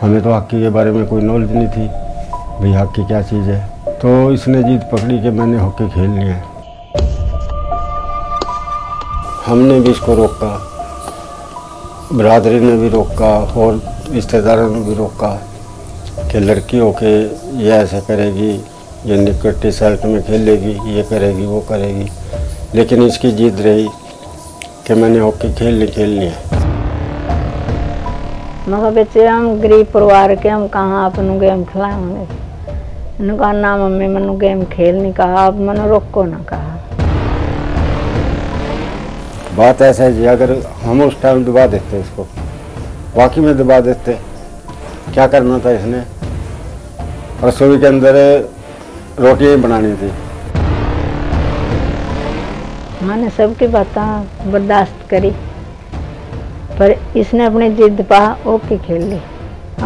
हमें 0.00 0.22
तो 0.22 0.30
हॉकी 0.30 0.60
के 0.62 0.68
बारे 0.70 0.90
में 0.90 1.06
कोई 1.06 1.22
नॉलेज 1.22 1.50
नहीं 1.52 1.68
थी, 1.68 1.86
भाई 2.60 2.72
हॉकी 2.74 3.04
क्या 3.06 3.20
चीज़ 3.22 3.48
है। 3.50 3.98
तो 4.00 4.30
इसने 4.32 4.62
जीत 4.62 4.88
पकड़ी 4.92 5.18
कि 5.22 5.30
मैंने 5.30 5.58
हॉकी 5.58 5.88
खेलनी 5.88 6.24
है 6.24 6.42
हमने 9.46 9.80
भी 9.80 9.90
इसको 9.90 10.14
रोका, 10.14 10.52
बरदरी 12.12 12.60
ने 12.60 12.76
भी 12.78 12.88
रोका 12.88 13.32
और 13.56 13.80
रिश्तेदारों 14.10 14.70
ने 14.70 14.80
भी 14.80 14.94
रोका 14.94 15.34
कि 16.32 16.40
लड़की 16.40 16.78
होके 16.78 17.12
ये 17.58 17.70
ऐसे 17.72 18.00
करेगी, 18.00 18.50
ये 19.06 19.16
निकटी 19.16 19.72
शर्ट 19.72 20.04
में 20.04 20.22
खेलेगी, 20.22 20.72
ये 20.94 21.02
करेगी, 21.02 21.46
वो 21.46 21.60
करेगी। 21.68 22.08
लेकिन 22.74 23.02
इसकी 23.02 23.32
जीत 23.32 23.60
रही 23.60 23.88
कि 24.86 24.94
मैंने 24.94 25.18
हॉकी 25.18 25.54
खेलनी 25.54 25.86
खेलनी 25.86 26.24
है 26.24 26.59
मैं 28.68 28.94
बच्चे 28.94 29.26
हम 29.26 29.60
गरीब 29.60 29.86
परिवार 29.92 30.34
के 30.36 30.48
हम 30.48 30.66
कहाँ 30.68 31.04
अपन 31.10 31.38
गेम 31.38 31.64
खिलाएँगे? 31.64 32.26
मैंने 33.20 33.36
कहा 33.38 33.52
ना 33.52 33.76
मम्मी 33.76 34.06
मैंने 34.06 34.36
गेम 34.38 34.64
खेल 34.72 34.96
नहीं 34.96 35.12
कहा 35.12 35.46
अब 35.46 35.60
मैंने 35.68 35.88
रोको 35.88 36.24
ना 36.24 36.38
कहा। 36.50 36.76
बात 39.56 39.82
ऐसा 39.82 40.04
है 40.04 40.12
जी 40.16 40.26
अगर 40.34 40.52
हम 40.82 41.02
उस 41.02 41.20
टाइम 41.22 41.44
दबा 41.44 41.66
देते 41.66 42.00
इसको 42.00 42.26
वाकई 43.16 43.40
में 43.40 43.56
दबा 43.58 43.80
देते 43.80 44.18
क्या 45.14 45.26
करना 45.26 45.58
था 45.58 45.70
इसने? 45.70 46.04
रसोई 47.44 47.78
के 47.80 47.86
अंदर 47.86 48.14
रोटियाँ 49.20 49.58
बनानी 49.60 49.92
थी। 49.96 50.12
मैंने 53.06 53.30
सबकी 53.30 53.66
बातें 53.66 54.52
बर्दाश्त 54.52 55.08
करी। 55.10 55.32
पर 56.80 56.94
इसने 57.16 57.44
अपनी 57.44 57.68
जिद 57.76 58.00
पा 58.10 58.18
ओके 58.48 58.76
खेल 58.78 59.02
ली। 59.04 59.20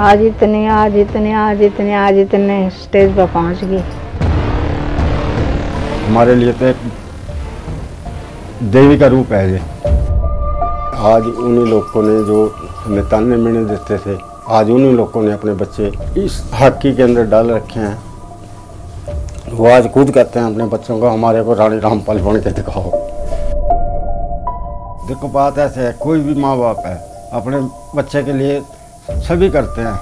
आज 0.00 0.20
इतने 0.22 0.66
आज 0.68 0.96
इतने 0.96 1.32
आज 1.34 1.62
इतने 1.62 1.94
आज 1.94 2.18
इतने 2.18 2.58
स्टेज 2.72 3.14
पर 3.16 3.26
पहुँच 3.26 3.64
गई। 3.64 3.82
हमारे 6.06 6.34
लिए 6.34 6.52
तो 6.52 6.66
एक 6.66 6.76
देवी 8.72 8.98
का 8.98 9.06
रूप 9.06 9.32
है 9.32 9.50
ये। 9.52 9.58
आज 11.04 11.26
उन्हीं 11.26 11.66
लोगों 11.66 12.02
ने 12.02 12.24
जो 12.26 12.46
हमें 12.76 13.04
ताने 13.08 13.36
मिलने 13.36 13.64
देते 13.64 13.98
थे, 13.98 14.18
आज 14.50 14.70
उन्हीं 14.70 14.92
लोगों 14.92 15.22
ने 15.22 15.32
अपने 15.32 15.52
बच्चे 15.54 15.92
इस 16.20 16.42
हॉकी 16.60 16.94
के 16.94 17.02
अंदर 17.02 17.26
डाल 17.26 17.50
रखे 17.50 17.80
हैं। 17.80 17.96
वो 19.52 19.70
आज 19.70 19.90
खुद 19.92 20.10
कहते 20.10 20.40
हैं 20.40 20.52
अपने 20.52 20.64
बच्चों 20.66 20.98
को, 21.00 21.08
हमारे 21.08 21.42
को 21.42 21.54
रानी 21.54 21.78
रामपाल 21.80 22.18
बन 22.20 22.40
के 22.40 22.50
दिखाओ। 22.52 23.03
देखो 25.08 25.28
बात 25.28 25.58
ऐसे 25.58 25.80
है, 25.80 25.92
कोई 25.92 26.20
भी 26.20 26.34
माँ 26.34 26.56
बाप 26.58 26.78
है, 26.86 26.94
अपने 27.32 27.58
बच्चे 27.96 28.22
के 28.22 28.32
लिए 28.32 28.60
सभी 29.20 29.50
करते 29.50 29.80
हैं। 29.80 29.92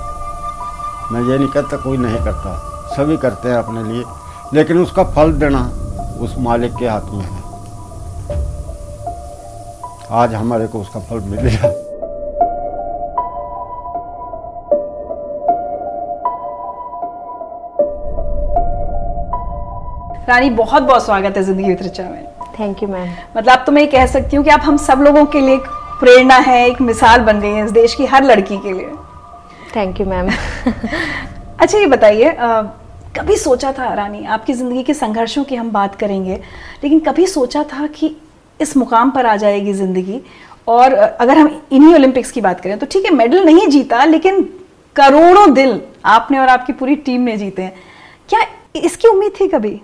मैं 1.13 1.21
ये 1.23 1.39
नहीं 1.39 1.49
कहता 1.49 1.77
कोई 1.77 1.97
नहीं 1.99 2.19
करता, 2.25 2.55
सभी 2.97 3.17
करते 3.17 3.49
हैं 3.49 3.57
अपने 3.57 3.83
लिए, 3.85 4.05
लेकिन 4.55 4.79
उसका 4.79 5.05
फल 5.13 5.33
देना 5.41 5.61
उस 6.21 6.35
मालिक 6.39 6.77
के 6.77 6.89
हाथ 6.89 7.13
में 7.13 7.25
है। 7.25 7.41
आज 10.21 10.35
हमारे 10.35 10.67
को 10.67 10.81
उसका 10.81 11.01
फल 11.01 11.21
मिल 11.21 11.41
गया। 11.41 11.73
रानी 20.29 20.51
बहुत 20.53 20.83
बहुत 20.83 21.05
स्वागत 21.05 21.37
है 21.37 21.43
ज़िंदगी 21.43 21.69
में। 22.01 22.32
थैंक 22.59 22.83
यू 22.83 22.89
मैम 22.89 23.09
मतलब 23.37 23.63
तो 23.67 23.73
मैं 23.73 23.83
ये 23.83 23.89
कह 23.89 24.07
सकती 24.07 24.37
हूँ 24.37 24.45
कि 24.45 24.51
आप 24.51 24.61
हम 24.61 24.77
सब 24.79 25.01
लोगों 25.03 25.25
के 25.27 25.41
लिए 25.41 25.55
एक 25.55 25.67
प्रेरणा 26.01 26.37
है 26.41 26.67
एक 26.69 26.81
मिसाल 26.81 27.21
बन 27.23 27.41
गई 27.41 27.51
है 27.51 27.65
इस 27.65 27.71
देश 27.71 27.95
की 27.95 28.07
हर 28.07 28.25
लड़की 28.25 28.57
के 28.59 28.73
लिए। 28.73 28.89
थैंक 29.77 30.01
यू 30.01 30.07
मैम 30.07 30.31
अच्छा 31.61 31.79
ये 31.79 31.87
बताइए 31.87 32.37
कभी 33.17 33.37
सोचा 33.37 33.73
था 33.73 33.93
रानी 33.95 34.25
आपकी 34.27 34.53
ज़िंदगी 34.53 34.83
के 34.83 34.95
संघर्षों 34.95 35.45
की 35.45 35.55
हम 35.55 35.71
बात 35.71 35.95
करेंगे 35.95 36.41
लेकिन 36.85 37.01
कभी 37.01 37.27
सोचा 37.27 37.63
था 37.73 37.87
कि 37.89 38.17
इस 38.61 38.77
मुकाम 38.77 39.11
पर 39.11 39.27
आ 39.27 39.37
जाएगी 39.37 39.73
ज़िंदगी? 39.73 40.21
और 40.69 40.93
अगर 40.93 41.39
हम 41.39 41.61
इन्हीं 41.73 41.95
ओलंपिक्स 41.95 42.31
की 42.33 42.41
बात 42.41 42.61
करें 42.61 42.79
तो 42.79 42.87
ठीक 42.87 43.05
है 43.05 43.11
मेडल 43.11 43.45
नहीं 43.45 43.67
जीता 43.69 44.05
लेकिन 44.05 44.43
करोड़ों 44.97 45.53
दिल 45.55 45.81
आपने 46.05 46.39
और 46.39 46.49
आपकी 46.49 46.73
पूरी 46.73 46.97
टीम 46.99 47.21
ने 47.21 47.37
जीते 47.37 47.63
हैं। 47.63 47.75
क्या 48.29 48.41
इसकी 48.77 49.09
उम्मीद 49.09 49.33
थी 49.41 49.49
कभी? 49.49 49.81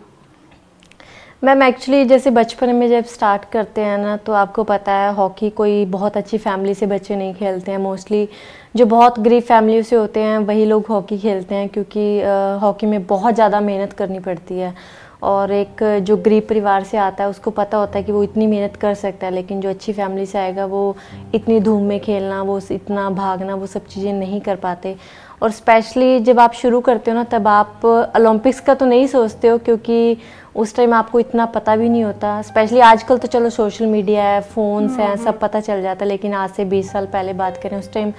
मैम 1.43 1.63
एक्चुअली 1.63 2.05
जैसे 2.05 2.31
बचपन 2.31 2.75
में 2.75 2.89
जब 2.89 3.05
स्टार्ट 3.07 3.45
करते 3.53 3.81
हैं 3.81 3.99
ना 3.99 4.17
तो 4.27 4.33
आपको 4.33 4.63
पता 4.65 4.93
है 4.93 5.13
हॉकी 5.15 5.51
कोई 5.51 5.85
बहुत 5.87 6.17
अच्छी 6.17 6.39
फैमिली 6.39 6.75
से 6.75 6.87
बच्चे 6.87 7.17
नहीं 7.17 7.35
खेलते 7.35 7.71
हैं. 7.71 7.79
मोस्टली 7.79 8.29
जो 8.77 8.87
बहुत 8.87 9.21
गरीब 9.21 9.43
फैमिली 9.43 9.83
से 9.83 9.97
होते 9.97 10.21
हैं, 10.21 10.39
वही 10.39 10.65
लोग 10.65 10.87
हॉकी 10.87 11.19
खेलते 11.19 11.55
हैं 11.55 11.69
क्योंकि 11.69 12.21
हॉकी 12.63 12.87
में 12.87 13.07
बहुत 13.07 13.35
ज़्यादा 13.35 13.61
मेहनत 13.61 13.93
करनी 13.93 14.19
पड़ती 14.19 14.59
है. 14.59 14.75
और 15.23 15.53
एक 15.53 15.83
जो 16.03 16.17
गरीब 16.17 16.47
परिवार 16.49 16.85
से 16.85 16.97
आता 16.97 17.25
है, 17.25 17.31
उसको 17.31 17.51
पता 17.51 17.79
होता 17.79 17.99
है 17.99 18.05
कि 18.05 18.13
वो 18.13 18.23
इतनी 18.23 18.47
मेहनत 18.47 18.77
कर 18.77 18.95
सकता 18.95 19.27
है, 19.27 19.33
लेकिन 19.33 19.61
जो 19.61 19.69
अच्छी 19.71 19.93
फैमिली 19.93 20.27
से 20.27 20.39
आएगा, 20.39 20.67
वो 20.67 20.97
इतनी 21.35 21.61
धूम 21.61 21.83
में 21.83 21.99
खेलना, 22.01 22.43
वो 22.43 22.61
इतना 22.71 23.09
भागना, 23.13 23.55
वो 23.55 23.67
सब 23.67 23.87
चीज़ें 23.87 24.13
नहीं 24.13 24.41
कर 24.41 24.57
पाते. 24.57 24.97
और 25.43 25.51
स्पेशली 25.51 26.19
जब 26.21 26.41
आप 26.41 26.53
शुरू 26.55 26.81
करते 26.81 27.11
हो 27.11 27.17
ना, 27.17 27.25
तब 27.25 27.49
आप 27.49 27.85
ओलंपिक्स 27.85 28.61
का 28.61 28.75
तो 28.75 28.87
नहीं 28.87 29.07
सोचते 29.07 29.49
हो, 29.49 29.59
क्योंकि 29.59 30.17
उस 30.55 30.75
टाइम 30.77 30.95
आपको 30.95 31.21
इतना 31.21 31.47
पता 31.47 31.77
भी 31.77 31.89
नहीं 31.89 32.05
होता। 32.05 32.41
स्पेशली 32.43 32.81
आजकल 32.81 33.19
तो 33.19 33.29
चलो 33.29 33.51
सोशल 33.51 33.87
मीडिया 33.87 34.25
है 34.25 34.41
फ़ोन्स 34.43 34.99
हैं 34.99 35.17
सब 35.17 35.39
पता 35.41 35.61
चल 35.61 35.83
जाता 35.83 36.05
है। 36.05 36.09
लेकिन 36.09 36.35
आज 36.35 36.51
से 36.51 36.65
20 36.67 36.91
साल 36.93 37.07
पहले 37.07 37.33
बात 37.35 37.61
करें 37.63 37.79
उस 37.79 37.93
टाइम 37.93 38.13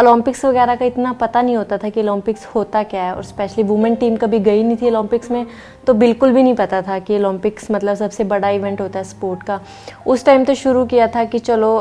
ओलंपिक्स 0.00 0.44
वगैरह 0.44 0.74
का 0.74 0.84
इतना 0.84 1.12
पता 1.12 1.40
नहीं 1.42 1.56
होता 1.56 1.76
था 1.78 1.88
कि 1.88 2.00
ओलंपिक्स 2.00 2.46
होता 2.46 2.82
क्या 2.82 3.02
है। 3.04 3.14
और 3.14 3.24
स्पेशली 3.24 3.64
वुमेन 3.64 3.94
टीम 3.94 4.16
कभी 4.16 4.38
गई 4.40 4.62
नहीं 4.62 4.76
थी 4.76 4.88
ओलंपिक्स 4.88 5.30
में 5.30 5.46
तो 5.86 5.94
बिल्कुल 5.94 6.32
भी 6.32 6.42
नहीं 6.42 6.54
पता 6.54 6.80
था 6.82 6.98
कि 6.98 7.16
ओलंपिक्स 7.16 7.70
मतलब 7.70 7.94
सबसे 7.94 8.24
बड़ा 8.24 8.48
इवेंट 8.50 8.80
होता 8.80 8.98
है 8.98 9.04
स्पोर्ट 9.04 9.42
का। 9.42 9.60
उस 10.06 10.24
टाइम 10.24 10.44
तो 10.44 10.54
शुरू 10.54 10.84
किया 10.86 11.06
था 11.06 11.24
कि 11.24 11.38
चलो 11.38 11.76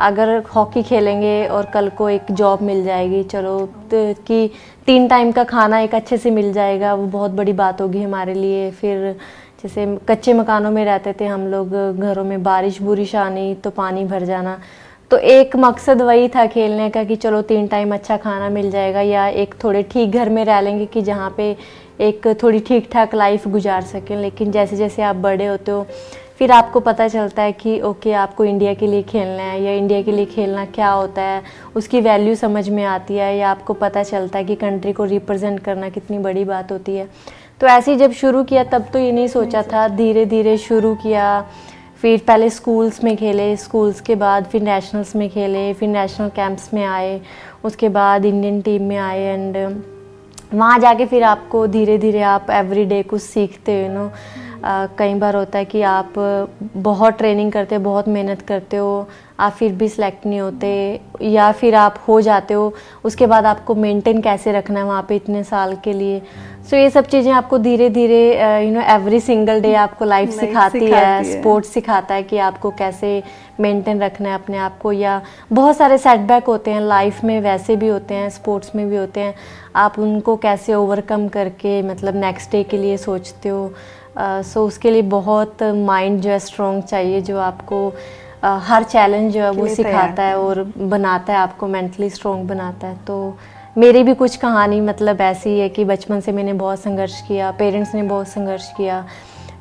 अगर 0.00 0.42
हॉकी 0.54 0.82
खेलेंगे 0.82 1.46
और 1.46 1.66
कल 1.66 1.88
को 1.88 2.08
एक 2.10 2.32
जॉब 2.32 2.62
मिल 2.62 2.84
जाएगी 2.84 3.22
चलो 3.24 3.58
तो 3.90 4.12
कि 4.26 4.50
तीन 4.86 5.06
टाइम 5.08 5.30
का 5.32 5.42
खाना 5.44 5.78
एक 5.80 5.94
अच्छे 5.94 6.16
से 6.16 6.30
मिल 6.30 6.52
जाएगा, 6.52 6.94
वो 6.94 7.06
बहुत 7.06 7.30
बड़ी 7.30 7.52
बात 7.52 7.80
होगी 7.80 8.02
हमारे 8.02 8.34
लिए। 8.34 8.70
फिर 8.70 9.12
जैसे 9.62 9.86
कच्चे 10.08 10.32
मकानों 10.32 10.70
में 10.70 10.84
रहते 10.84 11.12
थे 11.20 11.26
हम 11.26 11.46
लोग, 11.46 11.68
घरों 12.00 12.24
में 12.24 12.42
बारिश 12.42 12.80
बुरिश 12.82 13.14
आनी 13.16 13.54
तो 13.54 13.70
पानी 13.70 14.04
भर 14.04 14.24
जाना। 14.24 14.58
तो 15.10 15.18
एक 15.18 15.56
मकसद 15.56 16.02
वही 16.02 16.28
था 16.28 16.46
खेलने 16.46 16.88
का 16.90 17.04
कि 17.04 17.16
चलो 17.16 17.42
तीन 17.42 17.66
टाइम 17.66 17.94
अच्छा 17.94 18.16
खाना 18.16 18.48
मिल 18.48 18.70
जाएगा 18.70 19.00
या 19.00 19.26
एक 19.26 19.54
थोड़े 19.64 19.82
ठीक 19.82 20.10
घर 20.10 20.28
में 20.28 20.44
रह 20.44 20.60
लेंगे 20.60 20.86
कि 20.86 21.02
जहाँ 21.02 21.32
पे 21.36 21.56
एक 22.00 22.26
थोड़ी 22.42 22.60
ठीक 22.60 22.88
ठाक 22.92 23.14
लाइफ 23.14 23.46
गुजार 23.48 23.82
सकें। 23.84 24.16
लेकिन 24.16 24.50
जैसे 24.52 24.76
जैसे 24.76 25.02
आप 25.02 25.16
बड़े 25.18 25.46
होते 25.46 25.70
हो 25.70 25.86
फिर 26.42 26.52
आपको 26.52 26.80
पता 26.80 27.06
चलता 27.08 27.42
है 27.42 27.52
कि 27.52 27.80
ओके 27.80 28.12
आपको 28.12 28.44
इंडिया 28.44 28.72
के 28.74 28.86
लिए 28.86 29.02
खेलना 29.02 29.42
है 29.42 29.62
या 29.62 29.72
इंडिया 29.72 30.00
के 30.02 30.12
लिए 30.12 30.24
खेलना 30.24 30.64
क्या 30.64 30.88
होता 30.90 31.22
है 31.22 31.42
उसकी 31.76 32.00
वैल्यू 32.00 32.34
समझ 32.34 32.68
में 32.68 32.82
आती 32.84 33.16
है 33.16 33.36
या 33.36 33.50
आपको 33.50 33.74
पता 33.74 34.02
चलता 34.02 34.38
है 34.38 34.44
कि 34.44 34.54
कंट्री 34.54 34.92
को 34.92 35.04
रिप्रेजेंट 35.04 35.60
करना 35.60 35.88
कितनी 35.88 36.18
बड़ी 36.18 36.44
बात 36.44 36.72
होती 36.72 36.96
है। 36.96 37.06
तो 37.60 37.66
ऐसे 37.66 37.92
ही 37.92 37.98
जब 37.98 38.12
शुरू 38.12 38.42
किया 38.44 38.64
तब 38.64 38.88
तो 38.92 38.98
ये 38.98 39.12
नहीं 39.12 39.28
सोचा 39.28 39.62
था। 39.62 39.86
धीरे 39.88 40.26
धीरे 40.26 40.56
शुरू 40.58 40.94
किया 40.94 41.28
फिर 42.02 42.20
पहले 42.26 42.50
स्कूल्स 42.50 43.02
में 43.04 43.16
खेले 43.16 43.56
स्कूल्स 43.56 44.00
के 44.00 44.14
बाद 44.16 44.46
फिर 44.46 44.62
नेशनल्स 44.62 45.16
में 45.16 45.28
खेले 45.30 45.72
फिर 45.74 45.88
नेशनल 45.88 46.28
कैंप्स 46.28 46.74
में 46.74 46.84
आए 46.84 47.20
उसके 47.64 47.88
बाद 47.88 48.24
इंडियन 48.24 48.60
टीम 48.60 48.82
में 48.82 48.96
आए 48.96 49.22
एंड 49.22 49.56
वहाँ 50.54 50.78
जाके 50.78 51.06
फिर 51.06 51.22
आपको 51.24 51.66
धीरे 51.66 51.98
धीरे 51.98 52.22
आप 52.22 52.50
एवरी 52.50 52.84
डे 52.84 53.02
कुछ 53.02 53.22
सीखते 53.22 53.82
हो 53.82 53.92
नो 53.94 54.10
कई 54.98 55.14
बार 55.14 55.36
होता 55.36 55.58
है 55.58 55.64
कि 55.64 55.82
आप 55.82 56.12
बहुत 56.76 57.18
ट्रेनिंग 57.18 57.52
करते 57.52 57.74
हो 57.74 57.80
बहुत 57.82 58.08
मेहनत 58.08 58.42
करते 58.42 58.76
हो 58.76 59.08
आप 59.40 59.52
फिर 59.52 59.72
भी 59.72 59.88
सिलेक्ट 59.88 60.26
नहीं 60.26 60.40
होते 60.40 61.00
या 61.22 61.50
फिर 61.52 61.74
आप 61.74 61.94
हो 62.08 62.20
जाते 62.20 62.54
हो 62.54 62.72
उसके 63.04 63.26
बाद 63.26 63.46
आपको 63.46 63.74
मेंटेन 63.74 64.20
कैसे 64.22 64.52
रखना 64.52 64.80
है 64.80 64.86
वहाँ 64.86 65.04
पे 65.08 65.16
इतने 65.16 65.42
साल 65.44 65.74
के 65.84 65.92
लिए? 65.92 66.20
सो 66.70 66.76
ये 66.76 66.90
सब 66.90 67.06
चीज़ें 67.06 67.30
आपको 67.32 67.58
धीरे 67.58 67.88
धीरे 67.90 68.20
you 68.64 68.70
know 68.74 68.80
every 68.80 69.20
single 69.20 69.60
day 69.60 69.74
आपको 69.74 70.04
लाइफ 70.04 70.28
Life 70.28 70.40
सिखाती 70.40 70.78
है 70.78 70.86
सिखाती 70.86 71.28
है। 71.28 71.40
स्पोर्ट्स 71.40 71.68
सिखाता 71.68 72.14
है 72.14 72.22
कि 72.22 72.38
आपको 72.38 72.70
कैसे 72.70 73.22
मेंटेन 73.60 74.02
रखना 74.02 74.28
है 74.28 74.34
अपने 74.34 74.58
आप 74.58 74.78
को 74.78 74.92
या 74.92 75.20
बहुत 75.52 75.76
सारे 75.76 75.98
सेटबैक 75.98 76.44
होते 76.44 76.70
हैं 76.70 76.80
लाइफ 76.80 77.24
में 77.24 77.40
वैसे 77.40 77.76
भी 77.76 77.88
होते 77.88 78.14
हैं 78.14 78.28
स्पोर्ट्स 78.30 78.74
में 78.76 78.88
भी 78.90 78.96
होते 78.96 79.20
हैं। 79.20 79.34
आप 79.76 79.98
उनको 79.98 80.36
कैसे 80.36 80.74
ओवरकम 80.74 81.26
करके 81.28 81.80
मतलब 81.82 82.16
नेक्स्ट 82.16 82.52
डे 82.52 82.62
के 82.62 82.78
लिए 82.78 82.96
सोचते 82.96 83.48
हो? 83.48 83.72
सो 84.18 84.40
uh, 84.42 84.46
so 84.52 84.66
उसके 84.66 84.90
लिए 84.90 85.02
बहुत 85.02 85.62
माइंड 85.62 86.20
जो 86.20 86.30
है 86.30 86.38
स्ट्रॉन्ग 86.38 86.82
चाहिए 86.82 87.20
जो 87.20 87.38
आपको 87.38 87.94
अ, 88.42 88.58
हर 88.62 88.82
चैलेंज 88.82 89.32
जो 89.34 89.40
है 89.40 89.50
वो 89.50 89.66
सिखाता 89.74 90.22
है 90.22 90.38
और 90.38 90.72
बनाता 90.78 91.32
है 91.32 91.38
आपको 91.38 91.66
मेंटली 91.66 92.10
स्ट्रॉन्ग 92.10 92.48
बनाता 92.48 92.86
है। 92.86 92.96
तो 93.06 93.36
मेरी 93.78 94.02
भी 94.02 94.14
कुछ 94.14 94.36
कहानी 94.36 94.80
मतलब 94.80 95.20
ऐसी 95.20 95.58
है 95.58 95.68
कि 95.68 95.84
बचपन 95.84 96.20
से 96.20 96.32
मैंने 96.32 96.52
बहुत 96.52 96.80
संघर्ष 96.80 97.20
किया 97.20 97.50
पेरेंट्स 97.50 97.94
ने 97.94 98.02
बहुत 98.02 98.28
संघर्ष 98.28 98.72
किया 98.76 99.04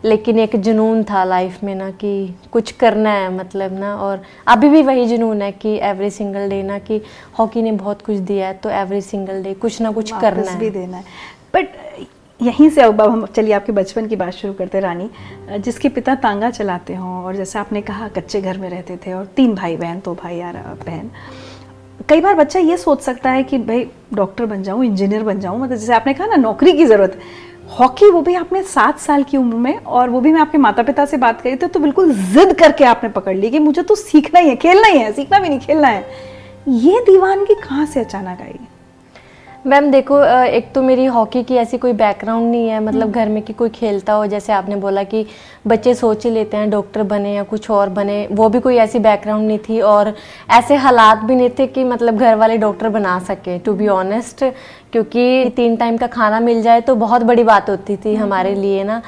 लेकिन 0.05 0.39
एक 0.39 0.55
जुनून 0.55 1.03
था 1.03 1.23
लाइफ 1.23 1.63
में 1.63 1.75
ना 1.75 1.89
कि 1.91 2.35
कुछ 2.51 2.71
करना 2.71 3.09
है 3.09 3.37
मतलब 3.37 3.79
ना 3.79 3.95
और 3.95 4.21
अभी 4.47 4.69
भी 4.69 4.83
वही 4.83 5.05
जुनून 5.05 5.41
है 5.41 5.51
कि 5.51 5.79
एवरी 5.81 6.09
सिंगल 6.09 6.49
डे 6.49 6.63
ना 6.63 6.79
कि 6.79 7.01
हॉकी 7.39 7.61
ने 7.61 7.71
बहुत 7.71 8.01
कुछ 8.01 8.17
दिया 8.17 8.47
है 8.47 8.53
तो 8.53 8.69
एवरी 8.69 9.01
सिंगल 9.01 9.43
डे 9.43 9.53
कुछ 9.53 9.81
ना 9.81 9.91
कुछ 9.91 10.11
करना 10.11 10.51
है। 10.51 10.59
भी 10.59 10.69
देना 10.69 10.97
है। 10.97 11.03
बट 11.53 11.67
यहीं 12.41 12.69
से 12.69 12.81
अब 12.81 13.01
हम 13.01 13.25
चलिए 13.25 13.53
आपके 13.53 13.71
बचपन 13.71 14.07
की 14.07 14.15
बात 14.15 14.33
शुरू 14.33 14.53
करते 14.53 14.79
रानी। 14.79 15.09
जिसके 15.59 15.89
पिता 15.89 16.15
तांगा 16.15 16.49
चलाते 16.49 16.95
हों, 16.95 17.23
और 17.23 17.35
जैसे 17.35 17.59
आपने 17.59 17.81
कहा, 17.81 18.07
कच्चे 18.07 18.41
घर 18.41 18.57
में 18.57 18.69
रहते 18.69 18.97
थे, 18.97 19.13
और 19.13 19.25
तीन 19.25 19.55
भाई 19.55 19.77
बहन 19.77 20.01
दो 20.05 20.13
भाई 20.13 20.35
यार 20.35 20.53
बहन। 20.85 21.11
कई 22.09 22.21
बार 22.21 22.35
बच्चा 22.35 22.59
ये 22.59 22.77
सोच 22.77 23.01
सकता 23.01 23.31
है 23.31 23.43
कि, 23.43 23.57
भाई, 23.57 23.87
डॉक्टर 24.13 24.45
बन 24.45 24.63
जाऊँ, 24.63 24.85
इंजीनियर 24.85 25.23
बन 25.23 25.39
जाऊँ। 25.39 25.59
मतलब 25.59 25.77
जैसे 25.77 25.93
आपने 25.93 26.13
कहा 26.13 26.27
ना, 26.27 26.35
नौकरी 26.35 26.73
की 26.73 26.85
ज़रूरत। 26.85 27.19
हॉकी 27.79 28.09
वो 28.11 28.21
भी 28.21 28.35
आपने 28.35 28.63
सात 28.63 28.99
साल 28.99 29.23
की 29.23 29.37
उम्र 29.37 29.55
में, 29.55 29.77
और 29.77 30.09
वो 30.09 30.21
भी 30.21 30.31
मैं 30.33 30.41
आपके 30.41 30.57
माता 30.57 30.83
पिता 30.83 31.05
से 31.05 31.17
बात 31.17 31.41
करी 31.41 31.55
थी 31.55 31.67
तो 31.67 31.79
बिल्कुल 31.79 32.13
जिद 32.13 32.53
करके 32.53 32.83
आपने 32.83 33.09
पकड़ 33.09 33.35
ली 33.35 33.49
कि 33.49 33.59
मुझे 33.59 33.81
तो 33.81 33.95
सीखना 33.95 34.39
ही 34.39 34.49
है, 34.49 34.55
खेलना 34.55 34.87
ही 34.87 34.99
है, 34.99 35.11
सीखना 35.11 35.39
भी 35.39 35.49
नहीं, 35.49 35.59
खेलना 35.59 35.87
है। 35.87 36.05
ये 36.67 36.99
दीवानगी 36.99 37.55
कहाँ 37.55 37.85
से 37.85 37.99
अचानक 37.99 38.41
आई 38.41 38.59
मैम 39.65 39.89
देखो 39.91 40.23
एक 40.23 40.71
तो 40.73 40.81
मेरी 40.81 41.03
हॉकी 41.05 41.41
की 41.43 41.55
ऐसी 41.55 41.77
कोई 41.77 41.93
बैकग्राउंड 41.93 42.49
नहीं 42.51 42.67
है 42.67 42.79
मतलब 42.79 43.01
हम्म। 43.01 43.11
घर 43.13 43.29
में 43.29 43.41
कि 43.43 43.53
कोई 43.53 43.69
खेलता 43.69 44.13
हो 44.13 44.25
जैसे 44.25 44.53
आपने 44.53 44.75
बोला 44.75 45.03
कि 45.03 45.25
बच्चे 45.67 45.93
सोच 45.93 46.25
ही 46.25 46.31
लेते 46.31 46.57
हैं 46.57 46.69
डॉक्टर 46.69 47.03
बने 47.03 47.33
या 47.33 47.43
कुछ 47.43 47.69
और 47.69 47.89
बने 47.89 48.27
वो 48.31 48.47
भी 48.49 48.59
कोई 48.59 48.77
ऐसी 48.77 48.99
बैकग्राउंड 48.99 49.47
नहीं 49.47 49.57
थी 49.59 49.79
और 49.81 50.13
ऐसे 50.51 50.75
हालात 50.77 51.17
भी 51.17 51.35
नहीं 51.35 51.49
थे 51.59 51.67
कि 51.67 51.83
मतलब 51.83 52.17
घर 52.17 52.35
वाले 52.35 52.57
डॉक्टर 52.57 52.89
बना 52.89 53.17
सके 53.21 53.57
टू 53.59 53.73
बी 53.73 53.87
ऑनेस्ट 53.89 54.43
क्योंकि 54.91 55.51
तीन 55.55 55.75
टाइम 55.75 55.97
का 55.97 56.07
खाना 56.09 56.39
मिल 56.39 56.61
जाए 56.61 56.81
तो 56.81 56.95
बहुत 56.97 57.23
बड़ी 57.23 57.43
बात 57.45 57.69
होती 57.69 57.95
थी 57.95 58.09
हम्म। 58.09 58.23
हमारे 58.23 58.55
लिए 58.55 58.83
ना 58.83 59.01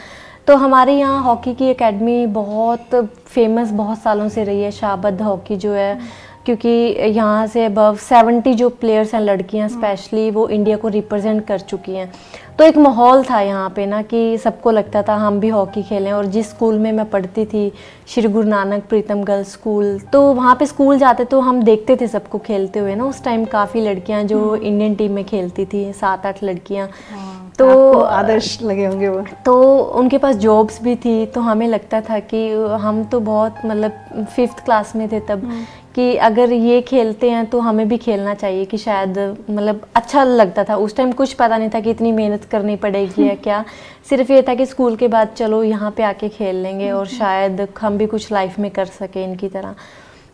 तो 0.47 0.55
हमारे 0.57 0.93
यहाँ 0.93 1.21
हॉकी 1.23 1.53
की 1.53 1.65
एकेडमी 1.65 2.25
बहुत 2.33 2.95
फ़ेमस 3.27 3.71
बहुत 3.73 3.99
सालों 3.99 4.29
से 4.29 4.43
रही 4.43 4.61
है 4.61 4.71
शाबद 4.73 5.21
हॉकी 5.21 5.55
जो 5.57 5.71
है 5.73 5.93
हम्म। 5.93 6.22
क्योंकि 6.45 6.69
यहाँ 7.09 7.45
से 7.47 7.65
अबव 7.65 7.95
सेवेंटी 8.01 8.53
जो 8.53 8.69
प्लेयर्स 8.71 9.13
हैं 9.13 9.21
लड़कियाँ 9.21 9.67
स्पेशली 9.69 10.29
वो 10.31 10.47
इंडिया 10.49 10.77
को 10.77 10.87
रिप्रेजेंट 10.87 11.45
कर 11.47 11.59
चुकी 11.59 11.95
हैं। 11.95 12.11
तो 12.57 12.63
एक 12.63 12.77
माहौल 12.77 13.23
था 13.23 13.39
यहाँ 13.41 13.69
पे 13.75 13.85
ना 13.85 14.01
कि 14.01 14.37
सबको 14.37 14.71
लगता 14.71 15.01
था 15.03 15.15
हम 15.15 15.39
भी 15.39 15.49
हॉकी 15.49 15.83
खेलें 15.83 16.11
और 16.11 16.25
जिस 16.25 16.49
स्कूल 16.49 16.77
में 16.79 16.91
मैं 16.91 17.09
पढ़ती 17.09 17.45
थी 17.45 17.71
श्री 18.07 18.27
गुरु 18.27 18.47
नानक 18.49 18.83
प्रीतम 18.89 19.23
गर्ल्स 19.23 19.51
स्कूल 19.51 19.97
तो 20.13 20.21
वहाँ 20.33 20.55
पे 20.55 20.65
स्कूल 20.65 20.97
जाते 20.99 21.25
तो 21.25 21.39
हम 21.39 21.61
देखते 21.63 21.95
थे 22.01 22.07
सबको 22.07 22.37
खेलते 22.39 22.79
हुए 22.79 22.95
ना। 22.95 23.05
उस 23.05 23.23
टाइम 23.23 23.45
काफ़ी 23.45 23.81
लड़कियाँ 23.81 24.23
जो 24.23 24.55
इंडियन 24.55 24.81
हम्म। 24.81 24.95
टीम 24.95 25.11
में 25.11 25.23
खेलती 25.25 25.65
थी 25.65 25.91
सात 25.93 26.25
आठ 26.25 26.43
लड़कियाँ। 26.43 26.87
हाँ, 27.11 27.51
तो 27.59 27.99
आदर्श 27.99 28.57
लगे 28.61 28.85
होंगे 28.85 29.07
वो। 29.09 29.23
तो 29.45 29.77
उनके 29.77 30.17
पास 30.17 30.35
जॉब्स 30.37 30.81
भी 30.83 30.95
थी 30.95 31.25
तो 31.25 31.41
हमें 31.41 31.67
लगता 31.67 32.01
था 32.01 32.19
कि 32.21 32.49
हम 32.81 33.03
तो 33.03 33.19
बहुत 33.21 33.65
मतलब 33.65 34.25
फिफ्थ 34.35 34.63
क्लास 34.65 34.95
में 34.95 35.07
थे 35.11 35.19
तब। 35.19 35.43
हम्म। 35.43 35.65
कि 35.95 36.15
अगर 36.17 36.51
ये 36.51 36.81
खेलते 36.81 37.29
हैं 37.29 37.45
तो 37.45 37.59
हमें 37.59 37.87
भी 37.87 37.97
खेलना 37.97 38.33
चाहिए 38.35 38.65
कि 38.65 38.77
शायद 38.77 39.17
मतलब 39.49 39.81
अच्छा 39.95 40.23
लगता 40.23 40.63
था। 40.63 40.75
उस 40.75 40.95
टाइम 40.97 41.11
कुछ 41.11 41.33
पता 41.33 41.57
नहीं 41.57 41.69
था 41.69 41.79
कि 41.79 41.91
इतनी 41.91 42.11
मेहनत 42.11 42.45
करनी 42.51 42.75
पड़ेगी 42.77 43.27
या 43.27 43.35
क्या। 43.35 43.63
सिर्फ़ 44.09 44.31
ये 44.31 44.41
था 44.41 44.55
कि 44.55 44.65
स्कूल 44.65 44.95
के 44.95 45.07
बाद 45.07 45.33
चलो 45.37 45.63
यहाँ 45.63 45.91
पे 45.91 46.03
आके 46.03 46.29
खेल 46.29 46.55
लेंगे 46.63 46.89
और 46.91 47.07
शायद 47.09 47.67
हम 47.81 47.97
भी 47.97 48.05
कुछ 48.05 48.31
लाइफ 48.31 48.57
में 48.59 48.69
कर 48.71 48.85
सकें 48.87 49.23
इनकी 49.23 49.49
तरह। 49.49 49.75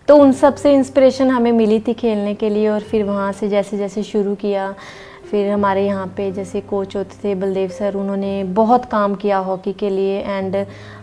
तो 0.07 0.15
उन 0.17 0.31
सबसे 0.33 0.73
इंस्पिरेशन 0.73 1.29
हमें 1.29 1.51
मिली 1.51 1.79
थी 1.79 1.93
खेलने 1.95 2.33
के 2.35 2.49
लिए 2.49 2.67
और 2.69 2.81
फिर 2.81 3.03
वहाँ 3.03 3.31
से 3.31 3.49
जैसे 3.49 3.77
जैसे 3.77 4.03
शुरू 4.03 4.35
किया। 4.35 4.73
फिर 5.31 5.49
हमारे 5.51 5.85
यहाँ 5.85 6.05
पे 6.17 6.31
जैसे 6.31 6.61
कोच 6.61 6.95
होते 6.95 7.15
थे 7.23 7.33
बलदेव 7.35 7.69
सर 7.69 7.95
उन्होंने 7.95 8.43
बहुत 8.55 8.85
काम 8.85 9.15
किया 9.15 9.37
हॉकी 9.39 9.73
के 9.73 9.89
लिए 9.89 10.19
एंड 10.19 10.55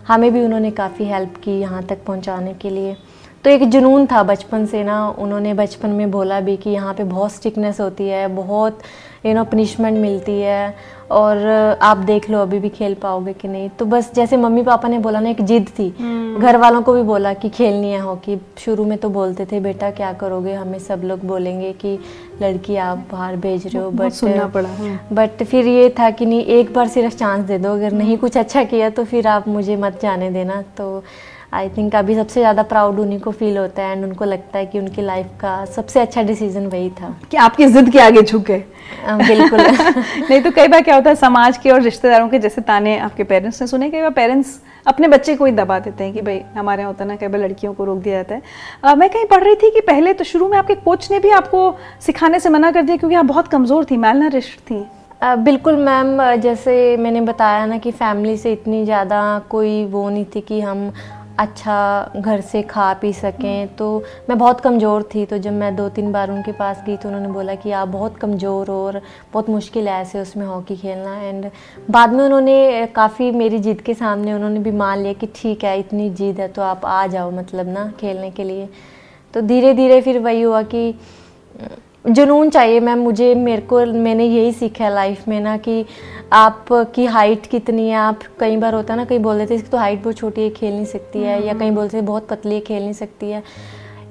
हमें 0.07 0.31
भी 0.33 0.41
उन्होंने 0.41 0.71
काफ़ी 0.71 1.05
हेल्प 1.05 1.37
की 1.43 1.59
यहाँ 1.59 1.83
तक 1.83 2.03
पहुँचाने 2.05 2.53
के 2.53 2.69
लिए। 2.69 2.95
तो 3.43 3.49
एक 3.49 3.63
जुनून 3.69 4.05
था 4.05 4.21
बचपन 4.23 4.65
से 4.65 4.83
ना 4.83 5.07
उन्होंने 5.09 5.53
बचपन 5.53 5.89
में 5.89 6.09
बोला 6.11 6.39
भी 6.39 6.55
कि 6.57 6.69
यहाँ 6.69 6.93
पे 6.93 7.03
बहुत 7.03 7.31
स्टिकनेस 7.31 7.79
होती 7.81 8.07
है 8.07 8.27
बहुत 8.27 8.79
यू 9.25 9.33
नो 9.33 9.43
पनिशमेंट 9.43 9.97
मिलती 9.97 10.39
है 10.41 10.75
और 11.11 11.45
आप 11.81 11.97
देख 11.97 12.29
लो 12.29 12.41
अभी 12.41 12.59
भी 12.59 12.69
खेल 12.69 12.93
पाओगे 12.93 13.33
कि 13.33 13.47
नहीं। 13.47 13.69
तो 13.69 13.85
बस 13.85 14.11
जैसे 14.15 14.37
मम्मी 14.37 14.63
पापा 14.63 14.87
ने 14.87 14.99
बोला 14.99 15.19
ना 15.19 15.29
एक 15.29 15.41
जिद 15.41 15.67
थी। 15.79 15.87
हम्म। 15.99 16.39
घर 16.39 16.57
वालों 16.57 16.81
को 16.81 16.93
भी 16.93 17.01
बोला 17.01 17.33
कि 17.33 17.49
खेलनी 17.49 17.91
है 17.91 17.99
हॉकी। 17.99 18.37
शुरू 18.57 18.85
में 18.85 18.97
तो 18.97 19.09
बोलते 19.09 19.45
थे 19.45 19.59
बेटा 19.59 19.91
क्या 19.91 20.11
करोगे? 20.13 20.53
हमें 20.53 20.79
सब 20.79 21.01
लोग 21.03 21.23
बोलेंगे 21.27 21.71
कि 21.73 21.97
लड़की 22.41 22.75
आप 22.75 23.07
बाहर 23.11 23.35
भेज 23.35 23.67
रहे 23.67 23.83
हो 23.83 23.89
बट 23.91 24.11
सुनना 24.11 24.47
पड़ा 24.47 24.69
बट 25.11 25.41
हाँ। 25.41 25.45
फिर 25.45 25.67
ये 25.67 25.89
था 25.99 26.09
कि 26.09 26.25
नहीं 26.25 26.43
एक 26.57 26.73
बार 26.73 26.87
सिर्फ़ 26.87 27.15
चांस 27.15 27.45
दे 27.45 27.57
दो। 27.57 27.73
अगर 27.73 27.91
नहीं 27.93 28.17
कुछ 28.17 28.37
अच्छा 28.37 28.63
किया 28.63 28.89
तो 28.89 29.05
फिर 29.05 29.27
आप 29.27 29.47
मुझे 29.47 29.75
मत 29.77 29.99
जाने 30.01 30.29
देना। 30.31 30.61
तो 30.77 31.03
आई 31.53 31.69
थिंक 31.69 31.95
अभी 31.95 32.15
सबसे 32.15 32.39
ज़्यादा 32.39 32.63
प्राउड 32.63 32.99
उन्हीं 32.99 33.19
को 33.19 33.31
फील 33.31 33.57
होता 33.57 33.83
है 33.83 33.91
एंड 33.91 34.03
उनको 34.05 34.25
लगता 34.25 34.59
है 34.59 34.65
कि 34.65 34.79
उनकी 34.79 35.01
लाइफ 35.01 35.27
का 35.41 35.53
सबसे 35.65 35.99
अच्छा 35.99 36.23
डिसीज़न 36.23 36.65
वही 36.67 36.89
था। 36.91 37.13
कि 37.31 37.37
आपकी 37.37 37.65
जिद 37.65 37.89
के 37.89 37.99
आगे 37.99 38.21
झुके। 38.21 38.57
बिल्कुल। 39.17 39.59
नहीं 40.29 40.41
तो 40.41 40.51
कई 40.51 40.67
बार 40.67 40.81
क्या 40.81 40.95
होता 40.95 41.09
है 41.09 41.15
समाज 41.15 41.57
के 41.57 41.71
और 41.71 41.81
रिश्तेदारों 41.81 42.27
के 42.29 42.39
जैसे 42.39 42.61
ताने 42.61 42.97
आपके 42.99 43.23
पेरेंट्स 43.23 43.61
ने 43.61 43.67
सुने 43.67 43.89
कई 43.89 44.01
बार 44.01 44.11
पेरेंट्स 44.11 44.59
अपने 44.85 45.07
बच्चे 45.07 45.35
को 45.35 45.45
ही 45.45 45.51
दबा 45.51 45.79
देते 45.79 46.03
हैं 46.03 46.13
कि 46.13 46.21
भाई 46.21 46.41
हमारे 46.57 46.81
यहाँ 46.81 46.91
होता 46.91 47.05
ना 47.05 47.15
कई 47.15 47.27
बार 47.27 47.41
लड़कियों 47.41 47.73
को 47.73 47.85
रोक 47.85 47.97
दिया 47.99 48.15
जाता 48.15 48.35
है। 48.35 48.41
आ, 48.83 48.95
मैं 48.95 49.09
कहीं 49.09 49.25
पढ़ 49.25 49.43
रही 49.43 49.55
थी 49.55 49.71
कि 49.71 49.81
पहले 49.87 50.13
तो 50.13 50.23
शुरू 50.23 50.47
में 50.49 50.57
आपके 50.57 50.75
कोच 50.75 51.09
ने 51.11 51.19
भी 51.19 51.29
आपको 51.31 51.73
सिखाने 52.01 52.39
से 52.39 52.49
मना 52.49 52.71
कर 52.71 52.81
दिया 52.81 52.97
क्योंकि 52.97 53.15
आप 53.15 53.25
बहुत 53.25 53.47
कमज़ोर 53.47 53.85
थी 53.91 53.97
मैल 53.97 54.29
रिश्त 54.29 54.59
थी। 54.61 54.85
आ, 55.21 55.35
बिल्कुल 55.37 55.75
मैम 55.77 56.17
जैसे 56.41 56.97
मैंने 56.97 57.21
बताया 57.23 57.65
ना 57.65 57.77
कि 57.77 57.91
फैमिली 57.93 58.37
से 58.37 58.51
इतनी 58.53 58.83
ज़्यादा 58.85 59.21
कोई 59.49 59.83
वो 59.85 60.09
नहीं 60.09 60.25
थी 60.35 60.41
कि 60.41 60.59
हम 60.61 60.91
अच्छा 61.39 62.11
घर 62.17 62.41
से 62.41 62.61
खा 62.63 62.93
पी 62.93 63.11
सकें। 63.13 63.75
तो 63.75 63.87
मैं 64.29 64.37
बहुत 64.37 64.61
कमज़ोर 64.61 65.03
थी 65.13 65.25
तो 65.25 65.37
जब 65.37 65.53
मैं 65.53 65.75
दो 65.75 65.87
तीन 65.89 66.11
बार 66.11 66.31
उनके 66.31 66.51
पास 66.53 66.83
गई 66.85 66.95
तो 66.97 67.09
उन्होंने 67.09 67.29
बोला 67.29 67.55
कि 67.55 67.71
आप 67.73 67.87
बहुत 67.87 68.17
कमज़ोर 68.17 68.67
हो 68.67 68.75
और 68.85 69.01
बहुत 69.33 69.49
मुश्किल 69.49 69.87
है 69.87 70.01
ऐसे 70.01 70.21
उसमें 70.21 70.45
हॉकी 70.45 70.75
खेलना। 70.75 71.15
एंड 71.19 71.49
बाद 71.89 72.13
में 72.13 72.23
उन्होंने 72.23 72.85
काफ़ी 72.95 73.31
मेरी 73.33 73.59
जिद 73.59 73.81
के 73.81 73.93
सामने 73.95 74.33
उन्होंने 74.33 74.59
भी 74.59 74.71
मान 74.73 74.99
लिया 74.99 75.13
कि 75.13 75.27
ठीक 75.35 75.63
है 75.63 75.77
इतनी 75.79 76.09
जिद 76.11 76.39
है 76.39 76.47
तो 76.47 76.61
आप 76.61 76.85
आ 76.85 77.05
जाओ 77.07 77.31
मतलब 77.31 77.69
ना 77.69 77.91
खेलने 77.99 78.31
के 78.31 78.43
लिए। 78.43 78.67
तो 79.33 79.41
धीरे 79.43 79.73
धीरे 79.73 80.01
फिर 80.01 80.19
वही 80.19 80.41
हुआ 80.41 80.61
कि 80.65 80.93
जुनून 82.05 82.49
चाहिए 82.49 82.79
मैम 82.79 82.99
मुझे 82.99 83.33
मेरे 83.35 83.61
को 83.61 83.85
मैंने 83.85 84.25
यही 84.25 84.51
सीखा 84.53 84.83
है 84.83 84.93
लाइफ 84.93 85.27
में 85.27 85.39
ना 85.41 85.55
कि 85.57 85.85
आपकी 86.33 87.05
हाइट 87.05 87.45
कितनी 87.45 87.87
है? 87.89 87.95
आप 87.95 88.19
कई 88.39 88.57
बार 88.57 88.73
होता 88.73 88.93
है 88.93 88.99
ना 88.99 89.05
कहीं 89.05 89.19
बोल 89.19 89.37
देते 89.37 89.55
इसकी 89.55 89.69
तो 89.69 89.77
हाइट 89.77 90.01
बहुत 90.03 90.17
छोटी 90.17 90.41
है 90.41 90.49
खेल 90.49 90.73
नहीं 90.73 90.85
सकती 90.85 91.19
है 91.19 91.45
या 91.45 91.53
कहीं 91.53 91.71
बोलते 91.71 92.01
बहुत 92.03 92.27
पतली 92.27 92.55
है 92.55 92.61
खेल 92.61 92.83
नहीं 92.83 92.93
सकती 92.93 93.31
है। 93.31 93.43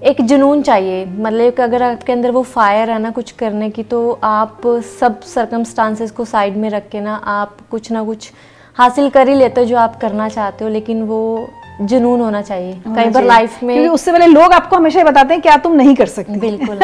एक 0.05 0.21
जुनून 0.23 0.63
चाहिए 0.63 1.05
मतलब 1.05 1.53
कि 1.53 1.63
अगर 1.63 1.83
आपके 1.83 2.13
अंदर 2.13 2.31
वो 2.31 2.43
फायर 2.45 2.91
है 2.91 2.99
ना 2.99 3.11
कुछ 3.11 3.31
करने 3.33 3.71
की 3.71 3.83
तो 3.83 4.19
आप 4.25 4.67
सब 5.01 5.21
सरकमस्टांसेस 5.25 6.11
को 6.11 6.25
साइड 6.25 6.57
में 6.57 6.69
रख 6.71 6.89
के 6.89 7.01
ना 7.01 7.15
आप 7.27 7.57
कुछ 7.71 7.91
ना 7.93 8.03
कुछ 8.05 8.31
हासिल 8.77 9.09
कर 9.11 9.29
ही 9.29 9.35
लेते 9.35 9.61
हो 9.61 9.67
जो 9.67 9.77
आप 9.77 10.01
करना 10.01 10.29
चाहते 10.29 10.65
हो 10.65 10.71
लेकिन 10.71 11.03
वो 11.03 11.49
जुनून 11.83 12.21
होना 12.21 12.43
चाहिए। 12.43 12.73
कई 12.87 13.09
बार 13.11 13.25
लाइफ 13.25 13.63
में 13.63 13.89
उससे 13.89 14.13
पहले 14.13 14.27
लोग 14.27 14.53
आपको 14.53 14.77
हमेशा 14.77 15.05
बताते 15.05 15.35
हैं 15.35 15.43
क्या 15.43 15.57
तुम 15.57 15.73
नहीं 15.75 15.95
कर 15.97 16.07
सकते। 16.09 16.39
बिल्कुल। 16.41 16.79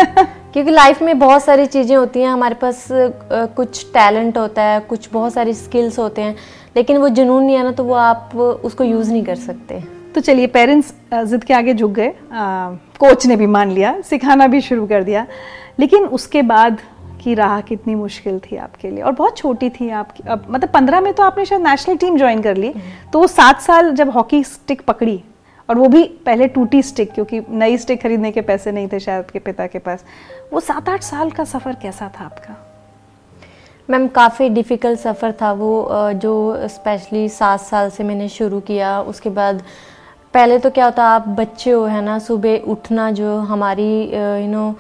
क्योंकि 0.55 0.71
लाइफ 0.71 1.03
में 1.03 1.19
बहुत 1.19 1.45
सारी 1.45 1.67
चीज़ें 1.67 1.97
होती 1.97 2.21
हैं 2.21 2.29
हमारे 2.29 2.55
पास 2.55 2.87
कुछ 3.57 3.85
टैलेंट 3.95 4.39
होता 4.39 4.63
है 4.63 4.81
कुछ 4.81 5.09
बहुत 5.13 5.33
सारी 5.33 5.55
स्किल्स 5.55 5.99
होते 5.99 6.23
हैं 6.23 6.37
लेकिन 6.77 6.97
वो 6.97 7.09
जुनून 7.09 7.45
नहीं 7.45 7.57
है 7.57 7.63
ना 7.63 7.71
तो 7.73 7.85
वो 7.85 7.95
आप 7.95 8.37
उसको 8.37 8.85
यूज़ 8.85 9.11
नहीं 9.13 9.25
कर 9.25 9.37
सकते। 9.37 9.83
तो 10.15 10.21
चलिए 10.21 10.47
पेरेंट्स 10.47 10.93
जिद 11.15 11.45
के 11.45 11.55
आगे 11.55 11.75
झुक 11.75 11.91
गए। 11.91 12.13
कोच 13.01 13.27
ने 13.27 13.37
भी 13.37 13.47
मान 13.49 13.71
लिया 13.71 14.01
सिखाना 14.01 14.47
भी 14.47 14.61
शुरू 14.61 14.87
कर 14.87 15.03
दिया। 15.05 15.27
लेकिन 15.79 16.05
उसके 16.07 16.43
बाद 16.45 16.79
की 17.23 17.35
राह 17.35 17.61
कितनी 17.61 17.95
मुश्किल 17.95 18.39
थी 18.41 18.57
आपके 18.57 18.91
लिए? 18.91 19.03
और 19.03 19.13
बहुत 19.13 19.37
छोटी 19.37 19.71
थी 19.71 19.89
आपकी 19.91 20.29
अब 20.29 20.47
मतलब 20.51 20.69
पंद्रह 20.69 21.01
में 21.01 21.13
तो 21.15 21.23
आपने 21.23 21.45
शायद 21.45 21.63
नेशनल 21.63 21.97
टीम 21.97 22.19
ज्वाइन 22.19 22.43
कर 22.43 22.57
ली। 22.57 22.69
हम्म। 22.69 23.11
तो 23.13 23.19
वो 23.19 23.27
सात 23.29 23.61
साल 23.61 23.93
जब 23.95 24.11
हॉकी 24.11 24.43
स्टिक 24.45 24.83
पकड़ी 24.87 25.23
और 25.73 25.79
वो 25.79 25.87
भी 25.89 26.03
पहले 26.27 26.47
टूटी 26.49 26.83
स्टिक, 26.83 27.13
क्योंकि 27.13 27.41
नई 27.51 27.77
स्टिक 27.79 28.01
खरीदने 28.03 28.31
के 28.33 28.41
पैसे 28.43 28.73
नहीं 28.73 28.89
थे 28.89 28.99
शायद 29.01 29.25
आपके 29.25 29.39
पिता 29.41 29.67
के 29.67 29.79
पास। 29.79 30.05
वो 30.53 30.61
सात 30.61 30.89
आठ 30.89 31.03
साल 31.03 31.31
का 31.31 31.45
सफ़र 31.45 31.75
कैसा 31.83 32.11
था 32.11 32.25
आपका? 32.25 32.57
मैम, 33.89 34.07
काफ़ी 34.09 34.49
डिफ़िकल्ट 34.51 35.01
सफ़र 35.01 35.33
था 35.41 35.53
वो 35.55 35.89
जो 36.23 36.69
स्पेशली 36.69 37.29
सात 37.31 37.61
साल 37.61 37.91
से 37.91 38.05
मैंने 38.05 38.29
शुरू 38.29 38.61
किया। 38.63 39.01
उसके 39.03 39.31
बाद 39.31 39.63
पहले 40.35 40.59
तो 40.59 40.71
क्या 40.71 40.85
होता, 40.85 41.05
आप 41.05 41.29
बच्चे 41.31 41.71
हो, 41.71 41.85
है 41.85 42.03
ना, 42.05 42.19
सुबह 42.21 42.71
उठना 42.71 43.11
जो 43.13 43.37
हमारी 43.39 43.93
यू 44.05 44.49
नो 44.49 44.75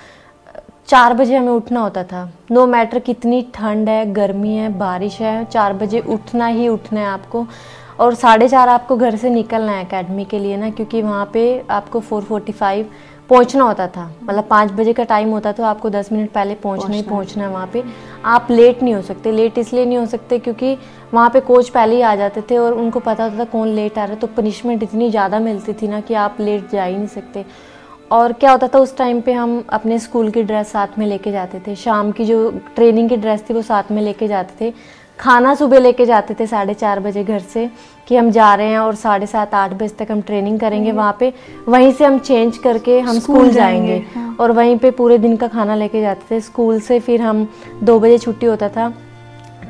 चार 0.88 1.14
बजे 1.14 1.37
हमें 1.37 1.52
उठना 1.52 1.80
होता 1.80 2.04
था। 2.04 2.30
नो 2.50 2.66
मैटर 2.66 2.99
कितनी 3.00 3.42
ठंड 3.54 3.88
है, 3.88 4.12
गर्मी 4.12 4.54
है, 4.56 4.68
बारिश 4.78 5.20
है, 5.20 5.44
चार 5.44 5.72
बजे 5.72 6.00
उठना 6.08 6.46
ही 6.49 6.68
उठना 6.68 7.00
है 7.00 7.06
आपको। 7.06 7.46
और 7.99 8.14
साढ़े 8.14 8.49
चार 8.49 8.68
आपको 8.68 8.96
घर 8.96 9.16
से 9.16 9.30
निकलना 9.30 9.72
है 9.72 9.84
अकेडमी 9.84 10.25
के 10.25 10.38
लिए 10.38 10.56
ना 10.56 10.70
क्योंकि 10.70 11.02
वहाँ 11.02 11.30
पे 11.32 11.42
आपको 11.70 12.00
फोर 12.00 12.22
फोर्टी 12.22 12.52
फाइव 12.52 12.90
पहुँचना 13.30 13.64
होता 13.64 13.87
था। 13.88 14.04
मतलब 14.22 14.44
पाँच 14.44 14.70
बजे 14.72 14.92
का 14.92 15.04
टाइम 15.04 15.30
होता 15.30 15.52
था 15.52 15.66
आपको 15.66 15.90
दस 15.90 16.11
मिनट 16.12 16.30
पहले 16.30 16.54
पहुँचना 16.54 16.94
ही 16.94 17.02
पहुँचना 17.02 17.44
है 17.44 17.50
वहाँ 17.50 17.66
पे। 17.72 17.82
आप 18.25 18.46
लेट 18.50 18.82
नहीं 18.82 18.94
हो 18.94 19.02
सकते 19.02 19.32
लेट 19.32 19.58
इसलिए 19.58 19.84
नहीं 19.84 19.99
हो 19.99 20.06
सकते 20.06 20.38
क्योंकि 20.38 20.76
वहाँ 21.14 21.28
पे 21.30 21.40
कोच 21.42 21.68
पहले 21.68 21.94
ही 21.96 22.02
आ 22.02 22.14
जाते 22.16 22.42
थे 22.50 22.58
और 22.58 22.75
उनको 22.75 23.00
पता 23.00 23.25
होता 23.25 23.38
था 23.38 23.44
कौन 23.50 23.68
लेट 23.68 23.99
आ 23.99 24.04
रहा 24.04 24.14
है। 24.14 24.20
तो 24.20 24.26
पनिशमेंट 24.37 24.82
इतनी 24.82 25.11
ज़्यादा 25.11 25.38
मिलती 25.40 25.72
थी 25.72 25.88
ना 25.88 26.00
कि 26.00 26.14
आप 26.16 26.37
लेट 26.40 26.70
जा 26.70 26.84
ही 26.84 26.96
नहीं 26.96 27.06
सकते। 27.08 27.44
और 28.12 28.32
क्या 28.32 28.50
होता 28.52 28.68
था 28.68 28.78
उस 28.78 28.96
टाइम 28.96 29.20
पे 29.20 29.32
हम 29.32 29.62
अपने 29.70 29.99
स्कूल 29.99 30.30
की 30.30 30.42
ड्रेस 30.42 30.72
साथ 30.72 30.99
में 30.99 31.06
लेके 31.06 31.32
जाते 31.32 31.61
थे। 31.66 31.75
शाम 31.76 32.11
की 32.12 32.25
जो 32.25 32.50
ट्रेनिंग 32.76 33.08
की 33.08 33.16
ड्रेस 33.16 33.44
थी 33.50 33.54
वो 33.54 33.62
साथ 33.62 33.90
में 33.90 34.02
लेके 34.02 34.28
जाते 34.28 34.54
थे। 34.61 34.75
खाना 35.23 35.55
सुबह 35.55 35.79
लेके 35.79 36.07
जाते 36.07 36.35
थे 36.35 36.47
साढ़े 36.47 36.75
चार 36.75 37.00
बजे 37.00 37.23
घर 37.25 37.38
से 37.38 37.71
कि 38.09 38.17
हम 38.17 38.31
जा 38.31 38.55
रहे 38.55 38.67
हैं 38.67 38.79
और 38.79 38.95
साढ़े 38.95 39.26
सात 39.26 39.55
आठ 39.55 39.73
बजे 39.73 40.05
तक 40.05 40.11
हम 40.12 40.21
ट्रेनिंग 40.21 40.59
करेंगे 40.61 40.88
हम्म। 40.88 40.99
वहाँ 40.99 41.17
पे। 41.21 41.33
वहीं 41.69 41.93
से 41.93 42.05
हम 42.05 42.19
चेंज 42.19 42.59
करके 42.59 43.00
हम 43.00 43.19
स्कूल 43.19 43.50
जाएँगे, 43.50 43.88
जाएँगे। 43.88 44.07
हाँ। 44.14 44.37
और 44.41 44.52
वहीं 44.52 44.76
पे 44.79 44.91
पूरे 44.91 45.19
दिन 45.19 45.37
का 45.37 45.49
खाना 45.49 45.75
लेके 45.75 46.00
जाते 46.00 46.35
थे। 46.35 46.41
स्कूल 46.41 46.81
से 46.81 47.00
फिर 47.00 47.23
हम 47.23 47.49
दो 47.83 47.99
बजे 48.00 48.19
छुट्टी 48.19 48.47
होता 48.47 48.69
था। 48.69 48.93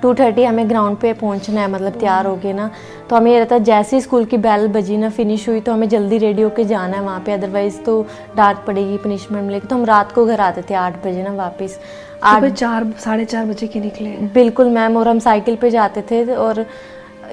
टू 0.03 0.15
थर्टी 0.15 0.45
हमें 0.45 0.69
ग्राउंड 0.71 0.97
पे 0.97 1.13
पहुँचना 1.13 1.61
है 1.61 1.71
मतलब 1.71 1.93
तैयार 1.93 2.27
हो 2.27 2.37
गए 2.37 2.53
ना। 2.53 2.71
तो 3.11 3.17
हमें 3.17 3.31
ये 3.33 3.39
रहता 3.39 3.55
है 3.55 3.65
जैसे 3.65 3.97
ही 3.97 4.03
स्कूल 4.03 4.25
की 4.25 4.37
बेल 4.37 4.67
बजी 4.69 4.97
ना 4.97 5.11
फिनिश 5.11 5.49
हुई 5.49 5.61
तो 5.61 5.73
हमें 5.73 5.89
जल्दी 5.89 6.19
रेडी 6.19 6.43
होके 6.43 6.65
जाना 6.65 6.97
है 6.97 7.03
वहाँ 7.03 7.21
पे। 7.21 7.33
अदरवाइज़ 7.33 7.79
तो 7.79 8.07
डांट 8.37 8.65
पड़ेगी 8.67 8.97
पनिशमेंट 8.97 9.45
मिलेगी। 9.45 9.67
तो 9.67 9.77
हम 9.77 9.85
रात 9.85 10.13
को 10.13 10.25
घर 10.27 10.41
आते 10.41 10.63
थे 10.63 10.75
आठ 10.75 11.07
बजे 11.07 11.23
ना 11.23 11.33
वापस। 11.33 11.79
आठ 12.23 12.45
चार 12.47 12.93
साढ़े 13.01 13.25
चार 13.25 13.47
बजे 13.47 13.67
के 13.67 13.81
निकले 13.81 14.11
बिल्कुल 14.35 14.71
मैम 14.71 14.97
और 14.97 15.09
हम 15.09 15.19
साइकिल 15.21 15.57
पे 15.57 15.71
जाते 15.71 16.03
थे 16.11 16.25
और 16.37 16.65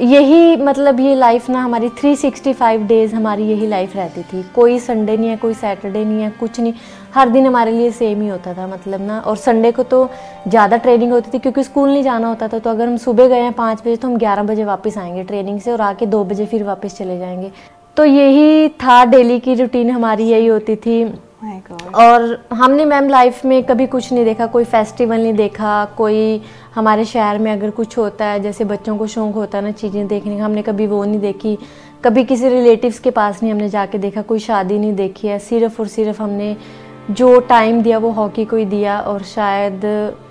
यही 0.01 0.55
मतलब 0.57 0.99
ये 0.99 1.15
लाइफ 1.15 1.49
ना 1.49 1.61
हमारी 1.63 1.89
365 1.97 2.87
डेज़ 2.87 3.15
हमारी 3.15 3.43
यही 3.43 3.67
लाइफ 3.67 3.95
रहती 3.95 4.21
थी। 4.23 4.43
कोई 4.55 4.77
संडे 4.79 5.15
नहीं 5.17 5.29
है 5.29 5.35
कोई 5.37 5.53
सैटरडे 5.53 6.03
नहीं 6.05 6.21
है 6.21 6.29
कुछ 6.39 6.59
नहीं। 6.59 6.73
हर 7.13 7.29
दिन 7.29 7.45
हमारे 7.47 7.71
लिए 7.71 7.91
सेम 7.91 8.21
ही 8.21 8.27
होता 8.27 8.53
था 8.53 8.67
मतलब 8.67 9.01
ना। 9.01 9.19
और 9.19 9.37
संडे 9.37 9.71
को 9.71 9.83
तो 9.83 10.09
ज़्यादा 10.47 10.77
ट्रेनिंग 10.77 11.11
होती 11.11 11.31
थी 11.33 11.39
क्योंकि 11.39 11.63
स्कूल 11.63 11.89
नहीं 11.89 12.03
जाना 12.03 12.27
होता 12.27 12.47
था 12.47 12.59
तो 12.59 12.69
अगर 12.69 12.87
हम 12.87 12.97
सुबह 12.97 13.27
गए 13.27 13.41
हैं 13.41 13.53
पाँच 13.53 13.81
बजे 13.81 13.95
तो 13.95 14.07
हम 14.07 14.17
ग्यारह 14.17 14.43
बजे 14.43 14.65
वापस 14.65 14.97
आएँगे 14.97 15.23
ट्रेनिंग 15.23 15.59
से 15.61 15.71
और 15.71 15.81
आके 15.81 16.05
दो 16.05 16.23
बजे 16.23 16.45
फिर 16.45 16.63
वापस 16.63 16.97
चले 16.97 17.17
जाएँगे। 17.19 17.51
तो 17.97 18.05
यही 18.05 18.69
था 18.69 19.03
डेली 19.05 19.39
की 19.39 19.55
रूटीन 19.55 19.89
हमारी 19.89 20.29
यही 20.29 20.47
होती 20.47 20.75
थी। 20.75 21.03
और 21.95 22.37
हमने 22.53 22.85
मैम 22.85 23.09
लाइफ 23.09 23.43
में 23.45 23.63
कभी 23.63 23.87
कुछ 23.87 24.11
नहीं 24.13 24.25
देखा 24.25 24.45
कोई 24.45 24.63
फेस्टिवल 24.65 25.21
नहीं 25.21 25.33
देखा 25.33 25.85
कोई 25.97 26.41
हमारे 26.75 27.05
शहर 27.05 27.37
में 27.37 27.51
अगर 27.51 27.69
कुछ 27.69 27.97
होता 27.97 28.25
है 28.25 28.39
जैसे 28.39 28.65
बच्चों 28.65 28.97
को 28.97 29.07
शौक 29.07 29.35
होता 29.35 29.57
है 29.57 29.63
ना 29.63 29.71
चीज़ें 29.71 30.07
देखने 30.07 30.37
का 30.37 30.43
हमने 30.45 30.61
कभी 30.61 30.87
वो 30.87 31.03
नहीं 31.05 31.19
देखी। 31.19 31.57
कभी 32.03 32.23
किसी 32.23 32.49
रिलेटिव्स 32.49 32.99
के 32.99 33.11
पास 33.11 33.41
नहीं 33.43 33.53
हमने 33.53 33.69
जाके 33.69 33.97
देखा 33.97 34.21
कोई 34.21 34.39
शादी 34.39 34.77
नहीं 34.79 34.93
देखी 34.95 35.27
है। 35.27 35.39
सिर्फ़ 35.39 35.81
और 35.81 35.87
सिर्फ़ 35.87 36.21
हमने 36.21 36.55
जो 37.11 37.39
टाइम 37.39 37.81
दिया 37.81 37.97
वो 37.97 38.09
हॉकी 38.11 38.45
को 38.45 38.55
ही 38.55 38.65
दिया 38.65 38.99
और 39.01 39.23
शायद 39.25 39.85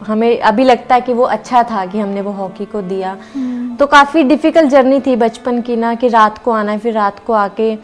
हमें 0.06 0.38
अभी 0.40 0.64
लगता 0.64 0.94
है 0.94 1.00
कि 1.00 1.12
वो 1.12 1.22
अच्छा 1.24 1.62
था 1.62 1.84
कि 1.86 1.98
हमने 1.98 2.20
वो 2.20 2.32
हॉकी 2.32 2.64
को 2.64 2.82
दिया। 2.82 3.16
हम्म। 3.34 3.74
तो 3.76 3.86
काफ़ी 3.86 4.22
डिफ़िकल्ट 4.24 4.70
जर्नी 4.70 5.00
थी 5.00 5.16
बचपन 5.16 5.60
की 5.62 5.76
ना 5.76 5.94
कि 5.94 6.08
रात 6.08 6.38
को 6.38 6.50
आना 6.50 6.72
है 6.72 6.78
फिर 6.78 6.94
रात 6.94 7.18
को 7.26 7.32
आके 7.32 7.74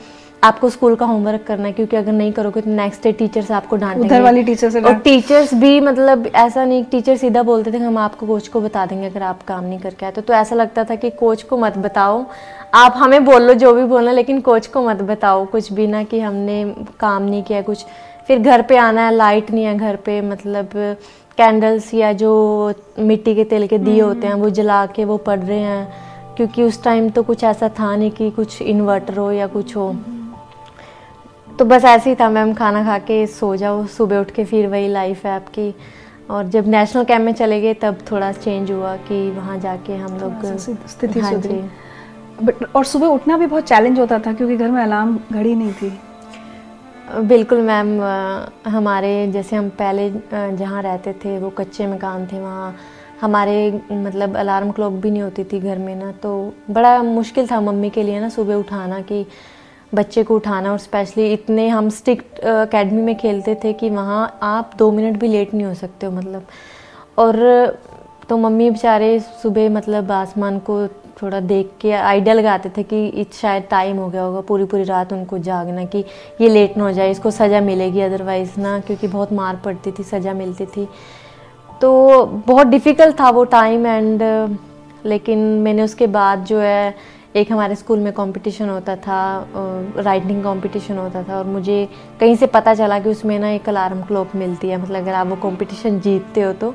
आपको 0.44 0.68
स्कूल 0.70 0.94
का 0.94 1.06
होमवर्क 1.06 1.42
करना 1.46 1.66
है 1.66 1.72
क्योंकि 1.72 1.96
अगर 1.96 2.12
नहीं 2.12 2.32
करोगे 2.32 2.60
तो 2.60 2.70
नेक्स्ट 2.70 3.02
डे 3.02 3.12
टीचर्स 3.12 3.50
आपको 3.50 3.76
डांटेंगे। 3.76 4.06
उधर 4.08 4.22
वाली 4.22 4.42
टीचर 4.42 4.70
से 4.70 4.80
और 4.80 4.94
टीचर्स 4.94 5.54
भी 5.54 5.80
मतलब 5.80 6.26
ऐसा 6.26 6.64
नहीं 6.64 6.84
टीचर 6.84 7.16
सीधा 7.16 7.42
बोलते 7.42 7.72
थे 7.72 7.78
हम 7.78 7.98
आपको 7.98 8.26
कोच 8.26 8.48
को 8.48 8.60
बता 8.60 8.86
देंगे 8.86 9.06
अगर 9.06 9.22
आप 9.22 9.42
काम 9.42 9.64
नहीं 9.64 9.78
करके 9.78 10.06
आए। 10.06 10.12
तो, 10.12 10.20
तो 10.20 10.32
ऐसा 10.32 10.56
लगता 10.56 10.84
था 10.84 10.94
कि 10.94 11.10
कोच 11.10 11.42
को 11.42 11.56
मत 11.56 11.78
बताओ। 11.78 12.24
आप 12.74 12.94
हमें 12.96 13.24
बोल 13.24 13.42
लो 13.42 13.54
जो 13.54 13.72
भी 13.74 13.84
बोलना 13.84 14.12
लेकिन 14.12 14.40
कोच 14.40 14.66
को 14.66 14.82
मत 14.82 15.02
बताओ 15.02 15.44
कुछ 15.46 15.72
भी 15.72 15.86
ना 15.86 16.02
कि 16.02 16.20
हमने 16.20 16.64
काम 17.00 17.22
नहीं 17.22 17.42
किया 17.42 17.62
कुछ। 17.62 17.84
फिर 18.26 18.38
घर 18.38 18.62
पे 18.62 18.76
आना 18.76 19.06
है 19.06 19.14
लाइट 19.14 19.50
नहीं 19.50 19.64
है 19.64 19.76
घर 19.78 19.96
पे 19.96 20.20
मतलब 20.20 20.70
कैंडल्स 21.38 21.94
या 21.94 22.12
जो 22.12 22.32
मिट्टी 22.98 23.34
के 23.34 23.44
तेल 23.44 23.66
के 23.66 23.78
दिए 23.78 24.00
हम्म। 24.00 24.14
होते 24.14 24.26
हैं 24.26 24.34
वो 24.34 24.50
जला 24.50 24.86
के 24.86 25.04
वो 25.04 25.16
पढ़ 25.16 25.38
रहे 25.38 25.58
हैं। 25.58 25.92
क्योंकि 26.36 26.62
उस 26.62 26.82
टाइम 26.82 27.08
तो 27.08 27.22
कुछ 27.22 27.44
ऐसा 27.44 27.68
था 27.68 27.96
नहीं 27.96 28.10
कि 28.10 28.30
कुछ 28.30 28.62
इन्वर्टर 28.62 29.16
हो 29.16 29.30
या 29.32 29.46
कुछ 29.46 29.76
हो। 29.76 29.94
तो 31.58 31.64
बस 31.64 31.84
ऐसे 31.84 32.10
ही 32.10 32.16
था 32.16 32.28
मैम 32.30 32.52
खाना 32.54 32.82
खा 32.84 32.98
के 32.98 33.26
सो 33.26 33.54
जाओ। 33.56 33.84
सुबह 33.86 34.18
उठ 34.20 34.30
के 34.30 34.44
फिर 34.44 34.66
वही 34.66 34.88
लाइफ 34.88 35.24
है 35.26 35.32
आपकी। 35.32 35.74
और 36.30 36.46
जब 36.48 36.68
नेशनल 36.68 37.04
कैंप 37.04 37.24
में 37.24 37.32
चले 37.32 37.60
गए 37.60 37.74
तब 37.74 37.98
थोड़ा 38.10 38.30
चेंज 38.32 38.70
हुआ 38.70 38.96
कि 39.08 39.30
वहाँ 39.30 39.58
जाके 39.60 39.96
हम 39.96 40.16
लोग 40.18 40.44
स्थिति 40.88 41.20
हाँ 41.20 41.32
जी। 41.34 41.60
बट 42.42 42.64
और 42.76 42.84
सुबह 42.84 43.06
उठना 43.06 43.36
भी 43.38 43.46
बहुत 43.46 43.68
चैलेंज 43.68 43.98
होता 43.98 44.18
था 44.18 44.32
क्योंकि 44.32 44.56
घर 44.56 44.70
में 44.70 44.82
अलार्म 44.82 45.18
घड़ी 45.32 45.54
नहीं 45.54 45.72
थी। 45.72 45.92
बिल्कुल 47.22 47.60
मैम 47.60 48.00
हमारे 48.66 49.26
जैसे 49.32 49.56
हम 49.56 49.68
पहले 49.78 50.10
जहाँ 50.32 50.82
रहते 50.82 51.12
थे 51.24 51.38
वो 51.38 51.50
कच्चे 51.50 51.86
मकान 51.86 52.26
थे 52.26 52.40
वहाँ। 52.40 52.74
हमारे 53.20 53.56
मतलब 53.92 54.36
अलार्म 54.36 54.70
क्लॉक 54.70 54.92
भी 54.92 55.10
नहीं 55.10 55.22
होती 55.22 55.44
थी 55.44 55.60
घर 55.60 55.78
में 55.78 55.94
ना 55.96 56.12
तो 56.22 56.32
बड़ा 56.70 57.02
मुश्किल 57.02 57.46
था 57.50 57.60
मम्मी 57.60 57.90
के 57.90 58.02
लिए 58.02 58.20
ना 58.20 58.28
सुबह 58.28 58.54
उठाना 58.54 59.00
कि 59.00 59.26
बच्चे 59.94 60.22
को 60.24 60.36
उठाना 60.36 60.70
और 60.72 60.78
स्पेशली 60.78 61.32
इतने 61.32 61.68
हम 61.68 61.88
स्टिक्ट 61.90 62.40
अकेडमी 62.40 63.02
में 63.02 63.16
खेलते 63.16 63.54
थे 63.64 63.72
कि 63.72 63.90
वहाँ 63.90 64.38
आप 64.42 64.70
दो 64.78 64.90
मिनट 64.92 65.18
भी 65.20 65.28
लेट 65.28 65.54
नहीं 65.54 65.66
हो 65.66 65.74
सकते 65.74 66.06
हो 66.06 66.12
मतलब। 66.12 66.46
और 67.18 67.36
तो 68.28 68.36
मम्मी 68.36 68.70
बेचारे 68.70 69.18
सुबह 69.42 69.68
मतलब 69.70 70.12
आसमान 70.12 70.58
को 70.68 70.86
थोड़ा 71.22 71.40
देख 71.42 71.70
के 71.80 71.90
आइडिया 71.92 72.34
लगाते 72.34 72.70
थे 72.76 72.82
कि 72.82 73.26
शायद 73.32 73.64
टाइम 73.70 73.96
हो 73.96 74.08
गया 74.08 74.22
होगा 74.22 74.40
पूरी 74.40 74.64
पूरी 74.64 74.84
रात 74.84 75.12
उनको 75.12 75.38
जागना 75.40 75.84
कि 75.84 76.04
ये 76.40 76.48
लेट 76.48 76.76
ना 76.76 76.84
हो 76.84 76.92
जाए, 76.92 77.10
इसको 77.10 77.30
सज़ा 77.30 77.60
मिलेगी 77.60 78.00
अदरवाइज़ 78.00 78.58
ना, 78.60 78.78
क्योंकि 78.80 79.08
बहुत 79.08 79.32
मार 79.32 79.56
पड़ती 79.64 79.92
थी, 79.92 80.02
सज़ा 80.02 80.32
मिलती 80.34 80.66
थी। 80.66 80.88
तो 81.80 82.24
बहुत 82.46 82.66
डिफ़िकल्ट 82.66 83.20
था 83.20 83.30
वो 83.30 83.44
टाइम 83.46 83.86
एंड 83.86 84.22
लेकिन 85.06 85.38
मैंने 85.62 85.82
उसके 85.82 86.06
बाद 86.08 86.44
जो 86.44 86.58
है 86.58 86.94
एक 87.36 87.50
हमारे 87.52 87.74
स्कूल 87.74 87.98
में 87.98 88.12
कंपटीशन 88.12 88.68
होता 88.68 88.94
था 88.96 89.16
राइटिंग 89.98 90.42
कंपटीशन 90.44 90.98
होता 90.98 91.22
था 91.22 91.38
और 91.38 91.44
मुझे 91.44 91.88
कहीं 92.20 92.36
से 92.36 92.46
पता 92.46 92.74
चला 92.74 92.98
कि 92.98 93.08
उसमें 93.10 93.38
ना 93.38 93.48
एक 93.50 93.68
अलार्म 93.68 94.02
क्लॉक 94.02 94.34
मिलती 94.36 94.68
है। 94.68 94.76
मतलब 94.82 94.96
अगर 94.96 95.12
आप 95.12 95.26
वो 95.26 95.36
कंपटीशन 95.42 95.98
जीतते 96.00 96.42
हो 96.42 96.52
तो। 96.52 96.74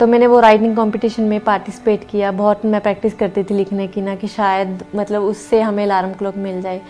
तो 0.00 0.06
मैंने 0.06 0.26
वो 0.26 0.40
राइटिंग 0.40 0.76
कंपटीशन 0.76 1.22
में 1.22 1.38
पार्टिसिपेट 1.40 2.08
किया। 2.10 2.32
बहुत 2.32 2.64
मैं 2.64 2.80
प्रैक्टिस 2.80 3.14
करती 3.14 3.42
थी 3.44 3.54
लिखने 3.54 3.86
की 3.88 4.00
ना 4.00 4.14
कि 4.14 4.28
शायद 4.28 4.84
मतलब 4.96 5.22
उससे 5.22 5.60
हमें 5.60 5.84
अलार्म 5.84 6.12
क्लॉक 6.12 6.36
मिल 6.36 6.60
जाए। 6.62 6.80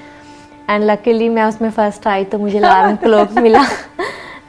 एंड 0.70 0.84
लकीली 0.84 1.28
मैं 1.28 1.44
उसमें 1.44 1.70
फ़र्स्ट 1.70 2.06
आई 2.08 2.24
तो 2.24 2.38
मुझे 2.38 2.58
अलार्म 2.58 2.96
क्लॉक 2.96 3.32
मिला। 3.38 3.64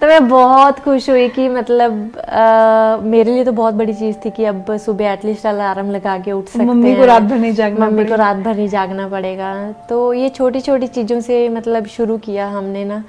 तो 0.02 0.08
मैं 0.08 0.28
बहुत 0.30 0.80
खुश 0.80 1.10
हुई 1.10 1.28
कि 1.30 1.48
मतलब 1.50 2.18
आ, 2.20 2.98
मेरे 2.98 3.34
लिए 3.34 3.44
तो 3.46 3.52
बहुत 3.52 3.74
बड़ी 3.74 3.94
चीज़ 3.94 4.16
थी 4.18 4.30
कि 4.30 4.46
अब 4.46 4.78
सुबह 4.78 5.12
एटलीस्ट 5.12 5.46
अलार्म 5.46 5.92
लगा 5.92 6.18
के 6.18 6.32
उठ 6.32 6.46
सकते 6.46 6.66
मम्मी 6.66 6.96
को 6.96 7.06
रात 7.06 7.22
भर 7.22 7.38
नहीं 7.38 7.52
जागना 7.54 7.86
मम्मी 7.86 8.06
को 8.06 8.16
रात 8.16 8.38
भर 8.38 8.56
नहीं 8.56 8.68
जागना 8.68 9.08
पड़ेगा। 9.08 9.52
तो 9.90 10.14
ये 10.14 10.30
छोटी 10.30 10.62
छोटी 10.62 10.88
चीज़ों 10.88 11.20
से 11.22 11.48
मतलब 11.50 11.86
शुरू 11.88 12.18
किया 12.18 12.48
हमने 12.48 12.86
ना। 12.86 13.04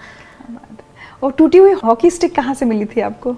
और 1.22 1.32
टूटी 1.32 1.58
हुई 1.58 1.72
हॉकी 1.84 2.10
स्टिक 2.10 2.34
कहाँ 2.36 2.54
से 2.54 2.66
मिली 2.66 2.84
थी 2.84 3.00
आपको? 3.00 3.34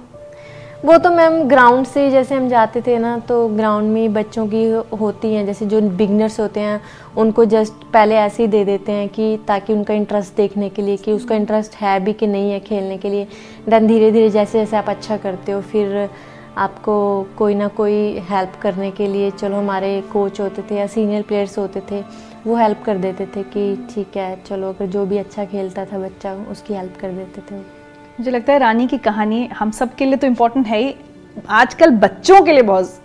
वो 0.85 0.97
तो 0.99 1.11
मैम 1.11 1.43
ग्राउंड 1.49 1.87
से 1.87 2.11
जैसे 2.11 2.35
हम 2.35 2.49
जाते 2.49 2.81
थे 2.87 2.97
ना 2.99 3.17
तो 3.19 3.37
ग्राउंड 3.49 3.91
में 3.93 4.13
बच्चों 4.13 4.47
की 4.49 4.65
होती 4.97 5.33
हैं, 5.35 5.45
जैसे 5.47 5.67
जो 5.67 5.81
बिगनर्स 5.81 6.39
होते 6.41 6.61
हैं, 6.61 6.81
उनको 7.17 7.45
जस्ट 7.45 7.85
पहले 7.93 8.15
ऐसे 8.15 8.43
ही 8.43 8.49
दे 8.49 8.65
देते 8.65 8.93
हैं 8.93 9.09
कि 9.09 9.39
ताकि 9.49 9.73
उनका 9.73 9.95
इंटरेस्ट 9.95 10.37
देखने 10.37 10.69
के 10.69 10.83
लिए, 10.83 10.97
कि 10.97 11.13
उसका 11.13 11.35
इंटरेस्ट 11.35 11.75
है 11.75 11.99
भी 12.01 12.13
कि 12.13 12.27
नहीं 12.27 12.51
है 12.53 12.59
खेलने 12.61 12.99
के 12.99 13.11
लिए। 13.11 13.27
दैन 13.69 13.87
धीरे 13.87 14.11
धीरे 14.13 14.29
जैसे 14.31 14.59
जैसे 14.59 14.77
आप 14.77 14.89
अच्छा 14.89 15.17
करते 15.17 15.53
हो, 15.53 15.61
फिर 15.61 16.09
आपको 16.57 17.27
कोई 17.39 17.55
ना 17.55 17.69
कोई 17.69 18.19
हेल्प 18.31 18.59
करने 18.63 18.91
के 18.91 19.07
लिए, 19.07 19.31
चलो 19.31 19.57
हमारे 19.57 20.01
कोच 20.13 20.41
होते 20.41 20.63
थे 20.63 20.77
या 20.77 20.87
सीनियर 20.87 21.23
प्लेयर्स 21.23 21.59
होते 21.59 21.83
थे, 21.91 22.03
वो 22.47 22.57
हेल्प 22.57 22.83
कर 22.87 22.99
देते 22.99 23.27
थे 23.27 23.43
कि 23.43 23.87
ठीक 23.95 24.17
है, 24.17 24.37
चलो 24.47 24.69
अगर 24.69 24.87
जो 24.87 25.07
भी 25.07 25.19
अच्छा 25.19 25.45
खेलता 25.45 25.85
था 25.85 25.99
बच्चा, 25.99 26.35
उसकी 26.51 26.75
हेल्प 26.75 26.99
कर 27.01 27.13
देते 27.13 27.41
थे। 27.51 27.74
मुझे 28.19 28.31
लगता 28.31 28.53
है 28.53 28.59
रानी 28.59 28.87
की 28.87 28.99
कहानी 29.01 29.47
हम 29.55 29.71
सब 29.73 29.95
के 29.95 30.05
लिए 30.05 30.17
तो 30.17 30.27
इम्पोर्टेंट 30.27 30.67
है 30.67 30.79
ही। 30.79 30.95
आजकल 31.51 31.91
बच्चों 31.93 32.41
के 32.43 32.53
लिए 32.53 32.63
बहुत 32.63 33.01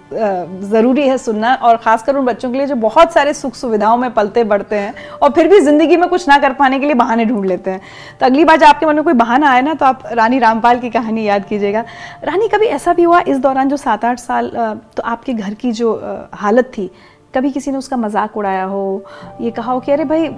ज़रूरी 0.63 1.07
है 1.07 1.17
सुनना 1.17 1.53
और 1.55 1.77
ख़ासकर 1.77 2.15
उन 2.15 2.25
बच्चों 2.25 2.51
के 2.51 2.57
लिए 2.57 2.67
जो 2.67 2.75
बहुत 2.77 3.13
सारे 3.13 3.33
सुख 3.33 3.55
सुविधाओं 3.55 3.97
में 3.97 4.09
पलते 4.13 4.43
बढ़ते 4.43 4.75
हैं 4.75 4.93
और 5.21 5.31
फिर 5.31 5.47
भी 5.47 5.59
ज़िंदगी 5.61 5.97
में 5.97 6.07
कुछ 6.09 6.27
ना 6.29 6.37
कर 6.37 6.53
पाने 6.53 6.79
के 6.79 6.85
लिए 6.85 6.95
बहाने 6.95 7.25
ढूंढ 7.25 7.45
लेते 7.45 7.71
हैं। 7.71 7.81
तो 8.19 8.25
अगली 8.25 8.45
बार 8.45 8.57
जब 8.57 8.65
आपके 8.65 8.85
मन 8.85 8.95
में 8.95 9.03
कोई 9.03 9.13
बहाना 9.15 9.51
आए 9.51 9.61
ना 9.61 9.73
तो 9.73 9.85
आप 9.85 10.03
रानी 10.13 10.39
रामपाल 10.39 10.79
की 10.79 10.89
कहानी 10.89 11.27
याद 11.27 11.45
कीजिएगा। 11.45 11.83
रानी, 12.23 12.47
कभी 12.47 12.65
ऐसा 12.67 12.93
भी 12.93 13.03
हुआ 13.03 13.21
इस 13.21 13.37
दौरान 13.39 13.69
जो 13.69 13.77
सात 13.79 14.05
आठ 14.05 14.19
साल 14.19 14.51
तो 14.95 15.03
आपके 15.03 15.33
घर 15.33 15.53
की 15.53 15.71
जो 15.73 15.93
हालत 16.35 16.71
थी, 16.77 16.89
कभी 17.33 17.51
किसी 17.51 17.71
ने 17.71 17.77
उसका 17.77 17.97
मज़ाक 17.97 18.37
उड़ाया 18.37 18.63
हो, 18.63 19.03
ये 19.41 19.51
कहा 19.51 19.71
हो 19.71 19.79
कि, 19.79 19.91
अरे 19.91 20.05
भाई 20.05 20.29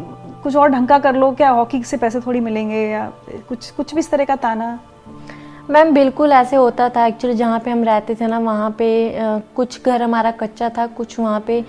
कुछ 0.44 0.56
और 0.56 0.70
ढंग 0.70 0.88
का 0.88 0.98
कर 1.00 1.16
लो, 1.16 1.32
क्या 1.32 1.50
हॉकी 1.50 1.84
से 1.84 1.98
पैसे 1.98 2.20
थोड़ी 2.20 2.40
मिलेंगे 2.40 2.78
या 2.82 3.06
कुछ 3.50 3.70
कुछ 3.72 3.94
भी 3.94 4.00
इस 4.00 4.10
तरह 4.12 4.26
का 4.26 4.36
ताना? 4.38 4.80
मैम, 5.70 5.94
बिल्कुल 5.94 6.32
ऐसे 6.32 6.56
होता 6.56 6.88
था 6.90 7.06
एक्चुअली 7.08 7.36
जहाँ 7.38 7.60
पे 7.60 7.72
हम 7.72 7.84
रहते 7.84 8.16
थे 8.16 8.28
ना, 8.28 8.40
वहाँ 8.40 8.70
पे 8.78 9.18
कुछ 9.56 9.86
घर 9.86 10.02
हमारा 10.02 10.32
कच्चा 10.34 10.70
था, 10.70 10.86
कुछ 10.88 11.20
वहाँ 11.20 11.40
पे 11.48 11.64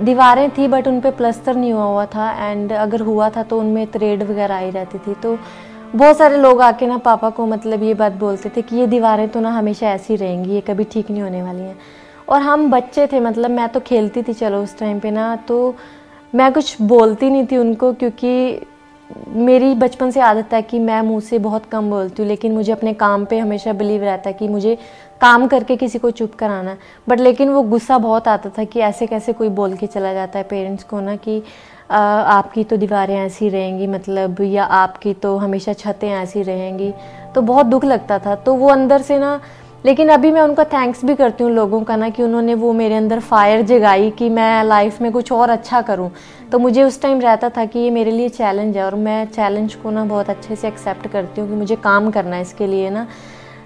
दीवारें 0.00 0.50
थी 0.50 0.68
बट 0.68 0.88
उन 0.88 1.00
पे 1.00 1.10
प्लस्तर 1.10 1.56
नहीं 1.56 1.72
हुआ 1.72 1.84
हुआ 1.84 2.06
था 2.06 2.30
एंड 2.42 2.72
अगर 2.72 3.00
हुआ 3.00 3.28
था 3.30 3.42
तो 3.42 3.58
उनमें 3.60 3.86
त्रेड 3.86 4.22
वगैरह 4.22 4.54
आई 4.54 4.70
रहती 4.70 4.98
थी। 4.98 5.14
तो 5.14 5.36
बहुत 5.94 6.16
सारे 6.18 6.36
लोग 6.36 6.60
आके 6.62 6.86
ना, 6.86 6.96
पापा 6.98 7.30
को 7.30 7.46
मतलब 7.46 7.82
ये 7.82 7.94
बात 7.94 8.12
बोलते 8.14 8.50
थे 8.56 8.62
कि 8.62 8.76
ये 8.76 8.86
दीवारें 8.86 9.28
तो 9.28 9.40
ना 9.40 9.50
हमेशा 9.50 9.90
ऐसी 9.90 10.16
रहेंगी, 10.16 10.50
ये 10.50 10.60
कभी 10.60 10.84
ठीक 10.84 11.10
नहीं 11.10 11.22
होने 11.22 11.42
वाली 11.42 11.62
हैं। 11.62 11.76
और 12.28 12.40
हम 12.40 12.70
बच्चे 12.70 13.06
थे 13.06 13.20
मतलब 13.20 13.50
मैं 13.50 13.68
तो 13.68 13.80
खेलती 13.80 14.22
थी, 14.22 14.32
चलो 14.32 14.62
उस 14.62 14.78
टाइम 14.78 15.00
पे 15.00 15.10
ना 15.10 15.34
तो 15.48 15.74
मैं 16.34 16.52
कुछ 16.52 16.82
बोलती 16.82 17.30
नहीं 17.30 17.46
थी 17.46 17.56
उनको 17.56 17.92
क्योंकि 17.92 18.60
मेरी 19.28 19.74
बचपन 19.74 20.10
से 20.10 20.20
आदत 20.20 20.52
है 20.52 20.62
कि 20.62 20.78
मैं 20.78 21.00
मुँह 21.02 21.20
से 21.20 21.38
बहुत 21.38 21.66
कम 21.66 21.90
बोलती 21.90 22.22
हूँ 22.22 22.28
लेकिन 22.28 22.52
मुझे 22.52 22.72
अपने 22.72 22.92
काम 22.94 23.24
पे 23.24 23.38
हमेशा 23.38 23.72
बिलीव 23.72 24.04
रहता 24.04 24.28
है 24.28 24.34
कि 24.34 24.48
मुझे 24.48 24.78
काम 25.20 25.46
करके 25.46 25.76
किसी 25.76 25.98
को 25.98 26.10
चुप 26.10 26.34
कराना 26.34 26.76
बट 27.08 27.20
लेकिन 27.20 27.48
वो 27.48 27.62
गुस्सा 27.62 27.98
बहुत 27.98 28.28
आता 28.28 28.50
था 28.58 28.64
कि 28.64 28.80
ऐसे 28.80 29.06
कैसे 29.06 29.32
कोई 29.32 29.48
बोल 29.48 29.74
के 29.76 29.86
चला 29.86 30.12
जाता 30.14 30.38
है 30.38 30.44
पेरेंट्स 30.44 30.84
को 30.84 31.00
ना 31.00 31.16
कि 31.16 31.42
आ, 31.90 31.98
आपकी 31.98 32.64
तो 32.64 32.76
दीवारें 32.76 33.16
ऐसी 33.16 33.48
रहेंगी 33.48 33.86
मतलब 33.86 34.40
या 34.40 34.64
आपकी 34.64 35.14
तो 35.14 35.36
हमेशा 35.36 35.72
छतें 35.72 36.08
ऐसी 36.08 36.42
रहेंगी। 36.42 36.92
तो 37.34 37.42
बहुत 37.42 37.66
दुख 37.66 37.84
लगता 37.84 38.18
था। 38.18 38.34
तो 38.34 38.54
वो 38.54 38.68
अंदर 38.68 39.02
से 39.02 39.18
ना 39.18 39.40
लेकिन 39.84 40.08
अभी 40.08 40.30
मैं 40.32 40.40
उनका 40.40 40.64
थैंक्स 40.64 41.04
भी 41.04 41.14
करती 41.14 41.44
हूँ 41.44 41.50
लोगों 41.52 41.82
का 41.84 41.96
ना 41.96 42.08
कि 42.08 42.22
उन्होंने 42.22 42.54
वो 42.54 42.72
मेरे 42.72 42.94
अंदर 42.94 43.20
फायर 43.20 43.62
जगाई 43.62 44.10
कि 44.10 44.28
मैं 44.28 44.62
लाइफ 44.64 45.00
में 45.02 45.10
कुछ 45.12 45.32
और 45.32 45.50
अच्छा 45.50 45.80
करूँ। 45.82 46.10
तो 46.52 46.58
मुझे 46.58 46.82
उस 46.82 47.00
टाइम 47.02 47.20
रहता 47.20 47.48
था 47.48 47.64
कि 47.64 47.78
ये 47.78 47.90
मेरे 47.90 48.10
लिए 48.10 48.28
चैलेंज 48.28 48.76
है 48.76 48.84
और 48.84 48.94
मैं 48.94 49.24
चैलेंज 49.26 49.74
को 49.74 49.90
ना 49.90 50.04
बहुत 50.04 50.30
अच्छे 50.30 50.56
से 50.56 50.68
एक्सेप्ट 50.68 51.06
करती 51.08 51.40
हूँ 51.40 51.48
कि 51.48 51.56
मुझे 51.56 51.76
काम 51.76 52.10
करना 52.10 52.36
है 52.36 52.42
इसके 52.42 52.66
लिए 52.66 52.90
ना। 52.90 53.06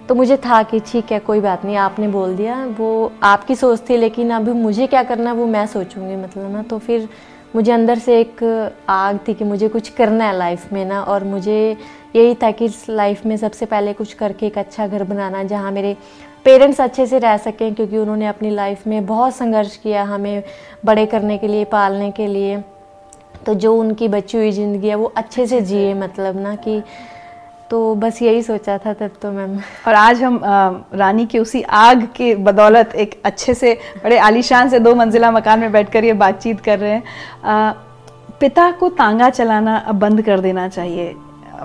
तो 0.08 0.14
मुझे 0.14 0.36
था 0.36 0.62
कि 0.62 0.80
ठीक 0.80 1.12
है, 1.12 1.18
कोई 1.18 1.40
बात 1.40 1.64
नहीं, 1.64 1.76
आपने 1.76 2.08
बोल 2.08 2.36
दिया, 2.36 2.64
वो 2.78 3.12
आपकी 3.22 3.54
सोच 3.54 3.88
थी 3.90 3.96
लेकिन 3.96 4.30
अभी 4.30 4.52
मुझे 4.52 4.86
क्या 4.86 5.02
करना 5.02 5.30
है 5.30 5.36
वो 5.36 5.46
मैं 5.46 5.66
सोचूँगी 5.66 6.16
मतलब 6.16 6.52
ना। 6.52 6.62
तो 6.62 6.78
फिर 6.78 7.08
मुझे 7.56 7.72
अंदर 7.72 7.98
से 7.98 8.18
एक 8.20 8.42
आग 8.88 9.18
थी 9.28 9.34
कि 9.34 9.44
मुझे 9.44 9.68
कुछ 9.68 9.88
करना 9.88 10.24
है 10.24 10.36
लाइफ 10.38 10.72
में 10.72 10.84
ना 10.84 11.02
और 11.02 11.24
मुझे 11.24 11.76
यही 12.16 12.34
था 12.34 12.50
कि 12.50 12.68
लाइफ 12.90 13.26
में 13.26 13.36
सबसे 13.36 13.66
पहले 13.66 13.92
कुछ 13.92 14.12
करके 14.14 14.46
एक 14.46 14.58
अच्छा 14.58 14.86
घर 14.86 15.04
बनाना, 15.04 15.42
जहाँ 15.44 15.70
मेरे 15.72 15.96
पेरेंट्स 16.44 16.80
अच्छे 16.80 17.06
से 17.06 17.18
रह 17.18 17.36
सकें, 17.36 17.74
क्योंकि 17.74 17.98
उन्होंने 17.98 18.26
अपनी 18.26 18.50
लाइफ 18.50 18.86
में 18.86 19.06
बहुत 19.06 19.36
संघर्ष 19.36 19.76
किया 19.76 20.02
हमें 20.04 20.42
बड़े 20.84 21.06
करने 21.06 21.38
के 21.38 21.48
लिए, 21.48 21.64
पालने 21.66 22.10
के 22.10 22.26
लिए। 22.26 22.58
तो 23.46 23.54
जो 23.54 23.74
उनकी 23.76 24.08
बची 24.08 24.38
हुई 24.38 24.50
ज़िंदगी 24.52 24.88
है, 24.88 24.94
वो 24.94 25.12
अच्छे 25.16 25.46
से 25.46 25.60
जिए 25.62 25.92
मतलब 25.94 26.40
ना 26.40 26.54
कि 26.56 26.82
तो 27.70 27.94
बस 27.94 28.20
यही 28.22 28.42
सोचा 28.42 28.76
था 28.78 28.92
तब 28.94 29.16
तो 29.22 29.30
मैम। 29.32 29.56
और 29.88 29.94
आज 29.94 30.22
हम 30.22 30.40
रानी 30.94 31.26
की 31.26 31.38
उसी 31.38 31.62
आग 31.62 32.02
के 32.16 32.34
बदौलत 32.36 32.94
एक 32.94 33.20
अच्छे 33.24 33.54
से, 33.54 33.74
बड़े 34.04 34.18
आलीशान 34.18 34.68
से 34.68 34.78
दो 34.78 34.94
मंजिला 34.94 35.30
मकान 35.30 35.60
में 35.60 35.72
बैठकर 35.72 36.04
ये 36.04 36.12
बातचीत 36.14 36.60
कर 36.60 36.78
रहे 36.78 36.90
हैं। 36.90 37.74
पिता 38.40 38.70
को 38.70 38.88
तांगा 38.90 39.30
चलाना 39.30 39.76
अब 39.76 39.98
बंद 39.98 40.22
कर 40.22 40.40
देना 40.40 40.68
चाहिए। 40.68 41.14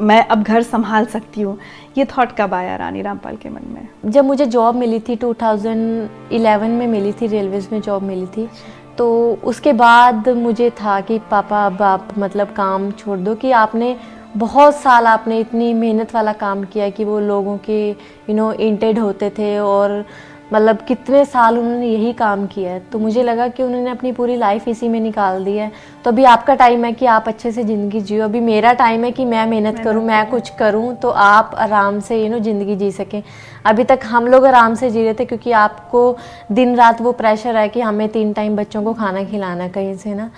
मैं 0.01 0.27
अब 0.27 0.43
घर 0.43 0.61
संभाल 0.61 1.05
सकती 1.05 1.41
हूँ। 1.41 1.57
ये 1.97 2.05
थॉट 2.05 2.31
कब 2.31 2.53
आया 2.53 2.75
रानी 2.75 3.01
रामपाल 3.01 3.35
के 3.35 3.49
मन 3.49 3.61
में? 3.67 3.87
जब 4.05 4.25
मुझे 4.25 4.45
जॉब 4.45 4.75
मिली 4.75 4.99
थी 4.99 5.15
2011 5.15 6.69
में 6.69 6.87
मिली 6.87 7.11
थी 7.11 7.27
रेलवेज 7.27 7.69
में 7.71 7.81
जॉब 7.81 8.03
मिली 8.03 8.25
थी 8.27 8.49
तो 8.97 9.07
उसके 9.43 9.73
बाद 9.73 10.29
मुझे 10.29 10.69
था 10.69 11.01
कि, 11.01 11.19
पापा, 11.31 11.65
अब 11.65 11.81
आप 11.81 12.07
मतलब 12.17 12.47
काम 12.47 12.91
छोड़ 12.91 13.19
दो 13.19 13.35
कि 13.35 13.51
आपने 13.51 13.95
बहुत 14.37 14.75
साल 14.75 15.07
आपने 15.07 15.39
इतनी 15.39 15.73
मेहनत 15.73 16.15
वाला 16.15 16.33
काम 16.33 16.63
किया 16.63 16.89
कि 16.89 17.03
वो 17.03 17.19
लोगों 17.19 17.57
के 17.57 17.89
यू 17.89 18.33
नो 18.33 18.51
इंटेड 18.53 18.99
होते 18.99 19.29
थे 19.29 19.57
और 19.59 20.05
मतलब 20.51 20.81
कितने 20.87 21.23
साल 21.25 21.57
उन्होंने 21.57 21.87
यही 21.87 22.11
काम 22.13 22.45
किया 22.47 22.71
है? 22.71 22.79
तो 22.91 22.99
मुझे 22.99 23.23
लगा 23.23 23.47
कि 23.47 23.63
उन्होंने 23.63 23.89
अपनी 23.89 24.11
पूरी 24.11 24.35
लाइफ 24.37 24.67
इसी 24.67 24.87
में 24.89 24.99
निकाल 24.99 25.43
दी 25.45 25.55
है। 25.57 25.71
तो 26.05 26.11
अभी 26.11 26.23
आपका 26.25 26.55
टाइम 26.55 26.85
है 26.85 26.91
कि 26.93 27.05
आप 27.07 27.27
अच्छे 27.27 27.51
से 27.51 27.63
ज़िंदगी 27.63 28.01
जियो। 28.01 28.23
अभी 28.23 28.39
मेरा 28.41 28.73
टाइम 28.73 29.03
है 29.03 29.11
कि 29.11 29.25
मैं 29.25 29.45
मेहनत 29.47 29.79
करूँ 29.79 30.03
मैं 30.05 30.29
कुछ 30.29 30.49
करूँ 30.59 30.95
तो 30.95 31.09
आप 31.09 31.55
आराम 31.57 31.99
से 31.99 32.23
यू 32.23 32.29
नो 32.29 32.39
ज़िंदगी 32.39 32.75
जी 32.75 32.91
सकें। 32.91 33.21
अभी 33.65 33.83
तक 33.83 33.99
हम 34.05 34.27
लोग 34.27 34.45
आराम 34.45 34.75
से 34.75 34.89
जी 34.89 35.03
रहे 35.03 35.13
थे 35.13 35.25
क्योंकि 35.25 35.51
आपको 35.51 36.17
दिन 36.51 36.75
रात 36.75 37.01
वो 37.01 37.11
प्रेशर 37.13 37.57
है 37.57 37.67
कि 37.69 37.81
हमें 37.81 38.07
तीन 38.09 38.33
टाइम 38.33 38.55
बच्चों 38.55 38.83
को 38.83 38.93
खाना 38.93 39.23
खिलाना 39.23 39.67
कहीं 39.69 39.95
से 39.97 40.13
ना? 40.13 40.29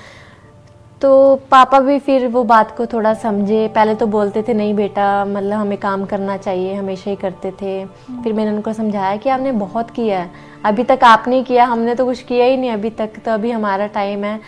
तो 1.02 1.36
पापा 1.52 1.80
भी 1.80 1.98
फिर 2.00 2.28
वो 2.28 2.44
बात 2.44 2.76
को 2.78 2.86
थोड़ा 2.86 3.14
समझे। 3.14 3.68
पहले 3.68 3.96
तो 3.96 4.08
बोलते 4.08 4.44
थे 4.44 4.54
नहीं 4.54 4.74
बेटा 4.74 5.26
मतलब 5.26 5.54
हमें 5.54 5.78
काम 5.78 6.06
करना 6.06 6.38
चाहिए 6.38 6.74
हमेशा 6.74 7.10
ही 7.10 7.16
करते 7.16 7.52
थे। 7.52 7.74
फिर 8.24 8.34
मैंने 8.34 8.52
उनको 8.52 8.74
समझाया 8.74 9.16
कि 9.18 9.30
आपने 9.30 9.52
बहुत 9.54 9.90
किया 9.92 10.20
है। 10.20 10.30
अभी 10.66 10.84
तक 10.84 11.00
आपने 11.04 11.42
किया 11.44 11.66
हमने 11.66 11.96
तो 11.96 12.06
कुछ 12.06 12.22
किया 12.22 12.46
ही 12.46 12.58
नहीं 12.58 12.72
अभी 12.72 12.90
तक 12.92 13.20
तो 13.26 13.32
अभी 13.32 13.52
हमारा 13.52 13.88
टाइम 13.88 14.24
है। 14.24 14.40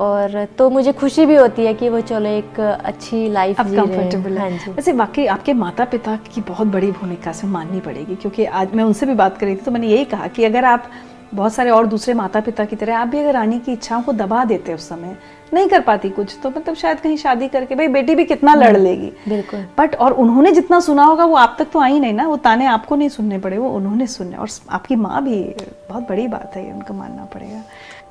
और 0.00 0.44
तो 0.58 0.68
मुझे 0.70 0.92
खुशी 0.92 1.26
भी 1.26 1.34
होती 1.36 1.64
है 1.64 1.72
कि 1.74 1.88
वो 1.88 2.00
चलो 2.00 2.28
एक 2.28 2.58
अच्छी 2.60 3.28
लाइफ 3.28 3.60
जी 3.60 3.76
कंफर्टेबल 3.76 4.38
है। 4.38 4.56
हाँ। 4.56 4.74
वैसे 4.74 4.92
वाकई 4.92 5.26
आपके 5.26 5.52
माता 5.54 5.84
पिता 5.84 6.16
की 6.34 6.40
बहुत 6.40 6.66
बड़ी 6.66 6.90
भूमिका 6.92 7.32
से 7.32 7.46
माननी 7.46 7.80
पड़ेगी 7.80 8.14
क्योंकि 8.14 8.44
आज 8.44 8.74
मैं 8.74 8.84
उनसे 8.84 9.06
भी 9.06 9.14
बात 9.14 9.38
कर 9.38 9.46
रही 9.46 9.56
थी 9.56 9.60
तो 9.60 9.70
मैंने 9.70 9.86
यही 9.86 10.04
कहा 10.04 10.26
कि 10.26 10.44
अगर 10.44 10.64
आप 10.64 10.90
बहुत 11.34 11.52
सारे 11.52 11.70
और 11.70 11.86
दूसरे 11.86 12.14
माता 12.14 12.40
पिता 12.40 12.64
की 12.64 12.76
तरह 12.76 12.98
आप 12.98 13.08
भी 13.08 13.18
अगर 13.18 13.32
रानी 13.32 13.58
की 13.58 13.72
इच्छाओं 13.72 14.02
को 14.02 14.12
दबा 14.12 14.44
देते 14.44 14.74
उस 14.74 14.88
समय 14.88 15.16
नहीं 15.52 15.68
कर 15.68 15.80
पाती 15.80 16.08
कुछ 16.10 16.36
तो 16.42 16.50
मतलब 16.50 16.74
शायद 16.74 17.00
कहीं 17.00 17.16
शादी 17.16 17.48
करके 17.48 17.74
भाई 17.74 17.88
बेटी 17.88 18.14
भी 18.14 18.24
कितना 18.24 18.54
लड़ 18.54 18.66
हम्म, 18.66 18.84
लेगी। 18.84 19.12
बिल्कुल। 19.28 19.64
बट 19.78 19.94
और 19.96 20.12
उन्होंने 20.14 20.52
जितना 20.52 20.80
सुना 20.80 21.04
होगा 21.04 21.24
वो 21.24 21.36
आप 21.36 21.56
तक 21.58 21.70
तो 21.72 21.80
आई 21.80 21.98
नहीं 22.00 22.12
ना 22.12 22.26
वो 22.28 22.36
ताने 22.38 22.66
आपको 22.66 22.96
नहीं 22.96 23.08
सुनने 23.08 23.38
पड़े 23.38 23.58
वो 23.58 23.70
उन्होंने 23.70 24.06
सुनने 24.06 24.36
और 24.36 24.48
आपकी 24.70 24.96
माँ 24.96 25.22
भी 25.24 25.42
बहुत 25.88 26.08
बड़ी 26.08 26.26
बात 26.28 26.56
है 26.56 26.64
ये 26.66 26.72
उनको 26.72 26.94
मानना 26.94 27.24
पड़ेगा। 27.24 27.62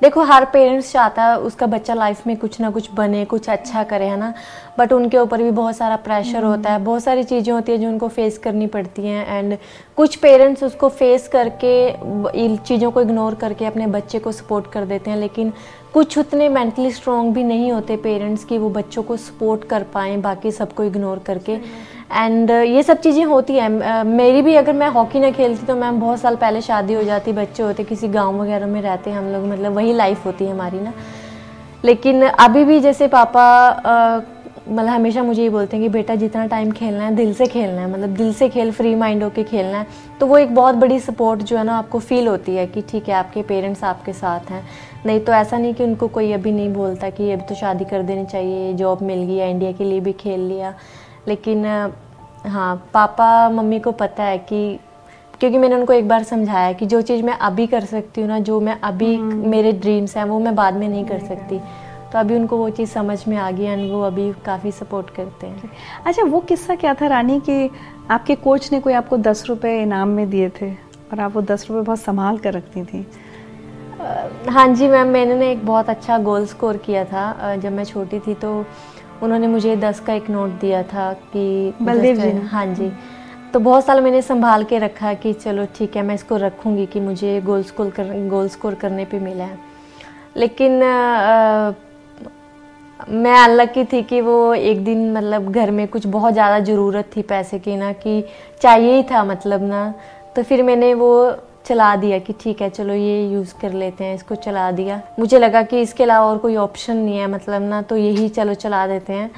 देखो 0.02 0.22
हर 0.22 0.44
पेरेंट्स 0.44 0.92
चाहता 0.92 1.24
है 1.24 1.38
उसका 1.38 1.66
बच्चा 1.66 1.94
लाइफ 1.94 2.26
में 2.26 2.36
कुछ 2.36 2.60
ना 2.60 2.70
कुछ 2.70 2.90
बने 2.94 3.24
कुछ 3.24 3.48
अच्छा 3.50 3.82
करे 3.82 4.04
है 4.04 4.16
ना? 4.16 4.32
बट 4.78 4.92
उनके 4.92 5.18
ऊपर 5.18 5.42
भी 5.42 5.50
बहुत 5.50 5.76
सारा 5.76 5.96
प्रेशर 5.96 6.44
होता 6.44 6.72
है। 6.72 6.78
बहुत 6.84 7.02
सारी 7.02 7.22
चीज़ें 7.24 7.52
होती 7.52 7.72
है 7.72 7.78
जो 7.78 7.88
उनको 7.88 8.08
फेस 8.08 8.38
करनी 8.38 8.66
पड़ती 8.66 9.06
हैं। 9.06 9.26
एंड 9.28 9.56
कुछ 9.96 10.16
पेरेंट्स 10.16 10.62
उसको 10.62 10.88
फेस 10.90 11.28
करके 11.28 11.74
इन 12.44 12.56
चीज़ों 12.66 12.90
को 12.90 13.02
इग्नोर 13.02 13.34
करके 13.34 13.66
अपने 13.66 13.86
बच्चे 13.88 14.18
को 14.18 14.32
सपोर्ट 14.32 14.70
कर 14.72 14.84
देते 14.84 15.10
हैं। 15.10 15.16
लेकिन 15.18 15.52
कुछ 15.94 16.16
उतने 16.18 16.48
मेंटली 16.48 16.90
स्ट्रॉन्ग 16.90 17.34
भी 17.34 17.42
नहीं 17.44 17.70
होते 17.72 17.96
पेरेंट्स 17.96 18.44
कि 18.44 18.58
वो 18.58 18.68
बच्चों 18.70 19.02
को 19.02 19.16
सपोर्ट 19.16 19.64
कर 19.64 19.82
पाएँ 19.94 20.16
बाकी 20.16 20.50
सबको 20.50 20.84
इग्नोर 20.84 21.18
करके। 21.18 21.52
एंड 22.12 22.50
uh, 22.50 22.64
ये 22.66 22.82
सब 22.82 23.00
चीज़ें 23.00 23.24
होती 23.24 23.54
हैं। 23.54 23.68
Uh, 23.70 24.04
मेरी 24.06 24.42
भी 24.42 24.54
अगर 24.54 24.72
मैं 24.72 24.88
हॉकी 24.88 25.20
ना 25.20 25.30
खेलती 25.30 25.66
तो 25.66 25.76
मैम 25.76 26.00
बहुत 26.00 26.20
साल 26.20 26.36
पहले 26.36 26.60
शादी 26.60 26.94
हो 26.94 27.02
जाती 27.02 27.32
बच्चे 27.32 27.62
होते 27.62 27.84
किसी 27.84 28.08
गाँव 28.08 28.40
वगैरह 28.42 28.66
में 28.66 28.80
रहते 28.82 29.10
हम 29.10 29.32
लोग 29.32 29.46
मतलब 29.46 29.72
वही 29.72 29.92
लाइफ 29.92 30.26
होती 30.26 30.44
है 30.44 30.52
हमारी 30.52 30.80
ना। 30.80 30.92
लेकिन 31.84 32.22
अभी 32.22 32.64
भी 32.64 32.80
जैसे 32.80 33.08
पापा 33.08 33.44
uh, 33.76 34.24
मतलब 34.68 34.88
हमेशा 34.88 35.22
मुझे 35.22 35.42
ये 35.42 35.48
बोलते 35.50 35.76
हैं 35.76 35.84
कि 35.84 35.88
बेटा 35.92 36.14
जितना 36.14 36.46
टाइम 36.46 36.70
खेलना 36.72 37.04
है 37.04 37.14
दिल 37.14 37.32
से 37.34 37.46
खेलना 37.46 37.80
है 37.80 37.90
मतलब 37.92 38.14
दिल 38.16 38.32
से 38.32 38.48
खेल 38.48 38.70
फ्री 38.72 38.94
माइंड 38.94 39.22
होके 39.22 39.44
खेलना 39.44 39.78
है। 39.78 39.86
तो 40.20 40.26
वो 40.26 40.38
एक 40.38 40.54
बहुत 40.54 40.74
बड़ी 40.74 40.98
सपोर्ट 41.00 41.40
जो 41.40 41.56
है 41.58 41.64
ना 41.64 41.78
आपको 41.78 41.98
फील 41.98 42.28
होती 42.28 42.54
है 42.56 42.66
कि 42.66 42.82
ठीक 42.82 43.08
है 43.08 43.14
आपके 43.14 43.42
पेरेंट्स 43.42 43.84
आपके 43.84 44.12
साथ 44.12 44.50
हैं। 44.50 44.62
नहीं 45.06 45.20
तो 45.20 45.32
ऐसा 45.32 45.58
नहीं 45.58 45.74
कि 45.74 45.84
उनको 45.84 46.08
कोई 46.08 46.32
अभी 46.32 46.52
नहीं 46.52 46.72
बोलता 46.72 47.10
कि 47.10 47.30
अभी 47.32 47.42
तो 47.42 47.54
शादी 47.54 47.84
कर 47.84 48.02
देनी 48.02 48.24
चाहिए 48.24 48.72
जॉब 48.74 49.02
मिल 49.02 49.22
गई 49.22 49.38
इंडिया 49.50 49.72
के 49.72 49.84
लिए 49.84 50.00
भी 50.00 50.12
खेल 50.12 50.40
लिया। 50.40 50.74
लेकिन 51.28 51.66
हाँ 52.46 52.74
पापा 52.94 53.48
मम्मी 53.48 53.78
को 53.80 53.92
पता 53.92 54.24
है 54.24 54.38
कि 54.38 54.78
क्योंकि 55.40 55.58
मैंने 55.58 55.76
उनको 55.76 55.92
एक 55.92 56.08
बार 56.08 56.22
समझाया 56.22 56.72
कि 56.72 56.86
जो 56.86 57.00
चीज़ 57.02 57.22
मैं 57.22 57.34
अभी 57.40 57.66
कर 57.66 57.84
सकती 57.84 58.20
हूँ 58.20 58.28
ना 58.28 58.38
जो 58.38 58.60
मैं 58.60 58.78
अभी 58.80 59.14
हम्म। 59.16 59.48
मेरे 59.48 59.72
ड्रीम्स 59.72 60.16
हैं 60.16 60.24
वो 60.24 60.38
मैं 60.38 60.54
बाद 60.54 60.74
में 60.74 60.88
नहीं 60.88 61.04
कर 61.04 61.18
सकती। 61.18 61.58
तो 62.12 62.18
अभी 62.18 62.36
उनको 62.36 62.56
वो 62.56 62.68
चीज़ 62.70 62.90
समझ 62.90 63.18
में 63.28 63.36
आ 63.36 63.50
गई 63.50 63.64
एंड 63.64 63.90
वो 63.92 64.02
अभी 64.02 64.30
काफ़ी 64.46 64.70
सपोर्ट 64.72 65.10
करते 65.10 65.46
हैं। 65.46 65.70
अच्छा 66.06 66.22
वो 66.22 66.40
किस्सा 66.40 66.74
क्या 66.74 66.94
था 66.94 67.06
रानी 67.06 67.38
कि 67.40 67.70
आपके 68.10 68.34
कोच 68.34 68.70
ने 68.72 68.80
कोई 68.80 68.92
आपको 68.92 69.16
दस 69.18 69.44
रुपये 69.48 69.82
इनाम 69.82 70.08
में 70.08 70.28
दिए 70.30 70.48
थे 70.60 70.70
और 70.72 71.20
आप 71.20 71.34
वो 71.34 71.42
दस 71.42 71.66
रुपये 71.68 71.82
बहुत 71.82 72.00
संभाल 72.00 72.38
कर 72.38 72.52
रखती 72.52 72.82
थी? 72.82 73.06
हाँ 74.48 74.66
जी 74.68 74.88
मैम 74.88 75.08
मैंने 75.08 75.50
एक 75.50 75.64
बहुत 75.66 75.90
अच्छा 75.90 76.18
गोल 76.18 76.46
स्कोर 76.46 76.76
किया 76.76 77.04
था। 77.04 77.54
जब 77.56 77.72
मैं 77.72 77.84
छोटी 77.84 78.18
थी 78.18 78.34
तो 78.34 78.52
उन्होंने 79.22 79.46
मुझे 79.46 79.76
दस 79.76 80.00
का 80.00 80.12
एक 80.12 80.30
नोट 80.30 80.50
दिया 80.60 80.82
था 80.82 81.12
कि 81.32 81.74
बलदेव 81.82 82.16
जी 82.16 82.30
हाँ 82.48 82.66
जी। 82.66 82.90
तो 83.52 83.60
बहुत 83.60 83.84
साल 83.84 84.00
मैंने 84.00 84.22
संभाल 84.22 84.64
के 84.64 84.78
रखा 84.78 85.12
कि 85.14 85.32
चलो 85.34 85.66
ठीक 85.76 85.96
है 85.96 86.02
मैं 86.02 86.14
इसको 86.14 86.36
रखूँगी 86.36 86.86
कि 86.86 87.00
मुझे 87.00 87.40
गोल 87.40 87.62
स्कोर 87.62 87.90
कर 87.90 88.12
गोल 88.28 88.48
स्कोर 88.48 88.74
करने 88.74 89.04
पे 89.04 89.18
मिला 89.20 89.44
है। 89.44 89.58
लेकिन 90.36 90.82
आ, 90.82 91.72
मैं 93.10 93.36
अनलकी 93.38 93.84
थी 93.84 94.02
कि 94.02 94.20
वो 94.20 94.54
एक 94.54 94.84
दिन 94.84 95.12
मतलब 95.12 95.50
घर 95.52 95.70
में 95.70 95.86
कुछ 95.88 96.06
बहुत 96.08 96.32
ज़्यादा 96.32 96.58
ज़रूरत 96.64 97.10
थी 97.16 97.22
पैसे 97.22 97.58
की 97.58 97.76
ना 97.76 97.92
कि 97.94 98.24
चाहिए 98.62 98.96
ही 98.96 99.02
था 99.02 99.24
मतलब 99.24 99.62
ना। 99.62 99.92
तो 100.36 100.42
फिर 100.42 100.62
मैंने 100.62 100.92
वो 100.94 101.12
चला 101.66 101.94
दिया 101.96 102.18
कि 102.18 102.32
ठीक 102.40 102.62
है, 102.62 102.68
चलो 102.70 102.94
ये 102.94 103.26
यूज़ 103.28 103.54
कर 103.60 103.72
लेते 103.74 104.04
हैं, 104.04 104.14
इसको 104.14 104.34
चला 104.36 104.70
दिया। 104.72 105.00
मुझे 105.18 105.38
लगा 105.38 105.62
कि 105.62 105.80
इसके 105.80 106.04
अलावा 106.04 106.26
और 106.26 106.38
कोई 106.38 106.56
ऑप्शन 106.58 106.96
नहीं 106.96 107.18
है 107.18 107.26
मतलब 107.32 107.62
ना 107.62 107.82
तो 107.82 107.96
यही 107.96 108.28
चलो 108.30 108.54
चला 108.56 108.86
देते 108.86 109.12
हैं। 109.12 109.30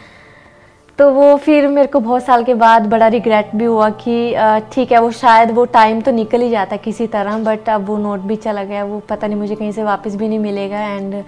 तो 0.98 1.10
वो 1.10 1.36
फिर 1.36 1.66
मेरे 1.68 1.88
को 1.88 2.00
बहुत 2.00 2.24
साल 2.24 2.44
के 2.44 2.54
बाद 2.54 2.86
बड़ा 2.88 3.06
रिग्रेट 3.08 3.54
भी 3.54 3.64
हुआ 3.64 3.88
कि 3.92 4.34
ठीक 4.72 4.92
है, 4.92 4.98
वो 4.98 5.10
शायद 5.12 5.50
वो 5.50 5.64
टाइम 5.70 6.00
तो 6.00 6.10
निकल 6.12 6.40
ही 6.40 6.50
जाता 6.50 6.76
किसी 6.78 7.06
तरह 7.08 7.38
बट 7.44 7.68
अब 7.68 7.86
वो 7.86 7.96
नोट 7.98 8.20
भी 8.20 8.36
चला 8.36 8.64
गया, 8.64 8.84
वो 8.84 9.00
पता 9.08 9.26
नहीं 9.26 9.38
मुझे 9.38 9.54
कहीं 9.54 9.72
से 9.72 9.82
वापस 9.84 10.14
भी 10.16 10.28
नहीं 10.28 10.38
मिलेगा 10.38 10.80
एंड 10.80 11.22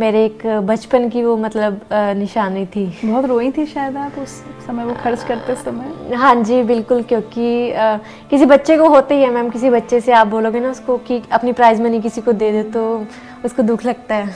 मेरे 0.00 0.24
एक 0.24 0.46
बचपन 0.66 1.08
की 1.10 1.22
वो 1.24 1.36
मतलब 1.36 1.80
निशानी 1.92 2.64
थी। 2.66 2.84
बहुत 3.04 3.24
रोई 3.24 3.50
थी 3.52 3.64
शायद 3.66 3.96
आप 3.96 4.18
उस 4.18 4.30
समय 4.66 4.84
वो 4.84 4.94
खर्च 4.94 5.22
करते 5.24 5.54
समय? 5.54 6.14
हाँ 6.14 6.34
जी 6.34 6.62
बिल्कुल 6.62 7.02
क्योंकि 7.02 7.72
आ, 7.72 7.96
किसी 8.30 8.46
बच्चे 8.46 8.76
को 8.76 8.88
होते 8.88 9.16
ही 9.16 9.22
है 9.22 9.30
मैम 9.30 9.50
किसी 9.50 9.70
बच्चे 9.70 10.00
से 10.00 10.12
आप 10.12 10.26
बोलोगे 10.26 10.60
ना 10.60 10.70
उसको 10.70 10.96
कि 10.98 11.22
अपनी 11.32 11.52
प्राइज 11.52 11.80
मनी 11.80 12.00
किसी 12.00 12.20
को 12.20 12.32
दे 12.32 12.50
दे 12.52 12.62
तो 12.70 12.84
उसको 13.44 13.62
दुख 13.62 13.84
लगता 13.84 14.14
है। 14.14 14.34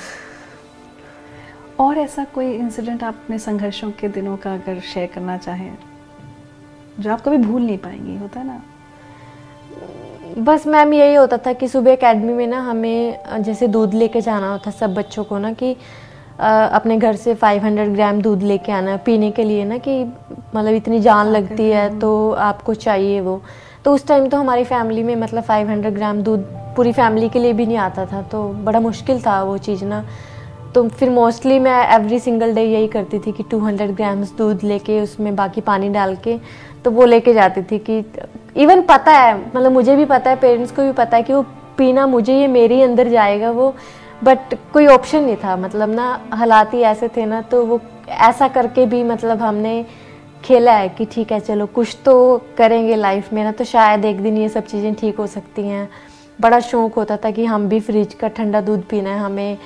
और 1.81 1.99
ऐसा 1.99 2.25
कोई 2.25 2.53
इंसिडेंट 2.53 3.05
आप 3.05 3.15
अपने 3.15 3.39
संघर्षों 3.39 3.91
के 3.91 4.09
दिनों 4.09 4.37
का 4.37 4.55
अगर 4.55 4.81
शेयर 4.95 5.09
करना 5.15 5.37
चाहें 5.37 5.73
जो 7.01 7.13
आप 7.13 7.21
कभी 7.21 7.37
भूल 7.37 7.63
नहीं 7.63 7.79
पाएँगी 7.79 8.17
होता 8.17 8.41
है 8.41 8.47
ना? 8.47 8.63
बस 10.39 10.67
मैम 10.67 10.93
यही 10.95 11.15
होता 11.15 11.37
था 11.37 11.53
कि 11.53 11.67
सुबह 11.69 11.93
एकेडमी 11.93 12.33
में 12.33 12.47
ना 12.47 12.61
हमें 12.61 13.43
जैसे 13.43 13.67
दूध 13.69 13.95
लेके 13.95 14.21
जाना 14.21 14.53
होता 14.53 14.71
सब 14.71 14.95
बच्चों 14.95 15.25
को 15.25 15.39
ना 15.39 15.53
कि 15.53 15.73
अपने 16.39 16.97
घर 16.97 17.17
से 17.17 17.35
500 17.35 17.89
ग्राम 17.95 18.21
दूध 18.23 18.43
लेके 18.43 18.73
आना 18.73 18.97
पीने 18.97 19.31
के 19.31 19.45
लिए 19.45 19.65
ना 19.65 19.79
कि 19.79 20.05
मतलब 20.55 20.75
इतनी 20.75 21.01
जान 21.01 21.27
लगती 21.27 21.69
है 21.71 21.99
तो 21.99 22.31
आपको 22.31 22.75
चाहिए 22.75 23.21
वो। 23.21 23.41
तो 23.85 23.95
उस 23.95 24.07
टाइम 24.07 24.29
तो 24.29 24.37
हमारी 24.37 24.65
फैमिली 24.65 25.03
में 25.03 25.15
मतलब 25.17 25.45
500 25.45 25.93
ग्राम 25.95 26.23
दूध 26.23 26.47
पूरी 26.77 26.93
फैमिली 26.93 27.29
के 27.29 27.39
लिए 27.39 27.53
भी 27.53 27.67
नहीं 27.67 27.77
आता 27.79 28.07
था 28.07 28.23
तो 28.23 28.49
बड़ा 28.65 28.81
मुश्किल 28.81 29.21
था 29.23 29.43
वो 29.43 29.59
चीज़ 29.59 29.85
ना। 29.85 30.05
तो 30.75 30.89
फिर 30.89 31.11
मोस्टली 31.11 31.59
मैं 31.59 31.81
एवरी 31.95 32.19
सिंगल 32.19 32.55
डे 32.55 32.63
यही 32.63 32.89
करती 32.89 33.19
थी 33.19 33.33
कि 33.33 33.43
200 33.55 33.91
ग्राम्स 33.97 34.33
दूध 34.39 34.65
लेके 34.65 35.01
उसमें 35.01 35.35
बाकी 35.37 35.61
पानी 35.61 35.89
डाल 35.89 36.17
के 36.17 36.39
तो 36.85 36.91
वो 36.91 37.05
लेके 37.05 37.35
जाती 37.35 37.63
थी 37.63 37.79
कि 37.79 38.01
इवन 38.57 38.83
पता 38.83 39.13
है 39.13 39.35
मतलब 39.39 39.73
मुझे 39.73 39.97
भी 39.97 40.05
पता 40.05 40.31
है 40.31 40.37
पेरेंट्स 40.37 40.73
को 40.73 40.83
भी 40.83 40.93
पता 40.93 41.17
है 41.17 41.23
कि 41.23 41.33
वो 41.33 41.43
पीना 41.79 42.07
मुझे 42.07 42.39
ये 42.39 42.47
मेरे 42.49 42.75
ही 42.75 42.83
अंदर 42.83 43.09
जाएगा 43.09 43.51
वो। 43.51 43.75
बट 44.23 44.55
कोई 44.73 44.87
ऑप्शन 44.87 45.23
नहीं 45.25 45.37
था 45.37 45.57
मतलब 45.57 45.95
ना 45.95 46.09
हालात 46.33 46.75
ही 46.75 46.81
ऐसे 46.83 47.09
थे 47.09 47.25
ना 47.27 47.41
तो 47.43 47.65
वो 47.67 47.81
ऐसा 48.09 48.49
करके 48.49 48.87
भी 48.87 49.03
मतलब 49.05 49.43
हमने 49.43 49.85
खेला 50.45 50.73
है 50.73 50.89
कि 50.89 51.05
ठीक 51.05 51.33
है, 51.33 51.39
चलो 51.41 51.67
कुछ 51.67 51.97
तो 52.05 52.43
करेंगे 52.59 52.97
लाइफ 52.97 53.33
में 53.33 53.43
ना 53.45 53.53
तो 53.53 53.65
शायद 53.65 54.05
एक 54.05 54.21
दिन 54.23 54.37
ये 54.37 54.49
सब 54.49 54.67
चीज़ें 54.67 54.95
ठीक 54.95 55.19
हो 55.19 55.27
सकती 55.27 55.63
हैं। 55.63 55.89
बड़ा 56.39 56.59
शौक 56.61 56.95
होता 56.95 57.17
था 57.17 57.31
कि 57.31 57.45
हम 57.45 57.69
भी 57.69 57.79
फ्रिज 57.81 58.15
का 58.15 58.29
ठंडा 58.29 58.61
दूध 58.61 58.83
पीना 58.83 59.11
है 59.11 59.19
हमें, 59.19 59.59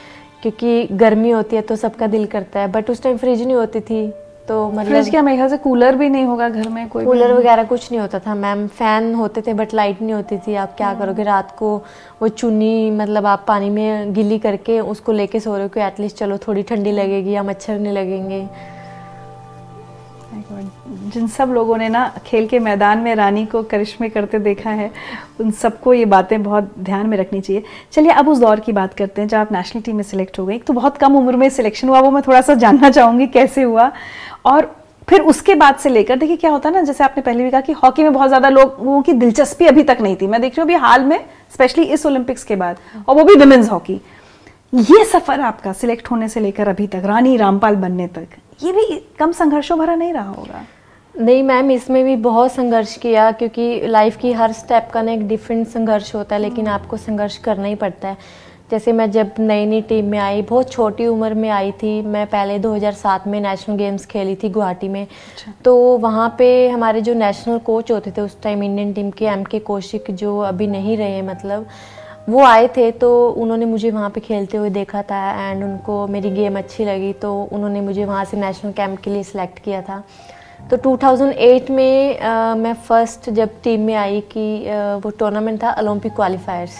क्योंकि 0.42 0.86
गर्मी 0.92 1.30
होती 1.30 1.56
है 1.56 1.62
तो 1.62 1.76
सबका 1.76 2.06
दिल 2.06 2.26
करता 2.26 2.60
है। 2.60 2.70
बट 2.72 2.90
उस 2.90 3.02
टाइम 3.02 3.16
फ्रिज 3.16 3.42
नहीं 3.42 3.56
होती 3.56 3.80
थी। 3.80 4.06
तो 4.48 4.56
मतलब 4.70 4.86
फ्रिज 4.86 5.08
क्या 5.10 5.22
मेरे 5.22 5.36
ख्याल 5.36 5.48
से 5.48 5.56
कूलर 5.58 5.96
भी 5.96 6.08
नहीं 6.08 6.24
होगा 6.24 6.48
घर 6.48 6.68
में 6.68 6.88
कोई 6.88 7.04
कूलर 7.04 7.32
वगैरह 7.32 7.64
कुछ 7.64 7.90
नहीं 7.90 8.00
होता 8.00 8.18
था। 8.18 8.34
मैम 8.34 8.66
फ़ैन 8.68 9.14
होते 9.14 9.42
थे 9.46 9.54
बट 9.54 9.74
लाइट 9.74 10.02
नहीं 10.02 10.14
होती 10.14 10.38
थी। 10.38 10.54
आप 10.54 10.76
क्या 10.76 10.92
करोगे? 10.94 11.22
हम्म। 11.22 11.32
रात 11.32 11.54
को 11.58 11.76
वो 12.22 12.28
चुनी 12.28 12.90
मतलब 12.92 13.26
आप 13.26 13.44
पानी 13.48 13.70
में 13.70 14.14
गिली 14.14 14.38
करके 14.38 14.78
उसको 14.86 15.12
लेके 15.12 15.40
सो 15.40 15.54
रहे 15.54 15.62
हो 15.62 15.68
कि 15.68 15.80
एटलीस्ट 15.80 16.16
चलो 16.16 16.38
थोड़ी 16.38 16.62
ठंडी 16.62 16.92
लगेगी 16.92 17.32
या 17.32 17.42
मच्छर 17.42 17.78
नहीं 17.78 17.92
लगेंगे। 17.92 18.46
जिन 21.14 21.26
सब 21.28 21.50
लोगों 21.50 21.76
ने 21.76 21.88
ना 21.88 22.06
खेल 22.26 22.46
के 22.46 22.58
मैदान 22.58 22.98
में 22.98 23.14
रानी 23.14 23.44
को 23.46 23.62
करिश्मे 23.62 24.08
करते 24.08 24.38
देखा 24.38 24.70
है 24.70 24.90
उन 25.40 25.50
सबको 25.52 25.94
ये 25.94 26.04
बातें 26.04 26.42
बहुत 26.42 26.72
ध्यान 26.78 27.06
में 27.06 27.16
रखनी 27.18 27.40
चाहिए। 27.40 27.62
चलिए 27.92 28.10
अब 28.12 28.28
उस 28.28 28.38
दौर 28.38 28.60
की 28.60 28.72
बात 28.72 28.94
करते 28.94 29.20
हैं 29.22 29.28
जब 29.28 29.38
आप 29.38 29.52
नेशनल 29.52 29.82
टीम 29.82 29.96
में 29.96 30.02
सिलेक्ट 30.02 30.38
हो 30.38 30.46
गई 30.46 30.58
तो 30.58 30.72
बहुत 30.72 30.96
कम 30.96 31.16
उम्र 31.16 31.36
में 31.36 31.48
सिलेक्शन 31.50 31.88
हुआ 31.88 32.00
वो 32.00 32.10
मैं 32.10 32.22
थोड़ा 32.26 32.40
सा 32.40 32.54
जानना 32.56 32.90
चाहूँगी 32.90 33.26
कैसे 33.26 33.62
हुआ। 33.62 33.90
और 34.46 34.74
फिर 35.08 35.20
उसके 35.22 35.54
बाद 35.54 35.76
से 35.76 35.88
लेकर, 35.88 36.16
देखिए 36.16 36.36
क्या 36.36 36.50
होता 36.50 36.68
है 36.68 36.74
ना, 36.74 36.82
जैसे 36.82 37.04
आपने 37.04 37.22
पहले 37.22 37.44
भी 37.44 37.50
कहा 37.50 37.60
कि 37.60 37.72
हॉकी 37.74 38.02
में 38.02 38.12
बहुत 38.12 38.28
ज़्यादा 38.28 38.48
लोगों 38.48 39.00
की 39.02 39.12
दिलचस्पी 39.14 39.66
अभी 39.66 39.82
तक 39.84 39.98
नहीं 40.00 40.16
थी। 40.16 40.26
मैं 40.26 40.40
देख 40.40 40.52
रही 40.52 40.60
हूँ 40.60 40.66
अभी 40.66 40.84
हाल 40.84 41.04
में 41.04 41.18
स्पेशली 41.52 41.84
इस 41.84 42.06
ओलंपिक्स 42.06 42.44
के 42.44 42.56
बाद, 42.56 42.78
और 43.08 43.16
वो 43.16 43.24
भी 43.24 43.34
विमेंस 43.36 43.70
हॉकी 43.70 44.00
ये 44.72 45.04
सफ़र 45.04 45.40
आपका 45.40 45.72
सिलेक्ट 45.72 46.10
होने 46.10 46.28
से 46.28 46.40
लेकर 46.40 46.68
अभी 46.68 46.86
तक, 46.86 47.02
रानी 47.04 47.36
रामपाल 47.36 47.76
बनने 47.76 48.06
तक, 48.08 48.26
ये 48.62 48.72
भी 48.72 49.02
कम 49.18 49.32
संघर्षों 49.32 49.78
भरा 49.78 49.94
नहीं 49.94 50.12
रहा 50.12 50.30
होगा? 50.30 50.64
नहीं 51.14 51.42
मैम, 51.42 51.70
इसमें 51.70 52.04
भी 52.04 52.16
बहुत 52.16 52.52
संघर्ष 52.52 52.96
किया, 52.96 53.30
क्योंकि 53.32 53.80
लाइफ 53.86 54.16
की 54.16 54.32
हर 54.32 54.52
स्टेप 54.52 54.88
का 54.92 55.02
ना 55.02 55.12
एक 55.12 55.26
डिफरेंट 55.28 55.66
संघर्ष 55.68 56.14
होता 56.14 56.36
है, 56.36 56.42
लेकिन 56.42 56.66
आपको 56.68 56.96
संघर्ष 56.96 57.36
करना 57.38 57.68
ही 57.68 57.74
पड़ता 57.74 58.08
है। 58.08 58.16
जैसे 58.70 58.92
मैं 58.92 59.10
जब 59.10 59.34
नई 59.38 59.66
नई 59.66 59.80
टीम 59.80 60.04
में 60.04 60.18
आई 60.18 60.40
बहुत 60.42 60.70
छोटी 60.72 61.06
उम्र 61.06 61.34
में 61.34 61.48
आई 61.50 61.70
थी 61.72 62.00
मैं 62.02 62.26
पहले 62.26 62.58
2007 62.58 63.26
में 63.26 63.40
नेशनल 63.40 63.76
गेम्स 63.76 64.06
खेली 64.06 64.34
थी 64.34 64.48
गुवाहाटी 64.48 64.88
में। 64.88 65.02
अच्छा। 65.02 65.52
तो 65.64 65.74
वहाँ 65.98 66.34
पे 66.38 66.46
हमारे 66.68 67.00
जो 67.00 67.14
नेशनल 67.14 67.58
कोच 67.58 67.92
होते 67.92 68.10
थे 68.10 68.20
उस 68.20 68.40
टाइम 68.42 68.62
इंडियन 68.62 68.92
टीम 68.92 69.10
के 69.10 69.26
एम 69.26 69.44
के 69.44 69.58
कौशिक 69.58 70.10
जो 70.12 70.38
अभी 70.40 70.66
नहीं 70.66 70.96
रहे 70.96 71.20
मतलब 71.22 71.66
वो 72.28 72.42
आए 72.44 72.66
थे 72.76 72.90
तो 72.90 73.10
उन्होंने 73.30 73.66
मुझे 73.66 73.90
वहाँ 73.90 74.10
पे 74.10 74.20
खेलते 74.20 74.56
हुए 74.56 74.70
देखा 74.70 75.02
था 75.02 75.50
एंड 75.50 75.64
उनको 75.64 76.06
मेरी 76.06 76.30
गेम 76.30 76.58
अच्छी 76.58 76.84
लगी 76.84 77.12
तो 77.22 77.30
उन्होंने 77.52 77.80
मुझे 77.80 78.04
वहाँ 78.04 78.24
से 78.24 78.36
नेशनल 78.36 78.72
कैंप 78.72 78.98
के 79.00 79.10
लिए 79.10 79.22
सिलेक्ट 79.22 79.58
किया 79.58 79.82
था। 79.82 80.02
तो 80.70 80.76
2008 80.78 81.70
में 81.70 82.18
आ, 82.18 82.54
मैं 82.54 82.74
फ़र्स्ट 82.74 83.30
जब 83.30 83.50
टीम 83.64 83.80
में 83.80 83.94
आई 83.94 84.20
कि 84.32 84.68
आ, 84.68 84.96
वो 84.96 85.10
टूर्नामेंट 85.10 85.62
था 85.62 85.76
ओलंपिक 85.80 86.14
क्वालिफायर्स 86.14 86.76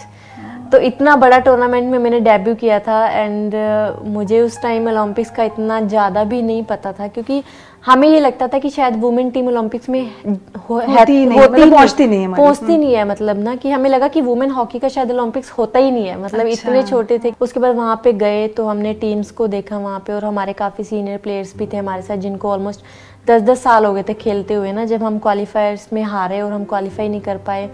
तो 0.71 0.77
इतना 0.79 1.15
बड़ा 1.15 1.37
टूर्नामेंट 1.39 1.91
में 1.91 1.97
मैंने 1.99 2.19
डेब्यू 2.19 2.55
किया 2.55 2.79
था 2.79 3.05
एंड 3.09 3.53
uh, 3.53 4.05
मुझे 4.05 4.41
उस 4.41 4.61
टाइम 4.61 4.87
ओलंपिक्स 4.87 5.31
का 5.31 5.43
इतना 5.43 5.79
ज़्यादा 5.81 6.23
भी 6.23 6.41
नहीं 6.41 6.63
पता 6.63 6.91
था 6.93 7.07
क्योंकि 7.07 7.43
हमें 7.85 8.07
ये 8.07 8.19
लगता 8.19 8.47
था 8.47 8.59
कि 8.59 8.69
शायद 8.69 8.99
वुमेन 9.01 9.29
टीम 9.31 9.47
ओलंपिक्स 9.47 9.89
में 9.89 10.01
हो, 10.25 10.79
होती 10.79 11.25
नहीं 11.25 11.39
होती 11.39 11.51
मतलब 11.51 11.71
पहुँचती 11.71 12.07
नहीं 12.07 12.21
है 12.21 12.33
पहुँचती 12.33 12.77
नहीं 12.77 12.95
है 12.95 13.07
मतलब 13.07 13.39
ना 13.43 13.55
कि 13.55 13.71
हमें 13.71 13.89
लगा 13.89 14.07
कि 14.07 14.21
वुमेन 14.21 14.51
हॉकी 14.51 14.79
का 14.79 14.89
शायद 14.89 15.11
ओलंपिक्स 15.11 15.51
होता 15.51 15.79
ही 15.79 15.91
नहीं 15.91 16.07
है 16.07 16.19
मतलब 16.21 16.47
अच्छा। 16.47 16.69
इतने 16.69 16.83
छोटे 16.83 17.19
थे। 17.19 17.33
उसके 17.41 17.59
बाद 17.59 17.75
वहाँ 17.75 18.01
पे 18.03 18.13
गए 18.13 18.47
तो 18.47 18.65
हमने 18.67 18.93
टीम्स 18.93 19.31
को 19.31 19.47
देखा 19.47 19.77
वहाँ 19.77 19.99
पे 20.07 20.13
और 20.13 20.25
हमारे 20.25 20.53
काफ़ी 20.53 20.83
सीनियर 20.83 21.17
प्लेयर्स 21.17 21.55
भी 21.57 21.67
थे 21.67 21.77
हमारे 21.77 22.01
साथ 22.01 22.17
जिनको 22.17 22.51
ऑलमोस्ट 22.51 22.81
दस 23.27 23.41
दस 23.41 23.63
साल 23.63 23.85
हो 23.85 23.93
गए 23.93 24.03
थे 24.03 24.13
खेलते 24.13 24.53
हुए 24.53 24.71
ना 24.71 24.85
जब 24.85 25.03
हम 25.03 25.19
क्वालिफायर्स 25.19 25.87
में 25.93 26.03
हारे 26.03 26.41
और 26.41 26.51
हम 26.51 26.63
क्वालिफाई 26.65 27.09
नहीं 27.09 27.21
कर 27.21 27.37
पाए। 27.37 27.69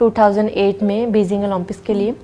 2008 0.00 0.82
में 0.82 1.12
बीजिंग 1.12 1.44
ओलंपिक्स 1.44 1.80
के 1.80 1.94
लिए। 1.94 2.14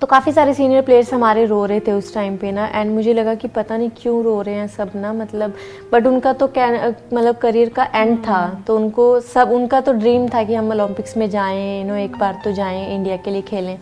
तो 0.00 0.06
काफ़ी 0.06 0.32
सारे 0.32 0.54
सीनियर 0.54 0.82
प्लेयर्स 0.82 1.12
हमारे 1.14 1.44
रो 1.46 1.64
रहे 1.66 1.80
थे 1.80 1.92
उस 1.92 2.12
टाइम 2.14 2.36
पे 2.36 2.50
ना 2.52 2.66
एंड 2.66 2.90
मुझे 2.94 3.12
लगा 3.14 3.34
कि 3.34 3.48
पता 3.48 3.76
नहीं 3.76 3.90
क्यों 3.96 4.22
रो 4.24 4.40
रहे 4.42 4.54
हैं 4.54 4.66
सब 4.68 4.90
ना 4.94 5.12
मतलब 5.12 5.54
बट 5.92 6.06
उनका 6.06 6.32
तो 6.32 6.46
मतलब 6.46 7.36
करियर 7.36 7.68
का 7.68 7.84
एंड 7.94 8.18
था। 8.18 8.64
तो 8.66 8.76
उनको 8.76 9.20
सब 9.20 9.50
उनका 9.52 9.80
तो 9.80 9.92
ड्रीम 9.92 10.28
था 10.28 10.42
कि 10.44 10.54
हम 10.54 10.70
ओलंपिक्स 10.70 11.16
में 11.16 11.28
जाएँ 11.30 11.80
यू 11.80 11.86
नो 11.88 11.94
एक 11.96 12.18
बार 12.18 12.40
तो 12.44 12.52
जाएँ 12.52 12.94
इंडिया 12.94 13.16
के 13.16 13.30
लिए 13.30 13.42
खेलें। 13.42 13.78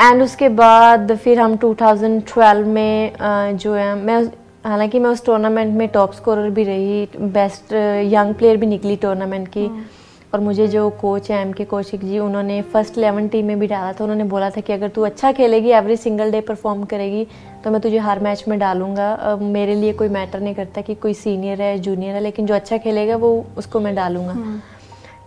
एंड 0.00 0.22
उसके 0.22 0.48
बाद 0.48 1.16
फिर 1.16 1.40
हम 1.40 1.56
2012 1.56 2.64
में 2.66 3.12
जो 3.54 3.74
है 3.74 3.94
मैं 3.96 4.22
हालाँकि 4.64 4.98
मैं 4.98 5.10
उस 5.10 5.24
टूर्नामेंट 5.26 5.76
में 5.76 5.88
टॉप 5.88 6.12
स्कोरर 6.12 6.50
भी 6.50 6.64
रही 6.64 7.08
बेस्ट 7.18 7.72
यंग 8.12 8.34
प्लेयर 8.34 8.56
भी 8.56 8.66
निकली 8.66 8.96
टूर्नामेंट 8.96 9.48
की। 9.48 9.66
hmm. 9.66 9.97
और 10.32 10.40
मुझे 10.40 10.66
जो 10.68 10.88
कोच 11.00 11.30
है 11.30 11.40
एम 11.42 11.52
के 11.52 11.64
कौशिक 11.64 12.04
जी 12.04 12.18
उन्होंने 12.18 12.60
फ़र्स्ट 12.62 12.98
इलेवन 12.98 13.28
टीम 13.28 13.46
में 13.46 13.58
भी 13.58 13.66
डाला 13.66 13.92
था। 13.92 14.04
उन्होंने 14.04 14.24
बोला 14.24 14.50
था 14.50 14.60
कि 14.60 14.72
अगर 14.72 14.88
तू 14.88 15.02
अच्छा 15.02 15.32
खेलेगी 15.32 15.70
एवरी 15.70 15.96
सिंगल 15.96 16.30
डे 16.30 16.40
परफॉर्म 16.40 16.84
करेगी 16.84 17.26
तो 17.64 17.70
मैं 17.70 17.80
तुझे 17.80 17.98
हर 17.98 18.20
मैच 18.20 18.44
में 18.48 18.58
डालूँगा। 18.58 19.36
मेरे 19.42 19.74
लिए 19.74 19.92
कोई 19.92 20.08
मैटर 20.08 20.40
नहीं 20.40 20.54
करता 20.54 20.80
कि 20.80 20.94
कोई 20.94 21.14
सीनियर 21.14 21.62
है 21.62 21.78
जूनियर 21.78 22.14
है 22.14 22.20
लेकिन 22.20 22.46
जो 22.46 22.54
अच्छा 22.54 22.78
खेलेगा 22.78 23.16
वो 23.16 23.30
उसको 23.58 23.80
मैं 23.80 23.94
डालूँगा। 23.94 24.32
हम्म। 24.32 24.60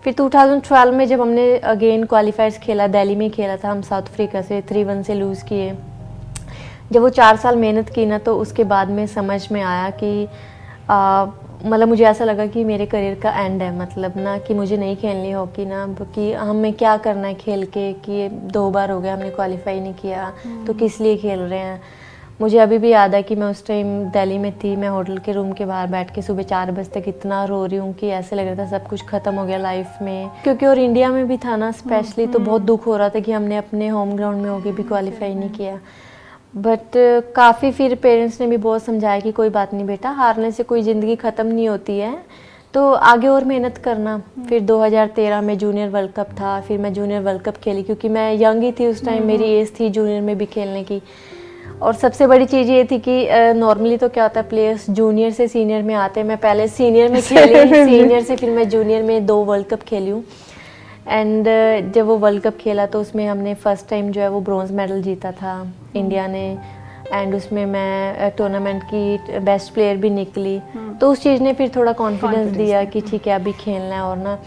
फिर 0.03 0.13
2012 0.13 0.93
में 0.93 1.05
जब 1.07 1.21
हमने 1.21 1.57
अगेन 1.57 2.03
क्वालिफायर्स 2.03 2.57
खेला 2.57 2.87
दिल्ली 2.89 3.15
में 3.15 3.29
खेला 3.31 3.57
था 3.57 3.71
हम 3.71 3.81
साउथ 3.81 4.03
अफ्रीका 4.03 4.41
से 4.41 4.61
थ्री 4.69 4.83
वन 4.83 5.03
से 5.03 5.15
लूज़ 5.15 5.43
किए। 5.45 5.73
जब 6.91 7.01
वो 7.01 7.09
चार 7.11 7.37
साल 7.37 7.55
मेहनत 7.55 7.89
की 7.89 8.05
ना 8.05 8.17
तो 8.19 8.37
उसके 8.37 8.63
बाद 8.63 8.89
में 8.89 9.05
समझ 9.07 9.41
में 9.51 9.61
आया 9.61 9.89
कि 9.89 10.27
आ, 10.89 11.25
मतलब 11.65 11.87
मुझे 11.87 12.03
ऐसा 12.05 12.25
लगा 12.25 12.45
कि 12.45 12.63
मेरे 12.63 12.85
करियर 12.85 13.19
का 13.19 13.31
एंड 13.39 13.61
है 13.61 13.75
मतलब 13.79 14.13
ना 14.17 14.37
कि 14.37 14.53
मुझे 14.53 14.77
नहीं 14.77 14.95
खेलनी 14.97 15.31
हॉकी 15.31 15.65
ना 15.65 15.85
कि 16.01 16.31
हमें 16.33 16.71
क्या 16.73 16.95
करना 16.97 17.27
है 17.27 17.33
खेल 17.33 17.65
के 17.65 17.91
कि 18.05 18.27
दो 18.53 18.69
बार 18.71 18.91
हो 18.91 18.99
गया 19.01 19.13
हमने 19.13 19.29
क्वालिफाई 19.29 19.79
नहीं 19.79 19.93
किया 19.93 20.29
तो 20.29 20.49
हम्म। 20.49 20.73
किस 20.73 20.99
लिए 21.01 21.17
खेल 21.17 21.39
रहे 21.39 21.59
हैं? 21.59 21.81
मुझे 22.41 22.57
अभी 22.57 22.77
भी 22.77 22.89
याद 22.89 23.15
है 23.15 23.21
कि 23.23 23.35
मैं 23.35 23.47
उस 23.47 23.65
टाइम 23.67 23.87
दिल्ली 24.11 24.37
में 24.37 24.51
थी 24.59 24.75
मैं 24.75 24.89
होटल 24.89 25.17
के 25.17 25.31
रूम 25.31 25.51
के 25.53 25.65
बाहर 25.65 25.87
बैठ 25.87 26.13
के 26.15 26.21
सुबह 26.21 26.43
चार 26.43 26.71
बजे 26.71 26.99
तक 26.99 27.07
इतना 27.07 27.43
रो 27.45 27.65
रही 27.65 27.77
हूँ 27.77 27.93
कि 27.93 28.07
ऐसे 28.09 28.35
लग 28.35 28.47
रहा 28.47 28.55
था 28.57 28.69
सब 28.69 28.87
कुछ 28.87 29.05
ख़त्म 29.07 29.33
हो 29.35 29.45
गया 29.45 29.57
लाइफ 29.57 29.97
में। 30.01 30.29
क्योंकि 30.43 30.65
और 30.65 30.79
इंडिया 30.79 31.11
में 31.11 31.27
भी 31.27 31.37
था 31.37 31.55
ना 31.55 31.71
स्पेशली 31.71 32.25
तो 32.27 32.39
हम्म, 32.39 32.45
बहुत 32.45 32.61
दुख 32.61 32.87
हो 32.87 32.97
रहा 32.97 33.09
था 33.09 33.19
कि 33.19 33.31
हमने 33.31 33.57
अपने 33.57 33.87
होम 33.87 34.15
ग्राउंड 34.15 34.41
में 34.41 34.49
होके 34.49 34.71
भी 34.71 34.83
क्वालिफाई 34.83 35.33
नहीं 35.33 35.49
किया। 35.49 35.77
बट 36.53 36.97
uh, 36.97 37.33
काफ़ी 37.35 37.71
फिर 37.71 37.95
पेरेंट्स 37.95 38.39
ने 38.41 38.47
भी 38.47 38.57
बहुत 38.57 38.83
समझाया 38.83 39.19
कि 39.19 39.31
कोई 39.31 39.49
बात 39.49 39.73
नहीं 39.73 39.85
बेटा 39.85 40.09
हारने 40.11 40.51
से 40.51 40.63
कोई 40.63 40.81
ज़िंदगी 40.83 41.15
ख़त्म 41.15 41.45
नहीं 41.47 41.67
होती 41.69 41.97
है। 41.99 42.15
तो 42.73 42.91
आगे 42.93 43.27
और 43.27 43.45
मेहनत 43.45 43.77
करना। 43.77 44.17
फिर 44.49 44.61
2013 44.65 45.41
में 45.41 45.57
जूनियर 45.57 45.89
वर्ल्ड 45.89 46.11
कप 46.11 46.29
था 46.31 46.59
फिर 46.61 46.77
मैं 46.79 46.93
जूनियर 46.93 47.21
वर्ल्ड 47.21 47.41
कप 47.41 47.57
खेली 47.63 47.83
क्योंकि 47.83 48.09
मैं 48.09 48.33
यंग 48.33 48.63
ही 48.63 48.71
थी 48.71 48.87
उस 48.87 49.03
टाइम 49.05 49.25
मेरी 49.27 49.43
एज 49.45 49.67
हम्म। 49.67 49.79
थी 49.79 49.89
जूनियर 49.89 50.21
में 50.21 50.37
भी 50.37 50.45
खेलने 50.45 50.83
की। 50.83 51.01
और 51.81 51.93
सबसे 51.95 52.27
बड़ी 52.27 52.45
चीज़ 52.45 52.71
ये 52.71 52.83
थी 52.83 52.99
कि 52.99 53.27
नॉर्मली 53.55 53.97
तो 53.97 54.09
क्या 54.09 54.23
होता 54.23 54.39
है 54.39 54.47
प्लेयर्स 54.49 54.89
जूनियर 54.89 55.31
से 55.31 55.47
सीनियर 55.47 55.83
में 55.83 55.93
आते 55.95 56.19
हैं। 56.19 56.27
मैं 56.27 56.37
पहले 56.37 56.67
सीनियर 56.67 57.11
में 57.11 57.21
खेली 57.23 57.65
सीनियर 57.65 58.23
से 58.23 58.35
फिर 58.35 58.49
मैं 58.49 58.67
जूनियर 58.69 59.03
में 59.03 59.25
दो 59.25 59.37
वर्ल्ड 59.45 59.67
कप 59.67 59.83
खेली 59.83 60.09
हूँ। 60.09 60.23
एंड 61.07 61.47
uh, 61.47 61.93
जब 61.93 62.05
वो 62.05 62.17
वर्ल्ड 62.17 62.43
कप 62.43 62.57
खेला 62.57 62.85
तो 62.85 63.01
उसमें 63.01 63.25
हमने 63.27 63.53
फ़र्स्ट 63.53 63.89
टाइम 63.89 64.11
जो 64.11 64.21
है 64.21 64.29
वो 64.29 64.41
ब्रॉन्ज 64.41 64.71
मेडल 64.71 65.01
जीता 65.01 65.31
था 65.31 65.55
इंडिया 65.95 66.27
ने। 66.27 66.45
एंड 67.13 67.35
उसमें 67.35 67.65
मैं 67.65 68.31
टूर्नामेंट 68.31 68.83
की 68.93 69.39
बेस्ट 69.39 69.73
प्लेयर 69.73 69.97
भी 69.97 70.09
निकली। 70.09 70.59
तो 71.01 71.11
उस 71.11 71.23
चीज़ 71.23 71.41
ने 71.41 71.53
फिर 71.53 71.71
थोड़ा 71.75 71.93
कॉन्फिडेंस 71.93 72.51
दिया 72.51 72.83
कि 72.83 73.01
ठीक 73.01 73.27
है 73.27 73.33
अभी 73.33 73.51
खेलना 73.53 73.95
है 73.95 74.01
और 74.01 74.17
ना। 74.17 74.37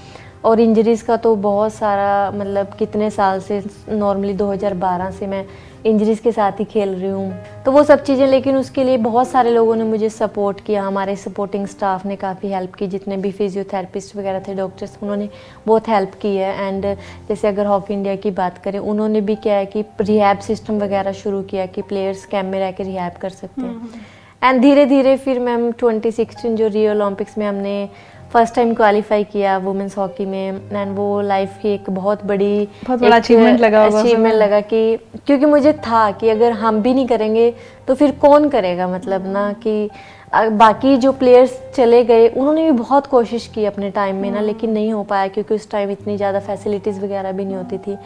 और 0.44 0.60
इंजरीज़ 0.60 1.04
का 1.04 1.16
तो 1.16 1.34
बहुत 1.36 1.72
सारा 1.72 2.30
मतलब 2.30 2.72
कितने 2.78 3.10
साल 3.10 3.40
से 3.40 3.62
नॉर्मली 3.88 4.34
2012 4.34 5.10
से 5.10 5.26
मैं 5.26 5.44
इंजरीज़ 5.86 6.22
के 6.22 6.32
साथ 6.32 6.60
ही 6.60 6.64
खेल 6.64 6.88
रही 6.90 7.10
हूँ। 7.10 7.62
तो 7.64 7.72
वो 7.72 7.82
सब 7.82 8.02
चीज़ें 8.02 8.26
लेकिन 8.26 8.56
उसके 8.56 8.84
लिए 8.84 8.96
बहुत 8.98 9.28
सारे 9.28 9.50
लोगों 9.50 9.76
ने 9.76 9.84
मुझे 9.84 10.08
सपोर्ट 10.10 10.60
किया। 10.60 10.82
हमारे 10.82 11.16
सपोर्टिंग 11.16 11.66
स्टाफ 11.66 12.06
ने 12.06 12.16
काफ़ी 12.16 12.48
हेल्प 12.48 12.74
की 12.74 12.86
जितने 12.86 13.16
भी 13.16 13.30
फिजियोथेरेपिस्ट 13.32 14.16
वगैरह 14.16 14.40
थे 14.48 14.54
डॉक्टर्स 14.54 14.96
उन्होंने 15.02 15.28
बहुत 15.66 15.88
हेल्प 15.88 16.14
की 16.22 16.34
है। 16.36 16.68
एंड 16.68 16.86
जैसे 17.28 17.48
अगर 17.48 17.66
हॉकी 17.66 17.94
इंडिया 17.94 18.16
की 18.16 18.30
बात 18.32 18.58
करें 18.58 18.78
उन्होंने 18.78 19.20
भी 19.20 19.36
क्या 19.36 19.54
है 19.54 19.66
कि 19.66 19.84
रिहैब 20.00 20.38
सिस्टम 20.40 20.78
वगैरह 20.78 21.12
शुरू 21.14 21.42
किया 21.44 21.66
कि 21.66 21.82
प्लेयर्स 21.84 22.26
कैम्प 22.26 22.52
में 22.52 22.58
रह 22.60 22.70
के 22.70 22.82
रिहैब 22.82 23.12
कर 23.22 23.30
सकते 23.30 23.62
हैं। 23.62 24.12
एंड 24.42 24.60
धीरे 24.62 24.84
धीरे 24.86 25.16
फिर 25.16 25.38
मैम 25.40 25.70
2016 25.74 26.54
जो 26.56 26.66
रियो 26.68 26.90
ओलंपिक्स 26.90 27.38
में 27.38 27.46
हमने 27.46 27.88
फ़र्स्ट 28.34 28.54
टाइम 28.54 28.72
क्वालिफाई 28.74 29.24
किया 29.24 29.56
वुमेंस 29.58 29.96
हॉकी 29.98 30.24
में 30.26 30.60
एंड 30.72 30.96
वो 30.96 31.20
लाइफ 31.22 31.58
की 31.62 31.68
एक 31.68 31.90
बहुत 31.90 32.24
बड़ी 32.24 32.68
बहुत 32.86 33.00
बड़ा 33.00 33.18
achievement 33.18 33.60
लगा 33.60 33.84
अचीवमेंट 33.86 34.34
लगा 34.34 34.60
कि 34.72 34.80
क्योंकि 35.26 35.46
मुझे 35.46 35.72
था 35.86 36.10
कि 36.10 36.28
अगर 36.28 36.52
हम 36.62 36.80
भी 36.82 36.94
नहीं 36.94 37.06
करेंगे 37.06 37.52
तो 37.88 37.94
फिर 37.94 38.10
कौन 38.20 38.48
करेगा 38.48 38.88
मतलब 38.88 39.26
ना 39.32 39.52
कि 39.62 39.88
बाकी 40.34 40.96
जो 40.96 41.12
प्लेयर्स 41.12 41.58
चले 41.76 42.02
गए 42.04 42.28
उन्होंने 42.28 42.64
भी 42.64 42.70
बहुत 42.78 43.06
कोशिश 43.06 43.46
की 43.54 43.64
अपने 43.64 43.90
टाइम 43.90 44.16
में 44.16 44.30
ना 44.30 44.40
लेकिन 44.40 44.70
नहीं 44.70 44.92
हो 44.92 45.02
पाया 45.04 45.28
क्योंकि 45.28 45.54
उस 45.54 45.70
टाइम 45.70 45.90
इतनी 45.90 46.16
ज़्यादा 46.16 46.40
फैसिलिटीज़ 46.40 47.00
वगैरह 47.00 47.32
भी 47.32 47.44
नहीं 47.44 47.56
होती 47.56 47.78
थी। 47.78 47.96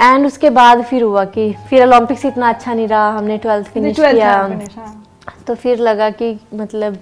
एंड 0.00 0.26
उसके 0.26 0.50
बाद 0.50 0.82
फिर 0.84 1.02
हुआ 1.02 1.24
कि 1.26 1.52
फिर 1.70 1.82
ओलंपिक्स 1.82 2.24
इतना 2.24 2.48
अच्छा 2.48 2.74
नहीं 2.74 2.88
रहा 2.88 3.08
हमने 3.10 3.38
ट्वेल्थ 3.38 3.66
फिनिश 3.66 3.96
किया। 4.00 4.34
हाँ। 4.76 4.92
तो 5.46 5.54
फिर 5.54 5.78
लगा 5.80 6.10
कि 6.12 6.38
मतलब 6.54 6.98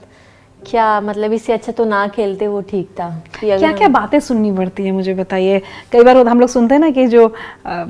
क्या 0.66 1.00
मतलब 1.00 1.32
इससे 1.32 1.52
अच्छा 1.52 1.72
तो 1.72 1.84
ना 1.84 2.06
खेलते 2.08 2.46
वो 2.48 2.60
ठीक 2.70 2.88
था 2.90 3.08
क्या 3.40 3.72
क्या 3.72 3.88
बातें 3.88 4.18
सुननी 4.20 4.52
पड़ती 4.52 4.84
है 4.84 4.92
मुझे 4.92 5.14
बताइए। 5.14 5.58
कई 5.92 6.02
बार 6.04 6.16
हम 6.28 6.40
लोग 6.40 6.48
सुनते 6.48 6.74
हैं 6.74 6.80
ना 6.80 6.90
कि 6.90 7.06
जो 7.06 7.26
अ, 7.66 7.86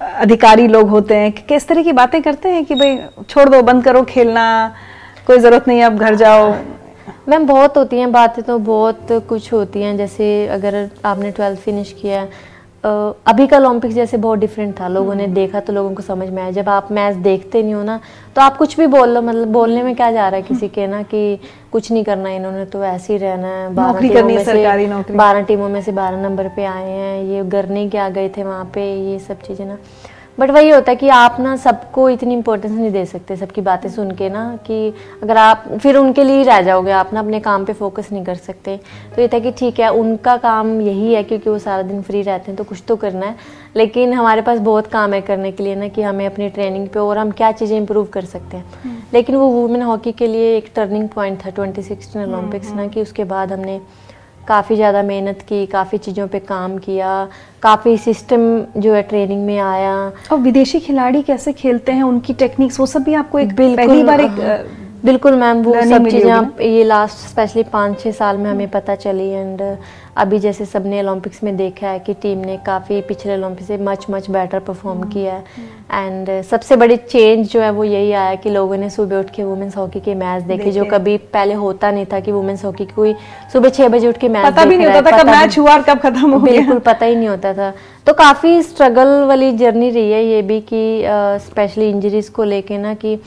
अधिकारी 0.00 0.66
लोग 0.68 0.88
होते 0.88 1.16
हैं 1.16 1.30
कि 1.32 1.42
किस 1.48 1.68
तरह 1.68 1.82
की 1.82 1.92
बातें 1.92 2.20
करते 2.22 2.48
हैं 2.48 2.64
कि 2.64 2.74
भाई 2.74 2.98
छोड़ 3.28 3.48
दो 3.48 3.62
बंद 3.62 3.84
करो 3.84 4.02
खेलना 4.04 4.44
कोई 5.26 5.38
ज़रूरत 5.38 5.68
नहीं 5.68 5.78
है 5.78 5.84
अब 5.84 5.98
घर 5.98 6.14
जाओ। 6.14 6.50
मैम 7.28 7.46
बहुत 7.46 7.76
होती 7.76 7.98
हैं 7.98 8.10
बातें 8.12 8.42
तो 8.44 8.58
बहुत 8.58 9.06
कुछ 9.28 9.52
होती 9.52 9.82
हैं। 9.82 9.96
जैसे 9.96 10.26
अगर 10.48 10.88
आपने 11.04 11.30
ट्वेल्थ 11.30 11.60
फिनिश 11.60 11.92
किया 12.02 12.20
है 12.20 12.28
अभी 13.26 13.46
का 13.46 13.56
ओलंपिक्स 13.58 13.94
जैसे 13.94 14.16
बहुत 14.16 14.38
डिफरेंट 14.38 14.80
था। 14.80 14.88
लोगों 14.88 15.14
ने 15.14 15.26
देखा 15.26 15.60
तो 15.60 15.72
लोगों 15.72 15.94
को 15.94 16.02
समझ 16.02 16.28
में 16.28 16.42
आया। 16.42 16.50
जब 16.50 16.68
आप 16.68 16.92
मैच 16.92 17.16
देखते 17.16 17.62
नहीं 17.62 17.74
हो 17.74 17.82
ना 17.82 18.00
तो 18.36 18.42
आप 18.42 18.56
कुछ 18.56 18.80
भी 18.80 18.86
बोल 18.86 19.08
लो 19.08 19.22
मतलब 19.22 19.48
बोलने 19.48 19.82
में 19.82 19.96
क्या 19.96 20.12
जा 20.12 20.28
रहा 20.28 20.36
है 20.36 20.42
किसी 20.42 20.68
के 20.68 20.86
ना 20.86 21.02
कि 21.02 21.38
कुछ 21.72 21.92
नहीं 21.92 22.04
करना 22.04 22.30
इन्होंने 22.30 22.64
तो 22.64 22.84
ऐसे 22.84 23.12
ही 23.12 23.18
रहना 23.18 23.48
है। 23.48 23.74
बारह 23.74 24.00
टीमों 24.00 24.14
करनी 24.14 24.32
है, 24.32 24.38
में 24.38 24.44
से- 24.44 24.54
सरकारी 24.54 24.86
नौकरी। 24.86 25.16
बारह 25.16 25.40
टीमों 25.40 25.68
में 25.68 25.82
से 25.82 25.92
बारह 25.92 26.22
नंबर 26.22 26.48
पे 26.48 26.64
आए 26.64 26.90
हैं। 26.90 27.24
ये 27.24 27.44
गरने 27.44 27.98
आ 27.98 28.08
गए 28.08 28.28
थे 28.28 28.44
वहाँ 28.44 28.64
पे 28.64 29.12
ये 29.12 29.18
सब 29.18 29.34
चीज़ें 29.34 29.66
ना। 29.66 29.78
बट 30.38 30.50
वही 30.50 30.70
होता 30.70 30.90
है 30.90 30.96
कि 30.96 31.08
आप 31.08 31.36
ना 31.40 31.54
सबको 31.56 32.08
इतनी 32.10 32.34
इंपॉर्टेंस 32.34 32.72
नहीं 32.72 32.90
दे 32.90 33.04
सकते 33.06 33.36
सबकी 33.36 33.60
बातें 33.60 33.88
सुन 33.90 34.10
के 34.10 34.28
ना 34.28 34.44
कि 34.66 34.92
अगर 35.22 35.36
आप 35.36 35.64
फिर 35.72 35.96
उनके 35.96 36.24
लिए 36.24 36.36
ही 36.36 36.42
रह 36.42 36.60
जाओगे 36.62 36.90
आप 36.92 37.12
ना 37.14 37.20
अपने 37.20 37.40
काम 37.40 37.64
पे 37.64 37.72
फोकस 37.72 38.08
नहीं 38.12 38.24
कर 38.24 38.34
सकते। 38.36 38.76
तो 39.16 39.22
ये 39.22 39.28
था 39.28 39.38
कि 39.38 39.50
ठीक 39.50 39.80
है 39.80 39.88
उनका 39.92 40.36
काम 40.36 40.80
यही 40.80 41.12
है 41.14 41.22
क्योंकि 41.22 41.50
वो 41.50 41.58
सारा 41.58 41.82
दिन 41.82 42.02
फ्री 42.02 42.22
रहते 42.22 42.50
हैं 42.50 42.56
तो 42.56 42.64
कुछ 42.64 42.82
तो 42.88 42.96
करना 42.96 43.26
है। 43.26 43.36
लेकिन 43.76 44.12
हमारे 44.12 44.42
पास 44.42 44.58
बहुत 44.60 44.86
काम 44.86 45.12
है 45.12 45.20
करने 45.20 45.52
के 45.52 45.64
लिए 45.64 45.74
ना 45.74 45.88
कि 45.88 46.02
हमें 46.02 46.24
अपनी 46.26 46.48
ट्रेनिंग 46.50 46.88
पे 46.88 47.00
और 47.00 47.18
हम 47.18 47.30
क्या 47.32 47.52
चीज़ें 47.52 47.76
इंप्रूव 47.76 48.06
कर 48.12 48.24
सकते 48.24 48.56
हैं। 48.56 48.96
लेकिन 49.14 49.36
वो 49.36 49.48
वुमेन 49.48 49.82
हॉकी 49.82 50.12
के 50.12 50.26
लिए 50.26 50.56
एक 50.56 50.72
टर्निंग 50.74 51.08
पॉइंट 51.08 51.44
था 51.44 51.50
ट्वेंटी 51.50 51.82
सिक्सटीन 51.82 52.22
ओलम्पिक्स 52.24 52.72
ना 52.72 52.86
कि 52.86 53.02
उसके 53.02 53.24
बाद 53.24 53.52
हमने 53.52 53.80
काफ़ी 54.48 54.76
ज़्यादा 54.76 55.02
मेहनत 55.02 55.42
की 55.48 55.64
काफ़ी 55.66 55.98
चीज़ों 55.98 56.26
पे 56.28 56.38
काम 56.40 56.76
किया 56.78 57.10
काफ़ी 57.62 57.96
सिस्टम 57.98 58.42
जो 58.76 58.94
है 58.94 59.02
ट्रेनिंग 59.02 59.44
में 59.46 59.58
आया 59.58 59.96
और 60.32 60.38
विदेशी 60.38 60.80
खिलाड़ी 60.80 61.22
कैसे 61.22 61.52
खेलते 61.54 61.92
हैं 61.92 62.02
उनकी 62.02 62.34
टेक्निक्स 62.34 62.80
वो 62.80 62.86
सब 62.86 63.02
भी 63.02 63.14
आपको 63.14 63.38
एक 63.38 63.54
बिल्कुल, 63.54 63.86
पहली 63.86 64.02
बार 64.02 64.20
एक 64.20 64.40
हाँ। 64.40 64.58
बिल्कुल 65.04 65.36
मैम 65.36 65.62
वो 65.62 65.74
सब 65.82 66.08
चीज़ें 66.08 66.30
आप 66.30 66.60
ये 66.60 66.82
लास्ट 66.84 67.28
स्पेशली 67.28 67.62
पाँच 67.72 68.00
छः 68.00 68.12
साल 68.12 68.36
में 68.38 68.50
हमें 68.50 68.68
पता 68.70 68.94
चली 68.96 69.28
एंड 69.30 69.62
अभी 70.16 70.38
जैसे 70.38 70.64
सबने 70.66 71.00
ओलंपिक्स 71.02 71.42
में 71.44 71.56
देखा 71.56 71.88
है 71.88 71.98
कि 71.98 72.14
टीम 72.14 72.38
ने 72.38 72.56
काफ़ी 72.66 73.00
पिछले 73.02 73.34
ओलंपिक्स 73.34 73.68
से 73.68 73.76
मच 73.78 74.04
मच 74.10 74.28
बेटर 74.30 74.58
परफॉर्म 74.58 75.02
किया 75.10 75.34
है। 75.34 75.44
एंड 75.92 76.42
सबसे 76.42 76.76
बड़ी 76.76 76.96
चेंज 76.96 77.48
जो 77.52 77.60
है 77.60 77.70
वो 77.70 77.84
यही 77.84 78.12
आया 78.12 78.34
कि 78.34 78.50
लोगों 78.50 78.76
ने 78.76 78.90
सुबह 78.90 79.18
उठ 79.18 79.30
के 79.30 79.44
वुमेंस 79.44 79.76
हॉकी 79.76 80.00
के 80.00 80.14
मैच 80.14 80.42
देखे 80.42 80.72
जो 80.72 80.84
कभी 80.84 81.16
पहले 81.32 81.54
होता 81.54 81.90
नहीं 81.90 82.06
था 82.12 82.20
कि 82.20 82.32
वुमेन्स 82.32 82.64
हॉकी 82.64 82.86
कोई 82.86 83.14
सुबह 83.52 83.68
छः 83.68 83.88
बजे 83.88 84.08
उठ 84.08 84.18
के 84.18 84.28
मैच 84.28 84.46
पता 84.46 84.64
भी 84.64 84.76
नहीं 84.76 84.86
होता 84.86 85.10
था 85.10 85.18
कब 85.18 85.28
मैच 85.28 85.58
हुआ 85.58 85.72
और 85.72 85.82
कब 85.82 85.98
खत्म 86.00 86.30
हो 86.30 86.40
गया। 86.40 86.54
बिल्कुल 86.54 86.78
पता 86.86 87.06
ही 87.06 87.16
नहीं 87.16 87.28
होता 87.28 87.54
था। 87.54 87.72
तो 88.06 88.12
काफ़ी 88.14 88.62
स्ट्रगल 88.62 89.08
वाली 89.24 89.50
जर्नी 89.56 89.90
रही 89.90 90.12
है 90.12 90.24
ये 90.24 90.42
भी 90.42 90.60
कि 90.68 91.02
स्पेशली 91.42 91.88
इंजरीज 91.90 92.28
को 92.28 92.44
लेके 92.44 92.78
ना 92.78 92.94
कि 92.94 93.18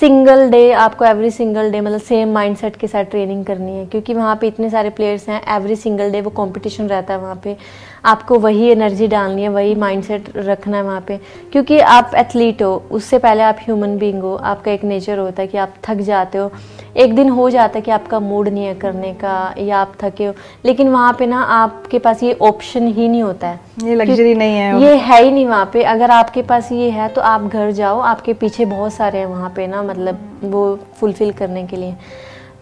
सिंगल 0.00 0.48
डे, 0.50 0.70
आपको 0.72 1.04
एवरी 1.04 1.30
सिंगल 1.30 1.70
डे 1.70 1.80
मतलब 1.80 2.00
सेम 2.00 2.32
माइंडसेट 2.32 2.76
के 2.76 2.86
साथ 2.86 3.04
ट्रेनिंग 3.04 3.44
करनी 3.46 3.72
है, 3.72 3.84
क्योंकि 3.86 4.14
वहाँ 4.14 4.36
पे 4.40 4.46
इतने 4.48 4.70
सारे 4.70 4.90
प्लेयर्स 4.90 5.28
हैं 5.28 5.40
एवरी 5.56 5.76
सिंगल 5.76 6.10
डे 6.12 6.20
वो 6.20 6.30
कंपटीशन 6.36 6.86
रहता 6.88 7.14
है 7.14 7.20
वहाँ 7.20 7.40
पे। 7.44 7.56
आपको 8.04 8.38
वही 8.38 8.68
एनर्जी 8.70 9.06
डालनी 9.06 9.42
है 9.42 9.48
वही 9.48 9.74
माइंडसेट 9.74 10.32
रखना 10.36 10.76
है 10.76 10.82
वहाँ 10.82 11.00
पे। 11.00 11.18
क्योंकि 11.52 11.78
आप 11.78 12.12
एथलीट 12.16 12.62
हो 12.62 12.74
उससे 12.90 13.18
पहले 13.18 13.42
आप 13.42 13.56
ह्यूमन 13.60 13.96
बींग 13.98 14.22
हो 14.22 14.34
आपका 14.34 14.72
एक 14.72 14.84
नेचर 14.84 15.18
होता 15.18 15.42
है 15.42 15.48
कि 15.48 15.58
आप 15.58 15.74
थक 15.88 16.00
जाते 16.02 16.38
हो। 16.38 16.50
एक 16.96 17.14
दिन 17.14 17.28
हो 17.28 17.48
जाता 17.50 17.78
है 17.78 17.82
कि 17.82 17.90
आपका 17.90 18.20
मूड 18.20 18.48
नहीं 18.48 18.64
है 18.64 18.74
करने 18.74 19.12
का 19.14 19.54
या 19.58 19.78
आप 19.78 19.92
थके 20.02 20.24
हो। 20.24 20.32
लेकिन 20.64 20.88
वहाँ 20.88 21.12
पे 21.18 21.26
ना 21.26 21.42
आपके 21.42 21.98
पास 21.98 22.22
ये 22.22 22.32
ऑप्शन 22.42 22.86
ही 22.86 23.08
नहीं 23.08 23.22
होता 23.22 23.48
है। 23.48 23.60
ये 23.84 23.96
luxury 23.96 24.36
नहीं 24.36 24.56
है 24.56 24.80
ये 24.82 24.96
है 24.96 25.22
ही 25.22 25.30
नहीं 25.30 25.46
वहाँ 25.46 25.70
पे। 25.72 25.82
अगर 25.82 26.10
आपके 26.10 26.42
पास 26.42 26.72
ये 26.72 26.90
है 26.90 27.08
तो 27.08 27.20
आप 27.20 27.42
घर 27.42 27.70
जाओ। 27.72 28.00
आपके 28.00 28.32
पीछे 28.32 28.64
बहुत 28.64 28.94
सारे 28.94 29.18
हैं 29.18 29.26
वहाँ 29.26 29.52
पे 29.56 29.66
ना 29.66 29.82
मतलब 29.82 30.40
वो 30.44 30.78
फुलफिल 31.00 31.32
करने 31.32 31.66
के 31.66 31.76
लिए। 31.76 31.94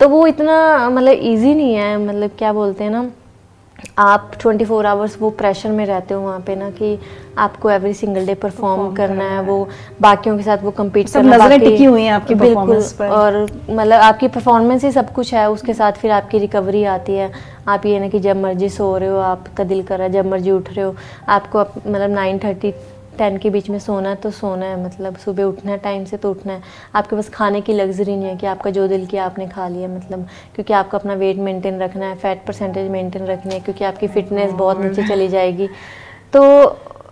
तो 0.00 0.08
वो 0.08 0.26
इतना 0.26 0.88
मतलब 0.90 1.12
इजी 1.12 1.54
नहीं 1.54 1.74
है 1.74 1.96
मतलब 1.98 2.30
क्या 2.38 2.52
बोलते 2.52 2.84
हैं 2.84 2.90
ना 2.90 3.10
आप 3.98 4.30
24 4.38 4.64
फोर 4.66 4.86
आवर्स 4.86 5.16
वो 5.20 5.30
प्रेशर 5.30 5.70
में 5.70 5.84
रहते 5.86 6.14
हो 6.14 6.20
वहाँ 6.20 6.40
पे 6.40 6.54
ना 6.56 6.70
कि 6.70 6.98
आपको 7.38 7.70
एवरी 7.70 7.92
सिंगल 7.94 8.26
डे 8.26 8.34
परफॉर्म 8.34 8.94
करना 8.94 9.24
है 9.24 9.40
वो 9.42 9.68
बाकियों 10.00 10.36
के 10.36 10.42
साथ 10.42 10.62
वो 10.62 10.70
कम्पीट 10.70 11.08
सब 11.08 11.20
करना 11.20 11.36
नज़रें 11.36 11.60
टिकी 11.60 11.84
हुई 11.84 12.02
हैं 12.02 12.12
आपकी 12.12 12.34
बिल्कुल, 12.34 12.82
पर। 12.98 13.08
और 13.08 13.42
मतलब 13.70 14.00
आपकी 14.00 14.28
परफॉर्मेंस 14.28 14.84
ही 14.84 14.92
सब 14.92 15.12
कुछ 15.12 15.32
है 15.34 15.48
उसके 15.50 15.74
साथ 15.74 15.92
फिर 15.92 16.10
आपकी 16.10 16.38
रिकवरी 16.38 16.84
आती 16.90 17.14
है 17.14 17.30
आप 17.68 17.86
ये 17.86 18.00
ना 18.00 18.08
कि 18.08 18.18
जब 18.20 18.42
मर्ज़ी 18.42 18.68
सो 18.68 18.96
रहे 18.96 19.08
हो 19.08 19.18
आपका 19.24 19.64
दिल 19.64 19.82
कर 19.82 19.98
रहा 19.98 20.06
है 20.06 20.12
जब 20.12 20.26
मर्ज़ी 20.26 20.50
उठ 20.50 20.72
रहे 20.72 20.84
हो 20.84 20.94
आपको 21.28 21.60
मतलब 21.60 22.10
नाइन 22.10 22.38
थर्टी 22.44 22.72
टेन 23.18 23.36
के 23.38 23.50
बीच 23.50 23.70
में 23.70 23.78
सोना 23.78 24.08
है 24.08 24.16
तो 24.16 24.30
सोना 24.32 24.66
है 24.66 24.84
मतलब 24.84 25.16
सुबह 25.16 25.44
उठना 25.44 25.72
है 25.72 25.78
टाइम 25.78 26.04
से 26.04 26.16
तो 26.16 26.30
उठना 26.30 26.52
है। 26.52 26.62
आपके 26.94 27.16
पास 27.16 27.28
खाने 27.28 27.60
की 27.60 27.72
लग्जरी 27.72 28.16
नहीं 28.16 28.28
है 28.28 28.36
कि 28.36 28.46
आपका 28.46 28.70
जो 28.70 28.86
दिल 28.88 29.06
किया 29.06 29.24
आपने 29.24 29.46
खा 29.48 29.68
लिया 29.68 29.88
मतलब 29.88 30.26
क्योंकि 30.54 30.72
आपको 30.72 30.96
अपना 30.96 31.14
वेट 31.16 31.36
मेंटेन 31.38 31.80
रखना 31.82 32.06
है 32.06 32.16
फैट 32.16 32.44
परसेंटेज 32.46 32.90
मेंटेन 32.90 33.26
रखनी 33.26 33.54
है 33.54 33.60
क्योंकि 33.60 33.84
आपकी 33.84 34.08
फिटनेस 34.08 34.52
बहुत 34.52 34.80
नीचे 34.80 35.08
चली 35.08 35.28
जाएगी। 35.28 35.68
तो 36.32 36.42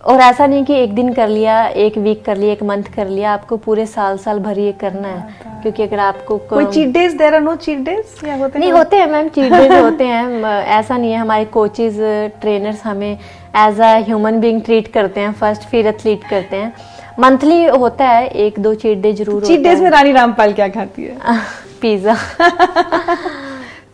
और 0.07 0.19
ऐसा 0.21 0.45
नहीं 0.47 0.63
कि 0.65 0.73
एक 0.73 0.93
दिन 0.95 1.11
कर 1.13 1.27
लिया 1.29 1.65
एक 1.83 1.97
वीक 1.97 2.23
कर 2.25 2.37
लिया 2.37 2.51
एक 2.53 2.61
मंथ 2.63 2.83
कर 2.95 3.07
लिया 3.07 3.31
आपको 3.33 3.57
पूरे 3.57 3.85
साल 3.85 4.17
साल 4.17 4.39
भर 4.39 4.59
ये 4.59 4.71
करना 4.81 5.07
है। 5.07 5.61
क्योंकि 5.61 5.83
अगर 5.83 5.99
आपको 5.99 6.37
कोई 6.49 6.65
cheat 6.65 6.89
days 6.93 7.15
there 7.17 7.35
are 7.35 7.41
no 7.41 7.55
cheat 7.55 7.79
days 7.79 8.25
होते 8.31 8.59
नहीं 8.59 8.71
होते 8.71 8.97
हैं 8.97 9.07
मैम 9.11 9.27
चीट 9.29 9.51
डेज़ 9.53 9.73
होते 9.83 10.03
हैं। 10.03 10.43
ऐसा 10.43 10.97
नहीं 10.97 11.11
है 11.11 11.17
हमारे 11.17 11.45
कोचेज 11.55 11.97
ट्रेनर्स 12.41 12.83
हमें 12.83 13.11
as 13.11 13.79
a 13.81 13.95
human 13.97 14.39
being 14.39 14.61
treat 14.61 14.87
करते 14.93 15.21
हैं 15.21 15.31
फ़र्स्ट 15.33 15.63
फिर 15.69 15.87
एथलीट 15.87 16.23
करते 16.29 16.55
हैं। 16.55 16.73
मंथली 17.19 17.65
होता 17.65 18.07
है 18.07 18.27
एक 18.45 18.59
दो 18.59 18.73
चीट 18.75 18.97
डे 19.01 19.11
ज़रूर 19.13 19.45
चीट 19.45 19.61
डेज़ 19.63 19.81
में 19.83 19.89
रानी 19.89 20.11
रामपाल 20.11 20.53
क्या 20.53 20.67
खाती 20.67 21.03
है? 21.03 21.17
पिज्जा 21.81 22.15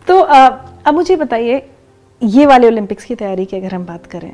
तो 0.08 0.18
अब 0.20 0.94
मुझे 0.94 1.16
बताइए 1.16 1.62
ये 2.22 2.46
वाले 2.46 2.66
ओलंपिक्स 2.66 3.04
की 3.04 3.14
तैयारी 3.14 3.44
की 3.44 3.56
अगर 3.56 3.74
हम 3.74 3.84
बात 3.86 4.06
करें 4.06 4.30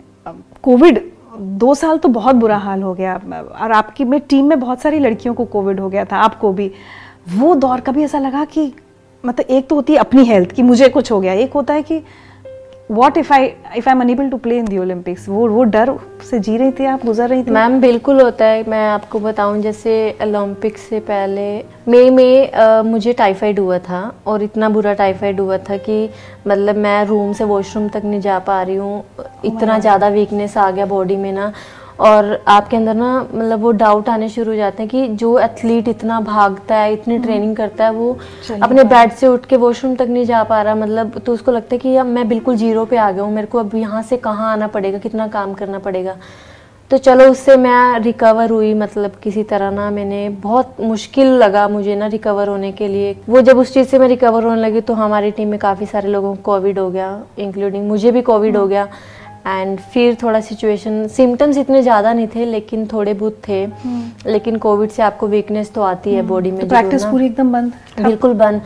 कोविड 0.62 1.00
दो 1.40 1.74
साल 1.74 1.98
तो 1.98 2.08
बहुत 2.08 2.36
बुरा 2.36 2.56
हाल 2.56 2.82
हो 2.82 2.94
गया। 2.94 3.14
और 3.60 3.72
आपकी, 3.72 4.04
में 4.04 4.20
टीम 4.20 4.46
में 4.46 4.58
बहुत 4.60 4.80
सारी 4.80 4.98
लड़कियों 4.98 5.34
को 5.34 5.44
कोविड 5.44 5.80
हो 5.80 5.88
गया 5.88 6.04
था, 6.04 6.16
आपको 6.16 6.52
भी। 6.52 6.70
वो 7.28 7.54
दौर 7.54 7.80
कभी 7.80 8.04
ऐसा 8.04 8.18
लगा 8.18 8.44
कि 8.44 8.72
मतलब 9.24 9.46
एक 9.50 9.68
तो 9.68 9.74
होती 9.74 9.92
है 9.92 9.98
अपनी 9.98 10.24
हेल्थ 10.24 10.52
कि 10.52 10.62
मुझे 10.62 10.88
कुछ 10.88 11.12
हो 11.12 11.20
गया। 11.20 11.32
एक 11.32 11.52
होता 11.52 11.74
है 11.74 11.82
कि 11.82 12.02
what 12.90 13.16
if 13.16 13.32
I 13.32 13.44
if 13.76 13.88
I 13.88 13.92
am 13.92 14.00
unable 14.00 14.28
to 14.30 14.36
play 14.36 14.56
in 14.58 14.64
the 14.66 14.78
Olympics 14.78 15.28
वो 15.28 15.48
वो 15.48 15.64
डर 15.64 15.92
से 16.30 16.38
जी 16.38 16.56
रही 16.56 16.70
थी 16.78 16.84
आप 16.86 17.04
गुजर 17.06 17.28
रही 17.28 17.42
थी? 17.42 17.50
मैम 17.50 17.80
बिल्कुल 17.80 18.20
होता 18.20 18.44
है। 18.44 18.68
मैं 18.70 18.86
आपको 18.88 19.18
बताऊँ 19.20 19.60
जैसे 19.62 19.94
ओलंपिक्स 20.22 20.88
से 20.88 21.00
पहले 21.00 21.46
मई 21.88 22.10
में 22.10 22.52
आ, 22.52 22.82
मुझे 22.82 23.12
टाइफाइड 23.12 23.58
हुआ 23.58 23.78
था 23.78 24.02
और 24.26 24.42
इतना 24.42 24.68
बुरा 24.68 24.92
टाइफाइड 24.94 25.40
हुआ 25.40 25.58
था 25.58 25.76
कि 25.78 26.08
मतलब 26.46 26.76
मैं 26.76 27.04
रूम 27.06 27.32
से 27.32 27.44
वॉशरूम 27.44 27.88
तक 27.88 28.02
नहीं 28.04 28.20
जा 28.20 28.38
पा 28.38 28.62
रही 28.62 28.76
हूँ। 28.76 29.04
इतना 29.44 29.78
ज़्यादा 29.78 30.08
वीकनेस 30.08 30.56
आ 30.56 30.70
गया 30.70 30.86
बॉडी 30.86 31.16
में 31.16 31.32
ना। 31.32 31.52
और 32.00 32.42
आपके 32.48 32.76
अंदर 32.76 32.94
ना 32.94 33.08
मतलब 33.24 33.60
वो 33.60 33.70
डाउट 33.72 34.08
आने 34.08 34.28
शुरू 34.28 34.50
हो 34.50 34.56
जाते 34.56 34.82
हैं 34.82 34.90
कि 34.90 35.06
जो 35.16 35.38
एथलीट 35.38 35.88
इतना 35.88 36.20
भागता 36.22 36.76
है 36.76 36.92
इतनी 36.92 37.18
ट्रेनिंग 37.18 37.56
करता 37.56 37.84
है 37.84 37.92
वो 37.92 38.12
अपने 38.62 38.84
बेड 38.84 39.12
से 39.12 39.26
उठ 39.26 39.46
के 39.46 39.56
वॉशरूम 39.56 39.96
तक 39.96 40.06
नहीं 40.08 40.24
जा 40.26 40.42
पा 40.44 40.60
रहा। 40.62 40.74
मतलब 40.74 41.18
तो 41.18 41.32
उसको 41.32 41.52
लगता 41.52 41.74
है 41.74 41.78
कि 41.78 41.96
अब 41.96 42.06
मैं 42.08 42.28
बिल्कुल 42.28 42.56
ज़ीरो 42.56 42.84
पे 42.84 42.96
आ 42.96 43.10
गया 43.10 43.24
हूँ। 43.24 43.32
मेरे 43.34 43.46
को 43.46 43.58
अब 43.58 43.74
यहाँ 43.76 44.02
से 44.02 44.16
कहाँ 44.18 44.52
आना 44.52 44.66
पड़ेगा 44.68 44.98
कितना 44.98 45.28
काम 45.28 45.52
करना 45.54 45.78
पड़ेगा। 45.80 46.16
तो 46.90 46.98
चलो 46.98 47.24
उससे 47.30 47.56
मैं 47.56 47.98
रिकवर 48.00 48.50
हुई। 48.50 48.72
मतलब 48.74 49.12
किसी 49.22 49.42
तरह 49.44 49.70
ना 49.70 49.90
मैंने 49.90 50.28
बहुत 50.42 50.76
मुश्किल 50.82 51.26
लगा 51.38 51.68
मुझे 51.68 51.96
ना 51.96 52.06
रिकवर 52.08 52.48
होने 52.48 52.72
के 52.72 52.88
लिए। 52.88 53.14
वो 53.28 53.40
जब 53.40 53.58
उस 53.58 53.72
चीज़ 53.74 53.88
से 53.88 53.98
मैं 53.98 54.08
रिकवर 54.08 54.44
होने 54.44 54.60
लगी 54.60 54.80
तो 54.80 54.94
हमारी 54.94 55.30
टीम 55.30 55.48
में 55.48 55.58
काफ़ी 55.58 55.86
सारे 55.86 56.08
लोगों 56.08 56.34
को 56.34 56.42
कोविड 56.42 56.78
हो 56.78 56.90
गया 56.90 57.22
इंक्लूडिंग 57.38 57.88
मुझे 57.88 58.12
भी 58.12 58.22
कोविड 58.22 58.56
हो 58.56 58.66
गया। 58.66 58.88
एंड 59.46 59.78
फिर 59.92 60.16
थोड़ा 60.22 60.40
सिचुएशन 60.40 61.06
सिम्टम्स 61.08 61.56
इतने 61.58 61.82
ज़्यादा 61.82 62.12
नहीं 62.12 62.26
थे 62.34 62.44
लेकिन 62.44 62.86
थोड़े 62.86 63.14
बहुत 63.14 63.40
थे। 63.48 63.66
लेकिन 64.26 64.56
कोविड 64.58 64.90
से 64.90 65.02
आपको 65.02 65.26
वीकनेस 65.28 65.72
तो 65.72 65.82
आती 65.82 66.14
है 66.14 66.22
बॉडी 66.24 66.50
में 66.50 66.60
तो 66.60 66.66
प्रैक्टिस 66.68 67.04
पूरी 67.04 67.26
एकदम 67.26 67.52
बंद? 67.52 67.72
बिल्कुल 68.00 68.34
बंद। 68.34 68.62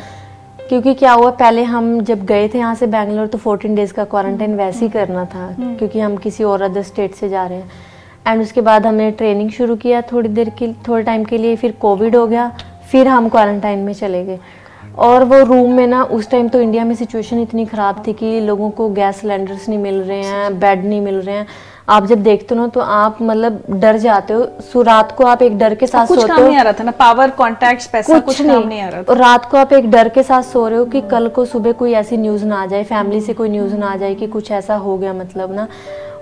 क्योंकि 0.68 0.94
क्या 0.94 1.12
हुआ 1.12 1.30
पहले 1.32 1.62
हम 1.64 2.00
जब 2.02 2.24
गए 2.26 2.48
थे 2.48 2.58
यहाँ 2.58 2.74
से 2.74 2.86
बैंगलोर 2.88 3.26
तो 3.26 3.38
14 3.40 3.74
डेज़ 3.76 3.92
का 3.92 4.04
क्वारंटाइन 4.04 4.54
वैसे 4.56 4.84
ही 4.84 4.90
करना 4.90 5.24
था 5.24 5.54
क्योंकि 5.58 6.00
हम 6.00 6.16
किसी 6.16 6.44
और 6.44 6.62
अदर 6.62 6.82
स्टेट 6.82 7.14
से 7.14 7.28
जा 7.28 7.46
रहे 7.46 7.58
हैं। 7.58 7.70
एंड 8.26 8.42
उसके 8.42 8.60
बाद 8.60 8.86
हमने 8.86 9.10
ट्रेनिंग 9.12 9.50
शुरू 9.50 9.76
किया 9.76 10.00
थोड़ी 10.02 10.28
देर 10.30 10.50
के 10.58 10.72
थोड़े 10.88 11.02
टाइम 11.02 11.24
के 11.24 11.38
लिए 11.38 11.56
फिर 11.56 11.72
कोविड 11.80 12.16
हो 12.16 12.26
गया 12.26 12.50
फिर 12.90 13.08
हम 13.08 13.28
क्वारंटाइन 13.28 13.78
में 13.78 13.92
चले 13.92 14.24
गए। 14.24 14.38
और 14.96 15.24
वो 15.24 15.42
रूम 15.44 15.72
में 15.72 15.86
ना, 15.86 16.02
उस 16.04 16.30
टाइम 16.30 16.48
तो 16.48 16.60
इंडिया 16.60 16.84
में 16.84 16.94
सिचुएशन 16.94 17.40
इतनी 17.42 17.64
ख़राब 17.66 18.02
थी 18.06 18.12
कि 18.12 18.40
लोगों 18.40 18.70
को 18.70 18.88
गैस 18.90 19.16
सिलेंडर्स 19.16 19.68
नहीं 19.68 19.78
मिल 19.78 20.00
रहे 20.02 20.22
हैं 20.22 20.58
बेड 20.60 20.84
नहीं 20.84 21.00
मिल 21.00 21.14
रहे 21.16 21.36
हैं। 21.36 21.46
आप 21.88 22.06
जब 22.06 22.22
देखते 22.22 22.54
हो 22.54 22.60
ना 22.60 22.66
तो 22.66 22.80
आप 22.80 23.18
मतलब 23.22 23.64
डर 23.70 23.96
जाते 23.98 24.34
हो। 24.34 24.44
सो 24.62 24.82
रात 24.82 25.10
को 25.16 25.24
आप 25.26 25.42
एक 25.42 25.58
डर 25.58 25.74
के 25.74 25.86
साथ 25.86 26.06
कुछ 26.06 26.18
सोते 26.18 26.28
काम 26.28 26.40
हो। 26.40 26.46
नहीं 26.46 26.56
आ 26.58 26.62
रहा 26.62 26.72
था 26.72 26.84
ना 26.84 26.90
पावर 26.90 27.30
कॉन्टैक्ट 27.32 27.90
पैसा 27.92 28.18
कुछ 28.20 28.40
काम 28.42 28.68
नहीं। 28.68 28.80
आ 28.82 28.88
रहा 28.88 29.02
था। 29.02 29.14
रात 29.14 29.50
को 29.50 29.56
आप 29.56 29.72
एक 29.72 29.90
डर 29.90 30.08
के 30.08 30.22
साथ 30.22 30.42
सो 30.44 30.66
रहे 30.68 30.78
हो 30.78 30.84
कि 30.86 31.00
कल 31.10 31.28
को 31.28 31.44
सुबह 31.46 31.72
कोई 31.74 31.92
ऐसी 31.94 32.16
न्यूज़ 32.16 32.44
ना 32.44 32.62
आ 32.62 32.66
जाए 32.66 32.84
फैमिली 32.84 33.20
से 33.20 33.34
कोई 33.34 33.48
न्यूज़ 33.48 33.74
ना 33.76 33.90
आ 33.90 33.96
जाए 33.96 34.14
कि 34.14 34.26
कुछ 34.28 34.50
ऐसा 34.52 34.76
हो 34.76 34.96
गया 34.98 35.12
मतलब 35.14 35.54
ना। 35.54 35.68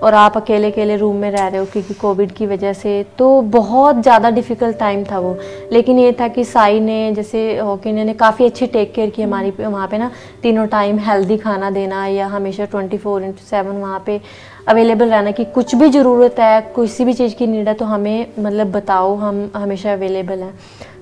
और 0.03 0.13
आप 0.13 0.37
अकेले 0.37 0.71
अकेले 0.71 0.95
रूम 0.97 1.15
में 1.15 1.29
रह 1.31 1.47
रहे 1.47 1.59
हो 1.59 1.65
क्योंकि 1.65 1.93
कोविड 1.93 2.31
की 2.31 2.45
वजह 2.47 2.73
से 2.73 3.03
तो 3.17 3.41
बहुत 3.41 4.01
ज़्यादा 4.03 4.29
डिफ़िकल्ट 4.29 4.77
टाइम 4.77 5.03
था 5.11 5.19
वो। 5.19 5.37
लेकिन 5.71 5.99
ये 5.99 6.11
था 6.19 6.27
कि 6.27 6.43
साई 6.45 6.79
ने 6.79 7.13
जैसे 7.13 7.57
हॉकिन 7.57 8.05
ने 8.05 8.13
काफ़ी 8.13 8.45
अच्छी 8.45 8.67
टेक 8.67 8.93
केयर 8.93 9.09
की 9.09 9.21
हमारी 9.21 9.53
वहाँ 9.59 9.87
पे 9.87 9.97
ना। 9.97 10.11
तीनों 10.43 10.65
टाइम 10.67 10.99
हेल्दी 10.99 11.37
खाना 11.37 11.69
देना 11.71 12.05
या 12.07 12.27
हमेशा 12.27 12.65
ट्वेंटी 12.65 12.97
फोर 12.97 13.23
इंटू 13.23 13.45
सेवन 13.45 13.75
वहाँ 13.75 14.03
पे 14.05 14.19
अवेलेबल 14.67 15.09
रहना 15.09 15.31
कि 15.31 15.45
कुछ 15.45 15.75
भी 15.75 15.89
ज़रूरत 15.89 16.39
है, 16.39 16.61
किसी 16.75 17.05
भी 17.05 17.13
चीज़ 17.13 17.35
की 17.35 17.47
नीड 17.47 17.67
है 17.67 17.73
तो 17.73 17.85
हमें 17.85 18.27
मतलब 18.39 18.71
बताओ, 18.71 19.15
हम 19.15 19.49
हमेशा 19.55 19.93
अवेलेबल 19.93 20.39
हैं। 20.39 20.53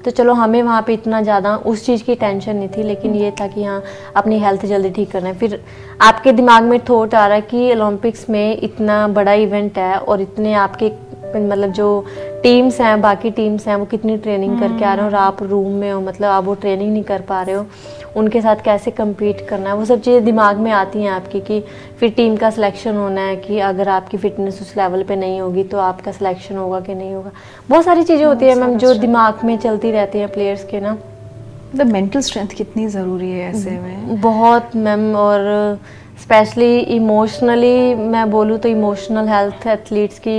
तो 0.06 0.12
चलो, 0.12 0.34
हमें 0.34 0.62
वहाँ 0.64 0.82
पे 0.82 0.94
इतना 0.94 1.22
ज़्यादा 1.22 1.56
उस 1.58 1.86
चीज़ 1.86 2.04
की 2.04 2.16
टेंशन 2.16 2.56
नहीं 2.56 2.70
थी, 2.70 2.84
लेकिन 2.84 3.16
ये 3.16 3.32
था 3.32 3.48
कि 3.48 3.64
हाँ 3.64 3.82
अपनी 4.16 4.40
हेल्थ 4.40 4.66
जल्दी 4.66 4.90
ठीक 4.92 5.12
करना 5.12 5.30
है। 5.30 5.38
फिर 5.38 5.62
आपके 6.02 6.32
दिमाग 6.34 6.64
में 6.64 6.80
थॉट 6.90 7.16
आ 7.16 7.26
रहा 7.28 7.36
है 7.36 7.42
कि 7.44 7.72
ओलंपिक्स 7.74 8.30
में 8.30 8.58
इतना 8.60 9.08
बड़ा 9.10 9.34
इवेंट 9.40 9.78
है 9.78 9.98
और 9.98 10.22
इतने 10.22 10.54
आपके 10.56 10.90
मतलब 11.40 11.72
जो 11.72 12.06
टीम्स 12.44 12.80
हैं 12.82 13.00
बाकी 13.02 13.30
टीम्स 13.32 13.68
हैं 13.68 13.76
वो 13.76 13.86
कितनी 13.86 14.18
ट्रेनिंग 14.18 14.58
करके 14.60 14.86
आ 14.86 14.94
रहे 14.94 15.04
हो 15.04 15.10
और 15.10 15.16
आप 15.16 15.44
रूम 15.44 15.72
में 15.72 15.92
हो 15.92 16.00
मतलब 16.02 16.28
आप 16.28 16.44
वो 16.44 16.54
ट्रेनिंग 16.56 16.92
नहीं 16.94 17.04
कर 17.04 17.22
पा 17.22 17.42
रहे 17.42 17.56
हो 17.56 17.66
उनके 18.16 18.42
साथ 18.42 18.64
कैसे 18.66 18.92
कम्पीट 18.92 19.46
करना 19.50 19.70
है? 19.70 19.76
वो 19.76 19.86
सब 19.86 20.02
चीज़ें 20.02 20.26
दिमाग 20.26 20.58
में 20.58 20.72
आती 20.72 21.04
हैं 21.04 21.10
आपकी 21.12 21.40
कि 21.42 21.60
फिर 22.00 22.10
टीम 22.12 22.36
का 22.38 22.50
सिलेक्शन 22.50 22.96
होना 22.96 23.22
है 23.22 23.36
कि 23.36 23.60
अगर 23.60 23.90
आपकी 23.90 24.18
फिटनेस 24.18 24.62
उस 24.62 24.76
लेवल 24.78 25.04
पे 25.04 25.16
नहीं 25.16 25.40
होगी 25.42 25.64
तो 25.64 25.78
आपका 25.80 26.12
सिलेक्शन 26.12 26.58
होगा 26.58 26.80
कि 26.80 26.96
नहीं 26.96 27.14
होगा? 27.14 27.32
बहुत 27.70 27.86
सारी 27.86 28.04
चीज़ें 28.04 28.26
होती 28.26 28.46
है 28.46 28.56
मैम 28.56 28.78
जो 28.78 28.94
दिमाग 28.94 29.46
में 29.46 29.58
चलती 29.58 29.92
रहती 29.92 30.20
हैं 30.20 30.32
प्लेयर्स 30.32 30.64
के 30.64 30.80
ना। 30.80 30.92
मतलब 31.74 31.88
मेंटल 31.88 32.22
स्ट्रेंथ 32.22 32.48
कितनी 32.48 32.88
ज़रूरी 32.88 33.30
है 33.32 33.50
ऐसे 33.50 33.72
में? 33.72 34.22
बहुत 34.22 34.76
मैम 34.76 35.16
और 35.16 35.80
स्पेशली 36.24 36.80
इमोशनली 36.80 37.96
मैं 37.96 38.30
बोलूँ 38.32 38.58
तो 38.58 38.70
इमोशनल 38.70 39.28
हेल्थ 39.28 39.68
एथलीट्स 39.68 40.20
की 40.20 40.38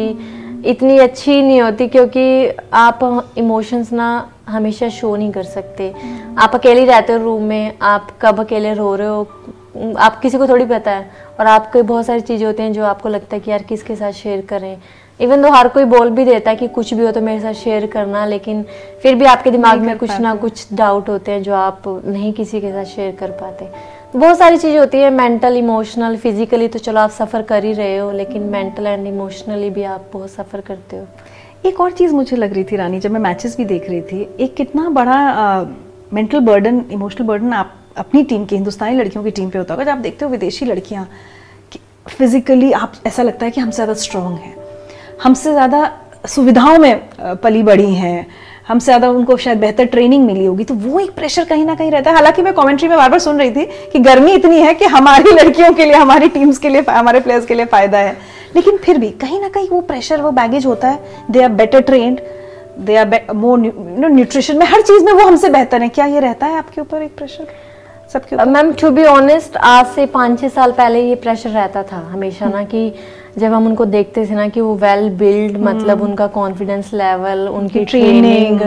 इतनी 0.64 0.98
अच्छी 0.98 1.40
नहीं 1.42 1.60
होती 1.62 1.86
क्योंकि 1.88 2.48
आप 2.72 3.32
इमोशंस 3.38 3.92
ना 3.92 4.08
हमेशा 4.48 4.88
शो 4.90 5.14
नहीं 5.16 5.30
कर 5.32 5.42
सकते। 5.44 5.92
आप 6.38 6.54
अकेले 6.54 6.84
रहते 6.84 7.12
हो 7.12 7.24
रूम 7.24 7.42
में 7.42 7.78
आप 7.82 8.08
कब 8.22 8.40
अकेले 8.40 8.74
रो 8.74 8.94
रहे 8.94 9.08
हो 9.08 9.94
आप 9.98 10.20
किसी 10.20 10.38
को 10.38 10.46
थोड़ी 10.48 10.64
पता 10.66 10.90
है। 10.90 11.10
और 11.40 11.46
आपको 11.46 11.82
बहुत 11.82 12.06
सारी 12.06 12.20
चीज़ें 12.20 12.46
होती 12.46 12.62
हैं 12.62 12.72
जो 12.72 12.84
आपको 12.84 13.08
लगता 13.08 13.36
है 13.36 13.40
कि 13.40 13.50
यार 13.50 13.62
किसके 13.62 13.96
साथ 13.96 14.12
शेयर 14.12 14.40
करें। 14.46 14.76
इवन 15.20 15.42
तो 15.42 15.50
हर 15.52 15.68
कोई 15.68 15.84
बोल 15.84 16.10
भी 16.10 16.24
देता 16.24 16.50
है 16.50 16.56
कि 16.56 16.68
कुछ 16.68 16.92
भी 16.94 17.04
हो 17.04 17.10
तो 17.12 17.20
मेरे 17.20 17.40
साथ 17.40 17.54
शेयर 17.54 17.86
करना 17.86 18.24
लेकिन 18.26 18.64
फिर 19.02 19.14
भी 19.14 19.24
आपके 19.24 19.50
दिमाग 19.50 19.80
में 19.80 19.96
कुछ 19.98 20.18
ना 20.20 20.34
कुछ 20.34 20.66
डाउट 20.72 21.08
होते 21.08 21.32
हैं 21.32 21.42
जो 21.42 21.54
आप 21.54 21.82
नहीं 22.06 22.32
किसी 22.32 22.60
के 22.60 22.72
साथ 22.72 22.84
शेयर 22.84 23.14
कर 23.20 23.30
पाते। 23.40 23.68
बहुत 24.16 24.38
सारी 24.38 24.56
चीज़ें 24.58 24.78
होती 24.78 24.98
है 24.98 25.10
मेंटल 25.10 25.56
इमोशनल 25.56 26.16
फिजिकली 26.16 26.66
तो 26.68 26.78
चलो 26.78 27.00
आप 27.00 27.10
सफ़र 27.10 27.42
कर 27.42 27.64
ही 27.64 27.72
रहे 27.72 27.96
हो 27.98 28.10
लेकिन 28.12 28.42
मेंटल 28.42 28.86
एंड 28.86 29.06
इमोशनली 29.06 29.70
भी 29.70 29.82
आप 29.82 30.10
बहुत 30.12 30.30
सफ़र 30.30 30.60
करते 30.60 30.96
हो। 30.96 31.06
एक 31.68 31.80
और 31.80 31.92
चीज़ 31.92 32.12
मुझे 32.14 32.36
लग 32.36 32.52
रही 32.54 32.64
थी 32.64 32.76
रानी 32.76 33.00
जब 33.00 33.10
मैं 33.10 33.20
मैचेस 33.20 33.56
भी 33.56 33.64
देख 33.64 33.88
रही 33.90 34.00
थी 34.02 34.20
एक 34.40 34.54
कितना 34.54 34.88
बड़ा 34.90 35.16
मेंटल 36.12 36.40
बर्डन 36.40 36.84
इमोशनल 36.92 37.26
बर्डन 37.26 37.52
आप 37.52 37.74
अपनी 37.96 38.22
टीम 38.24 38.44
की 38.44 38.56
हिंदुस्तानी 38.56 38.96
लड़कियों 38.96 39.24
की 39.24 39.30
टीम 39.30 39.50
पे 39.50 39.58
होता 39.58 39.74
होगा 39.74 39.84
जब 39.84 39.90
आप 39.90 39.98
देखते 39.98 40.24
हो 40.24 40.30
विदेशी 40.30 40.66
लड़कियाँ 40.66 41.08
फिजिकली 42.08 42.72
आप 42.72 42.92
ऐसा 43.06 43.22
लगता 43.22 43.46
है 43.46 43.50
कि 43.50 43.60
हमसे 43.60 43.74
ज़्यादा 43.74 43.94
स्ट्रांग 43.94 44.34
हैं 44.34 44.54
हमसे 45.22 45.52
ज़्यादा 45.52 45.90
सुविधाओं 46.26 46.78
में 46.78 47.08
पली 47.20 47.62
बड़ी 47.62 47.94
हैं 47.94 48.26
हमसे 48.68 48.84
ज़्यादा 48.84 49.08
उनको 49.10 49.36
शायद 49.36 49.58
बेहतर 49.58 49.84
ट्रेनिंग 49.84 50.24
मिली 50.26 50.44
होगी। 50.44 50.64
तो 50.64 50.74
वो 50.74 51.00
एक 51.00 51.10
प्रेशर 51.12 51.44
कहीं 51.44 51.64
ना 51.64 51.74
कहीं 51.74 51.90
रहता 51.90 52.10
है। 52.10 52.16
हालाँकि 52.16 52.42
मैं 52.42 52.52
कमेंट्री 52.54 52.88
में 52.88 52.96
बार 52.98 53.10
बार 53.10 53.18
सुन 53.18 53.38
रही 53.38 53.50
थी 53.50 53.64
कि 53.92 53.98
गर्मी 54.00 54.32
इतनी 54.32 54.60
है 54.60 54.74
कि 54.74 54.84
हमारी 54.86 55.30
लड़कियों 55.34 55.72
के 55.72 55.84
लिए, 55.84 55.94
हमारी 55.94 56.28
टीम्स 56.28 56.58
के 56.58 56.68
लिए, 56.68 56.84
हमारे 56.90 57.20
प्लेयर्स 57.20 57.46
के 57.46 57.54
लिए 57.54 57.66
फ़ायदा 57.66 57.98
है। 57.98 58.16
लेकिन 58.56 58.76
फिर 58.76 58.98
भी 58.98 59.10
कहीं 59.20 59.40
ना 59.40 59.48
कहीं 59.48 59.68
वो 59.68 59.80
प्रेशर 59.80 60.20
वो 60.20 60.30
बैगेज 60.32 60.66
होता 60.66 60.88
है। 60.88 61.24
They 61.30 61.42
are 61.42 61.48
better 61.50 61.80
trained 61.82 62.20
they 62.78 62.96
are 62.96 63.20
more 63.34 63.58
no 63.58 64.08
nutrition 64.08 64.58
में 64.58 64.66
हर 64.66 64.82
चीज़ 64.82 65.04
में 65.04 65.12
वो 65.12 65.26
हमसे 65.26 65.48
बेहतर 65.48 65.82
है। 65.82 65.88
क्या 65.88 66.06
ये 66.06 66.20
रहता 66.20 66.46
है 66.46 66.58
आपके 66.58 66.80
ऊपर 66.80 67.02
एक 67.02 67.16
प्रेशर 67.16 67.46
सबके 68.12 68.36
मैम 68.36 68.72
टू 68.72 68.90
बी 68.90 69.04
ऑनेस्ट 69.04 69.56
आज 69.56 69.86
से 69.86 70.06
पाँच 70.06 70.40
छः 70.40 70.48
साल 70.50 70.72
पहले 70.72 71.02
ये 71.02 71.14
प्रेशर 71.16 71.50
रहता 71.50 71.82
था 71.82 71.96
हमेशा 72.12 72.48
ना 72.48 72.62
कि 72.64 72.92
जब 73.38 73.52
हम 73.52 73.66
उनको 73.66 73.84
देखते 73.86 74.26
थे 74.26 74.34
ना 74.34 74.48
कि 74.48 74.60
वो 74.60 74.74
वेल 74.76 75.08
बिल्ड 75.18 75.56
मतलब 75.60 76.02
उनका 76.02 76.26
कॉन्फिडेंस 76.30 76.90
लेवल 76.94 77.48
उनकी 77.48 77.84
ट्रेनिंग 77.84 78.60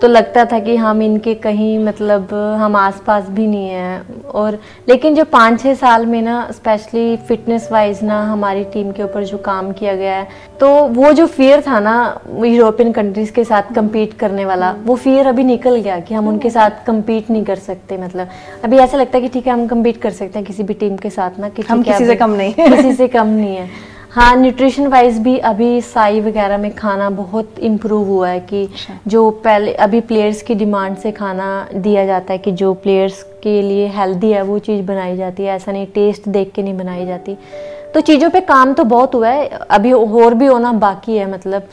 तो 0.00 0.08
लगता 0.08 0.44
था 0.44 0.58
कि 0.58 0.76
हम 0.76 1.02
इनके 1.02 1.34
कहीं 1.34 1.78
मतलब 1.78 2.32
हम 2.60 2.76
आसपास 2.76 3.28
भी 3.28 3.46
नहीं 3.46 3.68
हैं। 3.68 4.24
और 4.24 4.58
लेकिन 4.88 5.14
जो 5.14 5.24
पाँच 5.24 5.60
छः 5.62 5.74
साल 5.74 6.06
में 6.06 6.20
ना 6.22 6.36
स्पेशली 6.52 7.16
फिटनेस 7.28 7.68
वाइज 7.72 8.02
ना 8.04 8.20
हमारी 8.22 8.64
टीम 8.72 8.90
के 8.92 9.02
ऊपर 9.02 9.24
जो 9.24 9.38
काम 9.38 9.70
किया 9.72 9.94
गया 9.96 10.16
है 10.16 10.28
तो 10.60 10.68
वो 10.88 11.12
जो 11.12 11.26
फियर 11.28 11.60
था 11.60 11.80
ना 11.80 11.96
यूरोपियन 12.44 12.92
कंट्रीज़ 12.92 13.32
के 13.32 13.44
साथ 13.44 13.74
कम्पीट 13.74 14.12
करने 14.18 14.44
वाला 14.44 14.74
वो 14.84 14.96
फियर 14.96 15.26
अभी 15.26 15.44
निकल 15.44 15.76
गया 15.76 15.98
कि 16.00 16.14
हम 16.14 16.28
उनके 16.28 16.50
साथ 16.50 16.84
कम्पीट 16.86 17.30
नहीं 17.30 17.44
कर 17.44 17.56
सकते 17.56 17.98
मतलब। 17.98 18.28
अभी 18.64 18.76
ऐसा 18.78 18.98
लगता 18.98 19.18
है 19.18 19.22
कि 19.22 19.28
ठीक 19.28 19.46
है 19.46 19.52
हम 19.52 19.66
कम्पीट 19.66 20.00
कर 20.02 20.10
सकते 20.12 20.38
हैं 20.38 20.46
किसी 20.46 20.62
भी 20.62 20.74
टीम 20.74 20.96
के 20.96 21.10
साथ 21.10 21.38
ना 21.40 21.48
कि 21.48 21.62
हम 21.68 21.82
किसी 21.82 22.06
से 22.06 22.16
कम 22.16 22.30
नहीं 22.32 22.54
हैं। 22.58 22.70
किसी 22.76 22.92
से 22.94 23.08
कम 23.08 23.26
नहीं 23.26 23.56
है। 23.56 23.68
हाँ 24.16 24.34
न्यूट्रिशन 24.36 24.86
वाइज 24.86 25.18
भी 25.18 25.36
अभी 25.38 25.80
साई 25.80 26.20
वगैरह 26.20 26.58
में 26.58 26.70
खाना 26.74 27.08
बहुत 27.10 27.58
इम्प्रूव 27.58 28.06
हुआ 28.08 28.28
है 28.28 28.38
कि 28.40 28.62
अच्छा। 28.64 28.98
जो 29.06 29.30
पहले 29.44 29.72
अभी 29.74 30.00
प्लेयर्स 30.00 30.40
की 30.42 30.54
डिमांड 30.54 30.96
से 30.96 31.12
खाना 31.12 31.48
दिया 31.74 32.04
जाता 32.06 32.32
है 32.32 32.38
कि 32.38 32.52
जो 32.52 32.72
प्लेयर्स 32.74 33.22
के 33.42 33.60
लिए 33.62 33.88
हेल्दी 33.88 34.30
है 34.32 34.42
वो 34.42 34.58
चीज़ 34.58 34.82
बनाई 34.86 35.16
जाती 35.16 35.42
है। 35.42 35.54
ऐसा 35.56 35.72
नहीं 35.72 35.86
टेस्ट 35.94 36.28
देख 36.28 36.52
के 36.52 36.62
नहीं 36.62 36.76
बनाई 36.78 37.04
जाती। 37.06 37.36
तो 37.94 38.00
चीज़ों 38.00 38.30
पे 38.30 38.40
काम 38.40 38.72
तो 38.72 38.84
बहुत 38.84 39.14
हुआ 39.14 39.28
है। 39.28 39.46
अभी 39.48 39.92
और 39.92 40.34
भी 40.34 40.46
होना 40.46 40.72
बाकी 40.72 41.16
है 41.16 41.30
मतलब 41.32 41.68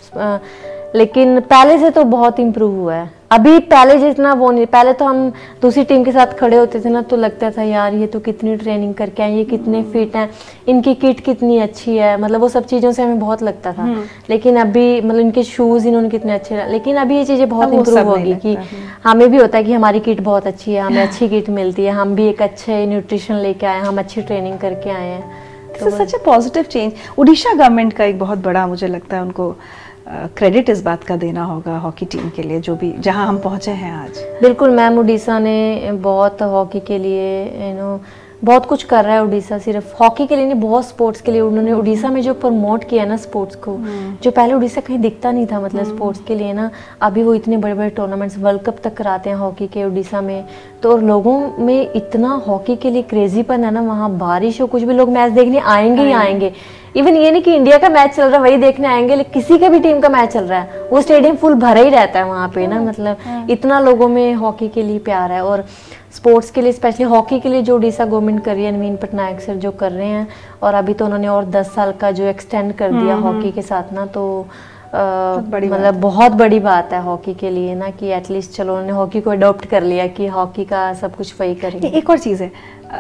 लेकिन 0.95 1.39
पहले 1.41 1.77
से 1.77 1.89
तो 1.89 2.03
बहुत 2.06 2.39
इम्प्रूव 2.39 2.75
हुआ 2.75 2.95
है। 2.95 3.12
अभी 3.32 3.60
पहले 3.60 3.97
जितना 3.97 4.34
वो 4.34 4.49
नहीं 4.51 4.65
पहले 4.65 4.91
तो 4.93 5.06
हम 5.06 5.29
दूसरी 5.62 5.84
टीम 5.84 6.03
के 6.03 6.12
साथ 6.12 6.34
खड़े 6.39 6.58
होते 6.58 6.79
थे 6.79 6.89
ना 6.89 7.01
तो 7.01 7.17
लगता 7.17 7.49
था 7.51 7.62
यार 7.63 7.93
ये 7.93 8.08
तो 8.08 8.19
कितनी 8.19 8.56
ट्रेनिंग 8.56 8.93
करके 8.93 9.23
आए 9.23 9.36
ये 9.36 9.43
कितने 9.43 9.82
फिट 9.84 10.15
हैं 10.15 10.30
इनकी 10.68 10.93
किट 10.95 11.20
कितनी 11.20 11.57
अच्छी 11.59 11.95
है। 11.97 12.15
मतलब 12.22 12.41
वो 12.41 12.49
सब 12.49 12.65
चीज़ों 12.65 12.91
से 12.91 13.03
हमें 13.03 13.20
बहुत 13.20 13.43
लगता 13.43 13.72
था। 13.74 13.88
लेकिन 14.30 14.57
अभी 14.57 15.01
मतलब 15.01 15.20
इनके 15.20 15.43
शूज़ 15.43 15.88
इन्होंने 15.88 16.09
कितने 16.09 16.34
अच्छे 16.34 16.65
लेकिन 16.72 16.97
अभी 16.97 17.18
ये 17.18 17.26
चीज़ें 17.26 17.47
बहुत 17.49 17.74
इम्प्रूव 17.74 18.09
होगी 18.09 18.36
कि 18.36 18.57
हमें 19.03 19.30
भी 19.32 19.38
होता 19.38 19.57
है 19.57 19.63
कि 19.63 19.74
हमारी 19.74 19.99
किट 19.99 20.22
बहुत 20.22 20.47
अच्छी 20.47 20.74
है 20.74 20.82
हमें 20.82 21.01
अच्छी 21.07 21.30
किट 21.30 21.49
मिलती 21.51 21.86
है 21.86 21.91
हम 21.93 22.15
भी 22.15 22.28
एक 22.28 22.41
अच्छे 22.41 22.86
न्यूट्रिशन 22.86 23.36
लेके 23.38 23.65
आए 23.65 23.80
हम 23.80 23.97
अच्छी 23.99 24.22
ट्रेनिंग 24.22 24.59
करके 24.59 24.89
आए 24.89 25.07
हैं। 25.07 25.24
This 25.74 25.88
is 25.88 25.95
such 25.95 26.13
a 26.13 26.18
positive 26.26 26.63
change 26.63 26.91
Orissa 27.18 27.53
government 27.53 27.93
का 27.93 28.03
एक 28.03 28.20
बहुत 28.20 28.43
बड़ा 28.43 28.65
मुझे 28.68 28.88
लगता 28.88 29.15
है 29.15 29.22
उनको 29.22 29.55
क्रेडिट 30.08 30.70
इस 30.70 30.84
बात 30.84 31.04
का 31.04 31.16
देना 31.16 31.43
होगा 31.43 31.78
हॉकी 31.78 32.06
टीम 32.06 32.30
के 32.30 32.43
लिए, 32.43 32.60
जो 32.60 32.76
भी, 32.76 32.91
जहाँ 32.91 33.28
हम 33.28 33.38
पहुँचे 33.38 33.72
हैं 33.72 33.91
आज। 33.91 34.18
बिल्कुल, 34.41 34.70
मैम, 34.70 34.99
उड़ीसा 34.99 35.39
ने 35.39 35.91
बहुत 35.91 36.41
हॉकी 36.41 36.80
के 36.80 36.97
लिए 36.97 37.43
यू 37.43 37.74
नो 37.76 38.01
बहुत 38.44 38.66
कुछ 38.66 38.84
कर 38.84 39.04
रहा 39.06 39.14
है 39.16 39.24
उड़ीसा 39.24 39.58
सिर्फ़। 39.58 39.94
हॉकी 40.00 40.26
के 40.28 40.36
लिए 40.36 40.46
नहीं 40.46 40.60
बहुत 40.62 40.88
स्पोर्ट्स 40.88 41.22
के 41.22 41.32
लिए 41.32 41.41
उन्होंने 41.41 41.72
उड़ीसा 41.72 42.10
में 42.10 42.22
जो 42.22 42.34
प्रमोट 42.34 42.84
किया 42.84 43.06
ना 43.06 43.18
स्पोर्ट्स 43.18 43.56
को 43.58 43.78
जो 44.24 44.32
पहले 44.32 44.54
उड़ीसा 44.54 44.82
कहीं 44.82 45.00
दिखता 45.00 45.32
नहीं 45.32 45.46
था 45.48 45.60
मतलब 45.60 45.86
स्पोर्ट्स 45.86 46.22
के 46.28 46.36
लिए 46.36 46.54
ना 46.54 46.70
अभी 47.02 47.24
वो 47.24 47.34
इतने 47.34 47.58
बड़े 47.58 47.74
बड़े 47.74 47.89
टूर्नामेंट्स 47.89 48.38
वर्ल्ड 48.38 48.62
कप 48.62 48.80
तक 48.84 48.94
कराते 48.94 49.30
हैं 49.30 49.38
हॉकी 49.38 49.68
के 49.68 49.84
उड़ीसा 49.84 50.22
में। 50.22 50.46
तो 50.84 50.98
लोगों 50.98 51.39
में 51.60 51.91
इतना 51.96 52.34
हॉकी 52.48 52.76
के 52.76 52.89
लिए 52.89 53.02
क्रेजीपन 53.04 53.64
है 53.64 53.72
ना 53.72 53.82
वहाँ 53.82 54.10
बारिश 54.18 54.62
हो 54.62 54.68
कुछ 54.68 54.84
भी 54.84 54.94
लोग 54.94 55.10
मैच 55.10 55.32
देखने 55.32 55.60
आएँगे 55.60 56.02
ही 56.02 56.12
आएँगे। 56.14 56.54
इवन 56.96 57.16
ये 57.18 57.32
नहीं 57.32 57.41
कि 57.44 57.54
इंडिया 57.56 57.78
का 57.78 57.89
मैच 57.89 58.12
चल 58.16 58.24
रहा 58.24 58.36
है 58.36 58.41
वही 58.41 58.58
देखने 58.58 58.88
आएँगे 58.88 59.16
लेकिन 59.16 59.34
किसी 59.34 59.58
का 59.58 59.70
भी 59.70 59.80
टीम 59.80 60.00
का 60.00 60.10
मैच 60.10 60.30
चल 60.30 60.44
रहा 60.44 60.60
है। 60.60 60.88
वो 60.91 61.02
स्टेडियम 61.02 61.36
फुल 61.36 61.54
भरा 61.56 61.82
ही 61.82 61.89
रहता 61.89 62.20
है 62.20 62.26
वहाँ 62.26 62.50
पे 62.56 62.68
ना 62.68 62.82
मतलब 62.82 63.48
इतना 63.50 63.80
लोगों 63.80 64.08
में 64.08 64.34
हॉकी 64.34 64.68
के 64.68 64.84
लिए 64.84 65.00
प्यार 65.00 65.32
है। 65.32 65.41
और 65.44 65.66
स्पोर्ट्स 66.16 66.51
के 66.51 66.61
लिए 66.61 66.72
स्पेशली 66.72 67.05
हॉकी 67.05 67.39
के 67.39 67.49
लिए 67.49 67.61
जो 67.61 67.76
उड़ीसा 67.76 68.05
गवर्नमेंट 68.05 68.43
कर 68.45 68.53
रही 68.55 68.66
है 68.66 68.72
नवीन 68.72 68.95
पटनायक 68.97 69.39
सर 69.41 69.55
जो 69.55 69.72
कर 69.74 69.91
रहे 69.91 70.07
हैं 70.07 70.28
और 70.64 70.74
अभी 70.74 70.93
तो 70.93 71.05
उन्होंने 71.05 71.28
और 71.28 71.45
दस 71.51 71.74
साल 71.76 71.91
का 72.01 72.11
जो 72.11 72.24
एक्सटेंड 72.26 72.74
कर 72.74 72.91
दिया 72.91 73.16
हॉकी 73.18 73.51
के 73.51 73.61
साथ 73.64 73.93
ना 73.93 74.05
तो 74.07 74.24
मतलब 74.95 75.95
बहुत 75.99 76.32
बड़ी 76.34 76.59
बात 76.59 76.91
है 76.93 77.01
हॉकी 77.03 77.34
के 77.34 77.49
लिए 77.49 77.76
ना 77.76 77.89
कि 77.91 78.11
एटलीस्ट 78.14 78.51
चलो 78.51 78.74
उन्होंने 78.74 78.93
हॉकी 78.93 79.22
को 79.22 79.30
अडोप्ट 79.32 79.66
कर 79.66 79.84
लिया 79.84 80.05
कि 80.09 80.28
हॉकी 80.28 80.66
का 80.66 80.93
सब 80.93 81.16
कुछ 81.16 81.34
वही 81.39 81.55
करेंगे। 81.55 81.88
एक 81.89 82.09
और 82.09 82.18
चीज़ 82.20 82.43
है। 82.43 82.51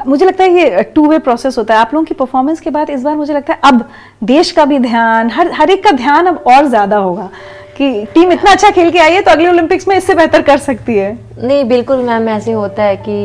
मुझे 0.07 0.25
लगता 0.25 0.43
है 0.43 0.49
ये 0.51 0.83
टू 0.95 1.05
वे 1.07 1.19
प्रोसेस 1.19 1.57
होता 1.57 1.73
है। 1.73 1.79
आप 1.79 1.93
लोगों 1.93 2.05
की 2.05 2.13
परफॉर्मेंस 2.15 2.59
के 2.59 2.69
बाद 2.69 2.89
इस 2.89 3.03
बार 3.03 3.15
मुझे 3.15 3.33
लगता 3.33 3.53
है 3.53 3.59
अब 3.63 3.85
देश 4.23 4.51
का 4.51 4.65
भी 4.65 4.79
ध्यान 4.81 5.29
हर 5.31 5.51
हर 5.51 5.69
एक 5.69 5.83
का 5.83 5.91
ध्यान 5.93 6.27
अब 6.27 6.43
और 6.47 6.67
ज़्यादा 6.67 6.97
होगा। 6.97 7.29
कि 7.77 8.05
टीम 8.13 8.31
इतना 8.31 8.51
अच्छा 8.51 8.69
खेल 8.69 8.91
के 8.91 8.99
आई 8.99 9.13
है 9.13 9.21
तो 9.21 9.31
अगले 9.31 9.47
ओलंपिक्स 9.49 9.87
में 9.87 9.95
इससे 9.95 10.15
बेहतर 10.15 10.41
कर 10.41 10.57
सकती 10.59 10.97
है 10.97 11.11
नहीं 11.39 11.63
बिल्कुल 11.65 12.01
मैम 12.03 12.29
ऐसे 12.29 12.51
होता 12.51 12.83
है 12.83 12.95
कि 12.99 13.15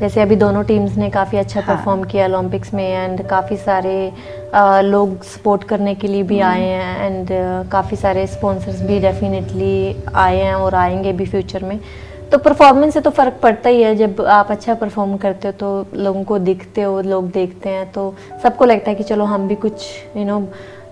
जैसे 0.00 0.20
अभी 0.20 0.36
दोनों 0.36 0.62
टीम्स 0.64 0.96
ने 0.96 1.08
काफ़ी 1.10 1.38
अच्छा 1.38 1.60
हाँ. 1.60 1.76
परफॉर्म 1.76 2.02
किया 2.04 2.26
ओलंपिक्स 2.26 2.72
में 2.74 2.84
एंड 2.84 3.26
काफ़ी 3.28 3.56
सारे 3.56 4.12
लोग 4.84 5.22
सपोर्ट 5.24 5.64
करने 5.64 5.94
के 5.94 6.08
लिए 6.08 6.22
भी 6.22 6.38
हम्म। 6.38 6.50
आए 6.50 6.62
हैं 6.62 7.06
एंड 7.06 7.28
काफ़ी 7.72 7.96
सारे 7.96 8.26
स्पॉन्सर्स 8.26 8.80
भी 8.82 8.98
डेफिनेटली 9.00 9.74
आए 10.16 10.36
हैं 10.36 10.54
और 10.54 10.74
आएँगे 10.76 11.12
भी 11.12 11.26
फ्यूचर 11.26 11.64
में 11.64 11.78
तो 12.32 12.38
परफॉर्मेंस 12.38 12.94
से 12.94 13.00
तो 13.00 13.10
फ़र्क 13.10 13.38
पड़ता 13.42 13.70
ही 13.70 13.82
है 13.82 13.94
जब 13.96 14.20
आप 14.30 14.50
अच्छा 14.50 14.74
परफॉर्म 14.74 15.16
करते 15.16 15.48
हो 15.48 15.52
तो 15.54 15.86
लोगों 15.96 16.22
को 16.24 16.38
दिखते 16.40 16.82
हो 16.82 17.00
लोग 17.02 17.30
देखते 17.30 17.68
हैं 17.68 17.90
तो 17.92 18.14
सबको 18.42 18.64
लगता 18.64 18.90
है 18.90 18.96
कि 18.96 19.04
चलो 19.04 19.24
हम 19.24 19.48
भी 19.48 19.54
कुछ 19.56 19.84
यू 20.16 20.24
नो 20.24 20.40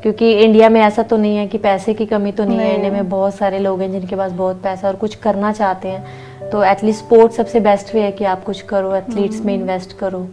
क्योंकि 0.03 0.33
इंडिया 0.35 0.69
में 0.69 0.81
ऐसा 0.81 1.03
तो 1.03 1.17
नहीं 1.17 1.37
है 1.37 1.47
कि 1.47 1.59
पैसे 1.59 1.95
की 1.95 2.07
कमी 2.07 2.33
तो 2.33 2.45
नहीं, 2.45 2.57
नहीं 2.59 2.69
है 2.69 2.75
इंडिया 2.75 2.93
में 2.93 3.09
बहुत 3.09 3.35
सारे 3.35 3.59
लोग 3.59 3.81
हैं 3.81 3.91
जिनके 3.93 4.17
पास 4.17 4.33
बहुत 4.33 4.63
पैसा 4.63 4.89
और 4.89 4.97
कुछ 4.97 5.15
करना 5.15 5.53
चाहते 5.53 5.89
हैं। 5.89 6.51
तो 6.51 6.63
एटलीस्ट 6.65 7.05
स्पोर्ट्स 7.05 7.37
सबसे 7.37 7.61
बेस्ट 7.61 7.95
वे 7.95 8.01
है 8.01 8.13
कि 8.13 8.25
आप 8.25 8.45
कुछ 8.45 8.63
करो 8.63 8.95
एथलीट्स 8.97 9.45
में 9.45 9.55
इन्वेस्ट 9.55 9.91
हम्म। 9.91 10.01
करो। 10.01 10.27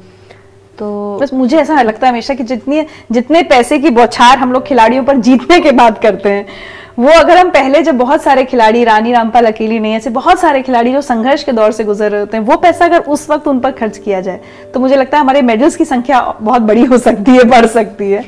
तो 0.79 1.17
बस 1.21 1.33
मुझे 1.33 1.57
ऐसा 1.57 1.81
लगता 1.81 2.07
है 2.07 2.11
हमेशा 2.13 2.33
कि 2.33 2.43
जितनी 2.43 2.85
जितने 3.11 3.41
पैसे 3.43 3.79
की 3.79 3.89
बौछार 3.89 4.37
हम 4.37 4.51
लोग 4.53 4.65
खिलाड़ियों 4.65 5.03
पर 5.03 5.17
जीतने 5.19 5.59
के 5.59 5.71
बाद 5.73 5.97
करते 5.97 6.29
हैं 6.29 6.45
वो 6.99 7.09
अगर 7.09 7.37
हम 7.37 7.49
पहले 7.49 7.81
जब 7.83 7.97
बहुत 7.97 8.21
सारे 8.23 8.43
खिलाड़ी 8.45 8.83
रानी 8.83 9.11
रामपाल 9.11 9.45
अकेली 9.45 9.79
नहीं 9.79 9.95
ऐसे 9.95 10.09
बहुत 10.09 10.39
सारे 10.39 10.61
खिलाड़ी 10.61 10.91
जो 10.93 11.01
संघर्ष 11.01 11.43
के 11.43 11.51
दौर 11.51 11.71
से 11.71 11.83
गुजर 11.83 12.11
रहे 12.11 12.19
होते 12.19 12.37
हैं 12.37 12.43
वो 12.43 12.57
पैसा 12.57 12.85
अगर 12.85 12.99
उस 13.07 13.29
वक्त 13.29 13.47
उन 13.47 13.59
पर 13.59 13.71
खर्च 13.71 13.97
किया 13.97 14.21
जाए 14.21 14.39
तो 14.73 14.79
मुझे 14.79 14.95
लगता 14.95 15.17
है 15.17 15.23
हमारे 15.23 15.41
मेडल्स 15.41 15.75
की 15.75 15.85
संख्या 15.85 16.21
बहुत 16.41 16.61
बड़ी 16.61 16.85
हो 16.85 16.97
सकती 16.97 17.31
है 17.31 17.43
बढ़ 17.43 17.65
सकती 17.65 18.11
है। 18.11 18.23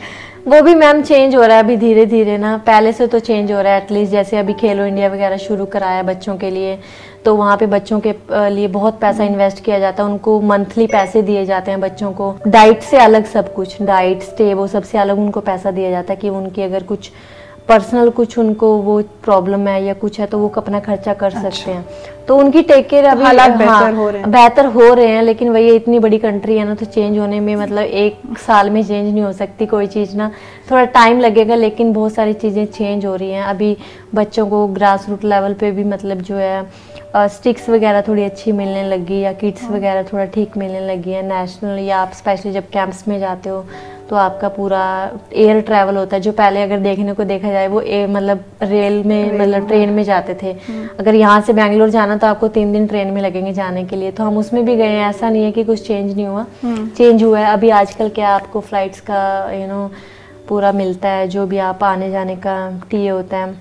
वो 0.50 0.62
भी 0.62 0.74
मैम 0.76 1.02
चेंज 1.04 1.36
हो 1.36 1.41
रहा 1.41 1.58
है 1.58 1.64
अभी 1.64 1.76
धीरे 1.78 2.06
धीरे 2.06 2.38
ना। 2.38 2.56
पहले 2.68 2.91
से 2.93 3.08
तो 3.08 3.20
चेंज 3.20 3.52
हो 3.52 3.60
रहा 3.62 3.74
है 3.74 3.82
एटलीस्ट 3.82 4.12
जैसे 4.12 4.38
अभी 4.38 4.54
खेलो 4.54 4.86
इंडिया 4.86 5.08
वगैरह 5.08 5.38
शुरू 5.38 5.66
कराया 5.66 6.04
बच्चों 6.04 6.36
के 6.38 6.50
लिए 6.50 6.78
तो 7.26 7.36
वहाँ 7.36 7.58
पे 7.58 7.66
बच्चों 7.68 8.00
के 8.00 8.14
लिए 8.50 8.68
बहुत 8.68 9.00
पैसा 9.02 9.24
इन्वेस्ट 9.24 9.64
किया 9.64 9.80
जाता 9.80 10.04
है। 10.04 10.10
उनको 10.10 10.39
मंथली 10.41 10.88
पैसे 10.88 11.22
दिए 11.22 11.45
जाते 11.45 11.72
हैं 11.72 11.80
बच्चों 11.82 12.12
को। 12.12 12.34
डाइट 12.47 12.82
से 12.82 12.97
अलग 12.97 13.26
सब 13.26 13.54
कुछ 13.54 13.82
डाइट 13.82 14.22
स्टे 14.24 14.54
वो 14.54 14.68
सबसे 14.68 14.97
अलग 14.97 15.20
उनको 15.20 15.39
पैसा 15.41 15.72
दिया 15.72 15.91
जाता 15.91 16.14
है 16.14 16.20
कि 16.20 16.30
उनकी 16.32 16.62
अगर 16.62 16.84
कुछ 16.84 17.12
पर्सनल 17.70 18.09
कुछ 18.09 18.38
उनको 18.38 18.76
वो 18.82 19.01
प्रॉब्लम 19.24 19.67
है 19.67 19.84
या 19.84 19.93
कुछ 19.95 20.20
है 20.20 20.26
तो 20.28 20.38
वो 20.39 20.47
अपना 20.57 20.80
खर्चा 20.80 21.13
कर 21.13 21.26
अच्छा। 21.28 21.49
सकते 21.49 21.72
हैं। 21.72 21.86
तो 22.28 22.38
उनकी 22.38 22.61
टेक 22.61 22.88
केयर 22.89 23.05
अभी 23.05 23.24
हालात 23.24 23.51
बेहतर 23.51 23.70
हाँ, 23.70 23.91
हो 23.93 24.09
रहे 24.09 24.22
हैं। 24.22 24.32
बेहतर 24.32 24.65
हो 24.65 24.93
रहे 24.93 25.07
हैं 25.07 25.22
लेकिन 25.24 25.49
वही 25.49 25.76
इतनी 25.76 25.99
बड़ी 25.99 26.17
कंट्री 26.20 26.57
है 26.57 26.65
ना 26.65 26.76
तो 26.76 26.86
चेंज 26.88 27.17
होने 27.20 27.39
में 27.39 27.55
मतलब 27.55 27.84
एक 28.01 28.38
साल 28.39 28.70
में 28.70 28.82
चेंज 28.84 29.13
नहीं 29.13 29.24
हो 29.24 29.32
सकती 29.34 29.65
कोई 29.65 29.88
चीज़ 29.88 30.15
ना। 30.17 30.32
थोड़ा 30.72 30.84
टाइम 30.93 31.20
लगेगा 31.20 31.55
लेकिन 31.55 31.93
बहुत 31.93 32.13
सारी 32.13 32.34
चीज़ें 32.36 32.65
चेंज 32.67 33.05
हो 33.05 33.15
रही 33.15 33.32
हैं। 33.32 33.43
अभी 33.43 33.76
बच्चों 34.15 34.47
को 34.47 34.65
ग्रास 34.70 35.05
रूट 35.09 35.24
लेवल 35.26 35.53
पे 35.53 35.72
भी 35.72 35.84
मतलब 35.86 36.22
जो 36.22 36.36
है 36.36 37.28
स्टिक्स 37.30 37.70
वगैरह 37.70 38.01
थोड़ी 38.07 38.24
अच्छी 38.24 38.51
मिलने 38.51 38.84
लगी 38.89 39.20
या 39.20 39.32
किट्स 39.34 39.63
हाँ। 39.63 39.72
वगैरह 39.72 40.03
थोड़ा 40.03 40.26
ठीक 40.28 40.57
मिलने 40.57 40.80
लगी 40.88 41.11
है। 41.11 41.22
नेशनल 41.28 41.80
या 41.80 41.97
आप 41.97 42.11
स्पेशली 42.15 42.51
जब 42.51 42.70
कैंप्स 42.70 43.07
में 43.07 43.20
जाते 43.20 43.49
हो 43.49 43.65
तो 44.10 44.16
आपका 44.16 44.47
पूरा 44.49 44.82
एयर 45.34 45.60
ट्रैवल 45.62 45.97
होता 45.97 46.16
है 46.16 46.22
जो 46.22 46.32
पहले 46.32 46.62
अगर 46.64 46.80
देखने 46.80 47.14
को 47.14 47.24
देखा 47.24 47.51
जाए 47.51 47.68
वो 47.68 47.82
मतलब 48.10 48.43
रेल 48.62 49.03
में 49.03 49.39
मतलब 49.39 49.68
ट्रेन 49.68 49.89
में 49.89 50.03
जाते 50.03 50.34
थे। 50.41 50.51
हम्म। 50.68 50.88
अगर 50.99 51.16
यहाँ 51.16 51.41
से 51.41 51.53
बैंगलोर 51.53 51.89
जाना 51.89 52.18
तो 52.18 52.28
आपको 52.28 52.47
तीन 52.47 52.72
दिन 52.74 52.88
ट्रेन 52.88 53.07
में 53.07 53.22
लगेंगे 53.22 53.53
जाने 53.53 53.84
के 53.86 53.95
लिए। 53.95 54.12
तो 54.12 54.24
हम 54.24 54.38
उसमें 54.38 54.64
भी 54.66 54.76
गए 54.76 54.88
हैं। 54.88 55.10
ऐसा 55.10 55.30
नहीं 55.30 55.43
है 55.43 55.51
कि 55.51 55.64
कुछ 55.64 55.88
चेंज 55.88 56.16
नहीं 56.16 56.26
हुआ। 56.28 56.43
चेंज 56.66 57.12
हम्म। 57.12 57.26
हुआ 57.26 57.39
है। 57.39 57.53
अभी 57.53 57.70
आजकल 57.70 58.10
क्या 58.10 58.30
आपको 58.30 58.60
फ्लाइट्स 58.60 58.99
का 59.01 59.22
यू 59.53 59.68
नो 59.68 59.89
पूरा 60.47 60.72
मिलता 60.72 61.10
है 61.10 61.28
जो 61.28 61.45
भी 61.47 61.57
आप 61.57 61.84
आने 61.84 62.10
जाने 62.12 62.36
का 62.36 62.55
टी 62.91 63.07
होता 63.07 63.38
है। 63.38 63.53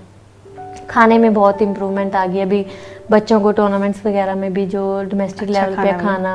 खाने 0.89 1.17
में 1.17 1.33
बहुत 1.33 1.61
इम्प्रूवमेंट 1.61 2.15
आ 2.15 2.25
गई। 2.25 2.39
अभी 2.39 2.65
बच्चों 3.11 3.39
को 3.41 3.51
टूर्नामेंट्स 3.51 4.05
वगैरह 4.05 4.35
में 4.35 4.53
भी 4.53 4.65
जो 4.67 4.81
डोमेस्टिक 5.03 5.49
अच्छा 5.49 5.65
लेवल 5.65 5.83
पे 5.83 5.91
खाना 5.99 6.33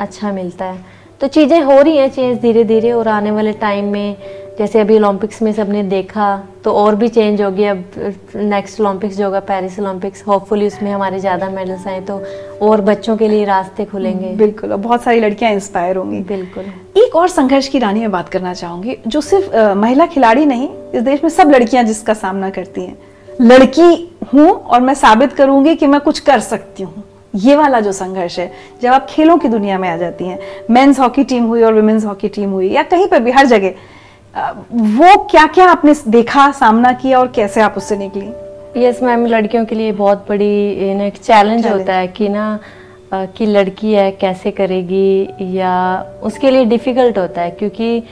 अच्छा 0.00 0.32
मिलता 0.32 0.64
है। 0.64 1.01
तो 1.22 1.26
चीज़ें 1.28 1.60
हो 1.62 1.80
रही 1.80 1.96
हैं 1.96 2.08
चेंज 2.10 2.40
धीरे 2.40 2.62
धीरे 2.64 2.90
और 2.92 3.08
आने 3.08 3.30
वाले 3.30 3.52
टाइम 3.58 3.90
में 3.92 4.16
जैसे 4.58 4.80
अभी 4.80 4.96
ओलंपिक्स 4.96 5.40
में 5.42 5.52
सबने 5.52 5.82
देखा 5.82 6.24
तो 6.64 6.72
और 6.72 6.94
भी 6.94 7.08
चेंज 7.08 7.42
होगी 7.42 7.64
अब 7.64 7.84
नेक्स्ट 8.34 8.80
ओलंपिक्स 8.80 9.16
जो 9.16 9.24
होगा 9.24 9.40
पेरिस 9.40 9.78
ओलंपिक्स 9.80 10.26
होपफुली 10.26 10.66
उसमें 10.66 10.90
हमारे 10.90 11.18
ज़्यादा 11.20 11.48
मेडल्स 11.50 11.86
आए 11.86 12.00
तो 12.00 12.20
और 12.62 12.80
बच्चों 12.80 13.16
के 13.16 13.28
लिए 13.28 13.44
रास्ते 13.44 13.84
खुलेंगे। 13.84 14.34
बिल्कुल 14.36 14.72
और 14.72 14.78
बहुत 14.78 15.02
सारी 15.02 15.20
लड़कियाँ 15.20 15.52
इंस्पायर 15.52 15.96
होंगी। 15.96 16.20
बिल्कुल। 16.24 16.64
एक 17.02 17.16
और 17.16 17.28
संघर्ष 17.28 17.68
की 17.68 17.78
रानी 17.78 18.00
में 18.00 18.10
बात 18.10 18.28
करना 18.28 18.54
चाहूँगी 18.54 18.96
जो 19.06 19.20
सिर्फ़ 19.20 19.56
आ, 19.56 19.74
महिला 19.74 20.06
खिलाड़ी 20.08 20.44
नहीं 20.46 20.68
इस 20.94 21.02
देश 21.02 21.22
में 21.24 21.30
सब 21.30 21.50
लड़कियाँ 21.50 21.84
जिसका 21.84 22.14
सामना 22.16 22.50
करती 22.50 22.84
हैं। 22.84 22.98
लड़की 23.40 24.18
हूँ 24.34 24.50
और 24.50 24.80
मैं 24.80 24.94
साबित 24.96 25.32
करूँगी 25.32 25.74
कि 25.74 25.86
मैं 25.86 26.00
कुछ 26.00 26.20
कर 26.20 26.40
सकती 26.42 26.82
हूँ। 26.82 27.04
ये 27.34 27.56
वाला 27.56 27.80
जो 27.80 27.92
संघर्ष 27.92 28.38
है 28.38 28.52
जब 28.82 28.92
आप 28.92 29.06
खेलों 29.10 29.38
की 29.38 29.48
दुनिया 29.48 29.78
में 29.78 29.88
आ 29.88 29.96
जाती 29.96 30.24
हैं 30.24 30.38
मेंस 30.70 31.00
हॉकी 31.00 31.24
टीम 31.24 31.44
हुई 31.44 31.62
और 31.62 31.74
वुमेन्स 31.74 32.04
हॉकी 32.04 32.28
टीम 32.28 32.50
हुई 32.50 32.68
या 32.68 32.82
कहीं 32.82 33.06
पर 33.06 33.20
भी 33.20 33.30
हर 33.30 33.46
जगह 33.46 33.68
वो 34.72 35.24
क्या 35.24 35.46
क्या 35.46 35.66
आपने 35.66 35.94
देखा 36.08 36.50
सामना 36.52 36.92
किया 36.92 37.18
और 37.18 37.28
कैसे 37.28 37.60
आप 37.60 37.74
उससे 37.76 37.96
निकली? 37.96 38.32
यस 38.84 38.94
yes, 38.94 39.04
मैम 39.04 39.26
लड़कियों 39.26 39.64
के 39.64 39.74
लिए 39.74 39.92
बहुत 39.92 40.26
बड़ी 40.28 40.68
एक 41.06 41.16
चैलेंज 41.16 41.66
होता 41.66 41.94
है 41.94 42.08
कि 42.08 42.28
ना 42.28 42.58
कि 43.14 43.46
लड़की 43.46 43.92
है 43.92 44.10
कैसे 44.10 44.50
करेगी 44.50 45.28
या 45.40 46.02
उसके 46.22 46.50
लिए 46.50 46.64
डिफ़िकल्ट 46.64 47.18
होता 47.18 47.42
है 47.42 47.50
क्योंकि 47.50 48.02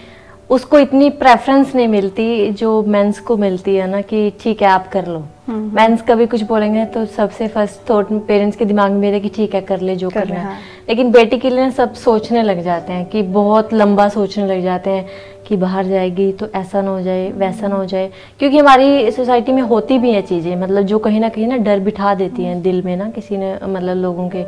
उसको 0.50 0.78
इतनी 0.78 1.08
प्रेफरेंस 1.10 1.74
नहीं 1.74 1.88
मिलती 1.88 2.52
जो 2.52 2.82
मेंस 2.84 3.18
को 3.20 3.36
मिलती 3.36 3.74
है 3.74 3.86
ना 3.86 4.00
कि 4.02 4.32
ठीक 4.40 4.62
है 4.62 4.68
आप 4.68 4.88
कर 4.92 5.06
लो 5.06 5.18
मेंस 5.48 5.90
हम्म। 5.90 5.96
कभी 6.06 6.26
कुछ 6.26 6.42
बोलेंगे 6.42 6.84
तो 6.86 7.04
सबसे 7.08 7.48
फ़र्स्ट 7.48 7.88
थॉट 7.90 8.08
पेरेंट्स 8.26 8.56
के 8.56 8.64
दिमाग 8.64 8.90
में 8.92 8.98
मेरे 9.00 9.20
कि 9.20 9.28
ठीक 9.28 9.54
है 9.54 9.60
कर 9.60 9.80
ले 9.80 9.94
जो 9.96 10.08
कर 10.10 10.20
करना 10.20 10.34
है 10.34 10.44
हाँ। 10.44 10.56
लेकिन 10.88 11.10
बेटी 11.12 11.38
के 11.38 11.50
लिए 11.50 11.70
सब 11.70 11.92
सोचने 11.96 12.42
लग 12.42 12.62
जाते 12.62 12.92
हैं 12.92 13.06
कि 13.06 13.22
बहुत 13.30 13.72
लंबा 13.74 14.08
सोचने 14.08 14.46
लग 14.46 14.62
जाते 14.62 14.90
हैं 14.90 15.06
कि 15.48 15.56
बाहर 15.56 15.86
जाएगी 15.86 16.30
तो 16.32 16.48
ऐसा 16.54 16.82
ना 16.82 16.90
हो 16.90 17.00
जाए 17.02 17.30
वैसा 17.36 17.68
ना 17.68 17.76
हो 17.76 17.84
जाए 17.84 18.10
क्योंकि 18.38 18.58
हमारी 18.58 19.10
सोसाइटी 19.10 19.52
में 19.52 19.62
होती 19.64 19.98
भी 19.98 20.12
हैं 20.12 20.26
चीज़ें 20.26 20.54
मतलब 20.56 20.82
जो 20.84 20.98
कहीं 20.98 21.20
ना 21.20 21.28
कहीं 21.28 21.46
ना 21.46 21.56
डर 21.64 21.80
बिठा 21.80 22.14
देती 22.16 22.44
हैं 22.44 22.60
दिल 22.62 22.82
में 22.82 22.96
ना 22.96 23.10
किसी 23.10 23.36
ने 23.36 23.54
मतलब 23.54 23.96
लोगों 23.96 24.28
के 24.28 24.44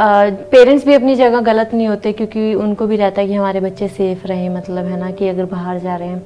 पेरेंट्स 0.00 0.84
भी 0.86 0.94
अपनी 0.94 1.14
जगह 1.14 1.40
गलत 1.40 1.70
नहीं 1.74 1.88
होते 1.88 2.12
क्योंकि 2.12 2.52
उनको 2.54 2.86
भी 2.86 2.96
रहता 2.96 3.20
है 3.20 3.26
कि 3.28 3.34
हमारे 3.34 3.60
बच्चे 3.60 3.88
सेफ़ 3.88 4.26
रहें 4.26 4.48
मतलब 4.50 4.86
है 4.86 4.98
ना 5.00 5.10
कि 5.10 5.28
अगर 5.28 5.44
बाहर 5.44 5.78
जा 5.78 5.96
रहे 5.96 6.08
हैं। 6.08 6.22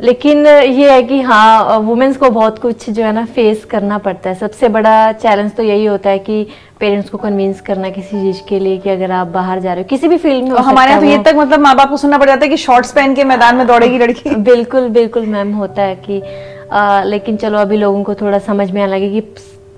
लेकिन 0.00 0.46
ये 0.46 0.90
है 0.90 1.02
कि 1.02 1.20
हाँ 1.20 1.78
वुमेंस 1.78 2.16
को 2.16 2.30
बहुत 2.30 2.58
कुछ 2.58 2.88
जो 2.90 3.02
है 3.04 3.12
ना 3.12 3.24
फेस 3.26 3.64
करना 3.64 3.98
पड़ता 3.98 4.30
है। 4.30 4.34
सबसे 4.34 4.68
बड़ा 4.68 5.12
चैलेंज 5.12 5.54
तो 5.56 5.62
यही 5.62 5.84
होता 5.84 6.10
है 6.10 6.18
कि 6.18 6.46
पेरेंट्स 6.80 7.10
को 7.10 7.18
कन्विंस 7.18 7.60
करना 7.60 7.90
किसी 7.90 8.20
चीज़ 8.22 8.40
के 8.48 8.58
लिए 8.58 8.78
कि 8.78 8.90
अगर 8.90 9.10
आप 9.10 9.26
बाहर 9.28 9.60
जा 9.60 9.72
रहे 9.72 9.82
हो 9.82 9.88
किसी 9.88 10.08
भी 10.08 10.16
फ़ील्ड 10.16 10.48
में 10.48 10.58
हमारे 10.60 10.90
यहाँ 10.90 11.02
तो 11.02 11.08
ये 11.08 11.18
तक 11.22 11.34
मतलब 11.36 11.60
माँ 11.60 11.74
बाप 11.76 11.90
को 11.90 11.96
सुनना 11.96 12.18
पड़ 12.18 12.26
जाता 12.26 12.44
है 12.44 12.48
कि 12.48 12.56
शॉर्ट्स 12.56 12.92
पहन 12.92 13.14
के 13.14 13.24
मैदान 13.24 13.56
में 13.56 13.66
दौड़ेगी 13.66 13.98
लड़की। 13.98 14.34
बिल्कुल 14.50 14.88
बिल्कुल 14.88 15.26
मैम 15.26 15.52
होता 15.54 15.82
है 15.82 15.96
कि 16.08 16.22
आ, 16.72 17.02
लेकिन 17.02 17.36
चलो 17.36 17.58
अभी 17.58 17.76
लोगों 17.76 18.02
को 18.04 18.14
थोड़ा 18.14 18.38
समझ 18.40 18.70
में 18.70 18.82
आने 18.82 18.92
लगे 18.92 19.10
कि 19.10 19.20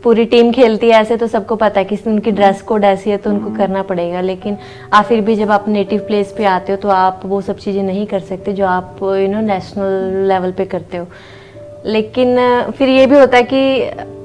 पूरी 0.05 0.24
टीम 0.26 0.50
खेलती 0.53 0.88
है 0.88 1.00
ऐसे 1.00 1.16
तो 1.16 1.26
सबको 1.28 1.57
पता 1.57 1.80
है 1.80 1.84
कि 1.86 1.98
उनकी 2.07 2.30
ड्रेस 2.32 2.62
कोड 2.62 2.84
ऐसी 2.84 3.11
है 3.11 3.16
तो 3.16 3.30
उनको 3.30 3.46
हम्म। 3.46 3.57
करना 3.57 3.82
पड़ेगा 3.82 4.20
लेकिन 4.22 4.57
आप 4.92 5.05
फिर 5.05 5.20
भी 5.20 5.36
जब 5.36 5.50
आप 5.50 5.68
नेटिव 5.68 6.00
प्लेस 6.07 6.34
पे 6.36 6.44
आते 6.46 6.72
हो 6.72 6.78
तो 6.78 6.88
आप 6.90 7.20
वो 7.24 7.40
सब 7.40 7.59
चीज़ें 7.59 7.82
नहीं 7.82 8.07
कर 8.07 8.20
सकते 8.22 8.53
जो 8.53 8.66
आप 8.68 8.98
यू 9.03 9.28
नो 9.28 9.40
नेशनल 9.42 10.26
लेवल 10.28 10.53
पे 10.53 10.64
करते 10.66 10.96
हो 10.96 11.07
लेकिन 11.86 12.36
फिर 12.70 12.88
ये 12.88 13.07
भी 13.07 13.18
होता 13.18 13.36
है 13.36 13.42
कि 13.44 13.62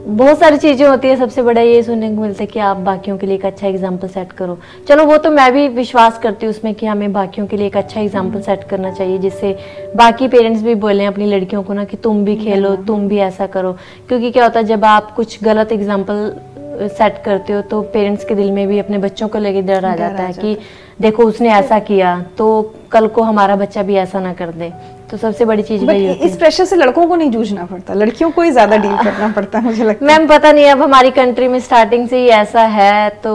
बहुत 0.07 0.39
सारी 0.39 0.57
चीज़ें 0.57 0.85
होती 0.87 1.07
है 1.07 1.15
सबसे 1.17 1.41
बड़ा 1.43 1.61
ये 1.61 1.81
सुनने 1.83 2.09
को 2.09 2.21
मिलता 2.21 2.43
है 2.43 2.47
कि 2.47 2.59
आप 2.59 2.77
बाकियों 2.79 3.17
के 3.17 3.27
लिए 3.27 3.35
एक 3.35 3.45
अच्छा 3.45 3.67
एग्ज़ाम्पल 3.67 4.07
सेट 4.07 4.31
करो। 4.31 4.57
चलो 4.87 5.05
वो 5.05 5.17
तो 5.17 5.31
मैं 5.31 5.51
भी 5.53 5.67
विश्वास 5.69 6.19
करती 6.19 6.45
हूँ 6.45 6.53
उसमें 6.53 6.73
कि 6.75 6.85
हमें 6.85 7.13
बाकियों 7.13 7.47
के 7.47 7.57
लिए 7.57 7.67
एक 7.67 7.77
अच्छा 7.77 7.99
एग्ज़ाम्पल 8.01 8.41
सेट 8.41 8.63
करना 8.69 8.91
चाहिए 8.91 9.17
जिससे 9.17 9.55
बाकी 9.95 10.27
पेरेंट्स 10.27 10.61
भी 10.63 10.75
बोले 10.77 11.05
अपनी 11.05 11.25
लड़कियों 11.25 11.63
को 11.63 11.73
ना 11.73 11.85
कि 11.85 11.97
तुम 11.97 12.23
भी 12.25 12.35
खेलो 12.37 12.75
तुम 12.87 13.07
भी 13.07 13.17
ऐसा 13.19 13.47
करो। 13.47 13.73
क्योंकि 14.07 14.31
क्या 14.31 14.43
होता 14.43 14.59
है 14.59 14.65
जब 14.65 14.85
आप 14.85 15.11
कुछ 15.15 15.43
गलत 15.43 15.71
एग्ज़ाम्पल 15.71 16.87
सेट 16.89 17.21
करते 17.25 17.53
हो 17.53 17.61
तो 17.63 17.81
पेरेंट्स 17.93 18.25
के 18.25 18.35
दिल 18.35 18.51
में 18.51 18.67
भी 18.67 18.79
अपने 18.79 18.97
बच्चों 18.97 19.27
को 19.27 19.39
लेके 19.39 19.61
डर 19.63 19.85
आ 19.85 19.95
जाता 19.95 20.23
है 20.23 20.33
कि 20.33 20.57
देखो 21.01 21.23
उसने 21.23 21.49
ऐसा 21.53 21.79
किया 21.81 22.19
तो 22.37 22.61
कल 22.91 23.07
को 23.07 23.21
हमारा 23.23 23.55
बच्चा 23.55 23.83
भी 23.83 23.95
ऐसा 23.97 24.19
ना 24.19 24.33
कर 24.33 24.51
दे। 24.51 24.71
तो 25.11 25.17
सबसे 25.17 25.45
बड़ी 25.45 25.63
चीज़ 25.63 25.83
वही 25.85 26.11
इस 26.25 26.35
प्रेशर 26.37 26.65
से 26.65 26.75
लड़कों 26.75 27.05
को 27.07 27.15
नहीं 27.15 27.29
जूझना 27.31 27.65
पड़ता। 27.65 27.93
लड़कियों 27.93 28.29
को 28.31 28.41
ही 28.41 28.51
ज़्यादा 28.51 28.77
डील 28.77 28.95
करना 28.97 29.27
पड़ता 29.35 29.59
है 29.59 29.65
मुझे 29.65 29.83
लगता 29.83 30.05
है। 30.05 30.11
मैम 30.11 30.27
पता 30.29 30.51
नहीं 30.51 30.65
अब 30.67 30.81
हमारी 30.81 31.11
कंट्री 31.11 31.47
में 31.47 31.59
स्टार्टिंग 31.59 32.07
से 32.09 32.21
ही 32.21 32.27
ऐसा 32.37 32.61
है 32.69 33.09
तो 33.23 33.33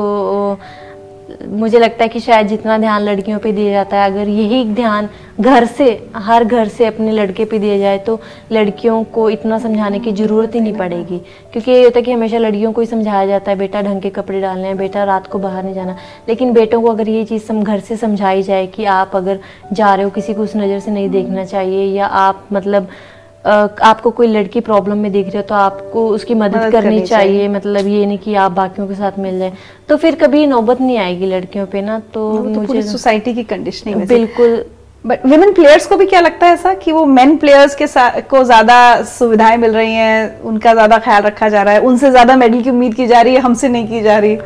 मुझे 1.42 1.78
लगता 1.78 2.02
है 2.04 2.08
कि 2.08 2.20
शायद 2.20 2.46
जितना 2.46 2.76
ध्यान 2.78 3.02
लड़कियों 3.02 3.38
पे 3.38 3.52
दिया 3.52 3.72
जाता 3.72 3.96
है, 3.96 4.10
अगर 4.10 4.28
यही 4.28 4.64
ध्यान 4.74 5.08
घर 5.40 5.64
से, 5.66 5.86
हर 6.16 6.44
घर 6.44 6.68
से 6.68 6.86
अपने 6.86 7.12
लड़के 7.12 7.44
पे 7.44 7.58
दिया 7.58 7.78
जाए 7.78 7.98
तो 7.98 8.18
लड़कियों 8.52 9.02
को 9.04 9.28
इतना 9.30 9.58
समझाने 9.58 9.98
की 9.98 10.12
ज़रूरत 10.12 10.54
ही 10.54 10.60
नहीं 10.60 10.72
पड़ेगी। 10.72 11.18
क्योंकि 11.52 11.70
ये 11.70 11.84
होता 11.84 11.98
है 11.98 12.02
कि 12.02 12.12
हमेशा 12.12 12.38
लड़कियों 12.38 12.72
को 12.72 12.80
ही 12.80 12.86
समझाया 12.86 13.26
जाता 13.26 13.50
है, 13.50 13.58
बेटा 13.58 13.82
ढंग 13.82 14.02
के 14.02 14.10
कपड़े 14.10 14.40
डालने 14.40 14.66
हैं, 14.68 14.76
बेटा 14.76 15.04
रात 15.04 15.26
को 15.26 15.38
बाहर 15.38 15.64
नहीं 15.64 15.74
जाना। 15.74 15.96
लेकिन 16.28 16.52
बेटों 16.52 16.82
को 16.82 16.90
अगर 16.90 17.08
ये 17.08 17.24
चीज़ 17.24 17.42
सम, 17.42 17.62
घर 17.62 17.80
से 17.80 17.96
समझाई 17.96 18.42
जाए 18.42 18.66
कि 18.66 18.84
आप 18.86 19.16
अगर 19.16 19.38
जा 19.72 19.94
रहे 19.94 20.04
हो 20.04 20.10
किसी 20.10 20.34
को 20.34 20.42
उस 20.42 20.56
नज़र 20.56 20.78
से 20.78 20.90
नहीं 20.90 21.08
देखना 21.10 21.44
चाहिए, 21.44 21.84
या 21.86 22.06
आप 22.06 22.46
मतलब 22.52 22.88
आपको 23.46 24.10
कोई 24.10 24.26
लड़की 24.26 24.60
प्रॉब्लम 24.60 24.98
में 24.98 25.12
देख 25.12 25.26
रहे 25.26 25.36
हो 25.36 25.42
तो 25.42 25.54
आपको 25.54 26.08
उसकी 26.08 26.34
मदद, 26.34 26.56
मदद 26.56 26.72
करनी, 26.72 26.82
करनी 26.82 27.06
चाहिए।, 27.06 27.32
चाहिए। 27.32 27.48
मतलब 27.48 27.86
ये 27.86 28.06
नहीं 28.06 28.18
कि 28.18 28.34
आप 28.34 28.52
बाकियों 28.52 28.88
के 28.88 28.94
साथ 28.94 29.18
मिल 29.18 29.38
जाए। 29.38 29.52
तो 29.88 29.96
फिर 29.96 30.14
कभी 30.14 30.46
नौबत 30.46 30.80
नहीं 30.80 30.98
आएगी 30.98 31.26
लड़कियों 31.26 31.66
पे 31.66 31.82
ना? 31.82 31.98
तो, 31.98 32.38
तो 32.38 32.44
मुझे 32.44 32.82
सोसाइटी 32.82 33.34
की 33.34 33.42
कंडीशनिंग 33.42 34.02
बिल्कुल 34.02 34.64
बट 35.04 35.24
विमेन 35.26 35.52
प्लेयर्स 35.52 35.86
को 35.86 35.96
भी 35.96 36.06
क्या 36.06 36.20
लगता 36.20 36.46
है 36.46 36.52
ऐसा 36.54 36.72
कि 36.74 36.92
वो 36.92 37.04
मेन 37.06 37.36
प्लेयर्स 37.36 37.74
के 37.74 37.86
साथ 37.86 38.20
को 38.30 38.42
ज़्यादा 38.44 38.76
सुविधाएँ 39.04 39.56
मिल 39.56 39.72
रही 39.72 39.94
हैं 39.94 40.40
उनका 40.40 40.72
ज़्यादा 40.74 40.98
ख्याल 40.98 41.22
रखा 41.22 41.48
जा 41.48 41.62
रहा 41.62 41.74
है 41.74 41.80
उनसे 41.80 42.10
ज़्यादा 42.10 42.36
मेडल 42.36 42.62
की 42.62 42.70
उम्मीद 42.70 42.94
की 42.94 43.06
जा 43.06 43.20
रही 43.20 43.34
है 43.34 43.40
हमसे 43.40 43.68
नहीं 43.68 43.88
की 43.88 44.02
जा 44.02 44.18
रही। 44.18 44.36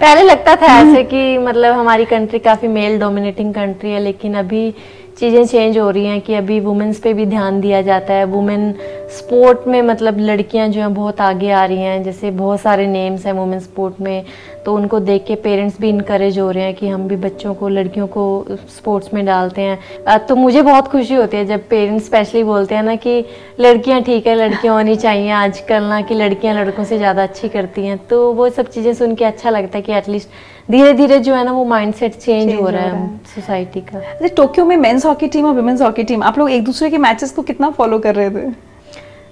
पहले 0.00 0.22
लगता 0.22 0.54
था 0.56 0.66
ऐसे 0.80 1.02
कि 1.04 1.38
मतलब 1.38 1.74
हमारी 1.74 2.04
कंट्री 2.04 2.38
काफ़ी 2.40 2.68
मेल 2.68 2.98
डोमिनेटिंग 3.00 3.52
कंट्री 3.54 3.90
है 3.90 4.00
लेकिन 4.00 4.34
अभी 4.34 4.70
चीज़ें 5.18 5.44
चेंज 5.46 5.76
हो 5.78 5.90
रही 5.90 6.06
हैं 6.06 6.20
कि 6.20 6.34
अभी 6.34 6.58
वुमेंस 6.60 6.98
पे 7.00 7.12
भी 7.14 7.26
ध्यान 7.26 7.60
दिया 7.60 7.82
जाता 7.82 8.14
है। 8.14 8.24
वुमेन 8.26 8.72
स्पोर्ट 9.18 9.66
में 9.68 9.80
मतलब 9.82 10.16
लड़कियाँ 10.20 10.68
जो 10.68 10.80
हैं 10.80 10.92
बहुत 10.94 11.20
आगे 11.20 11.50
आ 11.50 11.64
रही 11.64 11.78
हैं 11.78 12.02
जैसे 12.04 12.30
बहुत 12.32 12.60
सारे 12.60 12.86
नेम्स 12.86 13.26
हैं 13.26 13.32
वुमेन 13.32 13.60
स्पोर्ट 13.60 14.00
में। 14.00 14.24
तो 14.66 14.74
उनको 14.74 14.98
देख 15.00 15.24
के 15.26 15.34
पेरेंट्स 15.36 15.80
भी 15.80 15.88
इनक्रेज 15.88 16.38
हो 16.38 16.50
रहे 16.50 16.64
हैं 16.64 16.74
कि 16.74 16.88
हम 16.88 17.06
भी 17.08 17.16
बच्चों 17.18 17.54
को 17.54 17.68
लड़कियों 17.68 18.06
को 18.06 18.24
स्पोर्ट्स 18.70 19.12
में 19.14 19.24
डालते 19.26 19.62
हैं। 19.62 20.18
तो 20.26 20.36
मुझे 20.36 20.62
बहुत 20.62 20.88
खुशी 20.88 21.14
होती 21.14 21.36
है 21.36 21.44
जब 21.46 21.68
पेरेंट्स 21.68 22.06
स्पेशली 22.06 22.42
बोलते 22.44 22.74
हैं 22.74 22.82
ना 22.82 22.96
कि 22.96 23.24
लड़कियाँ 23.60 24.00
ठीक 24.02 24.26
है 24.26 24.34
लड़कियाँ 24.36 24.74
होनी 24.74 24.96
चाहिए 24.96 25.30
आजकल 25.32 25.82
ना 25.84 26.00
कि 26.02 26.14
लड़कियाँ 26.14 26.54
लड़कों 26.54 26.84
से 26.84 26.98
ज़्यादा 26.98 27.22
अच्छी 27.22 27.48
करती 27.48 27.86
हैं। 27.86 27.98
तो 28.06 28.32
वो 28.32 28.48
सब 28.50 28.68
चीज़ें 28.68 28.92
सुन 28.94 29.14
के 29.14 29.24
अच्छा 29.24 29.50
लगता 29.50 29.78
है 29.78 29.82
कि 29.82 29.92
एटलीस्ट 29.92 30.28
धीरे 30.70 30.92
धीरे 30.94 31.18
जो 31.20 31.34
है 31.34 31.44
ना 31.44 31.52
वो 31.52 31.64
माइंडसेट 31.66 32.14
चेंज 32.14 32.54
हो 32.54 32.68
रहा 32.68 32.82
है 32.82 33.16
सोसाइटी 33.34 33.80
का। 33.82 33.98
अच्छा 34.00 34.28
टोक्यो 34.36 34.64
में 34.64 34.76
मेंस 34.76 35.06
हॉकी 35.06 35.26
टीम 35.28 35.46
और 35.46 35.54
वुमेन्स 35.54 35.82
हॉकी 35.82 36.04
टीम 36.04 36.22
आप 36.22 36.38
लोग 36.38 36.50
एक 36.50 36.64
दूसरे 36.64 36.90
के 36.90 36.98
मैचेस 36.98 37.32
को 37.32 37.42
कितना 37.42 37.70
फॉलो 37.70 37.98
कर 37.98 38.14
रहे 38.14 38.30
थे? 38.30 38.73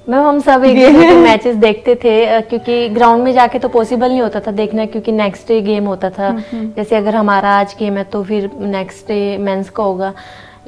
मैम 0.09 0.27
हम 0.27 0.39
सब 0.41 0.65
एक 0.65 0.77
दूसरे 0.93 1.09
के 1.09 1.15
मैचेस 1.15 1.57
देखते 1.57 1.95
थे 1.95 2.41
क्योंकि 2.41 2.89
ग्राउंड 2.89 3.25
में 3.25 3.33
जाके 3.33 3.59
तो 3.59 3.69
पॉसिबल 3.69 4.09
नहीं 4.09 4.21
होता 4.23 4.41
था 4.41 4.51
देखना 4.51 4.87
क्योंकि 4.87 5.13
नेक्स्ट 5.13 5.49
डे 5.49 5.61
गेम 5.61 5.85
होता 5.85 6.11
था। 6.11 6.29
हम्म, 6.29 6.43
हम्म। 6.53 6.71
जैसे 6.77 6.97
अगर 6.97 7.15
हमारा 7.17 7.51
आज 7.51 7.77
गेम 7.79 7.97
है 7.97 8.05
तो 8.05 8.23
फिर 8.23 8.51
नेक्स्ट 8.61 9.09
डे 9.09 9.37
मेंस 9.39 9.71
का 9.71 9.83
होगा। 9.83 10.13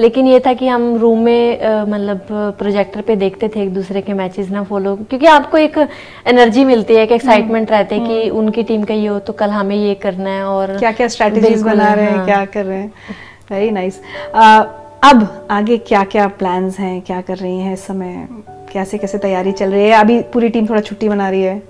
लेकिन 0.01 0.27
ये 0.27 0.39
था 0.41 0.53
कि 0.53 0.69
हम 0.69 0.97
रूम 0.97 1.19
में 1.19 1.59
मतलब 1.89 2.27
प्रोजेक्टर 2.59 3.01
पे 3.01 3.17
देखते 3.17 3.49
थे 3.49 3.63
एक 3.63 3.75
दूसरे 3.75 4.01
के 4.01 4.13
मैचेस 4.13 4.51
ना 4.51 4.63
फॉलो 4.63 4.95
क्योंकि 4.97 5.27
आपको 5.27 5.59
एक 5.59 5.79
एनर्जी 6.27 6.65
मिलती 6.65 6.95
है 6.95 7.03
एक 7.03 7.13
एक्साइटमेंट 7.13 7.71
हम्म, 7.71 7.79
रहते 7.79 7.95
है 7.95 8.07
कि 8.07 8.31
उनकी 8.31 8.63
टीम 8.63 8.83
का 8.85 8.95
ये 8.95 9.07
हो 9.07 9.19
तो 9.19 9.33
कल 9.33 9.51
हमें 9.51 9.77
ये 9.77 9.95
करना 9.95 10.31
है 10.31 10.45
और 10.45 10.77
क्या 10.79 10.93
क्या 10.93 11.09
स्ट्रेटेजीज 11.09 11.63
बना 11.63 11.93
रहे 11.95 12.05
हैं 12.05 12.17
हाँ। 12.17 12.25
क्या 12.25 12.45
कर 12.45 12.65
रहे 12.65 12.79
हैं। 12.79 12.93
वेरी 13.51 13.71
नाइस 13.71 14.01
अब 14.35 15.47
आगे 15.51 15.79
क्या 15.79 16.05
क्या 16.05 16.27
प्लान्स 16.29 16.79
हैं 16.79 17.01
क्या 17.01 17.21
कर 17.21 17.37
रही 17.37 17.59
हैं 17.61 17.73
इस 17.75 17.87
समय? 17.87 18.27
कैसे 18.75 18.99
कैसे 18.99 19.19
तैयारी 19.19 19.53
चल 19.53 19.71
रही 19.71 19.85
है? 19.85 20.01
अभी 20.01 20.21
पूरी 20.33 20.49
टीम 20.49 20.67
थोड़ा 20.67 20.81
छुट्टी 20.81 21.09
मना 21.09 21.29
रही 21.31 21.43
है। 21.43 21.63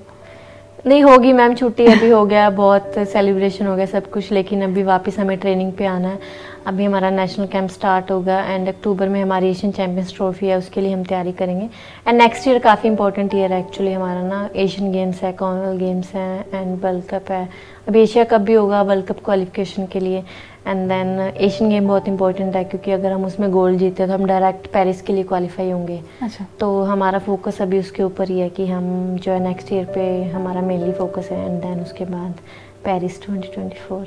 नहीं, 0.86 1.02
होगी 1.02 1.32
मैम, 1.32 1.54
छुट्टी 1.54 1.84
अभी 1.86 2.08
हो 2.08 2.24
गया, 2.26 2.48
बहुत 2.50 2.94
सेलिब्रेशन 3.12 3.66
हो 3.66 3.76
गया 3.76 3.86
सब 3.86 4.10
कुछ, 4.10 4.32
लेकिन 4.32 4.62
अभी 4.62 4.82
वापस 4.82 5.18
हमें 5.18 5.36
ट्रेनिंग 5.38 5.72
पे 5.72 5.84
आना 5.86 6.08
है। 6.08 6.18
अभी 6.66 6.84
हमारा 6.84 7.10
नेशनल 7.10 7.46
कैंप 7.46 7.70
स्टार्ट 7.70 8.10
होगा 8.10 8.38
एंड 8.44 8.68
अक्टूबर 8.68 9.08
में 9.08 9.20
हमारी 9.22 9.48
एशियन 9.50 9.72
चैम्पियंस 9.72 10.14
ट्रॉफी 10.16 10.46
है, 10.46 10.58
उसके 10.58 10.80
लिए 10.80 10.92
हम 10.92 11.04
तैयारी 11.04 11.32
करेंगे। 11.32 11.64
एंड 12.08 12.18
नेक्स्ट 12.18 12.48
ईयर 12.48 12.58
काफ़ी 12.58 12.88
इंपॉर्टेंट 12.88 13.34
ईयर 13.34 13.52
है 13.52 13.60
एक्चुअली 13.60 13.92
हमारा 13.92 14.22
ना 14.22 14.48
एशियन 14.56 14.92
गेम्स 14.92 15.22
है 15.22 15.32
कॉमनवेल्थ 15.32 15.80
गेम्स 15.80 16.14
हैं 16.14 16.44
एंड 16.54 16.78
वर्ल्ड 16.84 17.04
कप 17.10 17.30
है। 17.30 17.48
अभी 17.88 18.02
एशिया 18.02 18.24
कप 18.24 18.40
भी 18.40 18.54
होगा 18.54 18.82
वर्ल्ड 18.82 19.06
कप 19.06 19.24
क्वालिफिकेशन 19.24 19.86
के 19.86 20.00
लिए। 20.00 20.22
एंड 20.66 20.88
देन 20.88 21.20
एशियन 21.20 21.70
गेम 21.70 21.88
बहुत 21.88 22.08
इंपॉर्टेंट 22.08 22.56
है 22.56 22.64
क्योंकि 22.64 22.90
अगर 22.90 23.12
हम 23.12 23.24
उसमें 23.24 23.50
गोल्ड 23.52 23.78
जीते 23.78 24.06
तो 24.06 24.12
हम 24.12 24.24
डायरेक्ट 24.26 24.66
पेरिस 24.66 25.02
के 25.02 25.12
लिए 25.12 25.24
क्वालिफाई 25.24 25.70
होंगे। 25.70 26.00
अच्छा। 26.22 26.46
तो 26.60 26.82
हमारा 26.82 27.18
फोकस 27.18 27.60
अभी 27.62 27.78
उसके 27.78 28.02
ऊपर 28.02 28.28
ही 28.28 28.38
है 28.40 28.48
कि 28.50 28.66
हम 28.66 29.16
जो 29.16 29.32
है 29.32 29.40
नेक्स्ट 29.42 29.72
ईयर 29.72 29.84
पे 29.84 30.22
हमारा 30.24 30.60
मेनली 30.60 30.92
फोकस 30.92 31.28
है 31.32 31.44
एंड 31.46 31.60
देन 31.62 31.80
उसके 31.80 32.04
बाद 32.04 32.40
पेरिस 32.84 33.20
2024 33.22 34.06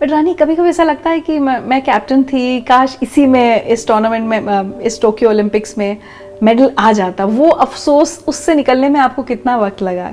बट 0.00 0.10
रानी 0.10 0.34
कभी 0.34 0.54
कभी 0.56 0.68
ऐसा 0.68 0.84
लगता 0.84 1.10
है 1.10 1.20
कि 1.20 1.38
मैं, 1.38 1.58
मैं 1.60 1.82
कैप्टन 1.82 2.22
थी 2.22 2.60
काश 2.60 2.98
इसी 3.02 3.26
में 3.26 3.62
इस 3.62 3.86
टूर्नामेंट 3.88 4.24
में 4.24 4.80
इस 4.80 5.00
टोक्यो 5.02 5.30
ओलंपिक्स 5.30 5.76
में 5.78 5.96
मेडल 6.42 6.70
आ 6.78 6.92
जाता। 6.92 7.24
वो 7.24 7.48
अफसोस 7.48 8.24
उससे 8.28 8.54
निकलने 8.54 8.88
में 8.88 9.00
आपको 9.00 9.22
कितना 9.22 9.56
वक्त 9.56 9.82
लगा? 9.82 10.12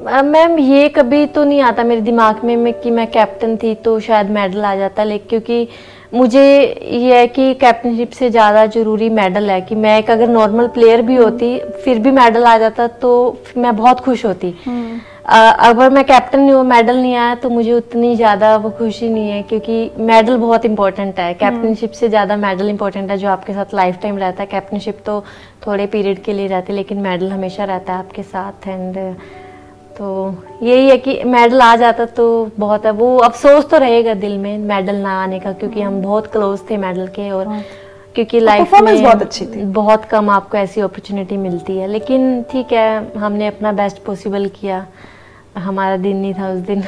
मैम 0.00 0.58
ये 0.58 0.88
कभी 0.88 1.26
तो 1.26 1.42
नहीं 1.44 1.60
आता 1.60 1.82
मेरे 1.84 2.00
दिमाग 2.00 2.44
में 2.44 2.54
मैं 2.56 2.72
कि 2.74 2.90
मैं 2.90 3.06
कैप्टन 3.10 3.56
थी 3.56 3.74
तो 3.84 3.98
शायद 4.00 4.30
मेडल 4.30 4.64
आ 4.64 4.74
जाता 4.76 5.04
लेकिन 5.04 5.28
क्योंकि 5.28 5.68
मुझे 6.14 6.44
ये 6.82 7.18
है 7.18 7.26
कि 7.28 7.52
कैप्टनशिप 7.54 8.10
से 8.10 8.30
ज़्यादा 8.30 8.64
ज़रूरी 8.66 9.08
मेडल 9.10 9.50
है 9.50 9.60
कि 9.60 9.74
मैं 9.74 9.98
एक 9.98 10.10
अगर 10.10 10.28
नॉर्मल 10.28 10.68
प्लेयर 10.68 11.02
भी 11.02 11.16
होती 11.16 11.58
फिर 11.84 11.98
भी 11.98 12.10
मेडल 12.10 12.44
आ 12.44 12.56
जाता 12.58 12.86
तो 13.02 13.10
मैं 13.56 13.74
बहुत 13.76 14.00
खुश 14.00 14.24
होती। 14.24 14.54
हम्म। 14.66 14.98
अगर 15.64 15.90
मैं 15.90 16.04
कैप्टन 16.04 16.40
नहीं 16.40 16.52
हूँ 16.52 16.64
मेडल 16.66 16.96
नहीं 16.96 17.14
आया 17.14 17.34
तो 17.34 17.50
मुझे 17.50 17.72
उतनी 17.72 18.14
ज़्यादा 18.16 18.56
वो 18.56 18.70
खुशी 18.70 19.08
नहीं 19.08 19.30
है 19.30 19.42
क्योंकि 19.42 19.90
मेडल 20.00 20.36
बहुत 20.38 20.64
इंपॉर्टेंट 20.64 21.18
है। 21.20 21.32
कैप्टनशिप 21.34 21.90
से 21.92 22.08
ज़्यादा 22.08 22.36
मेडल 22.38 22.68
इंपॉर्टेंट 22.68 23.10
है 23.10 23.18
जो 23.18 23.28
आपके 23.28 23.52
साथ 23.52 23.74
लाइफ 23.74 23.98
टाइम 24.02 24.18
रहता 24.18 24.42
है। 24.42 24.48
कैप्टनशिप 24.48 25.02
तो 25.06 25.22
थोड़े 25.66 25.86
पीरियड 25.88 26.22
के 26.24 26.32
लिए 26.32 26.46
रहती 26.48 26.72
है 26.72 26.76
लेकिन 26.76 27.00
मेडल 27.00 27.30
हमेशा 27.30 27.64
रहता 27.66 27.92
है 27.92 27.98
आपके 27.98 28.22
साथ 28.24 28.68
एंड 28.68 28.98
तो 30.00 30.34
यही 30.62 30.88
है 30.88 30.96
कि 30.98 31.22
मेडल 31.24 31.60
आ 31.62 31.74
जाता 31.76 32.04
तो 32.16 32.26
बहुत 32.58 32.84
है। 32.86 32.90
वो 32.90 33.16
अफसोस 33.18 33.68
तो 33.70 33.78
रहेगा 33.78 34.14
दिल 34.14 34.36
में 34.38 34.58
मेडल 34.58 34.96
ना 34.96 35.22
आने 35.22 35.40
का 35.40 35.52
क्योंकि 35.52 35.80
हम 35.80 36.00
बहुत 36.02 36.26
क्लोज 36.26 36.60
थे 36.70 36.76
मेडल 36.76 37.06
के 37.06 37.30
और 37.30 37.48
क्योंकि 38.14 38.40
लाइफ 38.40 38.74
में 38.74 39.02
बहुत 39.02 39.22
अच्छी 39.22 39.46
थी। 39.46 39.64
बहुत 39.72 40.04
कम 40.04 40.30
आपको 40.30 40.58
ऐसी 40.58 40.80
अपॉर्चुनिटी 40.80 41.36
मिलती 41.36 41.76
है। 41.76 41.86
लेकिन 41.86 42.42
ठीक 42.42 42.72
है 42.72 43.18
हमने 43.18 43.46
अपना 43.46 43.72
बेस्ट 43.72 44.02
पॉसिबल 44.04 44.46
किया। 44.54 44.86
हमारा 45.58 45.96
दिन 45.96 46.16
नहीं 46.16 46.34
था 46.34 46.50
उस 46.52 46.58
दिन। 46.60 46.82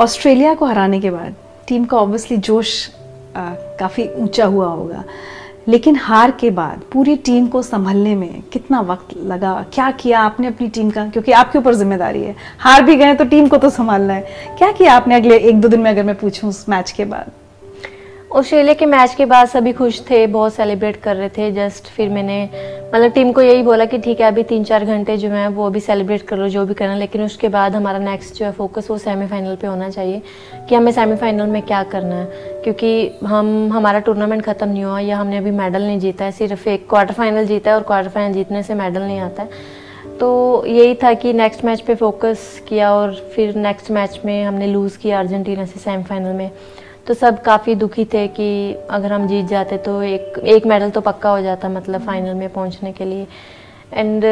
ऑस्ट्रेलिया 0.00 0.54
को 0.54 0.66
हराने 0.66 1.00
के 1.00 1.10
बाद 1.10 1.34
टीम 1.68 1.84
का 1.84 1.96
ऑब्वियसली 1.98 2.36
जोश 2.38 2.88
काफ़ी 3.36 4.08
ऊँचा 4.16 4.46
हुआ 4.46 4.66
होगा। 4.66 5.04
लेकिन 5.68 5.96
हार 5.96 6.30
के 6.30 6.50
बाद 6.50 6.82
पूरी 6.92 7.16
टीम 7.16 7.46
को 7.46 7.62
संभलने 7.62 8.14
में 8.14 8.42
कितना 8.52 8.80
वक्त 8.80 9.16
लगा? 9.16 9.54
क्या 9.74 9.90
किया 9.90 10.20
आपने 10.20 10.46
अपनी 10.46 10.68
टीम 10.68 10.90
का? 10.90 11.06
क्योंकि 11.06 11.32
आपके 11.32 11.58
ऊपर 11.58 11.74
ज़िम्मेदारी 11.74 12.22
है। 12.22 12.34
हार 12.58 12.82
भी 12.82 12.96
गए 12.96 13.14
तो 13.14 13.24
टीम 13.24 13.48
को 13.48 13.56
तो 13.56 13.70
संभालना 13.70 14.14
है। 14.14 14.54
क्या 14.58 14.72
किया 14.72 14.94
आपने 14.94 15.14
अगले 15.14 15.38
एक 15.38 15.60
दो 15.60 15.68
दिन 15.68 15.80
में 15.80 15.90
अगर 15.90 16.02
मैं 16.02 16.18
पूछूँ 16.18 16.48
उस 16.50 16.68
मैच 16.68 16.90
के 16.90 17.04
बाद? 17.04 17.30
ऑस्ट्रेलिया 18.32 18.74
के 18.74 18.86
मैच 18.86 19.14
के 19.14 19.24
बाद 19.24 19.48
सभी 19.48 19.72
खुश 19.72 20.00
थे, 20.10 20.26
बहुत 20.26 20.54
सेलिब्रेट 20.54 20.96
कर 20.96 21.16
रहे 21.16 21.28
थे। 21.28 21.52
जस्ट 21.52 21.86
फिर 21.86 22.08
मैंने 22.08 22.50
मतलब 22.94 23.10
टीम 23.10 23.32
को 23.32 23.42
यही 23.42 23.62
बोला 23.62 23.84
कि 23.84 23.98
ठीक 23.98 24.20
है, 24.20 24.26
अभी 24.26 24.42
तीन 24.42 24.64
चार 24.64 24.84
घंटे 24.84 25.16
जो 25.16 25.28
है, 25.28 25.48
वो 25.48 25.66
अभी 25.66 25.80
सेलिब्रेट 25.80 26.22
कर 26.22 26.36
लो, 26.36 26.48
जो 26.48 26.66
भी 26.66 26.74
करना। 26.74 26.96
लेकिन 26.96 27.22
उसके 27.22 27.48
बाद 27.48 27.74
हमारा 27.74 27.98
नेक्स्ट 27.98 28.34
जो 28.34 28.46
है 28.46 28.52
फोकस 28.52 28.90
वो 28.90 28.98
सेमीफाइनल 28.98 29.56
पे 29.56 29.66
होना 29.66 29.90
चाहिए 29.90 30.22
कि 30.68 30.74
हमें 30.74 30.92
सेमीफाइनल 30.92 31.46
में 31.46 31.62
क्या 31.62 31.82
करना 31.82 32.14
है। 32.14 32.24
क्योंकि 32.64 33.10
हम, 33.26 33.72
हमारा 33.72 33.98
टूर्नामेंट 33.98 34.42
ख़त्म 34.42 34.68
नहीं 34.68 34.84
हुआ 34.84 35.00
या 35.00 35.18
हमने 35.18 35.36
अभी 35.36 35.50
मेडल 35.50 35.82
नहीं 35.82 35.98
जीता 35.98 36.24
है, 36.24 36.32
सिर्फ़ 36.32 36.68
एक 36.68 36.88
क्वार्टर 36.88 37.14
फाइनल 37.14 37.46
जीता 37.46 37.70
है 37.70 37.76
और 37.76 37.82
क्वार्टर 37.82 38.10
फाइनल 38.10 38.34
जीतने 38.34 38.62
से 38.62 38.74
मेडल 38.74 39.00
नहीं 39.00 39.20
आता 39.20 39.42
है। 39.42 39.48
तो 40.20 40.64
यही 40.66 40.94
था 40.94 41.14
कि 41.14 41.32
नेक्स्ट 41.32 41.64
मैच 41.64 41.80
पे 41.80 41.94
फोकस 41.94 42.62
किया 42.68 42.94
और 42.94 43.12
फिर 43.12 43.54
नेक्स्ट 43.56 43.90
मैच 43.90 44.20
में 44.24 44.44
हमने 44.44 44.66
लूज़ 44.66 44.98
किया 44.98 45.18
अर्जेंटीना 45.18 45.64
से 45.64 45.80
सेमीफाइनल 45.80 46.32
में। 46.32 46.50
तो 47.06 47.14
सब 47.14 47.40
काफ़ी 47.42 47.74
दुखी 47.74 48.04
थे 48.04 48.26
कि 48.28 48.50
अगर 48.90 49.12
हम 49.12 49.26
जीत 49.28 49.46
जाते 49.46 49.76
तो 49.78 50.02
एक 50.02 50.38
एक 50.46 50.66
मेडल 50.66 50.90
तो 50.90 51.00
पक्का 51.00 51.30
हो 51.30 51.40
जाता 51.42 51.68
मतलब 51.68 52.06
फाइनल 52.06 52.34
में 52.34 52.48
पहुँचने 52.48 52.92
के 52.92 53.04
लिए। 53.04 53.26
एंड 53.92 54.24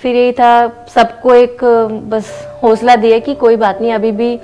फिर 0.00 0.16
यही 0.16 0.32
था 0.32 0.86
सबको 0.94 1.34
एक 1.34 1.64
बस 2.10 2.30
हौसला 2.62 2.96
दिया 2.96 3.18
कि 3.18 3.34
कोई 3.34 3.56
बात 3.56 3.80
नहीं 3.80 3.92
अभी 3.92 4.12
भी 4.12 4.38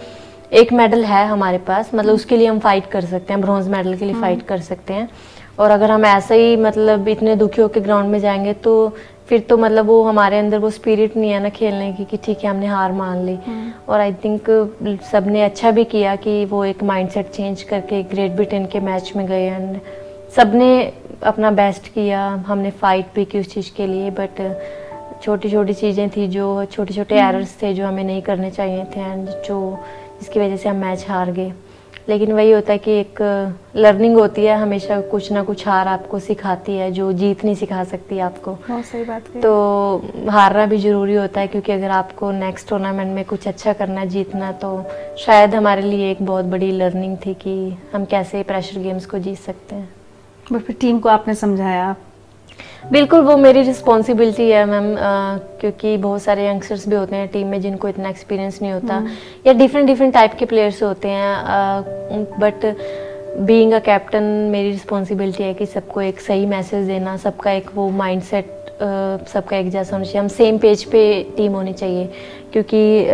एक 0.53 0.73
मेडल 0.73 1.05
है 1.05 1.27
हमारे 1.27 1.59
पास 1.67 1.91
मतलब 1.95 2.15
उसके 2.15 2.37
लिए 2.37 2.47
हम 2.47 2.59
फाइट 2.59 2.87
कर 2.87 3.05
सकते 3.05 3.33
हैं 3.33 3.41
ब्रॉन्ज 3.43 3.69
मेडल 3.69 3.97
के 3.97 4.05
लिए 4.05 4.15
फाइट 4.15 4.37
हम्म। 4.37 4.47
कर 4.49 4.61
सकते 4.61 4.95
हैं। 4.95 5.09
और 5.61 5.71
अगर 5.71 5.91
हम 5.91 6.05
ऐसे 6.07 6.37
ही 6.37 6.57
मतलब 6.57 7.09
इतने 7.09 7.35
दुखी 7.37 7.63
होकर 7.63 7.81
ग्राउंड 7.81 8.11
में 8.11 8.19
जाएँगे 8.21 8.53
तो 8.65 8.73
फिर 9.29 9.41
तो 9.49 9.57
मतलब 9.59 9.87
वो 9.87 10.03
हमारे 10.05 10.39
अंदर 10.39 10.59
वो 10.59 10.71
स्पिरिट 10.71 11.17
नहीं 11.17 11.31
है 11.31 11.41
ना 11.43 11.49
खेलने 11.49 11.93
की 11.93 12.05
कि 12.05 12.17
ठीक 12.25 12.45
है 12.45 12.51
हमने 12.51 12.67
हार 12.67 12.93
मान 12.93 13.25
ली। 13.27 13.35
हम्म। 13.47 13.73
और 13.89 14.01
आई 14.01 14.13
थिंक 14.25 14.49
सबने 15.13 15.43
अच्छा 15.45 15.71
भी 15.71 15.85
किया 15.85 16.15
कि 16.17 16.45
वो 16.45 16.65
एक 16.65 16.83
माइंडसेट 16.83 17.31
चेंज 17.31 17.63
करके 17.63 18.03
ग्रेट 18.13 18.33
ब्रिटेन 18.33 18.67
के 18.67 18.81
मैच 18.81 19.13
में 19.17 19.27
गए 19.27 19.47
एंड 19.47 19.79
सबने 20.37 20.71
अपना 21.27 21.51
बेस्ट 21.51 21.89
किया। 21.95 22.27
हमने 22.47 22.71
फाइट 22.83 23.07
भी 23.15 23.25
की 23.25 23.41
उस 23.41 23.55
चीज़ 23.55 23.71
के 23.77 23.87
लिए 23.87 24.11
बट 24.19 24.43
छोटी 25.23 25.51
छोटी 25.51 25.73
चीज़ें 25.75 26.09
थी 26.11 26.27
जो 26.29 26.65
छोटे 26.65 26.95
छोटे 26.95 27.21
एरर्स 27.21 27.57
थे 27.63 27.73
जो 27.75 27.87
हमें 27.87 28.05
नहीं 28.05 28.23
करने 28.23 28.51
चाहिए 28.51 28.85
थे 28.97 29.01
एंड 29.03 29.29
जो 29.49 29.59
जिसकी 30.21 30.41
वजह 30.41 30.57
से 30.57 30.69
हम 30.69 30.77
मैच 30.77 31.07
हार 31.09 31.31
गए। 31.33 31.53
लेकिन 32.11 32.33
वही 32.33 32.51
होता 32.51 32.73
है 32.73 32.79
कि 32.79 32.93
एक 32.93 33.21
लर्निंग 33.77 34.17
होती 34.17 34.45
है 34.45 34.57
हमेशा 34.57 35.01
कुछ 35.01 35.31
ना 35.33 35.43
कुछ 35.43 35.67
हार 35.69 35.89
आपको 35.89 36.19
सिखाती 36.19 36.77
है 36.77 36.91
जो 36.93 37.13
जीत 37.13 37.45
नहीं 37.45 37.55
सिखा 37.55 37.85
सकती 37.85 38.19
आपको। 38.19 38.53
बहुत 38.69 38.85
सही 38.85 39.05
बात 39.05 39.29
तो 39.43 40.31
हारना 40.31 40.67
भी 40.67 40.79
ज़रूरी 40.79 41.15
होता 41.15 41.41
है 41.41 41.47
क्योंकि 41.47 41.73
अगर 41.73 41.91
आपको 41.91 42.31
नेक्स्ट 42.31 42.69
टूर्नामेंट 42.69 43.15
में 43.15 43.25
कुछ 43.25 43.49
अच्छा 43.49 43.73
करना 43.73 44.01
है 44.01 44.09
जीतना 44.09 44.53
तो 44.53 44.73
शायद 45.19 45.55
हमारे 45.55 45.83
लिए 45.83 46.11
एक 46.11 46.23
बहुत 46.23 46.45
बड़ी 46.45 46.71
लर्निंग 46.73 47.17
थी 47.27 47.35
कि 47.35 47.55
हम 47.95 48.05
कैसे 48.05 48.43
प्रेशर 48.43 48.81
गेम्स 48.81 49.07
को 49.07 49.19
जीत 49.19 49.39
सकते 49.39 49.75
हैं। 49.75 49.89
बट 50.53 50.61
फिर 50.61 50.77
टीम 50.81 50.99
को 50.99 51.09
आपने 51.09 51.35
समझाया 51.35 51.95
बिल्कुल 52.83 53.21
वो 53.21 53.37
मेरी 53.37 53.63
रिस्पॉन्सिबिलिटी 53.63 54.49
है 54.51 54.65
मैम 54.67 54.95
क्योंकि 55.61 55.97
बहुत 55.97 56.23
सारे 56.23 56.47
यंगस्टर्स 56.49 56.89
भी 56.89 56.97
होते 56.97 57.17
हैं 57.17 57.29
टीम 57.29 57.47
में 57.47 57.61
जिनको 57.61 57.89
इतना 57.89 58.09
एक्सपीरियंस 58.09 58.59
नहीं 58.63 58.73
होता। 58.73 58.95
हम्म। 58.95 59.11
या 59.47 59.53
डिफरेंट 59.53 59.87
डिफरेंट 59.87 60.15
टाइप 60.15 60.35
के 60.35 60.45
प्लेयर्स 60.45 60.83
होते 60.83 61.09
हैं 61.09 62.25
बट 62.41 62.65
बीइंग 63.41 63.73
अ 63.73 63.79
कैप्टन 63.79 64.23
मेरी 64.53 64.71
रिस्पॉन्सिबिलिटी 64.71 65.43
है 65.43 65.53
कि 65.55 65.67
सबको 65.67 66.01
एक 66.03 66.21
सही 66.21 66.47
मैसेज 66.47 66.87
देना 66.87 67.17
सबका 67.17 67.51
एक 67.53 67.71
वो 67.75 67.89
माइंडसेट 67.91 68.59
सबका 69.29 69.57
एक 69.57 69.71
जैसा 69.71 69.97
होना 69.97 70.05
चाहिए। 70.05 70.21
हम 70.21 70.29
सेम 70.29 70.59
पेज 70.59 70.85
पे 70.91 71.03
टीम 71.37 71.53
होनी 71.53 71.73
चाहिए 71.73 72.09
क्योंकि 72.53 73.09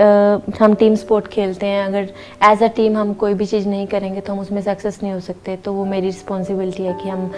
हम 0.61 0.75
टीम 0.75 0.95
स्पोर्ट 0.95 1.27
खेलते 1.29 1.67
हैं। 1.67 1.85
अगर 1.87 2.09
एज 2.51 2.63
अ 2.63 2.69
टीम 2.77 2.97
हम 2.97 3.13
कोई 3.15 3.35
भी 3.35 3.47
चीज़ 3.47 3.69
नहीं 3.69 3.87
करेंगे 3.87 4.21
तो 4.21 4.33
हम 4.33 4.41
उसमें 4.41 4.61
सक्सेस 4.63 4.99
नहीं 5.03 5.13
हो 5.13 5.21
सकते। 5.21 5.57
तो 5.57 5.73
वो 5.73 5.85
मेरी 5.85 6.07
रिस्पॉन्सिबिलिटी 6.07 6.83
है 6.83 6.93
कि 7.03 7.09
हम 7.09 7.31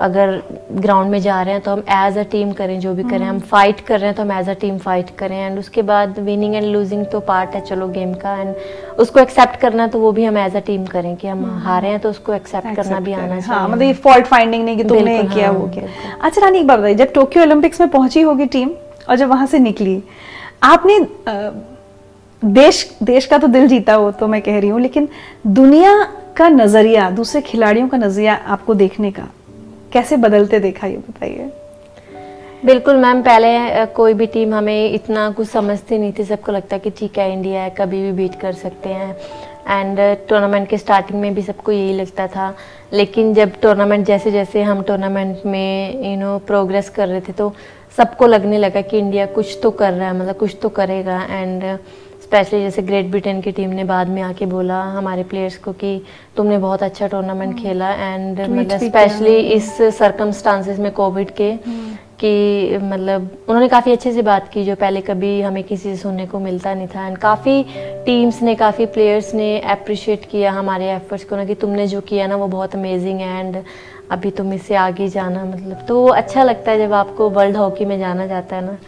अगर 0.00 0.30
ग्राउंड 0.72 1.10
में 1.10 1.20
जा 1.20 1.40
रहे 1.42 1.54
हैं 1.54 1.62
तो 1.62 1.70
हम 1.70 1.82
एज 1.96 2.18
अ 2.18 2.22
टीम 2.30 2.52
करें 2.52 2.78
जो 2.80 2.92
भी 2.94 3.02
करें। 3.04 3.24
हम 3.26 3.38
फाइट 3.40 3.74
हम्म। 3.74 3.86
कर 3.86 3.98
रहे 3.98 4.06
हैं 4.06 4.16
तो 4.16 4.22
हम 4.22 4.32
एज 4.32 4.48
अ 4.48 4.52
टीम 4.60 4.78
फाइट 4.78 5.10
करें। 5.18 5.36
एंड 5.38 5.58
उसके 5.58 5.82
बाद 5.82 6.18
विनिंग 6.18 6.54
एंड 6.54 6.66
लूजिंग 6.66 7.04
तो 7.06 7.20
पार्ट 7.22 7.54
है 7.54 7.60
चलो 7.60 7.88
गेम 7.88 8.12
का। 8.14 8.34
एंड 8.36 8.54
उसको 8.98 9.20
एक्सेप्ट 9.20 9.56
करना 9.60 9.86
तो 9.86 9.98
वो 10.00 10.12
भी 10.12 10.24
हम 10.24 10.38
एज 10.38 10.56
अ 10.56 10.60
टीम 10.66 10.84
करें 10.86 11.14
कि 11.16 11.28
हम 11.28 11.44
हम्म। 11.44 11.58
हारे 11.62 11.88
हैं 11.88 11.98
तो 12.00 12.10
उसको 12.10 12.34
एक्सेप्ट 12.34 12.74
करना 12.76 13.00
भी 13.00 13.12
आना 13.12 13.22
हाँ, 13.24 13.40
चाहिए। 13.40 13.54
हाँ, 13.54 13.68
मतलब 13.68 13.94
फॉल्ट 14.02 14.26
फाइंडिंग 14.26 14.64
नहीं 14.64 14.76
कि 14.76 14.84
तुमने 14.84 15.22
किया 15.24 15.46
हाँ, 15.46 15.58
वो 15.58 15.66
किया। 15.68 16.16
अच्छा 16.20 16.40
रानी 16.40 16.58
एक 16.58 16.66
बार 16.66 16.78
बताइए। 16.78 16.94
जब 16.94 17.12
टोक्यो 17.14 17.42
ओलंपिक्स 17.42 17.80
में 17.80 17.88
पहुँची 17.90 18.20
होगी 18.20 18.46
टीम 18.46 18.70
और 19.08 19.16
जब 19.16 19.28
वहाँ 19.28 19.46
से 19.46 19.58
निकली 19.58 20.02
आपने 20.62 20.98
देश 22.42 22.78
देश 23.02 23.26
का 23.26 23.38
तो 23.38 23.46
दिल 23.48 23.66
जीता 23.68 23.94
हो 23.94 24.10
तो 24.12 24.26
मैं 24.26 24.40
कह 24.42 24.58
रही 24.58 24.68
हूँ 24.70 24.80
लेकिन 24.80 25.08
दुनिया 25.46 25.92
का 26.36 26.48
नज़रिया 26.48 27.10
दूसरे 27.10 27.40
खिलाड़ियों 27.40 27.88
का 27.88 27.98
नज़रिया 27.98 28.34
आपको 28.46 28.74
देखने 28.74 29.10
का 29.10 29.26
कैसे 29.92 30.16
बदलते 30.16 30.58
देखा 30.60 30.86
ये 30.86 30.96
बताइए? 30.98 31.50
बिल्कुल 32.64 32.96
मैम, 32.96 33.22
पहले 33.22 33.84
कोई 33.94 34.14
भी 34.14 34.26
टीम 34.26 34.54
हमें 34.54 34.92
इतना 34.92 35.30
कुछ 35.30 35.48
समझती 35.48 35.98
नहीं 35.98 36.12
थी, 36.18 36.24
सबको 36.24 36.52
लगता 36.52 36.78
कि 36.78 36.90
ठीक 36.90 37.18
है, 37.18 37.32
इंडिया 37.32 37.62
है, 37.62 37.70
कभी 37.70 38.02
भी 38.02 38.12
बीट 38.12 38.34
कर 38.40 38.52
सकते 38.52 38.88
हैं। 38.88 39.16
एंड 39.68 39.98
टूर्नामेंट 40.28 40.68
के 40.68 40.78
स्टार्टिंग 40.78 41.20
में 41.20 41.34
भी 41.34 41.42
सबको 41.42 41.72
यही 41.72 41.92
लगता 41.94 42.26
था। 42.26 42.54
लेकिन 42.92 43.32
जब 43.34 43.60
टूर्नामेंट 43.62 44.06
जैसे 44.06 44.30
जैसे 44.30 44.62
हम 44.62 44.82
टूर्नामेंट 44.82 45.46
में 45.46 46.10
यू 46.10 46.16
नो 46.20 46.38
प्रोग्रेस 46.46 46.88
कर 46.88 47.08
रहे 47.08 47.20
थे 47.20 47.32
तो 47.32 47.52
सबको 47.96 48.26
लगने 48.26 48.58
लगा 48.58 48.80
कि 48.80 48.98
इंडिया 48.98 49.26
कुछ 49.26 49.58
तो 49.62 49.70
कर 49.70 49.92
रहा 49.92 50.08
है 50.08 50.18
मतलब 50.18 50.36
कुछ 50.36 50.56
तो 50.62 50.68
करेगा। 50.68 51.22
एंड 51.30 51.64
स्पेशली 52.30 52.60
जैसे 52.60 52.82
ग्रेट 52.82 53.06
ब्रिटेन 53.10 53.40
की 53.40 53.50
टीम 53.52 53.70
ने 53.70 53.84
बाद 53.84 54.08
में 54.08 54.20
आके 54.22 54.46
बोला 54.46 54.80
हमारे 54.88 55.22
प्लेयर्स 55.24 55.56
को 55.58 55.72
कि 55.72 55.90
तुमने 56.36 56.58
बहुत 56.58 56.82
अच्छा 56.82 57.06
टूर्नामेंट 57.08 57.48
हम्म। 57.48 57.62
खेला 57.62 57.88
एंड 57.92 58.40
मतलब 58.40 58.78
स्पेशली 58.80 59.36
इस 59.54 59.70
सरकमस्टांसिस 59.92 60.78
में 60.78 60.90
कोविड 60.92 61.30
के 61.36 61.50
हम्म। 61.66 61.96
कि 62.20 62.78
मतलब 62.82 63.28
उन्होंने 63.48 63.68
काफ़ी 63.68 63.92
अच्छे 63.92 64.12
से 64.12 64.22
बात 64.22 64.48
की 64.48 64.64
जो 64.64 64.74
पहले 64.76 65.00
कभी 65.00 65.40
हमें 65.40 65.62
किसी 65.64 65.82
से 65.84 65.96
सुनने 65.96 66.26
को 66.26 66.38
मिलता 66.38 66.74
नहीं 66.74 66.86
था 66.88 67.06
एंड 67.06 67.18
काफ़ी 67.18 67.62
टीम्स 68.06 68.40
ने 68.42 68.54
काफ़ी 68.56 68.86
प्लेयर्स 68.88 69.34
ने 69.34 69.50
अप्रिशिएट 69.70 70.28
किया 70.30 70.52
हमारे 70.52 70.90
एफर्ट्स 70.92 71.24
को 71.24 71.36
ना 71.36 71.44
कि 71.44 71.54
तुमने 71.56 71.86
जो 71.88 72.00
किया 72.04 72.26
ना 72.26 72.36
वो 72.36 72.48
बहुत 72.48 72.76
अमेजिंग 72.76 73.20
है 73.20 73.40
एंड 73.40 73.62
अभी 74.10 74.30
तुम 74.32 74.52
इससे 74.52 74.74
आगे 74.76 75.08
जाना 75.10 75.44
मतलब 75.46 75.84
तो 75.88 76.06
अच्छा 76.14 76.44
लगता 76.44 76.70
है 76.70 76.78
जब 76.78 76.92
आपको 76.94 77.30
वर्ल्ड 77.32 77.56
हॉकी 77.56 77.84
में 77.84 77.98
जाना 77.98 78.26
जाता 78.28 78.56
है 78.56 78.64
ना 78.64 78.78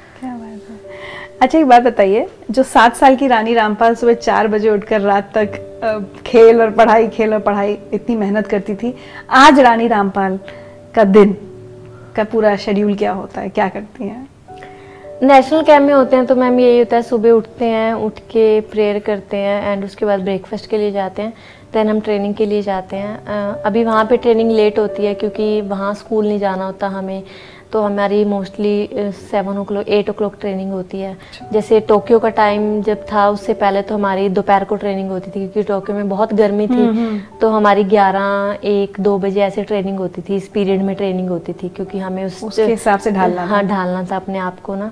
अच्छा 1.42 1.58
एक 1.58 1.66
बात 1.66 1.82
बताइए, 1.82 2.26
जो 2.50 2.62
सात 2.62 2.96
साल 2.96 3.16
की 3.16 3.26
रानी 3.26 3.54
रामपाल 3.54 3.94
सुबह 3.94 4.14
चार 4.14 4.48
बजे 4.48 4.68
उठकर 4.70 5.00
रात 5.00 5.32
तक 5.36 6.22
खेल 6.26 6.60
और 6.62 6.70
पढ़ाई, 6.70 7.08
खेल 7.08 7.32
और 7.34 7.40
पढ़ाई 7.40 7.76
इतनी 7.92 8.16
मेहनत 8.16 8.46
करती 8.46 8.74
थी, 8.74 8.94
आज 9.30 9.60
रानी 9.60 9.88
रामपाल 9.88 10.38
का 10.94 11.04
दिन, 11.04 11.32
का 12.16 12.24
पूरा 12.24 12.54
शेड्यूल 12.56 12.94
क्या 12.96 13.12
होता 13.12 13.40
है? 13.40 13.48
क्या 13.48 13.68
करती 13.68 14.04
हैं? 14.04 14.28
नेशनल 15.22 15.62
कैम्प 15.62 15.86
में 15.86 15.94
होते 15.94 16.16
हैं 16.16 16.26
तो 16.26 16.36
मैम 16.36 16.60
यही 16.60 16.78
होता 16.78 16.96
है, 16.96 17.02
सुबह 17.02 17.30
उठते 17.30 17.64
हैं, 17.64 17.92
उठ 17.94 18.18
के 18.30 18.60
प्रेयर 18.62 18.98
करते 18.98 19.36
हैं 19.36 19.72
एंड 19.72 19.84
उसके 19.84 20.06
बाद 20.06 20.20
ब्रेकफास्ट 20.20 20.70
के 20.70 20.78
लिए 20.78 20.92
जाते 20.92 21.22
हैं 21.22 21.32
देन 21.72 21.88
हम 21.88 22.00
ट्रेनिंग 22.00 22.34
के 22.34 22.46
लिए 22.46 22.62
जाते 22.62 22.96
हैं। 22.96 23.16
अभी 23.62 23.84
वहाँ 23.84 24.04
पे 24.04 24.16
ट्रेनिंग 24.16 24.50
लेट 24.50 24.78
होती 24.78 25.04
है 25.04 25.14
क्योंकि 25.14 25.60
वहाँ 25.60 25.94
स्कूल 25.94 26.26
नहीं 26.26 26.38
जाना 26.38 26.66
होता 26.66 26.88
हमें। 26.88 27.22
तो 27.72 27.80
हमारी 27.82 28.24
mostly 28.24 28.88
seven 29.20 29.58
o'clock 29.64 29.88
eight 29.88 30.10
o'clock 30.12 30.34
training 30.40 30.72
होती 30.72 30.98
है। 31.00 31.12
अच्छा। 31.12 31.46
जैसे 31.52 31.78
टोक्यो 31.80 32.18
का 32.18 32.28
टाइम 32.30 32.82
जब 32.82 33.04
था 33.12 33.28
उससे 33.30 33.54
पहले 33.54 33.82
तो 33.82 33.94
हमारी 33.94 34.28
दोपहर 34.28 34.64
को 34.64 34.76
ट्रेनिंग 34.76 35.10
होती 35.10 35.30
थी 35.30 35.40
क्योंकि 35.40 35.62
टोक्यो 35.62 35.94
में 35.96 36.08
बहुत 36.08 36.34
गर्मी 36.34 36.66
थी। 36.66 36.72
हम्म, 36.74 36.98
हम्म। 36.98 37.38
तो 37.40 37.50
हमारी 37.50 37.84
ग्यारह 37.84 38.68
एक 38.68 39.00
दो 39.00 39.16
बजे 39.18 39.40
ऐसे 39.42 39.62
ट्रेनिंग 39.62 39.98
होती 39.98 40.22
थी 40.22 40.36
इस 40.36 40.48
पीरियड 40.48 40.82
में 40.82 40.94
ट्रेनिंग 40.96 41.28
होती 41.28 41.52
थी 41.52 41.68
क्योंकि 41.68 41.98
हमें 41.98 42.24
उस 42.24 42.58
हिसाब 42.58 43.00
से 43.00 43.10
ढालना 43.10 43.44
हाँ 43.46 43.64
ढालना 43.66 44.04
था 44.04 44.16
अपने 44.16 44.38
आप 44.38 44.60
को 44.60 44.74
ना। 44.74 44.90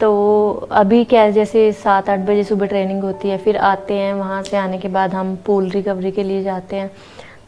तो 0.00 0.68
अभी 0.72 1.04
क्या 1.04 1.22
है 1.22 1.32
जैसे 1.32 1.70
सात 1.72 2.08
आठ 2.10 2.18
बजे 2.18 2.44
सुबह 2.44 2.66
ट्रेनिंग 2.66 3.02
होती 3.02 3.28
है 3.28 3.38
फिर 3.38 3.56
आते 3.56 3.94
हैं 3.94 4.12
वहाँ 4.14 4.42
से 4.42 4.56
आने 4.56 4.78
के 4.78 4.88
बाद 4.88 5.14
हम 5.14 5.36
पूल 5.46 5.68
रिकवरी 5.70 6.10
के 6.10 6.22
लिए 6.22 6.42
जाते 6.42 6.76
हैं। 6.76 6.90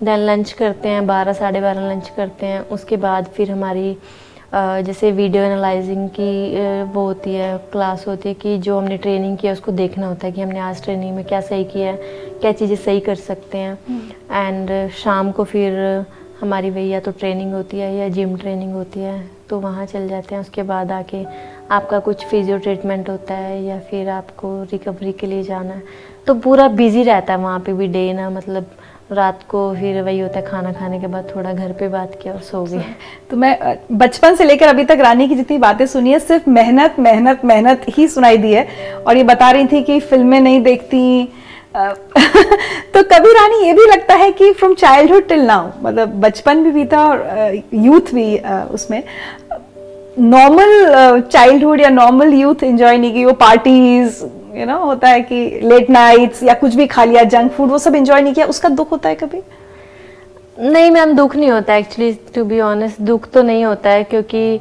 देन 0.03 0.19
लंच 0.19 0.53
करते 0.53 0.89
हैं 0.89 1.07
बारह 1.07 1.33
साढ़े 1.33 1.61
बारह 1.61 1.89
लंच 1.91 2.09
करते 2.17 2.47
हैं 2.47 2.61
उसके 2.69 2.97
बाद 2.97 3.27
फिर 3.27 3.51
हमारी 3.51 3.97
जैसे 4.55 5.11
वीडियो 5.13 5.43
एनालाइजिंग 5.43 6.09
की 6.09 6.85
वो 6.93 7.05
होती 7.05 7.35
है 7.35 7.57
क्लास 7.73 8.05
होती 8.09 8.29
है 8.29 8.35
कि 8.35 8.57
जो 8.59 8.79
हमने 8.79 8.97
ट्रेनिंग 8.97 9.37
किया 9.39 9.53
उसको 9.53 9.73
देखना 9.73 10.07
होता 10.07 10.27
है 10.27 10.33
कि 10.33 10.41
हमने 10.41 10.59
आज 10.61 10.83
ट्रेनिंग 10.85 11.15
में 11.17 11.25
क्या 11.25 11.41
सही 11.41 11.65
किया 11.65 11.93
है 11.93 11.97
क्या 12.41 12.53
चीज़ें 12.53 12.77
सही 12.77 13.01
कर 13.01 13.15
सकते 13.15 13.59
हैं। 13.59 13.73
एंड 13.73 14.71
हम्म। 14.71 14.89
शाम 14.95 15.31
को 15.33 15.45
फिर 15.45 15.79
हमारी 16.41 16.71
वही 16.71 16.89
या 16.89 17.01
तो 17.01 17.11
ट्रेनिंग 17.13 17.53
होती 17.55 17.79
है 17.79 17.95
या 17.97 18.09
जिम 18.09 18.37
ट्रेनिंग 18.37 18.73
होती 18.73 19.01
है 19.01 19.21
तो 19.51 19.61
वहाँ 19.61 19.87
चल 19.87 20.09
जाते 20.09 20.35
हैं। 20.35 20.43
उसके 20.43 20.63
बाद 20.63 20.93
आके 20.93 21.25
आपका 21.71 21.99
कुछ 22.01 22.25
फिजियो 22.25 22.59
ट्रीटमेंट 22.59 23.09
होता 23.09 23.35
है 23.35 23.63
या 23.65 23.79
फिर 23.81 24.09
आपको 24.11 24.63
रिकवरी 24.73 25.13
के 25.13 25.27
लिए 25.27 25.43
जाना 25.43 25.75
है। 25.75 25.83
तो 26.27 26.35
पूरा 26.35 26.69
बिज़ी 26.71 27.03
रहता 27.03 27.33
है 27.33 27.39
वहाँ 27.39 27.61
पे 27.61 27.73
भी 27.73 27.87
डे 27.89 28.13
ना 28.13 28.31
मतलब 28.31 28.71
रात 29.11 29.41
को 29.49 29.61
फिर 29.75 30.01
वही 30.03 30.19
होता 30.21 30.39
है, 30.39 30.45
खाना 30.47 30.73
खाने 30.73 30.99
के 31.01 31.07
बाद 31.07 31.33
थोड़ा 31.35 31.53
घर 31.53 31.73
पे 31.73 31.89
बात 31.89 32.19
किया 32.23 32.35
और 32.35 32.41
सो 32.41 32.63
गए 32.65 32.85
तो 33.31 33.37
मैं 33.37 33.77
बचपन 33.93 34.35
से 34.35 34.45
लेकर 34.45 34.69
अभी 34.69 34.85
तक 34.85 34.99
रानी 35.01 35.29
की 35.29 35.35
जितनी 35.35 35.59
बातें 35.59 35.87
सुनी 35.87 36.13
है, 36.13 36.19
सिर्फ़ 36.19 36.49
मेहनत 36.51 36.97
मेहनत 36.99 37.45
मेहनत 37.45 37.87
ही 37.89 38.09
सुनाई 38.09 38.37
दी 38.37 38.53
है। 38.53 38.67
और 38.97 39.17
ये 39.17 39.25
बता 39.25 39.51
रही 39.51 39.67
थी 39.67 39.83
कि 39.83 40.01
फ़िल्में 40.01 40.41
नहीं 40.41 40.61
देखती 40.63 41.29
तो 41.77 43.03
कभी 43.03 43.33
रानी 43.33 43.67
ये 43.67 43.73
भी 43.73 43.85
लगता 43.87 44.15
है 44.15 44.31
कि 44.33 44.53
फ्रॉम 44.53 44.75
चाइल्डहुड 44.75 45.29
टिल 45.29 45.45
नाउ 45.47 45.71
मतलब 45.83 46.09
बचपन 46.21 46.63
भी 46.65 46.71
बीता 46.71 47.05
और 47.05 47.63
यूथ 47.75 48.13
भी 48.15 48.37
उसमें 48.75 49.03
नॉर्मल 50.19 51.21
चाइल्डहुड 51.23 51.81
या 51.81 51.89
नॉर्मल 51.89 52.33
यूथ 52.35 52.63
एंजॉय 52.65 52.97
नहीं 52.97 53.13
की, 53.15 53.25
वो 53.25 53.33
पार्टीज़ 53.33 54.23
यू 54.55 54.65
नो 54.67 54.79
होता 54.79 55.09
है 55.09 55.21
कि 55.23 55.61
लेट 55.63 55.91
नाइट्स 55.91 56.43
या 56.43 56.55
कुछ 56.55 56.75
भी 56.75 56.87
खा 56.87 57.05
लिया 57.05 57.23
जंक 57.25 57.53
फ़ूड 57.53 57.71
वो 57.71 57.79
सब 57.79 57.95
एंजॉय 57.95 58.21
नहीं 58.21 58.35
किया, 58.35 58.47
उसका 58.47 58.69
दुख 58.69 58.91
होता 58.93 59.09
है 59.09 59.15
कभी? 59.15 59.41
नहीं 60.61 60.91
मैम, 60.91 61.13
दुख 61.17 61.37
नहीं 61.37 61.51
होता 61.51 61.75
एक्चुअली 61.77 62.13
टू 62.35 62.45
बी 62.45 62.61
ऑनेस्ट 62.61 63.01
दुख 63.01 63.29
तो 63.33 63.43
नहीं 63.43 63.65
होता 63.65 63.91
है 63.91 64.05
क्योंकि 64.05 64.61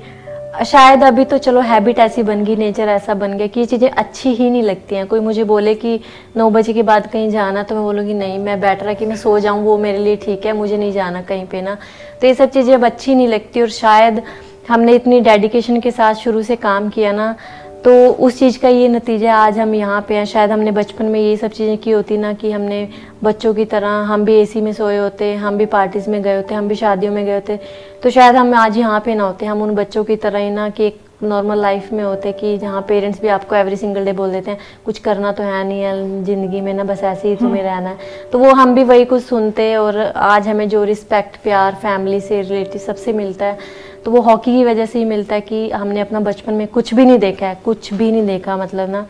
शायद 0.65 1.03
अभी 1.03 1.23
तो 1.25 1.37
चलो 1.37 1.61
हैबिट 1.61 1.99
ऐसी 1.99 2.23
बन 2.23 2.43
गई 2.43 2.55
नेचर 2.55 2.87
ऐसा 2.89 3.13
बन 3.13 3.37
गया 3.37 3.47
कि 3.47 3.59
ये 3.59 3.65
चीज़ें 3.65 3.89
अच्छी 3.89 4.33
ही 4.33 4.49
नहीं 4.49 4.63
लगती 4.63 4.95
हैं। 4.95 5.05
कोई 5.07 5.19
मुझे 5.19 5.43
बोले 5.43 5.73
कि 5.75 5.99
नौ 6.37 6.49
बजे 6.49 6.73
के 6.73 6.83
बाद 6.83 7.07
कहीं 7.11 7.29
जाना 7.29 7.63
तो 7.63 7.75
मैं 7.75 7.83
बोलूँगी, 7.83 8.13
नहीं, 8.13 8.39
मैं 8.39 8.59
बैठ 8.61 8.83
रहा 8.83 8.93
कि 8.93 9.05
मैं 9.05 9.15
सो 9.15 9.37
जाऊँ, 9.39 9.63
वो 9.63 9.77
मेरे 9.77 9.97
लिए 9.97 10.15
ठीक 10.15 10.45
है, 10.45 10.53
मुझे 10.53 10.77
नहीं 10.77 10.91
जाना 10.91 11.21
कहीं 11.21 11.45
पे 11.45 11.61
ना। 11.61 11.77
तो 12.21 12.27
ये 12.27 12.33
सब 12.33 12.49
चीज़ें 12.49 12.73
अब 12.73 12.85
अच्छी 12.85 13.15
नहीं 13.15 13.27
लगती 13.27 13.61
और 13.61 13.69
शायद 13.69 14.21
हमने 14.69 14.95
इतनी 14.95 15.19
डेडिकेशन 15.21 15.79
के 15.81 15.91
साथ 15.91 16.15
शुरू 16.15 16.41
से 16.43 16.55
काम 16.57 16.89
किया 16.89 17.11
ना 17.11 17.35
तो 17.83 17.91
उस 18.15 18.37
चीज़ 18.39 18.57
का 18.61 18.69
ये 18.69 18.87
नतीजा 18.87 19.35
आज 19.35 19.57
हम 19.59 19.73
यहाँ 19.75 20.01
पे 20.07 20.15
हैं। 20.15 20.25
शायद 20.25 20.51
हमने 20.51 20.71
बचपन 20.71 21.05
में 21.05 21.19
ये 21.19 21.35
सब 21.37 21.51
चीज़ें 21.51 21.77
की 21.77 21.91
होती 21.91 22.17
ना 22.17 22.33
कि 22.33 22.51
हमने 22.51 22.87
बच्चों 23.23 23.53
की 23.53 23.65
तरह 23.65 23.89
हम 24.09 24.25
भी 24.25 24.33
एसी 24.35 24.61
में 24.61 24.71
सोए 24.73 24.97
होते 24.97 25.33
हम 25.35 25.57
भी 25.57 25.65
पार्टीज़ 25.67 26.09
में 26.09 26.21
गए 26.23 26.35
होते 26.35 26.55
हम 26.55 26.67
भी 26.67 26.75
शादियों 26.75 27.13
में 27.13 27.25
गए 27.25 27.33
होते। 27.33 27.59
तो 28.03 28.09
शायद 28.09 28.35
हम 28.35 28.53
आज 28.55 28.77
यहाँ 28.77 28.99
पे 29.05 29.15
ना 29.15 29.23
होते 29.23 29.45
हम 29.45 29.61
उन 29.61 29.73
बच्चों 29.75 30.03
की 30.03 30.15
तरह 30.17 30.39
ही 30.39 30.49
ना 30.51 30.69
कि 30.69 30.85
एक 30.87 30.99
नॉर्मल 31.23 31.61
लाइफ 31.61 31.91
में 31.93 32.03
होते 32.03 32.31
कि 32.33 32.57
जहाँ 32.57 32.81
पेरेंट्स 32.87 33.21
भी 33.21 33.27
आपको 33.29 33.55
एवरी 33.55 33.75
सिंगल 33.75 34.05
डे 34.05 34.13
बोल 34.13 34.31
देते 34.31 34.51
हैं 34.51 34.59
कुछ 34.85 34.99
करना 34.99 35.31
तो 35.31 35.43
है 35.43 35.63
नहीं 35.67 35.81
है 35.81 36.23
ज़िंदगी 36.23 36.61
में 36.61 36.73
ना 36.73 36.83
बस 36.83 37.03
ऐसे 37.03 37.27
ही 37.27 37.35
तुम्हें 37.35 37.61
रहना 37.63 37.89
है। 37.89 37.97
तो 38.31 38.39
वो 38.39 38.53
हम 38.53 38.73
भी 38.75 38.83
वही 38.83 39.05
कुछ 39.05 39.23
सुनते 39.23 39.75
और 39.75 39.99
आज 39.99 40.47
हमें 40.47 40.67
जो 40.69 40.83
रिस्पेक्ट 40.83 41.43
प्यार 41.43 41.75
फैमिली 41.81 42.19
से 42.19 42.41
रिलेटिव 42.41 42.81
सबसे 42.81 43.13
मिलता 43.13 43.45
है। 43.45 43.57
तो 44.05 44.11
वो 44.11 44.21
हॉकी 44.21 44.51
की 44.51 44.63
वजह 44.63 44.85
से 44.85 44.99
ही 44.99 45.05
मिलता 45.05 45.35
है 45.35 45.41
कि 45.41 45.69
हमने 45.69 45.99
अपना 45.99 46.19
बचपन 46.19 46.53
में 46.53 46.67
कुछ 46.67 46.93
भी 46.93 47.05
नहीं 47.05 47.19
देखा 47.19 47.47
है, 47.47 47.55
कुछ 47.65 47.93
भी 47.93 48.11
नहीं 48.11 48.25
देखा 48.25 48.57
मतलब 48.57 48.89
ना। 48.89 49.05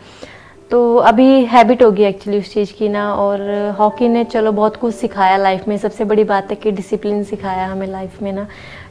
तो 0.70 0.96
अभी 0.96 1.44
हैबिट 1.44 1.82
होगी 1.82 2.02
एक्चुअली 2.02 2.38
उस 2.38 2.52
चीज़ 2.54 2.72
की 2.72 2.88
ना, 2.88 3.12
और 3.14 3.40
हॉकी 3.78 4.08
ने 4.08 4.24
चलो 4.24 4.52
बहुत 4.52 4.76
कुछ 4.76 4.94
सिखाया 4.94 5.36
लाइफ 5.36 5.66
में। 5.68 5.76
सबसे 5.78 6.04
बड़ी 6.04 6.24
बात 6.24 6.50
है 6.50 6.56
कि 6.56 6.70
डिसिप्लिन 6.70 7.22
सिखाया 7.24 7.66
हमें 7.66 7.86
लाइफ 7.86 8.22
में 8.22 8.32
ना। 8.32 8.46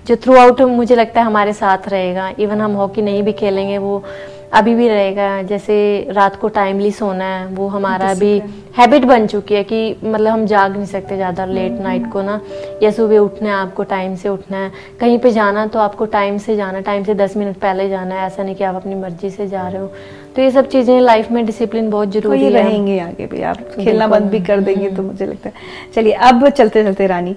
जो 0.08 0.16
थ्रू 0.16 0.36
आउट 0.38 0.62
मुझे 0.62 0.96
लगता 0.96 1.22
है 1.22 1.26
हमारे 1.28 1.54
साथ 1.54 1.88
रहेगा। 1.90 2.32
इवन 2.40 2.62
हम 2.62 2.76
हॉकी 2.76 3.02
नहीं 3.02 3.24
भी 3.24 3.34
खेलेंगे, 3.34 3.78
वो 3.78 4.04
अभी 4.52 4.74
भी 4.76 4.88
रहेगा 4.88 5.42
जैसे 5.44 5.76
रात 6.12 6.36
को 6.36 6.48
टाइमली 6.50 6.92
सोना 6.92 7.26
है 7.26 7.46
वो 7.48 7.68
हमारा 7.68 8.10
अभी 8.12 8.32
हैबिट 8.78 9.06
बन 9.06 9.28
चुकी 9.28 9.56
है 9.56 9.64
कि 9.64 9.96
मतलब 10.04 10.28
हम 10.28 10.46
जाग 10.46 10.76
नहीं 10.76 10.86
सकते 10.86 11.16
ज़्यादा 11.16 11.46
लेट 11.46 11.80
नाइट 11.82 12.12
को 12.12 12.22
ना 12.22 12.40
या 12.84 12.92
सुबह 12.92 13.18
उठना 13.20 13.50
है 13.50 13.56
आपको 13.56 13.84
टाइम 13.84 14.16
से 14.16 14.30
उठना 14.30 14.58
है। 14.58 14.72
कहीं 15.00 15.18
पे 15.20 15.32
जाना 15.32 15.66
तो 15.68 15.80
आपको 15.80 16.06
टाइम 16.08 16.38
से 16.38 16.56
जाना 16.56 16.80
टाइम 16.82 17.04
से 17.04 17.14
दस 17.16 17.38
मिनट 17.38 17.58
पहले 17.58 17.88
जाना 17.90 18.16
है। 18.16 18.28
ऐसा 18.28 18.44
नहीं 18.44 18.56
कि 18.56 18.64
आप 18.64 18.76
अपनी 18.76 18.96
मर्ज़ी 18.96 19.30
से 19.30 19.48
जा 19.48 19.68
रहे 19.68 19.82
हो। 19.82 19.88
तो 20.36 20.42
ये 20.42 20.52
सब 20.52 20.68
चीज़ें 20.70 21.00
लाइफ 21.02 21.32
में 21.32 21.46
डिसिप्लिन 21.46 21.90
बहुत 21.90 22.08
तो 22.08 22.20
ज़रूरी 22.20 22.44
है। 22.44 22.52
रहेंगे 22.54 23.00
आगे 23.00 23.26
भी। 23.26 23.42
आप 23.44 23.58
खेलना 23.76 24.08
बंद 24.08 24.30
भी 24.32 24.40
कर 24.42 24.62
देंगे 24.62 24.90
तो 24.90 25.04
मुझे 25.04 25.26
लगता 25.26 25.50
है। 25.50 25.92
चलिए 25.96 26.14
अब 26.14 26.48
चलते 26.50 26.84
चलते 26.84 27.08
रानी 27.08 27.36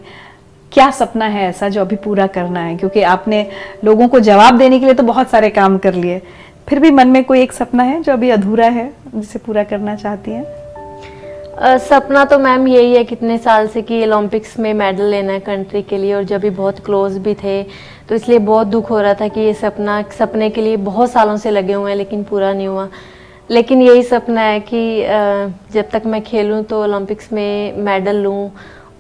क्या 0.73 0.91
सपना 0.93 1.27
है 1.27 1.49
ऐसा 1.49 1.69
जो 1.69 1.81
अभी 1.81 1.97
पूरा 1.97 2.27
करना 2.29 2.61
है? 2.61 2.77
क्योंकि 2.77 3.03
आपने 3.09 3.47
लोगों 3.85 4.09
को 4.09 4.21
जवाब 4.21 4.59
देने 4.59 4.79
के 4.79 4.85
लिए 4.85 4.95
तो 4.95 5.03
बहुत 5.03 5.31
सारे 5.31 5.51
काम 5.51 5.79
कर 5.79 5.95
लिए। 5.95 6.21
फिर 6.69 6.79
भी 6.81 6.91
मन 6.91 7.09
में 7.09 7.25
कोई 7.25 7.41
एक 7.43 7.53
सपना 7.53 7.83
है 7.83 8.03
जो 8.03 8.13
अभी 8.13 8.31
अधूरा 8.31 8.67
है 8.67 8.93
जिसे 9.15 9.39
पूरा 9.39 9.65
करना 9.65 9.95
चाहती 9.97 10.31
हैं? 10.31 10.45
Uh, 11.55 11.79
सपना 11.79 12.25
तो 12.25 12.39
मैम 12.39 12.69
यही 12.69 12.95
है 12.95 13.05
कितने 13.05 13.37
साल 13.39 13.67
से 13.69 13.83
कि 13.83 14.03
ओलंपिक्स 14.05 14.59
में 14.59 14.73
मेडल 14.75 15.05
लेना 15.05 15.33
है 15.33 15.41
कंट्री 15.41 15.83
के 15.83 15.99
लिए 15.99 16.15
और 16.15 16.23
जब 16.23 16.41
भी 16.41 16.51
बहुत 16.51 16.79
क्लोज 16.79 17.19
भी 17.19 17.35
थे 17.35 17.63
तो 18.09 18.15
इसलिए 18.15 18.39
बहुत 18.39 18.67
दुख 18.67 18.91
हो 18.91 19.01
रहा 19.01 19.15
था 19.15 19.29
कि 19.29 19.41
ये 19.41 19.53
सपना 19.55 20.03
सपने 20.19 20.51
के 20.51 20.61
लिए 20.61 20.77
बहुत 20.77 21.11
सालों 21.11 21.37
से 21.37 21.51
लगे 21.51 21.73
हुए 21.73 21.91
हैं 21.91 21.99
लेकिन 21.99 22.25
पूरा 22.25 22.53
नहीं 22.53 22.67
हुआ। 22.69 22.89
लेकिन 23.51 23.83
यही 23.83 24.03
सपना 24.03 24.41
है 24.41 24.61
कि 24.61 24.81
जब 25.73 25.91
तक 25.91 26.03
मैं 26.07 26.23
खेलूं 26.23 26.63
तो 26.63 26.83
ओलंपिक्स 26.83 27.33
में 27.33 27.77
मेडल 27.77 28.17
लूँ 28.17 28.51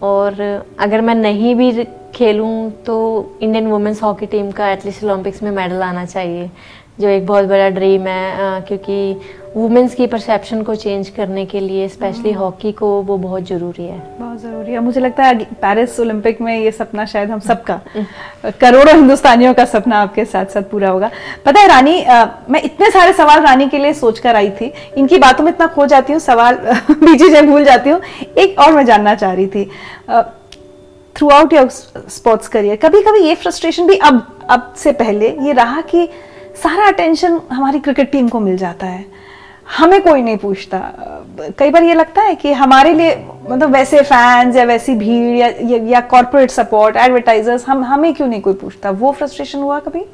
और 0.02 0.40
अगर 0.78 1.00
मैं 1.00 1.14
नहीं 1.14 1.54
भी 1.54 1.84
खेलूं 2.14 2.70
तो 2.70 2.96
इंडियन 3.42 3.66
वुमेंस 3.66 4.02
हॉकी 4.02 4.26
टीम 4.26 4.50
का 4.50 4.70
एटलीस्ट 4.70 5.04
ओलंपिक्स 5.04 5.42
में 5.42 5.50
मेडल 5.50 5.82
आना 5.82 6.04
चाहिए। 6.04 6.50
जो 6.98 7.08
एक 7.08 7.26
बहुत 7.26 7.44
बड़ा 7.44 7.68
ड्रीम 7.68 8.06
है 8.06 8.60
क्योंकि 8.60 9.20
वुमेंस 9.54 9.94
की 9.94 10.06
परसेप्शन 10.06 10.62
को 10.62 10.74
चेंज 10.74 11.08
करने 11.08 11.44
के 11.46 11.60
लिए 11.60 11.88
स्पेशली 11.88 12.32
हॉकी 12.32 12.68
हाँ। 12.68 12.78
को 12.78 12.86
वो 13.02 13.16
बहुत 13.18 13.42
ज़रूरी 13.42 13.84
है। 13.84 13.98
बहुत 14.18 14.40
ज़रूरी 14.40 14.72
है। 14.72 14.80
मुझे 14.80 15.00
लगता 15.00 15.24
है 15.24 15.44
पेरिस 15.54 15.98
ओलंपिक 16.00 16.40
में 16.40 16.56
ये 16.58 16.70
सपना 16.70 17.04
शायद 17.06 17.30
हम 17.30 17.40
सबका 17.40 17.80
करोड़ों 18.60 18.94
हिंदुस्तानियों 18.94 19.54
का 19.54 19.64
सपना 19.64 20.00
आपके 20.02 20.24
साथ 20.24 20.46
साथ 20.46 20.62
पूरा 20.70 20.90
होगा। 20.90 21.10
पता 21.46 21.60
है 21.60 21.68
रानी 21.68 22.02
आ, 22.02 22.24
मैं 22.50 22.62
इतने 22.62 22.90
सारे 22.90 23.12
सवाल 23.12 23.42
रानी 23.42 23.68
के 23.68 23.78
लिए 23.78 23.92
सोच 23.94 24.18
कर 24.18 24.36
आई 24.36 24.50
थी। 24.50 24.72
इनकी 24.96 25.18
बातों 25.18 25.44
में 25.44 25.52
इतना 25.52 25.66
खो 25.66 25.86
जाती 25.86 26.12
हूँ 26.12 26.20
सवाल 26.20 26.54
बीच 26.90 27.22
से 27.22 27.42
भूल 27.42 27.64
जाती 27.64 27.90
हूँ। 27.90 28.00
एक 28.38 28.58
और 28.58 28.72
मैं 28.72 28.84
जानना 28.86 29.14
चाह 29.14 29.32
रही 29.32 29.46
थी 29.46 29.70
through 31.16 31.28
out 31.30 31.52
your 31.52 31.68
sports 31.68 32.48
career 32.48 32.76
कभी 32.76 33.02
कभी 33.02 33.26
ये 33.26 33.34
फ्रस्ट्रेशन 33.34 33.86
भी 33.86 33.96
अब 33.96 34.26
अब 34.50 34.72
से 34.76 34.92
पहले 34.92 35.28
ये 35.46 35.52
रहा 35.52 35.80
कि 35.80 36.08
सारा 36.62 36.86
अटेंशन 36.86 37.40
हमारी 37.52 37.80
क्रिकेट 37.80 38.10
टीम 38.12 38.28
को 38.28 38.40
मिल 38.40 38.56
जाता 38.56 38.86
है। 38.86 39.04
हमें 39.78 40.00
कोई 40.02 40.22
नहीं 40.22 40.36
पूछता। 40.36 40.78
कई 41.58 41.70
बार 41.70 41.82
ये 41.82 41.94
लगता 41.94 42.22
है 42.22 42.34
कि 42.34 42.52
हमारे 42.52 42.92
लिए 42.94 43.14
मतलब 43.50 43.70
वैसे 43.70 44.00
फैंस 44.02 44.56
या 44.56 44.64
वैसी 44.64 44.94
भीड़ 44.94 45.36
या 45.36 45.76
या 45.90 46.00
कॉरपोरेट 46.00 46.50
सपोर्ट 46.50 46.96
एडवर्टाइजर्स 46.96 47.68
हम, 47.68 47.84
हमें 47.84 48.14
क्यों 48.14 48.28
नहीं 48.28 48.40
कोई 48.40 48.54
पूछता? 48.54 48.90
वो 48.90 49.12
फ्रस्ट्रेशन 49.12 49.58
हुआ 49.58 49.78
कभी? 49.78 50.04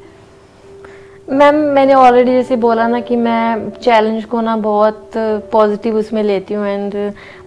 मैम, 1.31 1.55
मैंने 1.55 1.93
ऑलरेडी 1.93 2.31
जैसे 2.31 2.55
बोला 2.55 2.87
ना 2.87 2.99
कि 2.99 3.15
मैं 3.15 3.69
चैलेंज 3.73 4.23
को 4.25 4.39
ना 4.41 4.55
बहुत 4.57 5.11
पॉजिटिव 5.51 5.95
उसमें 5.97 6.21
लेती 6.23 6.53
हूँ 6.53 6.65
एंड 6.67 6.95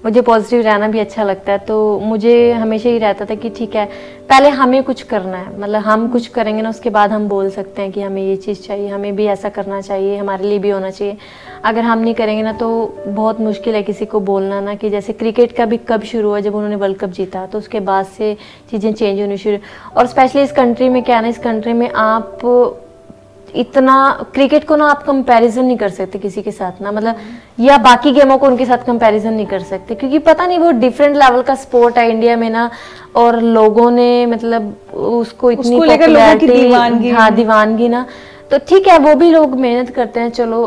मुझे 0.05 0.21
पॉजिटिव 0.21 0.61
रहना 0.61 0.89
भी 0.89 0.99
अच्छा 0.99 1.25
लगता 1.25 1.53
है 1.53 1.59
तो 1.59 1.99
मुझे 2.01 2.53
हमेशा 2.53 2.89
ही 2.89 2.99
रहता 2.99 3.25
था 3.25 3.35
कि 3.35 3.51
ठीक 3.51 3.75
है, 3.77 3.85
पहले 4.29 4.49
हमें 4.51 4.83
कुछ 4.83 5.03
करना 5.03 5.37
है 5.37 5.59
मतलब 5.61 5.83
हम 5.83 6.09
कुछ 6.13 6.27
करेंगे 6.29 6.63
ना, 6.63 6.69
उसके 6.69 6.91
बाद 6.91 7.11
हम 7.13 7.29
बोल 7.29 7.51
सकते 7.51 7.83
हैं 7.83 7.93
कि 7.93 8.03
हमें 8.03 8.23
ये 8.23 8.37
चीज़ 8.37 8.63
चाहिए, 8.63 8.89
हमें 8.89 9.17
भी 9.17 9.27
ऐसा 9.27 9.49
करना 9.49 9.81
चाहिए, 9.81 10.17
हमारे 10.17 10.45
लिए 10.45 10.59
भी 10.59 10.71
होना 10.71 10.91
चाहिए। 10.91 11.17
अगर 11.65 11.83
हम 11.83 11.99
नहीं 11.99 12.15
करेंगे 12.15 12.43
ना 12.43 12.53
तो 12.55 12.69
बहुत 13.07 13.41
मुश्किल 13.41 13.75
है 13.75 13.83
किसी 13.83 14.07
को 14.07 14.21
बोलना 14.23 14.61
ना, 14.61 14.75
कि 14.75 14.91
जैसे 14.91 15.13
क्रिकेट 15.13 15.53
का 15.57 15.67
भी 15.67 15.77
कब 15.89 16.03
शुरू 16.05 16.29
हुआ 16.29 16.41
जब 16.41 16.55
उन्होंने 16.55 16.77
वर्ल्ड 16.77 16.99
कप 16.99 17.11
जीता 17.11 17.45
तो 17.47 17.59
उसके 17.59 17.81
बाद 17.83 18.07
से 18.07 18.37
चीज़ें 18.71 18.93
चेंज 18.93 19.21
होनी 19.21 19.37
शुरू। 19.37 19.59
और 19.97 20.07
स्पेशली 20.07 20.43
इस 20.43 20.53
कंट्री 20.53 20.89
में, 20.89 21.03
क्या 21.03 21.21
ना, 21.21 21.29
इस 21.29 21.39
कंट्री 21.41 21.73
में 21.73 21.91
आप 21.91 22.41
इतना 23.55 23.97
क्रिकेट 24.35 24.67
को 24.69 24.77
ना 24.77 24.87
आप 24.91 25.03
कंपैरिजन 25.03 25.65
नहीं 25.65 25.77
कर 25.77 25.89
सकते 25.91 26.19
किसी 26.19 26.43
के 26.43 26.51
साथ 26.51 26.83
ना 26.83 26.93
मतलब 26.93 27.17
या 27.61 27.77
बाकी 27.79 28.11
गेमों 28.13 28.39
को 28.39 28.47
उनके 28.47 28.67
साथ 28.67 28.87
कंपैरिजन 28.87 29.33
नहीं 29.35 29.47
कर 29.47 29.63
सकते 29.63 29.95
क्योंकि 29.95 30.19
पता 30.21 30.47
नहीं 30.47 30.59
वो 30.59 30.71
डिफरेंट 30.81 31.17
लेवल 31.17 31.43
का 31.43 31.55
स्पोर्ट 31.55 31.99
है 31.99 32.09
इंडिया 32.11 32.37
में 32.37 32.49
ना 32.51 32.71
और 33.17 33.41
लोगों 33.41 33.91
ने 33.91 34.27
मतलब 34.27 34.77
उसको 34.93 35.51
इतनी 35.51 35.79
उसको 35.79 36.47
दीवानगी। 36.47 37.11
हाँ 37.11 37.31
दीवानगी 37.35 37.89
ना 37.89 38.07
तो 38.51 38.59
ठीक 38.69 38.89
है 38.89 38.99
वो 38.99 39.15
भी 39.15 39.31
लोग 39.31 39.55
मेहनत 39.61 39.91
करते 39.91 40.21
हैं 40.21 40.31
चलो 40.31 40.59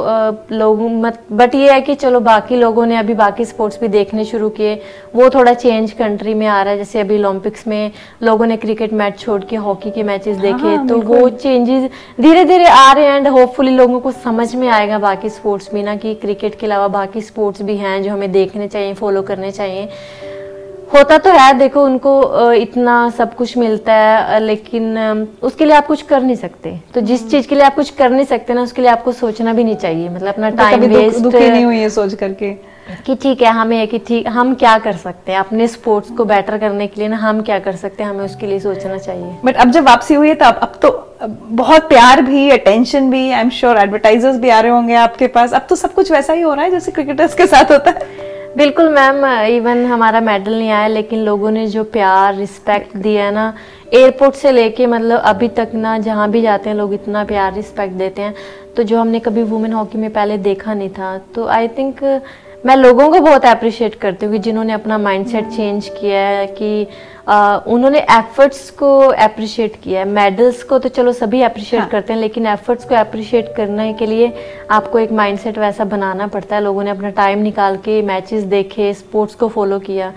लोग 0.52 0.82
मत 1.02 1.20
बट 1.32 1.56
ये 1.56 1.72
है 1.72 1.82
कि 1.82 1.96
चलो 1.96 2.20
बाकी 2.20 2.56
लोगों 2.56 2.86
ने 2.86 2.96
अभी 2.98 3.14
बाकी 3.14 3.46
स्पोर्ट्स 3.46 3.80
भी 3.82 3.88
देखने 3.88 4.26
शुरू 4.26 4.50
किए 4.50 4.74
वो 5.16 5.30
थोड़ा 5.30 5.54
चेंज 5.54 5.92
कंट्री 5.92 6.34
में 6.34 6.46
आ 6.48 6.62
रहा 6.62 6.72
है 6.72 6.78
जैसे 6.78 7.00
अभी 7.00 7.18
ओलंपिक्स 7.20 7.68
में 7.68 7.92
लोगों 8.24 8.46
ने 8.46 8.58
क्रिकेट 8.58 8.94
मैच 8.94 9.20
छोड़ 9.20 9.42
के 9.44 9.56
हॉकी 9.56 9.92
के 9.92 10.04
मैचेस 10.04 10.38
हाँ, 10.38 10.42
देखे 10.42 10.76
हाँ, 10.76 10.88
तो 10.88 11.02
वो 11.02 11.30
चेंजेस 11.30 11.90
धीरे 12.22 12.44
धीरे 12.46 12.66
आ 12.66 12.92
रहे 12.92 13.06
हैं 13.06 13.18
एंड 13.18 13.28
होपफुली 13.28 13.72
लोगों 13.72 14.00
को 14.00 14.12
समझ 14.12 14.54
में 14.56 14.68
आएगा 14.70 15.00
बाकी 15.00 15.30
स्पोर्ट्स 15.30 15.74
भी 15.74 15.84
ना 15.84 15.96
कि 15.96 16.14
क्रिकेट 16.16 16.60
के 16.60 16.66
अलावा 16.66 16.88
बाकी 16.98 17.22
स्पोर्ट्स 17.22 17.62
भी 17.62 17.78
हैं 17.78 18.02
जो 18.04 18.12
हमें 18.12 18.32
देखने 18.32 18.68
चाहिए 18.68 18.94
फॉलो 18.94 19.22
करने 19.22 19.52
चाहिए। 19.52 19.90
होता 20.94 21.18
तो 21.18 21.30
है 21.30 21.54
देखो 21.54 21.84
उनको 21.84 22.52
इतना 22.54 23.10
सब 23.10 23.36
कुछ 23.36 23.58
मिलता 23.58 23.94
है 23.94 24.40
लेकिन 24.40 25.28
उसके 25.42 25.66
लिए 25.66 25.76
आप 25.76 25.88
कुछ 25.88 26.02
कर 26.02 26.22
नहीं 26.22 26.36
सकते। 26.36 26.72
तो 26.94 27.02
जिस 27.02 27.20
हम्म। 27.20 27.32
चीज़ 27.32 27.48
के 27.48 27.56
लिए 27.56 27.64
आप 27.64 27.76
कुछ 27.76 27.90
कर 27.90 28.10
नहीं 28.10 28.26
सकते 28.26 28.54
ना 28.54 28.62
उसके 28.62 28.82
लिए 28.82 28.92
आपको 28.92 29.12
सोचना 29.12 29.54
भी 29.54 29.64
नहीं 29.64 29.76
चाहिए। 29.76 30.10
मतलब 30.10 30.28
अपना 30.28 30.50
टाइम 30.52 30.86
वेस्ट 30.86 31.20
दुख, 31.20 31.36
नहीं 31.36 31.66
हुई 31.66 31.80
है 31.80 31.90
सोच 31.90 32.14
करके? 32.14 32.52
कि 33.06 33.16
ठीक 33.16 33.42
है 33.42 33.50
हमें 33.52 33.88
कि 33.88 33.98
ठीक 34.00 34.28
हम 34.28 34.54
क्या 34.56 34.78
कर 34.80 34.94
सकते 34.96 35.32
हैं? 35.32 35.40
अपने 35.40 35.68
स्पोर्ट्स 35.68 36.12
को 36.18 36.26
बेटर 36.26 36.58
करने 36.58 36.88
के 36.88 37.02
लिए 37.02 37.10
ना 37.10 37.18
हम 37.18 37.42
क्या 37.42 37.58
कर 37.60 37.76
सकते 37.76 38.04
हैं? 38.04 38.10
हमें 38.10 38.24
उसके 38.26 38.48
लिए 38.48 38.60
सोचना 38.60 38.98
चाहिए। 38.98 39.36
बट 39.46 39.56
अब 39.56 39.72
जब 39.72 39.86
वापसी 39.86 40.14
हुई 40.14 40.30
है 40.30 40.36
तो 40.36 40.46
अब, 40.46 40.56
अब 40.56 40.80
तो 40.82 41.04
बहुत 41.52 41.90
प्यार 41.90 42.22
भी 42.22 42.50
अटेंशन 42.50 43.10
भी 43.12 43.30
आई 43.32 43.42
एम 43.42 43.50
श्योर 43.50 43.78
एडवर्टाइजर्स 43.78 44.38
भी 44.38 44.50
आ 44.50 44.60
रहे 44.60 44.72
होंगे 44.72 44.94
आपके 44.96 45.28
पास। 45.28 45.54
अब 45.54 45.66
तो 45.70 45.76
सब 45.76 45.94
कुछ 45.94 46.12
वैसा 46.12 46.34
ही 46.34 46.42
हो 46.42 46.54
रहा 46.54 46.66
है 46.66 46.72
जैसे 46.72 46.92
क्रिकेटर्स 46.92 47.34
के 47.34 47.48
साथ 47.48 47.72
होता 47.72 47.92
है। 47.92 48.26
बिल्कुल 48.58 48.88
मैम 48.90 49.26
इवन 49.48 49.86
हमारा 49.86 50.20
मेडल 50.22 50.54
नहीं 50.54 50.70
आया, 50.70 50.88
लेकिन 50.88 51.20
लोगों 51.26 51.50
ने 51.52 51.66
जो 51.68 51.84
प्यार 51.86 52.36
रिस्पेक्ट 52.36 52.96
दिया 52.98 53.26
है 53.26 53.32
ना 53.34 53.54
एयरपोर्ट 53.94 54.36
से 54.36 54.52
लेके 54.52 54.86
मतलब 54.88 55.20
अभी 55.22 55.48
तक 55.50 55.72
ना, 55.74 55.98
जहाँ 56.00 56.30
भी 56.32 56.42
जाते 56.42 56.70
हैं 56.70 56.76
लोग 56.78 56.94
इतना 56.94 57.24
प्यार 57.24 57.54
रिस्पेक्ट 57.56 57.94
देते 57.96 58.22
हैं। 58.22 58.34
तो 58.76 58.84
जो 58.84 59.00
हमने 59.00 59.20
कभी 59.20 59.44
वुमेन 59.44 59.74
हॉकी 59.74 59.98
में 59.98 60.10
पहले 60.14 60.38
देखा 60.40 60.74
नहीं 60.74 60.90
था 60.90 61.18
तो 61.36 61.46
आई 61.48 61.68
थिंक 61.78 62.04
मैं 62.68 62.76
लोगों 62.76 63.08
को 63.10 63.20
बहुत 63.20 63.46
अप्रिशिएट 63.46 63.94
करती 63.96 64.26
हूँ 64.26 64.34
कि 64.34 64.40
जिन्होंने 64.40 64.74
अपना 64.74 64.98
माइंडसेट 64.98 65.46
चेंज 65.50 65.88
किया 66.00 66.22
है 66.22 66.48
कि 66.48 66.88
आ, 67.28 67.58
उन्होंने 67.58 68.00
एफर्ट्स 68.00 68.70
को 68.72 68.90
अप्रिशिएट 69.00 69.76
किया 69.84 70.00
है। 70.00 70.08
मेडल्स 70.08 70.64
को 70.64 70.80
तो 70.80 70.90
चलो 70.90 71.12
सभी 71.14 71.42
अप्रिशिएट 71.42 71.82
हाँ. 71.82 71.90
करते 71.90 72.14
हैं 72.14 72.20
लेकिन 72.20 72.48
एफर्ट्स 72.48 72.86
को 72.86 72.96
अप्रिशिएट 72.96 73.54
करने 73.58 73.92
के 73.94 74.06
लिए 74.06 74.32
आपको 74.72 75.00
एक 75.00 75.12
माइंडसेट 75.12 75.58
वैसा 75.58 75.86
बनाना 75.86 76.28
पड़ता 76.28 76.56
है। 76.56 76.62
लोगों 76.64 76.84
ने 76.84 76.92
अपना 76.92 77.10
टाइम 77.20 77.40
निकाल 77.40 77.78
के 77.86 78.02
मैचेस 78.02 78.44
देखे 78.46 78.94
स्पोर्ट्स 78.94 79.36
को 79.36 79.48
फॉलो 79.48 79.80
किया। 79.80 80.12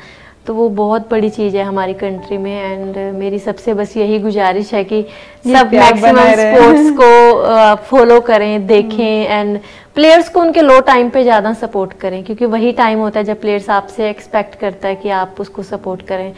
तो 0.46 0.54
वो 0.54 0.68
बहुत 0.68 1.08
बड़ी 1.10 1.28
चीज़ 1.30 1.56
है 1.56 1.64
हमारी 1.64 1.94
कंट्री 1.94 2.36
में 2.38 2.52
एंड 2.52 2.96
मेरी 3.16 3.38
सबसे 3.38 3.74
बस 3.74 3.96
यही 3.96 4.18
गुजारिश 4.18 4.72
है 4.74 4.82
कि 4.84 5.02
सब 5.46 5.70
मैक्सिमम 5.74 6.30
स्पोर्ट्स 6.36 6.90
को 7.00 7.74
फॉलो 7.90 8.20
करें 8.20 8.66
देखें 8.66 9.26
एंड 9.26 9.58
प्लेयर्स 9.94 10.28
को 10.28 10.40
उनके 10.40 10.62
लो 10.62 10.80
टाइम 10.80 11.10
पे 11.10 11.22
ज़्यादा 11.22 11.52
सपोर्ट 11.52 11.92
करें 12.00 12.22
क्योंकि 12.24 12.44
वही 12.46 12.72
टाइम 12.72 12.98
होता 12.98 13.20
है 13.20 13.24
जब 13.24 13.40
प्लेयर्स 13.40 13.68
आपसे 13.70 14.08
एक्सपेक्ट 14.10 14.54
करता 14.60 14.88
है 14.88 14.96
कि 14.96 15.10
आप 15.10 15.36
उसको 15.40 15.62
सपोर्ट 15.62 16.02
करें। 16.08 16.32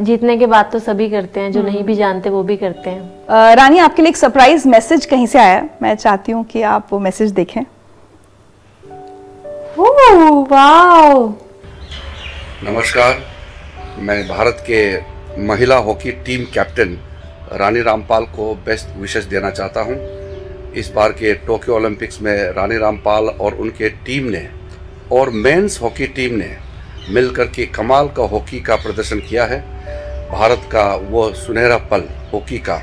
जीतने 0.00 0.36
के 0.36 0.46
बाद 0.46 0.68
तो 0.72 0.78
सभी 0.78 1.08
करते 1.10 1.40
हैं 1.40 1.52
जो 1.52 1.62
नहीं 1.62 1.82
भी 1.84 1.94
जानते 1.94 2.30
वो 2.30 2.42
भी 2.42 2.56
करते 2.56 2.90
हैं। 2.90 3.54
रानी 3.56 3.78
आपके 3.78 4.02
लिए 4.02 4.08
एक 4.08 4.16
सरप्राइज़ 4.16 4.66
मैसेज 4.68 5.06
कहीं 5.06 5.26
से 5.26 5.38
आया? 5.38 5.62
मैं 5.82 5.94
चाहती 5.94 6.32
हूँ 6.32 6.44
कि 6.44 6.62
आप 6.62 6.88
वो 6.92 6.98
मैसेज 6.98 7.30
देखें। 7.32 7.62
वाओ! 9.78 11.28
नमस्कार। 12.64 13.33
मैं 13.98 14.26
भारत 14.28 14.64
के 14.70 15.42
महिला 15.46 15.76
hockey 15.78 16.12
team 16.26 16.44
captain 16.54 16.96
Rani 17.58 17.82
Rampal 17.82 18.24
को 18.26 18.54
बेस्ट 18.66 18.96
विशेष 18.98 19.24
देना 19.24 19.50
चाहता 19.50 19.80
हूँ। 19.80 19.96
इस 20.72 20.90
बार 20.90 21.12
के 21.12 21.34
टोक्यो 21.46 21.74
ओलंपिक्स 21.74 22.20
में 22.22 22.32
रानी 22.52 22.78
रामपाल 22.78 23.28
और 23.28 23.54
उनके 23.54 23.88
टीम 24.06 24.24
ने 24.30 24.46
और 25.12 25.30
मेंस 25.30 25.78
हॉकी 25.82 26.06
टीम 26.16 26.34
ने 26.34 26.50
मिलकर 27.10 27.46
के 27.46 27.66
कमाल 27.66 28.08
का 28.08 28.22
हॉकी 28.32 28.60
का 28.60 28.76
प्रदर्शन 28.76 29.20
किया 29.28 29.44
है 29.44 29.60
भारत 30.30 30.68
का 30.72 30.84
वो 31.10 31.28
सुनहरा 31.34 31.76
पल 31.90 32.08
हॉकी 32.32 32.58
का 32.68 32.80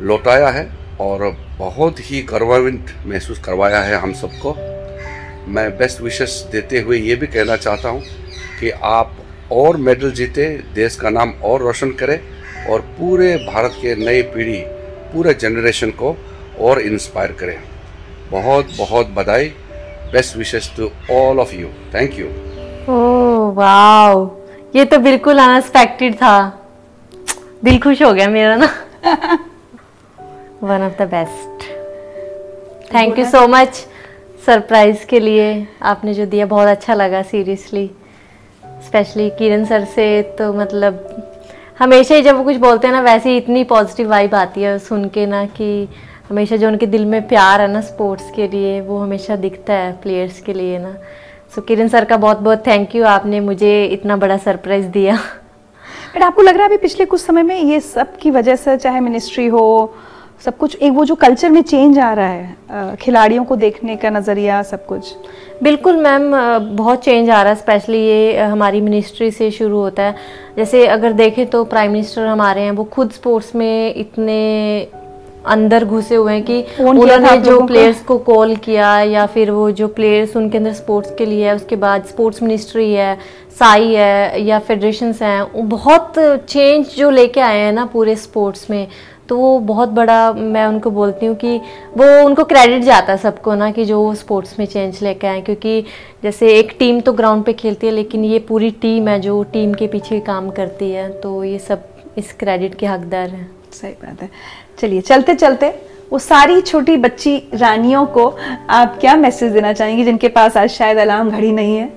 लौटाया 0.00 0.48
है 0.48 0.68
और 1.00 1.28
बहुत 1.58 2.00
ही 2.10 2.22
गर्वान्वित 2.30 2.94
महसूस 3.06 3.38
करवाया 3.44 3.80
है 3.80 3.96
हम 3.96 4.12
सबको 4.12 4.54
मैं 5.52 5.70
बेस्ट 5.78 6.00
विशेष 6.00 6.40
देते 6.52 6.80
हुए 6.80 6.98
ये 6.98 7.16
भी 7.16 7.26
कहना 7.26 7.56
चाहता 7.56 7.88
हूँ 7.88 8.02
कि 8.60 8.70
आप 8.70 9.16
और 9.54 9.76
मेडल 9.76 10.10
जीते 10.12 10.46
देश 10.74 10.96
का 10.96 11.10
नाम 11.10 11.32
और 11.44 11.60
रोशन 11.62 11.90
करे 11.92 12.20
और 12.70 12.80
पूरे 12.98 13.36
भारत 13.46 13.72
के 13.82 13.94
नई 13.96 14.22
पीढ़ी 14.34 14.60
पूरे 15.12 15.34
जनरेशन 15.34 15.90
को 15.92 16.16
और 16.60 16.80
इंस्पायर 16.80 17.32
करें। 17.32 17.58
बहुत 18.30 18.68
बहुत 18.78 19.08
बधाई। 19.16 19.48
Best 20.12 20.36
wishes 20.36 20.68
to 20.76 20.90
all 21.12 21.40
of 21.40 21.54
you 21.54 21.68
thank 21.94 22.18
you 22.18 22.26
oh 22.92 23.52
wow. 23.54 24.26
ये 24.76 24.84
तो 24.84 24.98
बिल्कुल 24.98 25.38
अनएक्सपेक्टेड 25.38 26.14
था। 26.14 26.36
दिल 27.64 27.78
खुश 27.80 28.02
हो 28.02 28.12
गया 28.12 28.28
मेरा 28.28 28.56
ना। 28.56 28.66
One 30.62 30.82
of 30.82 31.02
the 31.02 31.08
best 31.10 31.62
thank 32.94 33.18
you 33.18 33.24
so 33.24 33.46
much 33.48 33.86
surprise 34.46 35.04
के 35.06 35.20
लिए। 35.20 35.66
आपने 35.82 36.14
जो 36.14 36.26
दिया 36.26 36.46
बहुत 36.46 36.68
अच्छा 36.68 36.94
लगा 36.94 37.22
सीरियसली 37.24 37.90
स्पेशली 38.86 39.28
किरण 39.30 39.64
सर 39.64 39.84
से 39.84 40.06
तो 40.38 40.52
मतलब 40.52 41.06
हमेशा 41.78 42.14
ही 42.14 42.22
जब 42.22 42.36
वो 42.36 42.44
कुछ 42.44 42.56
बोलते 42.56 42.86
हैं 42.86 42.94
ना 42.94 43.00
वैसे 43.00 43.30
ही 43.30 43.36
इतनी 43.36 43.64
पॉजिटिव 43.64 44.08
वाइब 44.10 44.34
आती 44.34 44.62
है 44.62 44.78
सुन 44.78 45.08
के 45.08 45.26
ना 45.26 45.44
कि 45.46 45.88
हमेशा 46.30 46.56
जो 46.56 46.68
उनके 46.68 46.86
दिल 46.86 47.04
में 47.04 47.26
प्यार 47.28 47.60
है 47.60 47.66
ना 47.72 47.80
स्पोर्ट्स 47.80 48.30
के 48.36 48.48
लिए 48.48 48.80
वो 48.80 48.98
हमेशा 48.98 49.36
दिखता 49.36 49.72
है 49.72 49.92
प्लेयर्स 49.92 50.40
के 50.40 50.52
लिए 50.52 50.78
ना। 50.78 50.92
सो 51.54 51.60
so, 51.60 51.66
किरण 51.66 51.88
सर 51.88 52.04
का 52.04 52.16
बहुत 52.16 52.38
बहुत 52.38 52.66
थैंक 52.66 52.94
यू 52.96 53.04
आपने 53.04 53.40
मुझे 53.40 53.84
इतना 53.84 54.16
बड़ा 54.16 54.36
सरप्राइज़ 54.36 54.86
दिया। 54.86 55.16
बट 56.16 56.22
आपको 56.22 56.42
लग 56.42 56.54
रहा 56.54 56.62
है 56.62 56.68
अभी 56.68 56.76
पिछले 56.76 57.04
कुछ 57.04 57.20
समय 57.20 57.42
में 57.42 57.60
ये 57.60 57.80
सब 57.80 58.16
की 58.16 58.30
वजह 58.30 58.56
से 58.56 58.76
चाहे 58.76 59.00
मिनिस्ट्री 59.00 59.46
हो 59.46 59.64
सब 60.40 60.56
कुछ 60.58 60.76
एक 60.76 60.92
वो 60.92 61.04
जो 61.04 61.14
कल्चर 61.14 61.50
में 61.50 61.60
चेंज 61.62 61.98
आ 61.98 62.12
रहा 62.14 62.26
है 62.26 62.96
खिलाड़ियों 62.96 63.44
को 63.44 63.56
देखने 63.56 63.96
का 63.96 64.10
नज़रिया 64.10 64.62
सब 64.62 64.84
कुछ। 64.86 65.14
बिल्कुल 65.62 65.96
मैम 65.96 66.30
बहुत 66.76 67.04
चेंज 67.04 67.30
आ 67.30 67.42
रहा 67.42 67.52
है 67.52 67.58
स्पेशली 67.58 67.98
ये 67.98 68.38
हमारी 68.38 68.80
मिनिस्ट्री 68.80 69.30
से 69.30 69.50
शुरू 69.50 69.78
होता 69.78 70.02
है। 70.02 70.14
जैसे 70.56 70.86
अगर 70.86 71.12
देखें 71.14 71.46
तो 71.46 71.64
प्राइम 71.66 71.92
मिनिस्टर 71.92 72.26
हमारे 72.26 72.60
हैं 72.60 72.70
वो 72.72 72.84
खुद 72.92 73.10
स्पोर्ट्स 73.12 73.54
में 73.54 73.94
इतने 73.94 74.42
अंदर 75.46 75.84
घुसे 75.84 76.14
हुए 76.14 76.32
हैं 76.32 76.42
कि 76.42 76.64
उन्होंने 76.80 77.36
जो 77.40 77.60
प्लेयर्स 77.66 78.00
को। 78.02 78.18
कॉल 78.18 78.54
किया 78.56 78.98
या 79.00 79.24
फिर 79.26 79.50
वो 79.50 79.70
जो 79.70 79.88
प्लेयर्स 79.88 80.36
उनके 80.36 80.58
अंदर 80.58 80.72
स्पोर्ट्स 80.72 81.14
के 81.18 81.26
लिए 81.26 81.46
है 81.46 81.54
उसके 81.56 81.76
बाद 81.76 82.04
स्पोर्ट्स 82.04 82.42
मिनिस्ट्री 82.42 82.92
है 82.92 83.16
साई 83.58 83.92
है 83.94 84.42
या 84.42 84.58
फेडरेशंस 84.58 85.22
हैं 85.22 85.68
बहुत 85.68 86.14
चेंज 86.48 86.94
जो 86.96 87.10
लेके 87.10 87.40
आए 87.40 87.58
हैं 87.58 87.72
ना 87.72 87.84
पूरे 87.86 88.16
स्पोर्ट्स 88.16 88.70
में। 88.70 88.86
तो 89.28 89.36
वो 89.38 89.58
बहुत 89.60 89.88
बड़ा 89.90 90.32
मैं 90.32 90.66
उनको 90.66 90.90
बोलती 90.90 91.26
हूँ 91.26 91.34
कि 91.36 91.56
वो, 91.96 92.04
उनको 92.24 92.44
क्रेडिट 92.44 92.82
जाता 92.82 93.12
है 93.12 93.18
सबको 93.18 93.54
ना 93.54 93.70
कि 93.70 93.84
जो 93.84 94.14
स्पोर्ट्स 94.14 94.58
में 94.58 94.66
चेंज 94.66 95.02
लेके 95.02 95.26
आए, 95.26 95.40
क्योंकि 95.40 95.84
जैसे 96.22 96.52
एक 96.58 96.74
टीम 96.78 97.00
तो 97.00 97.12
ग्राउंड 97.12 97.44
पे 97.44 97.52
खेलती 97.54 97.86
है, 97.86 97.92
लेकिन 97.92 98.24
ये 98.24 98.38
पूरी 98.48 98.70
टीम 98.82 99.08
है 99.08 99.18
जो 99.20 99.42
टीम 99.52 99.74
के 99.74 99.86
पीछे 99.86 100.20
काम 100.22 100.50
करती 100.50 100.90
है 100.90 101.08
तो 101.20 101.42
ये 101.44 101.58
सब 101.60 101.88
इस 102.18 102.32
क्रेडिट 102.40 102.74
के 102.74 102.86
हकदार 102.86 103.28
हैं। 103.28 103.50
सही 103.72 103.92
बात 104.02 104.22
है। 104.22 104.30
चलिए 104.78 105.00
चलते 105.02 105.34
चलते 105.34 105.74
वो 106.10 106.18
सारी 106.18 106.60
छोटी 106.60 106.96
बच्ची 106.98 107.36
रानियों 107.54 108.04
को 108.06 108.26
आप 108.70 108.98
क्या 109.00 109.14
मैसेज 109.16 109.52
देना 109.52 109.72
चाहेंगी, 109.72 110.04
जिनके 110.04 110.28
पास 110.28 110.56
आज 110.56 110.70
शायद 110.70 110.98
अलार्म 110.98 111.30
घड़ी 111.30 111.52
नहीं 111.52 111.76
है, 111.76 111.90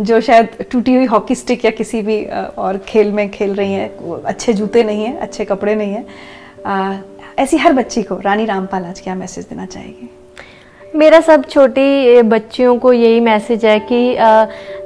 जो 0.00 0.20
शायद 0.20 0.64
टूटी 0.72 0.94
हुई 0.94 1.04
हॉकी 1.06 1.34
स्टिक 1.34 1.64
या 1.64 1.70
किसी 1.72 2.02
भी 2.02 2.24
और 2.24 2.78
खेल 2.88 3.12
में 3.12 3.28
खेल 3.30 3.54
रही 3.54 3.72
हैं 3.72 4.22
अच्छे 4.24 4.52
जूते 4.52 4.82
नहीं 4.84 5.04
हैं, 5.04 5.16
अच्छे 5.18 5.44
कपड़े 5.44 5.74
नहीं 5.74 5.92
हैं 5.92 6.04
ऐसी 6.66 7.56
हर 7.56 7.72
बच्ची 7.72 8.02
को, 8.02 8.20
रानी 8.20 8.44
रामपाल 8.44 8.84
आज 8.84 9.00
क्या 9.00 9.14
मैसेज 9.14 9.44
देना 9.44 9.66
चाहेगी? 9.66 10.10
मेरा 10.94 11.20
सब 11.20 11.44
छोटी 11.48 12.22
बच्चियों 12.22 12.78
को 12.78 12.92
यही 12.92 13.20
मैसेज 13.20 13.64
है 13.64 13.78
कि 13.80 14.16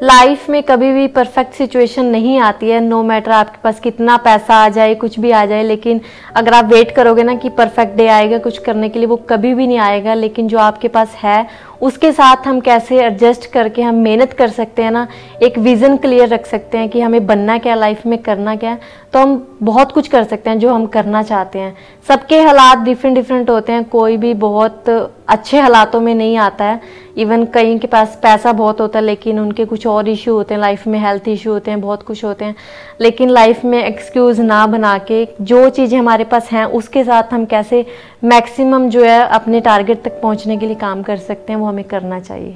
लाइफ 0.03 0.49
में 0.51 0.63
कभी 0.63 0.93
भी 0.93 1.07
परफेक्ट 1.09 1.55
सिचुएशन 1.55 2.07
नहीं 2.07 2.39
आती 2.39 2.71
है 2.71 2.81
नो 2.81 3.03
मैटर 3.03 3.31
आपके 3.31 3.59
पास 3.65 3.81
कितना 3.81 4.17
पैसा 4.17 4.55
आ 4.55 4.69
जाए, 4.69 4.95
कुछ 4.95 5.19
भी 5.21 5.31
आ 5.31 5.45
जाए, 5.47 5.63
लेकिन 5.63 6.01
अगर 6.37 6.55
आप 6.55 6.65
वेट 6.65 6.91
करोगे 6.91 7.23
ना 7.23 7.35
कि 7.35 7.49
परफेक्ट 7.49 7.97
डे 7.97 8.07
आएगा, 8.07 8.39
कुछ 8.39 8.59
करने 8.59 8.89
के 8.89 8.99
लिए 8.99 9.09
वो 9.09 9.17
कभी 9.29 9.55
भी 9.55 9.67
नहीं 9.67 9.79
आएगा, 9.79 10.15
लेकिन 10.15 10.49
जो 10.49 10.59
आपके 10.59 10.89
पास 10.89 11.15
है 11.15 11.47
उसके 11.85 12.11
साथ 12.13 12.47
हम 12.47 12.61
कैसे 12.61 12.99
एडजस्ट 13.03 13.47
करके 13.53 13.83
हम 13.83 13.95
मेहनत 13.95 14.33
कर 14.33 14.49
सकते 14.51 14.83
हैं 14.83 14.91
ना, 14.91 15.07
एक 15.43 15.59
विज़न 15.59 15.97
क्लियर 15.97 16.29
रख 16.29 16.47
सकते 16.47 16.79
हैं 16.79 16.89
कि 16.89 17.01
हमें 17.01 17.27
बनना 17.27 17.57
क्या 17.59 17.75
लाइफ 17.75 18.07
में 18.07 18.19
करना 18.19 18.55
क्या 18.57 18.77
तो 19.13 19.19
हम 19.19 19.59
बहुत 19.63 19.93
कुछ 19.93 20.09
कर 20.09 20.25
सकते 20.25 20.51
हैं 20.51 20.59
जो 20.59 20.73
हम 20.75 20.87
करना 20.87 21.23
चाहते 21.23 21.59
हैं। 21.59 21.77
सबके 22.09 22.41
हालात 22.41 22.79
डिफरेंट 22.79 23.17
डिफरेंट 23.17 23.51
होते 23.51 23.73
हैं, 23.73 23.85
कोई 23.85 24.17
भी 24.17 24.33
बहुत 24.35 24.89
अच्छे 24.89 25.61
हालातों 25.61 26.01
में 26.01 26.15
नहीं 26.15 26.37
आता 26.39 26.65
है 26.65 26.81
इवन 27.17 27.45
कई 27.45 27.79
के 27.79 27.87
पास 27.87 28.19
पैसा 28.23 28.53
बहुत 28.53 28.81
होता 28.81 28.99
है 28.99 29.05
लेकिन 29.05 29.39
उनके 29.41 29.65
कुछ 29.65 29.87
और 29.87 30.09
इशू 30.09 30.33
होते 30.35 30.55
हैं 30.55 30.61
लाइफ 30.61 30.87
में 30.87 30.99
हेल्थ 30.99 31.29
इशू 31.29 31.53
होते 31.53 31.71
हैं 31.71 31.81
बहुत 31.81 32.03
कुछ 32.03 32.25
होते 32.25 32.45
हैं। 32.45 32.55
लेकिन 33.01 33.31
लाइफ 33.31 33.65
में 33.65 33.83
एक्सक्यूज़ 33.85 34.43
ना 34.43 34.67
बना 34.67 34.97
के 34.99 35.27
जो 35.41 35.69
चीज़ें 35.71 35.99
हमारे 35.99 36.25
पास 36.25 36.51
हैं 36.51 36.65
उसके 36.65 37.05
साथ 37.05 37.33
हम 37.33 37.45
कैसे 37.45 37.85
मैक्सिमम 38.25 38.89
जो 38.89 39.05
है 39.05 39.21
अपने 39.21 39.61
टारगेट 39.61 40.03
तक 40.03 40.21
पहुँचने 40.23 40.57
के 40.57 40.67
लिए 40.67 40.77
काम 40.77 41.03
कर 41.03 41.17
सकते 41.17 41.53
हैं 41.53 41.61
वो 41.61 41.67
हमें 41.67 41.85
करना 41.85 42.21
चाहिए। 42.21 42.55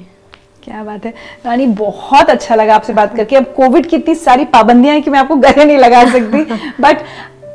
क्या 0.63 0.83
बात 0.83 1.05
है। 1.05 1.13
रानी 1.45 1.65
बहुत 1.67 2.29
अच्छा 2.29 2.55
लगा 2.55 2.75
आपसे 2.75 2.93
बात 2.93 3.15
करके। 3.15 3.35
अब 3.35 3.53
कोविड 3.57 3.85
की 3.85 3.95
इतनी 3.95 4.15
सारी 4.15 4.45
पाबंदियाँ 4.45 4.93
हैं 4.93 5.03
कि 5.03 5.11
मैं 5.11 5.19
आपको 5.19 5.35
गले 5.35 5.65
नहीं 5.65 5.77
लगा 5.77 6.03
सकती। 6.11 6.43
बट 6.81 6.97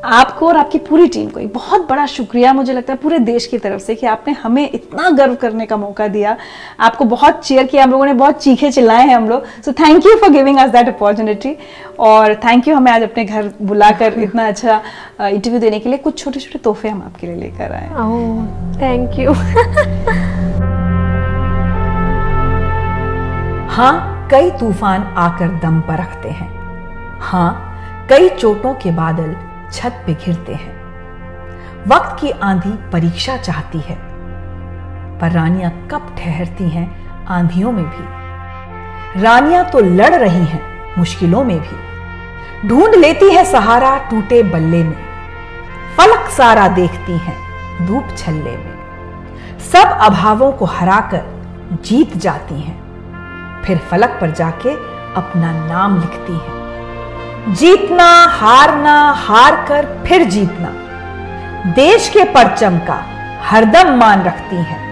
आपको 0.05 0.47
और 0.49 0.57
आपकी 0.57 0.79
पूरी 0.79 1.07
टीम 1.09 1.29
को 1.31 1.41
एक 1.41 1.53
बहुत 1.53 1.89
बड़ा 1.89 2.05
शुक्रिया। 2.07 2.53
मुझे 2.53 2.73
लगता 2.73 2.93
है 2.93 2.99
पूरे 2.99 3.19
देश 3.19 3.47
की 3.47 3.59
तरफ़ 3.59 3.83
से 3.83 3.95
कि 3.95 4.07
आपने 4.07 4.33
हमें 4.33 4.71
इतना 4.71 5.11
गर्व 5.11 5.35
करने 5.35 5.67
का 5.67 5.77
मौका 5.77 6.09
दिया। 6.09 6.37
आपको 6.81 7.05
बहुत 7.05 7.45
चेयर 7.47 7.67
किया 7.67 7.85
हम 7.85 7.91
लोगों 7.91 8.07
ने 8.07 8.13
बहुत 8.15 8.43
चीखे 8.43 8.71
चिल्लाए 8.71 9.07
हैं 9.07 9.17
हम 9.17 9.29
लोग। 9.29 9.45
So 9.65 9.73
thank 9.73 10.07
you 10.07 10.17
for 10.17 10.31
giving 10.31 10.59
us 10.59 10.71
that 10.71 10.89
opportunity 10.89 11.57
और 11.99 12.35
थैंक 12.35 12.69
यू 12.69 12.75
हमें 12.77 12.91
आज 12.93 13.03
अपने 13.03 13.25
घर 13.25 13.53
बुलाकर 13.63 14.19
इतना 14.23 14.47
अच्छा 14.49 14.81
इंटरव्यू 15.21 15.61
देने 15.61 15.79
के 15.81 15.89
लिए 15.89 15.99
कुछ 15.99 16.19
छोटे 16.19 16.41
छोटे 16.41 16.59
तोहफे 16.59 16.89
हम 16.89 17.03
आपके 17.03 17.27
लिए 17.27 17.37
लेकर 17.37 17.73
आए 17.73 17.89
थैंक 18.81 19.19
यू 19.19 19.33
हाँ 23.75 24.29
कई 24.31 24.51
तूफ़ान 24.51 25.03
आकर 25.19 25.49
दम 25.63 25.81
पर 25.81 25.99
रखते 25.99 26.29
हैं। 26.31 26.49
हाँ 27.21 27.51
कई 28.11 28.29
चोटों 28.29 28.75
के 28.75 28.91
बादल 28.91 29.35
छत 29.75 30.03
पे 30.07 30.15
घिरते 30.15 30.55
हैं। 30.55 30.73
वक्त 31.89 32.17
की 32.21 32.31
आंधी 32.43 32.71
परीक्षा 32.93 33.37
चाहती 33.37 33.79
है, 33.79 33.97
पर 35.21 35.33
रानियाँ 35.33 35.71
कब 35.93 36.15
ठहरती 36.19 36.69
हैं 36.69 36.87
आंधियों 37.29 37.73
में 37.73 37.85
भी। 37.85 39.23
रानियाँ 39.23 39.65
तो 39.71 39.81
लड़ 39.81 40.15
रही 40.15 40.45
हैं 40.45 40.63
मुश्किलों 40.99 41.45
में 41.45 41.59
भी। 41.61 42.69
ढूंढ 42.69 42.95
लेती 42.95 43.31
है 43.31 43.45
सहारा 43.45 43.97
टूटे 44.11 44.43
बल्ले 44.43 44.83
में। 44.85 44.97
फलक 45.97 46.29
सारा 46.31 46.69
देखती 46.69 47.19
हैं 47.19 47.87
धूप 47.87 48.17
छल्ले 48.17 48.57
में। 48.57 48.73
सब 49.65 49.99
अभावों 50.03 50.53
को 50.53 50.65
हराकर 50.65 51.79
जीत 51.83 52.17
जाती 52.17 52.61
हैं, 52.61 53.63
फिर 53.63 53.79
फलक 53.91 54.19
पर 54.21 54.31
जाके 54.31 54.75
अपना 55.15 55.53
नाम 55.67 56.01
लिखती 56.01 56.33
है। 56.35 56.64
जीतना, 57.49 58.25
हारना, 58.25 59.13
हार 59.13 59.65
कर 59.69 60.03
फिर 60.07 60.25
जीतना। 60.25 60.69
देश 61.73 62.09
के 62.09 62.25
परचम 62.25 62.79
का 62.79 63.05
हरदम 63.43 63.97
मान 63.97 64.23
रखती 64.23 64.57
हैं। 64.57 64.85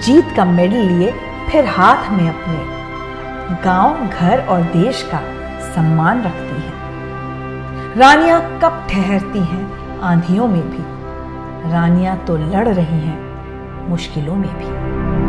जीत 0.00 0.34
का 0.36 0.44
मेडल 0.44 0.76
लिए 0.76 1.14
फिर 1.50 1.66
हाथ 1.66 2.10
में 2.10 2.28
अपने। 2.28 2.76
गाँव, 3.64 4.06
घर 4.06 4.46
और 4.46 4.60
देश 4.60 5.02
का 5.02 5.18
सम्मान 5.74 6.22
रखती 6.22 6.62
हैं। 6.62 6.74
रानियाँ 7.96 8.40
कब 8.40 8.86
ठहरती 8.90 9.38
हैं? 9.38 10.00
आंधियों 10.00 10.48
में 10.48 10.70
भी। 10.70 10.96
रानियाँ 11.72 12.16
तो 12.16 12.36
लड़ 12.36 12.68
रही 12.68 13.00
हैं, 13.00 13.18
मुश्किलों 13.90 14.34
में 14.34 14.58
भी। 14.58 15.25